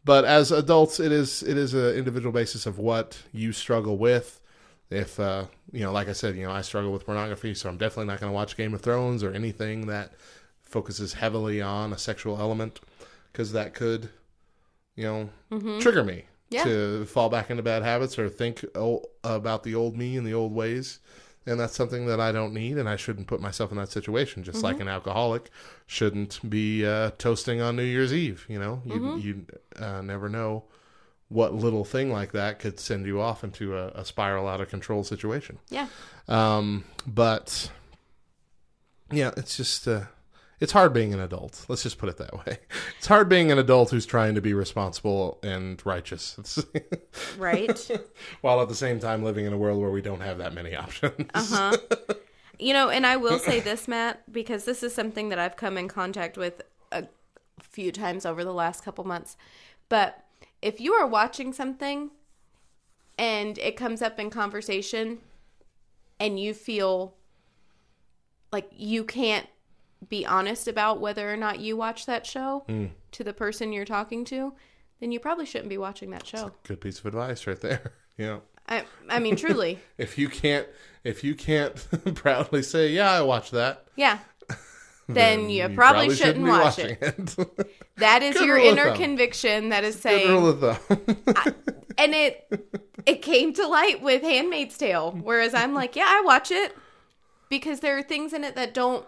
But 0.06 0.24
as 0.24 0.52
adults 0.52 1.00
it 1.00 1.12
is 1.12 1.42
it 1.44 1.58
is 1.58 1.74
an 1.74 1.96
individual 1.96 2.32
basis 2.32 2.66
of 2.68 2.78
what 2.80 3.22
you 3.34 3.52
struggle 3.52 3.98
with. 3.98 4.40
If 4.90 5.20
uh 5.20 5.46
you 5.74 5.82
know 5.84 5.92
like 5.92 6.08
i 6.08 6.14
said 6.14 6.38
you 6.38 6.46
know 6.46 6.52
i 6.52 6.62
struggle 6.62 6.94
with 6.94 7.06
pornography 7.06 7.54
so 7.54 7.68
i'm 7.68 7.78
definitely 7.78 8.06
not 8.06 8.22
going 8.22 8.30
to 8.32 8.34
watch 8.34 8.56
game 8.56 8.74
of 8.74 8.80
thrones 8.82 9.22
or 9.22 9.34
anything 9.34 9.88
that 9.88 10.14
focuses 10.62 11.12
heavily 11.14 11.62
on 11.62 11.92
a 11.92 11.98
sexual 11.98 12.40
element 12.40 12.80
because 13.32 13.52
that 13.52 13.74
could 13.74 14.08
you 14.96 15.04
know 15.04 15.30
trigger 15.82 16.04
me 16.06 16.24
Yeah. 16.50 16.64
to 16.64 17.06
fall 17.06 17.28
back 17.30 17.50
into 17.50 17.64
bad 17.64 17.84
habits 17.84 18.18
or 18.18 18.30
think 18.30 18.64
oh, 18.76 19.04
about 19.26 19.64
the 19.64 19.76
old 19.76 19.98
me 19.98 20.16
and 20.16 20.26
the 20.26 20.34
old 20.34 20.54
ways 20.54 21.00
and 21.48 21.60
that's 21.60 21.76
something 21.76 22.06
that 22.08 22.20
I 22.20 22.32
don't 22.32 22.54
need, 22.54 22.78
and 22.78 22.88
I 22.88 22.98
shouldn't 22.98 23.28
put 23.28 23.42
myself 23.42 23.72
in 23.72 23.78
that 23.78 23.90
situation. 23.90 24.44
Just 24.44 24.62
like 24.62 24.80
an 24.80 24.88
alcoholic 24.88 25.50
shouldn't 25.86 26.40
be 26.48 26.86
uh, 26.86 27.12
toasting 27.18 27.62
on 27.62 27.76
New 27.76 27.84
Year's 27.84 28.14
Eve. 28.14 28.46
You 28.48 28.60
know, 28.60 28.82
you 28.86 29.18
you 29.18 29.46
uh, 29.80 30.02
never 30.02 30.30
know 30.30 30.66
what 31.30 31.54
little 31.54 31.84
thing 31.84 32.12
like 32.12 32.32
that 32.34 32.60
could 32.60 32.80
send 32.80 33.06
you 33.06 33.20
off 33.20 33.44
into 33.44 33.78
a, 33.78 33.88
a 33.90 34.06
spiral 34.06 34.48
out 34.48 34.62
of 34.62 34.70
control 34.70 35.04
situation. 35.04 35.60
Yeah. 35.70 35.88
Um, 36.28 36.86
but 37.06 37.72
yeah, 39.12 39.32
it's 39.38 39.58
just 39.58 39.88
uh, 39.88 40.04
it's 40.60 40.72
hard 40.72 40.94
being 40.94 41.14
an 41.14 41.20
adult. 41.20 41.66
Let's 41.68 41.84
just 41.84 41.98
put 41.98 42.10
it 42.10 42.18
that 42.18 42.34
way. 42.46 42.58
It's 42.98 43.08
hard 43.08 43.30
being 43.30 43.52
an 43.52 43.60
adult 43.60 43.92
who's 43.92 44.06
trying 44.08 44.36
to 44.36 44.42
be 44.42 44.54
responsible 44.54 45.40
and 45.44 45.80
righteous, 45.86 46.38
Right. 47.38 47.92
while 48.42 48.60
at 48.62 48.68
the 48.70 48.76
same 48.76 49.00
time 49.00 49.24
living 49.24 49.46
in 49.46 49.54
a 49.54 49.58
world 49.58 49.80
where 49.80 49.92
we 49.92 50.02
don't 50.02 50.22
have 50.22 50.40
that 50.40 50.54
many 50.54 50.76
options. 50.76 51.30
Uh-huh. 51.34 51.78
You 52.60 52.74
know, 52.74 52.90
and 52.90 53.06
I 53.06 53.18
will 53.18 53.38
say 53.38 53.60
this, 53.70 53.88
Matt, 53.88 54.32
because 54.32 54.66
this 54.66 54.82
is 54.82 54.94
something 54.96 55.30
that 55.30 55.38
I've 55.38 55.56
come 55.58 55.78
in 55.78 55.88
contact 55.88 56.38
with 56.38 56.62
a 56.92 57.08
few 57.62 57.92
times 57.92 58.26
over 58.26 58.44
the 58.44 58.54
last 58.54 58.84
couple 58.84 59.04
months. 59.04 59.38
But 59.90 60.24
if 60.62 60.82
you 60.82 60.94
are 60.94 61.06
watching 61.06 61.54
something 61.54 62.10
and 63.18 63.58
it 63.60 63.78
comes 63.78 64.02
up 64.02 64.20
in 64.20 64.32
conversation 64.32 65.20
and 66.20 66.40
you 66.40 66.54
feel 66.56 67.14
like 68.52 68.70
you 68.76 69.04
can't 69.04 69.46
be 70.08 70.26
honest 70.26 70.68
about 70.68 71.00
whether 71.00 71.32
or 71.32 71.38
not 71.38 71.60
you 71.60 71.76
watch 71.78 72.06
that 72.06 72.26
show 72.26 72.66
mm. 72.68 72.90
to 73.12 73.24
the 73.24 73.34
person 73.34 73.74
you're 73.74 73.86
talking 73.86 74.26
to, 74.26 74.54
then 75.00 75.12
you 75.12 75.20
probably 75.20 75.46
shouldn't 75.46 75.70
be 75.70 75.78
watching 75.78 76.12
that 76.12 76.26
show. 76.26 76.52
Good 76.64 76.82
piece 76.82 77.00
of 77.00 77.06
advice 77.06 77.48
right 77.48 77.60
there. 77.60 77.94
Yeah. 78.20 78.40
I, 78.68 78.84
I 79.08 79.20
mean, 79.20 79.36
truly. 79.36 79.78
If 80.00 80.18
you 80.18 80.28
can't 80.28 80.68
if 81.04 81.24
you 81.24 81.36
can't 81.36 81.76
proudly 82.16 82.64
say, 82.64 82.90
"Yeah, 82.90 83.12
I 83.12 83.22
watched 83.22 83.52
that," 83.52 83.86
Yeah. 83.96 84.18
Then 85.08 85.52
you, 85.52 85.70
probably, 85.70 86.16
shouldn't, 86.16 86.44
be 86.44 86.50
watch 86.50 86.80
it. 86.80 86.98
it. 87.00 87.72
That 87.98 88.24
is 88.24 88.36
Good 88.36 88.48
your 88.48 88.58
inner 88.58 88.96
conviction 88.96 89.70
that 89.70 89.84
is 89.84 89.98
Good 89.98 90.02
saying, 90.02 90.30
rule 90.30 90.50
of 90.50 90.60
thumb. 90.60 90.98
and 91.98 92.16
it 92.16 92.68
it 93.06 93.22
came 93.22 93.54
to 93.54 93.68
light 93.68 94.02
with 94.02 94.22
Handmaid's 94.22 94.78
Tale, 94.78 95.12
whereas 95.12 95.54
I'm 95.54 95.74
like, 95.74 95.96
yeah, 95.96 96.08
I 96.08 96.22
watch 96.26 96.50
it 96.50 96.76
because 97.50 97.80
there 97.80 97.98
are 97.98 98.04
things 98.04 98.34
in 98.34 98.44
it 98.44 98.56
that 98.56 98.74
don't 98.74 99.06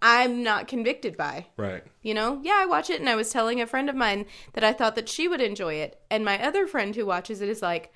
I'm 0.00 0.42
not 0.42 0.68
convicted 0.68 1.16
by. 1.16 1.46
right. 1.56 1.82
You 2.02 2.14
know, 2.14 2.40
yeah, 2.42 2.54
I 2.56 2.66
watch 2.66 2.88
it, 2.90 3.00
and 3.00 3.08
I 3.08 3.16
was 3.16 3.30
telling 3.30 3.60
a 3.60 3.66
friend 3.66 3.90
of 3.90 3.96
mine 3.96 4.26
that 4.54 4.62
I 4.64 4.72
thought 4.72 4.94
that 4.94 5.08
she 5.08 5.26
would 5.28 5.40
enjoy 5.40 5.74
it, 5.74 6.00
and 6.10 6.24
my 6.24 6.42
other 6.42 6.66
friend 6.66 6.94
who 6.94 7.04
watches 7.06 7.40
it 7.40 7.48
is 7.48 7.62
like. 7.62 7.92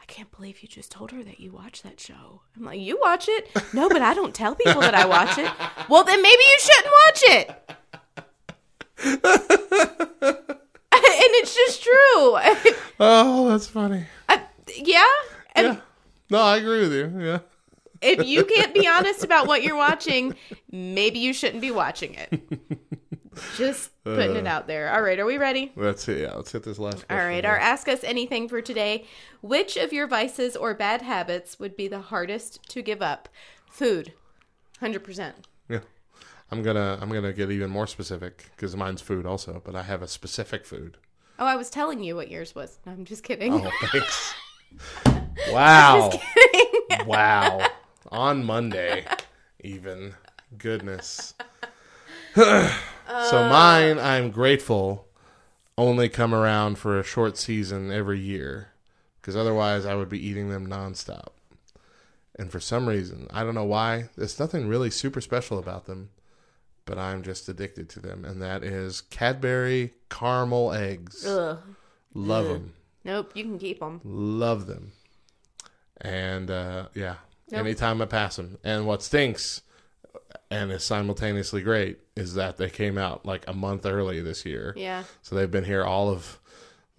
I 0.00 0.04
can't 0.10 0.30
believe 0.34 0.62
you 0.62 0.68
just 0.68 0.90
told 0.90 1.10
her 1.10 1.22
that 1.22 1.38
you 1.38 1.52
watch 1.52 1.82
that 1.82 2.00
show. 2.00 2.40
I'm 2.56 2.64
like, 2.64 2.80
you 2.80 2.98
watch 2.98 3.28
it? 3.28 3.50
No, 3.74 3.90
but 3.90 4.00
I 4.00 4.14
don't 4.14 4.34
tell 4.34 4.54
people 4.54 4.80
that 4.80 4.94
I 4.94 5.04
watch 5.04 5.36
it. 5.36 5.50
Well, 5.90 6.02
then 6.02 6.22
maybe 6.22 6.42
you 6.42 6.58
shouldn't 6.58 6.94
watch 7.04 7.22
it. 7.24 7.48
and 10.92 11.32
it's 11.40 11.54
just 11.54 11.82
true. 11.82 12.74
Oh, 13.00 13.48
that's 13.50 13.66
funny. 13.66 14.06
I- 14.28 14.42
yeah. 14.76 15.04
And 15.54 15.66
Yeah. 15.66 15.80
No, 16.30 16.40
I 16.40 16.56
agree 16.56 16.80
with 16.80 16.92
you. 16.92 17.12
Yeah. 17.20 17.38
If 18.00 18.26
you 18.26 18.44
can't 18.44 18.74
be 18.74 18.86
honest 18.86 19.24
about 19.24 19.46
what 19.46 19.62
you're 19.62 19.76
watching, 19.76 20.34
maybe 20.70 21.18
you 21.18 21.32
shouldn't 21.32 21.60
be 21.60 21.70
watching 21.70 22.14
it. 22.14 22.42
Just 23.56 23.90
putting 24.04 24.36
it 24.36 24.46
uh. 24.46 24.50
out 24.50 24.66
there. 24.66 24.92
All 24.92 25.02
right, 25.02 25.18
are 25.18 25.24
we 25.24 25.38
ready? 25.38 25.72
Let's 25.76 26.04
hit 26.04 26.18
yeah, 26.18 26.34
let's 26.34 26.52
hit 26.52 26.62
this 26.62 26.78
last 26.78 27.04
All 27.08 27.16
right, 27.16 27.44
our 27.44 27.56
Ask 27.56 27.88
Us 27.88 28.02
Anything 28.02 28.48
for 28.48 28.60
today. 28.60 29.06
Which 29.40 29.76
of 29.76 29.92
your 29.92 30.06
vices 30.06 30.56
or 30.56 30.74
bad 30.74 31.02
habits 31.02 31.58
would 31.58 31.76
be 31.76 31.88
the 31.88 32.00
hardest 32.00 32.68
to 32.70 32.82
give 32.82 33.02
up? 33.02 33.28
Food. 33.70 34.12
100%. 34.82 35.32
Yeah. 35.68 35.80
I'm 36.50 36.62
gonna 36.62 36.98
I'm 37.00 37.10
gonna 37.10 37.32
get 37.32 37.50
even 37.50 37.70
more 37.70 37.86
specific 37.86 38.50
because 38.56 38.74
mine's 38.74 39.02
food 39.02 39.26
also, 39.26 39.60
but 39.64 39.76
I 39.76 39.82
have 39.82 40.02
a 40.02 40.08
specific 40.08 40.64
food. 40.64 40.96
Oh, 41.38 41.46
I 41.46 41.56
was 41.56 41.70
telling 41.70 42.02
you 42.02 42.16
what 42.16 42.30
yours 42.30 42.54
was. 42.54 42.78
No, 42.86 42.92
I'm 42.92 43.04
just 43.04 43.22
kidding. 43.22 43.52
Oh, 43.54 43.70
thanks. 43.92 44.34
wow. 45.52 46.10
wow. 47.06 47.68
On 48.10 48.44
Monday, 48.44 49.06
even. 49.60 50.14
Goodness. 50.56 51.34
so 52.34 53.48
mine, 53.48 53.98
I'm 53.98 54.30
grateful, 54.30 55.06
only 55.76 56.08
come 56.08 56.34
around 56.34 56.78
for 56.78 56.98
a 56.98 57.04
short 57.04 57.36
season 57.36 57.90
every 57.92 58.18
year, 58.18 58.68
because 59.20 59.36
otherwise 59.36 59.84
I 59.84 59.94
would 59.94 60.08
be 60.08 60.24
eating 60.24 60.48
them 60.48 60.66
nonstop. 60.66 61.28
And 62.38 62.52
for 62.52 62.60
some 62.60 62.88
reason, 62.88 63.26
I 63.30 63.42
don't 63.42 63.54
know 63.54 63.64
why, 63.64 64.08
there's 64.16 64.38
nothing 64.38 64.68
really 64.68 64.90
super 64.90 65.20
special 65.20 65.58
about 65.58 65.86
them, 65.86 66.10
but 66.84 66.96
I'm 66.96 67.22
just 67.22 67.48
addicted 67.48 67.88
to 67.90 68.00
them, 68.00 68.24
and 68.24 68.40
that 68.40 68.62
is 68.62 69.00
Cadbury 69.00 69.92
caramel 70.08 70.72
eggs. 70.72 71.26
Ugh. 71.26 71.58
Love 72.14 72.46
them. 72.46 72.72
Nope, 73.04 73.32
you 73.34 73.44
can 73.44 73.58
keep 73.58 73.80
them. 73.80 74.00
Love 74.04 74.66
them. 74.66 74.92
And 76.00 76.50
uh, 76.50 76.88
yeah, 76.94 77.16
Nope. 77.50 77.60
anytime 77.60 78.00
I 78.02 78.06
pass 78.06 78.36
them. 78.36 78.58
And 78.64 78.86
what 78.86 79.02
stinks 79.02 79.62
and 80.50 80.70
is 80.70 80.84
simultaneously 80.84 81.62
great 81.62 81.98
is 82.16 82.34
that 82.34 82.56
they 82.56 82.70
came 82.70 82.98
out 82.98 83.24
like 83.26 83.44
a 83.48 83.52
month 83.54 83.86
early 83.86 84.20
this 84.20 84.44
year. 84.44 84.72
Yeah. 84.76 85.04
So 85.22 85.34
they've 85.36 85.50
been 85.50 85.64
here 85.64 85.84
all 85.84 86.08
of 86.10 86.38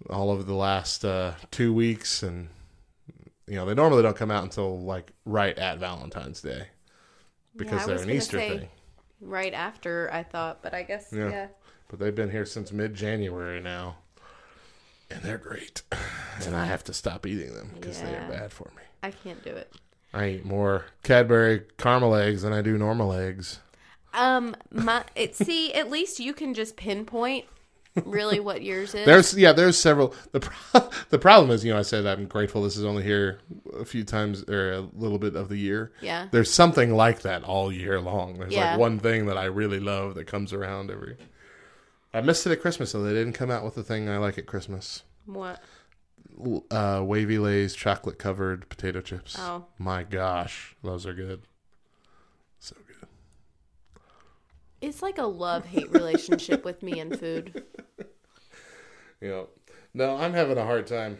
all 0.08 0.32
of 0.32 0.46
the 0.46 0.54
last 0.54 1.04
uh, 1.04 1.32
two 1.50 1.72
weeks, 1.74 2.22
and 2.22 2.48
you 3.46 3.56
know 3.56 3.66
they 3.66 3.74
normally 3.74 4.02
don't 4.02 4.16
come 4.16 4.30
out 4.30 4.44
until 4.44 4.78
like 4.80 5.12
right 5.24 5.56
at 5.58 5.78
Valentine's 5.78 6.40
Day 6.40 6.68
because 7.56 7.82
I 7.82 7.86
they're 7.86 8.02
an 8.02 8.10
Easter 8.10 8.38
thing. 8.38 8.68
Right 9.20 9.52
after 9.52 10.08
I 10.12 10.22
thought, 10.22 10.62
but 10.62 10.72
I 10.72 10.82
guess, 10.82 11.12
Yeah. 11.12 11.28
yeah. 11.28 11.46
But 11.88 11.98
they've 11.98 12.14
been 12.14 12.30
here 12.30 12.46
since 12.46 12.72
mid 12.72 12.94
January 12.94 13.60
now, 13.60 13.96
and 15.10 15.20
they're 15.22 15.38
great. 15.38 15.82
And 16.46 16.56
I 16.56 16.64
have 16.64 16.82
to 16.84 16.94
stop 16.94 17.26
eating 17.26 17.52
them 17.54 17.70
because 17.74 18.00
they 18.00 18.16
are 18.16 18.26
bad 18.26 18.50
for 18.50 18.70
me. 18.74 18.82
I 19.02 19.10
can't 19.10 19.44
do 19.44 19.50
it. 19.50 19.70
I 20.12 20.28
eat 20.30 20.44
more 20.44 20.86
Cadbury 21.02 21.62
caramel 21.78 22.14
eggs 22.14 22.42
than 22.42 22.52
I 22.52 22.62
do 22.62 22.76
normal 22.76 23.12
eggs. 23.12 23.60
Um, 24.12 24.56
my 24.72 25.04
it. 25.14 25.36
See, 25.36 25.72
at 25.72 25.88
least 25.90 26.18
you 26.18 26.32
can 26.32 26.52
just 26.54 26.76
pinpoint 26.76 27.44
really 28.04 28.40
what 28.40 28.62
yours 28.62 28.92
is. 28.94 29.06
There's 29.06 29.36
yeah, 29.38 29.52
there's 29.52 29.78
several. 29.78 30.14
The 30.32 30.40
pro- 30.40 30.88
the 31.10 31.18
problem 31.18 31.50
is, 31.52 31.64
you 31.64 31.72
know, 31.72 31.78
I 31.78 31.82
said 31.82 32.06
I'm 32.06 32.26
grateful 32.26 32.62
this 32.62 32.76
is 32.76 32.84
only 32.84 33.04
here 33.04 33.38
a 33.78 33.84
few 33.84 34.02
times 34.02 34.42
or 34.48 34.72
a 34.72 34.80
little 34.94 35.18
bit 35.18 35.36
of 35.36 35.48
the 35.48 35.56
year. 35.56 35.92
yeah. 36.00 36.26
There's 36.32 36.52
something 36.52 36.92
like 36.94 37.22
that 37.22 37.44
all 37.44 37.70
year 37.70 38.00
long. 38.00 38.38
There's 38.40 38.52
Yeah. 38.52 38.72
like 38.72 38.80
one 38.80 38.98
thing 38.98 39.26
that 39.26 39.38
I 39.38 39.44
really 39.44 39.78
love 39.80 40.16
that 40.16 40.26
comes 40.26 40.52
around 40.52 40.90
every. 40.90 41.16
I 42.12 42.20
missed 42.20 42.44
it 42.48 42.50
at 42.50 42.60
Christmas, 42.60 42.90
so 42.90 43.00
they 43.02 43.12
didn't 43.12 43.34
come 43.34 43.52
out 43.52 43.64
with 43.64 43.76
the 43.76 43.84
thing 43.84 44.08
I 44.08 44.16
like 44.16 44.36
at 44.38 44.46
Christmas. 44.46 45.04
What? 45.26 45.62
Uh, 46.70 47.02
Wavy 47.04 47.38
Lay's 47.38 47.74
chocolate 47.74 48.18
covered 48.18 48.68
potato 48.68 49.00
chips. 49.00 49.36
Oh. 49.38 49.66
My 49.78 50.02
gosh, 50.02 50.74
those 50.82 51.06
are 51.06 51.14
good. 51.14 51.42
So 52.58 52.76
good. 52.86 53.08
It's 54.80 55.02
like 55.02 55.18
a 55.18 55.24
love 55.24 55.66
hate 55.66 55.90
relationship 55.90 56.64
with 56.64 56.82
me 56.82 56.98
and 57.00 57.18
food. 57.18 57.64
Yeah. 59.20 59.42
No, 59.92 60.16
I'm 60.16 60.32
having 60.32 60.56
a 60.56 60.64
hard 60.64 60.86
time. 60.86 61.18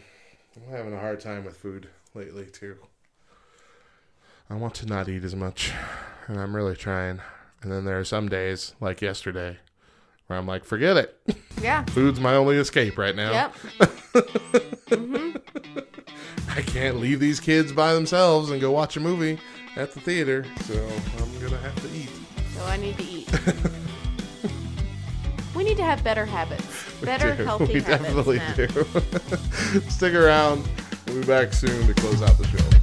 I'm 0.57 0.73
having 0.75 0.95
a 0.95 0.99
hard 0.99 1.21
time 1.21 1.45
with 1.45 1.57
food 1.57 1.89
lately 2.15 2.47
too. 2.47 2.79
I 4.49 4.55
want 4.55 4.75
to 4.77 4.87
not 4.87 5.07
eat 5.09 5.23
as 5.23 5.37
much, 5.37 5.73
and 6.27 6.41
I'm 6.41 6.57
really 6.57 6.75
trying. 6.77 7.21
And 7.63 7.71
then 7.71 7.85
there 7.85 7.99
are 7.99 8.05
some 8.05 8.29
days, 8.31 8.75
like 8.81 9.03
yesterday, 9.03 9.59
where 10.27 10.39
I'm 10.39 10.47
like, 10.47 10.65
forget 10.65 10.97
it. 10.97 11.21
Yeah. 11.61 11.85
Food's 11.91 12.19
my 12.21 12.35
only 12.35 12.57
escape 12.57 12.97
right 12.97 13.15
now. 13.15 13.53
Yep. 14.13 14.95
I 16.51 16.63
can't 16.63 16.99
leave 16.99 17.21
these 17.21 17.39
kids 17.41 17.73
by 17.73 17.95
themselves 17.95 18.51
and 18.51 18.61
go 18.61 18.71
watch 18.73 18.97
a 18.97 19.01
movie 19.01 19.39
at 19.77 19.93
the 19.93 20.01
theater, 20.01 20.45
so 20.63 20.75
I'm 20.75 21.39
gonna 21.41 21.57
have 21.59 21.81
to 21.83 21.97
eat. 21.97 22.11
So 22.55 22.65
I 22.67 22.77
need 22.77 22.99
to 22.99 23.05
eat. 23.05 23.31
we 25.55 25.65
need 25.65 25.77
to 25.77 25.85
have 25.85 26.03
better 26.03 26.27
habits. 26.27 26.67
Better 27.01 27.37
do. 27.37 27.45
healthy 27.45 27.75
we 27.75 27.81
habits. 27.81 28.03
definitely 28.05 28.37
Matt. 28.39 28.57
do. 28.57 29.81
Stick 29.91 30.15
around. 30.15 30.69
We'll 31.07 31.21
be 31.21 31.27
back 31.27 31.53
soon 31.53 31.87
to 31.87 31.95
close 31.95 32.21
out 32.23 32.37
the 32.37 32.47
show. 32.47 32.80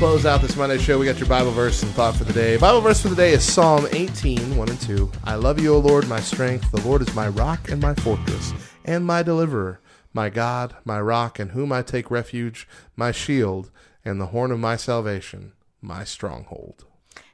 Close 0.00 0.24
out 0.24 0.40
this 0.40 0.56
Monday 0.56 0.78
show, 0.78 0.98
we 0.98 1.04
got 1.04 1.18
your 1.18 1.28
Bible 1.28 1.50
verse 1.50 1.82
and 1.82 1.92
thought 1.92 2.16
for 2.16 2.24
the 2.24 2.32
day. 2.32 2.56
Bible 2.56 2.80
verse 2.80 3.02
for 3.02 3.08
the 3.08 3.14
day 3.14 3.32
is 3.34 3.44
Psalm 3.44 3.86
18, 3.92 4.56
1 4.56 4.68
and 4.70 4.80
2. 4.80 5.12
I 5.24 5.34
love 5.34 5.60
you, 5.60 5.74
O 5.74 5.78
Lord, 5.78 6.08
my 6.08 6.20
strength. 6.20 6.72
The 6.72 6.80
Lord 6.88 7.02
is 7.02 7.14
my 7.14 7.28
rock 7.28 7.68
and 7.68 7.82
my 7.82 7.92
fortress, 7.96 8.54
and 8.86 9.04
my 9.04 9.22
deliverer, 9.22 9.78
my 10.14 10.30
God, 10.30 10.74
my 10.86 10.98
rock, 10.98 11.38
in 11.38 11.50
whom 11.50 11.70
I 11.70 11.82
take 11.82 12.10
refuge, 12.10 12.66
my 12.96 13.12
shield, 13.12 13.70
and 14.02 14.18
the 14.18 14.28
horn 14.28 14.50
of 14.50 14.58
my 14.58 14.76
salvation, 14.76 15.52
my 15.82 16.04
stronghold. 16.04 16.86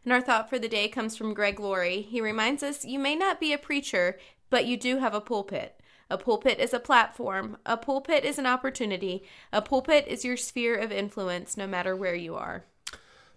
And 0.03 0.13
our 0.13 0.21
thought 0.21 0.51
for 0.51 0.59
the 0.59 0.69
day 0.69 0.89
comes 0.89 1.17
from 1.17 1.35
Greg 1.35 1.61
Laurie. 1.61 2.01
He 2.03 2.21
reminds 2.21 2.65
us 2.65 2.85
you 2.85 2.99
may 2.99 3.15
not 3.15 3.39
be 3.39 3.53
a 3.53 3.59
preacher, 3.59 4.19
but 4.51 4.67
you 4.67 4.77
do 4.77 4.99
have 4.99 5.15
a 5.15 5.21
pulpit. 5.21 5.76
A 6.09 6.19
pulpit 6.19 6.61
is 6.61 6.73
a 6.73 6.79
platform. 6.79 7.57
A 7.67 7.77
pulpit 7.77 8.25
is 8.25 8.39
an 8.39 8.47
opportunity. 8.47 9.25
A 9.53 9.61
pulpit 9.61 10.07
is 10.07 10.25
your 10.25 10.37
sphere 10.37 10.77
of 10.77 10.93
influence, 10.93 11.57
no 11.57 11.67
matter 11.67 11.97
where 11.97 12.15
you 12.15 12.37
are. 12.37 12.65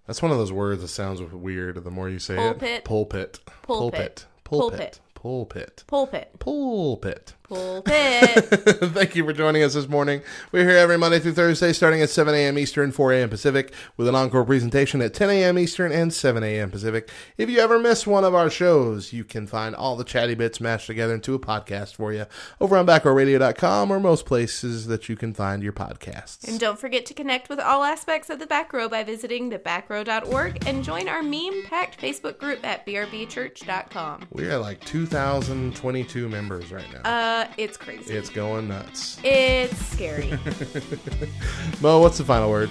That's 0.06 0.22
one 0.22 0.32
of 0.32 0.38
those 0.38 0.52
words 0.52 0.82
that 0.82 0.88
sounds 0.88 1.22
weird 1.22 1.84
the 1.84 1.92
more 1.92 2.10
you 2.10 2.20
say 2.20 2.36
Pulpit. 2.36 2.70
it. 2.70 2.84
Pulpit. 2.86 3.40
Pulpit. 3.62 3.62
Pulpit. 3.64 4.26
Pulpit. 4.44 5.00
Pulpit. 5.14 5.84
Pulpit. 5.88 6.40
Pulpit. 6.40 7.34
Thank 7.90 9.16
you 9.16 9.26
for 9.26 9.34
joining 9.34 9.64
us 9.64 9.74
this 9.74 9.88
morning. 9.88 10.22
We're 10.52 10.68
here 10.68 10.78
every 10.78 10.98
Monday 10.98 11.20
through 11.20 11.34
Thursday, 11.34 11.74
starting 11.74 12.02
at 12.02 12.10
7 12.10 12.34
a.m. 12.34 12.60
Eastern, 12.60 12.92
4 12.92 13.14
a.m. 13.14 13.30
Pacific, 13.30 13.74
with 13.98 14.08
an 14.08 14.14
encore 14.16 14.46
presentation 14.46 15.02
at 15.02 15.14
10 15.16 15.30
a.m. 15.32 15.58
Eastern 15.58 15.92
and 15.92 16.14
7 16.14 16.44
a.m. 16.44 16.70
Pacific. 16.70 17.10
If 17.38 17.50
you 17.50 17.60
ever 17.60 17.80
miss 17.80 18.06
one 18.06 18.24
of 18.24 18.36
our 18.36 18.50
shows, 18.52 19.14
you 19.14 19.24
can 19.24 19.48
find 19.48 19.76
all 19.76 19.96
the 19.96 20.04
chatty 20.04 20.36
bits 20.36 20.62
mashed 20.62 20.86
together 20.88 21.16
into 21.16 21.34
a 21.34 21.40
podcast 21.40 21.96
for 21.96 22.14
you 22.14 22.26
over 22.62 22.78
on 22.78 22.86
backrowradio.com 22.86 23.90
or 23.92 24.00
most 24.00 24.26
places 24.28 24.86
that 24.88 25.10
you 25.10 25.16
can 25.16 25.34
find 25.34 25.64
your 25.64 25.74
podcasts. 25.74 26.48
and 26.48 26.60
don't 26.60 26.78
forget 26.80 27.06
to 27.08 27.14
connect 27.14 27.50
with 27.50 27.60
all 27.60 27.84
aspects 27.84 28.30
of 28.30 28.38
the 28.40 28.46
back 28.48 28.72
row 28.74 28.88
by 28.88 29.04
visiting 29.04 29.50
thebackrow.org 29.50 30.68
and 30.68 30.84
join 30.84 31.08
our 31.10 31.24
meme 31.24 31.64
packed 31.66 32.00
Facebook 32.00 32.38
group 32.38 32.64
at 32.64 32.86
brbchurch.com. 32.86 34.28
we 34.32 34.46
are 34.48 34.58
like 34.60 34.80
2,022 34.86 36.30
members 36.30 36.72
right 36.72 36.86
now. 36.94 37.10
Uh, 37.10 37.39
Uh, 37.40 37.48
it's 37.56 37.78
crazy. 37.78 38.14
it's 38.14 38.30
going 38.30 38.68
nuts. 38.68 39.18
It's 39.24 39.78
scary. 39.86 40.30
Mo, 41.82 42.02
what's 42.02 42.18
the 42.18 42.26
final 42.26 42.50
word? 42.50 42.70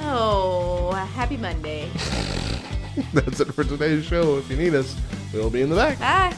oh, 0.00 0.90
happy 1.14 1.36
Monday. 1.36 1.88
That's 3.14 3.38
it 3.38 3.54
for 3.54 3.62
today's 3.62 4.04
show. 4.04 4.38
If 4.38 4.50
you 4.50 4.56
need 4.56 4.74
us, 4.74 4.96
we'll 5.32 5.50
be 5.50 5.62
in 5.62 5.70
the 5.70 5.76
back. 5.76 6.00
Bye. 6.00 6.36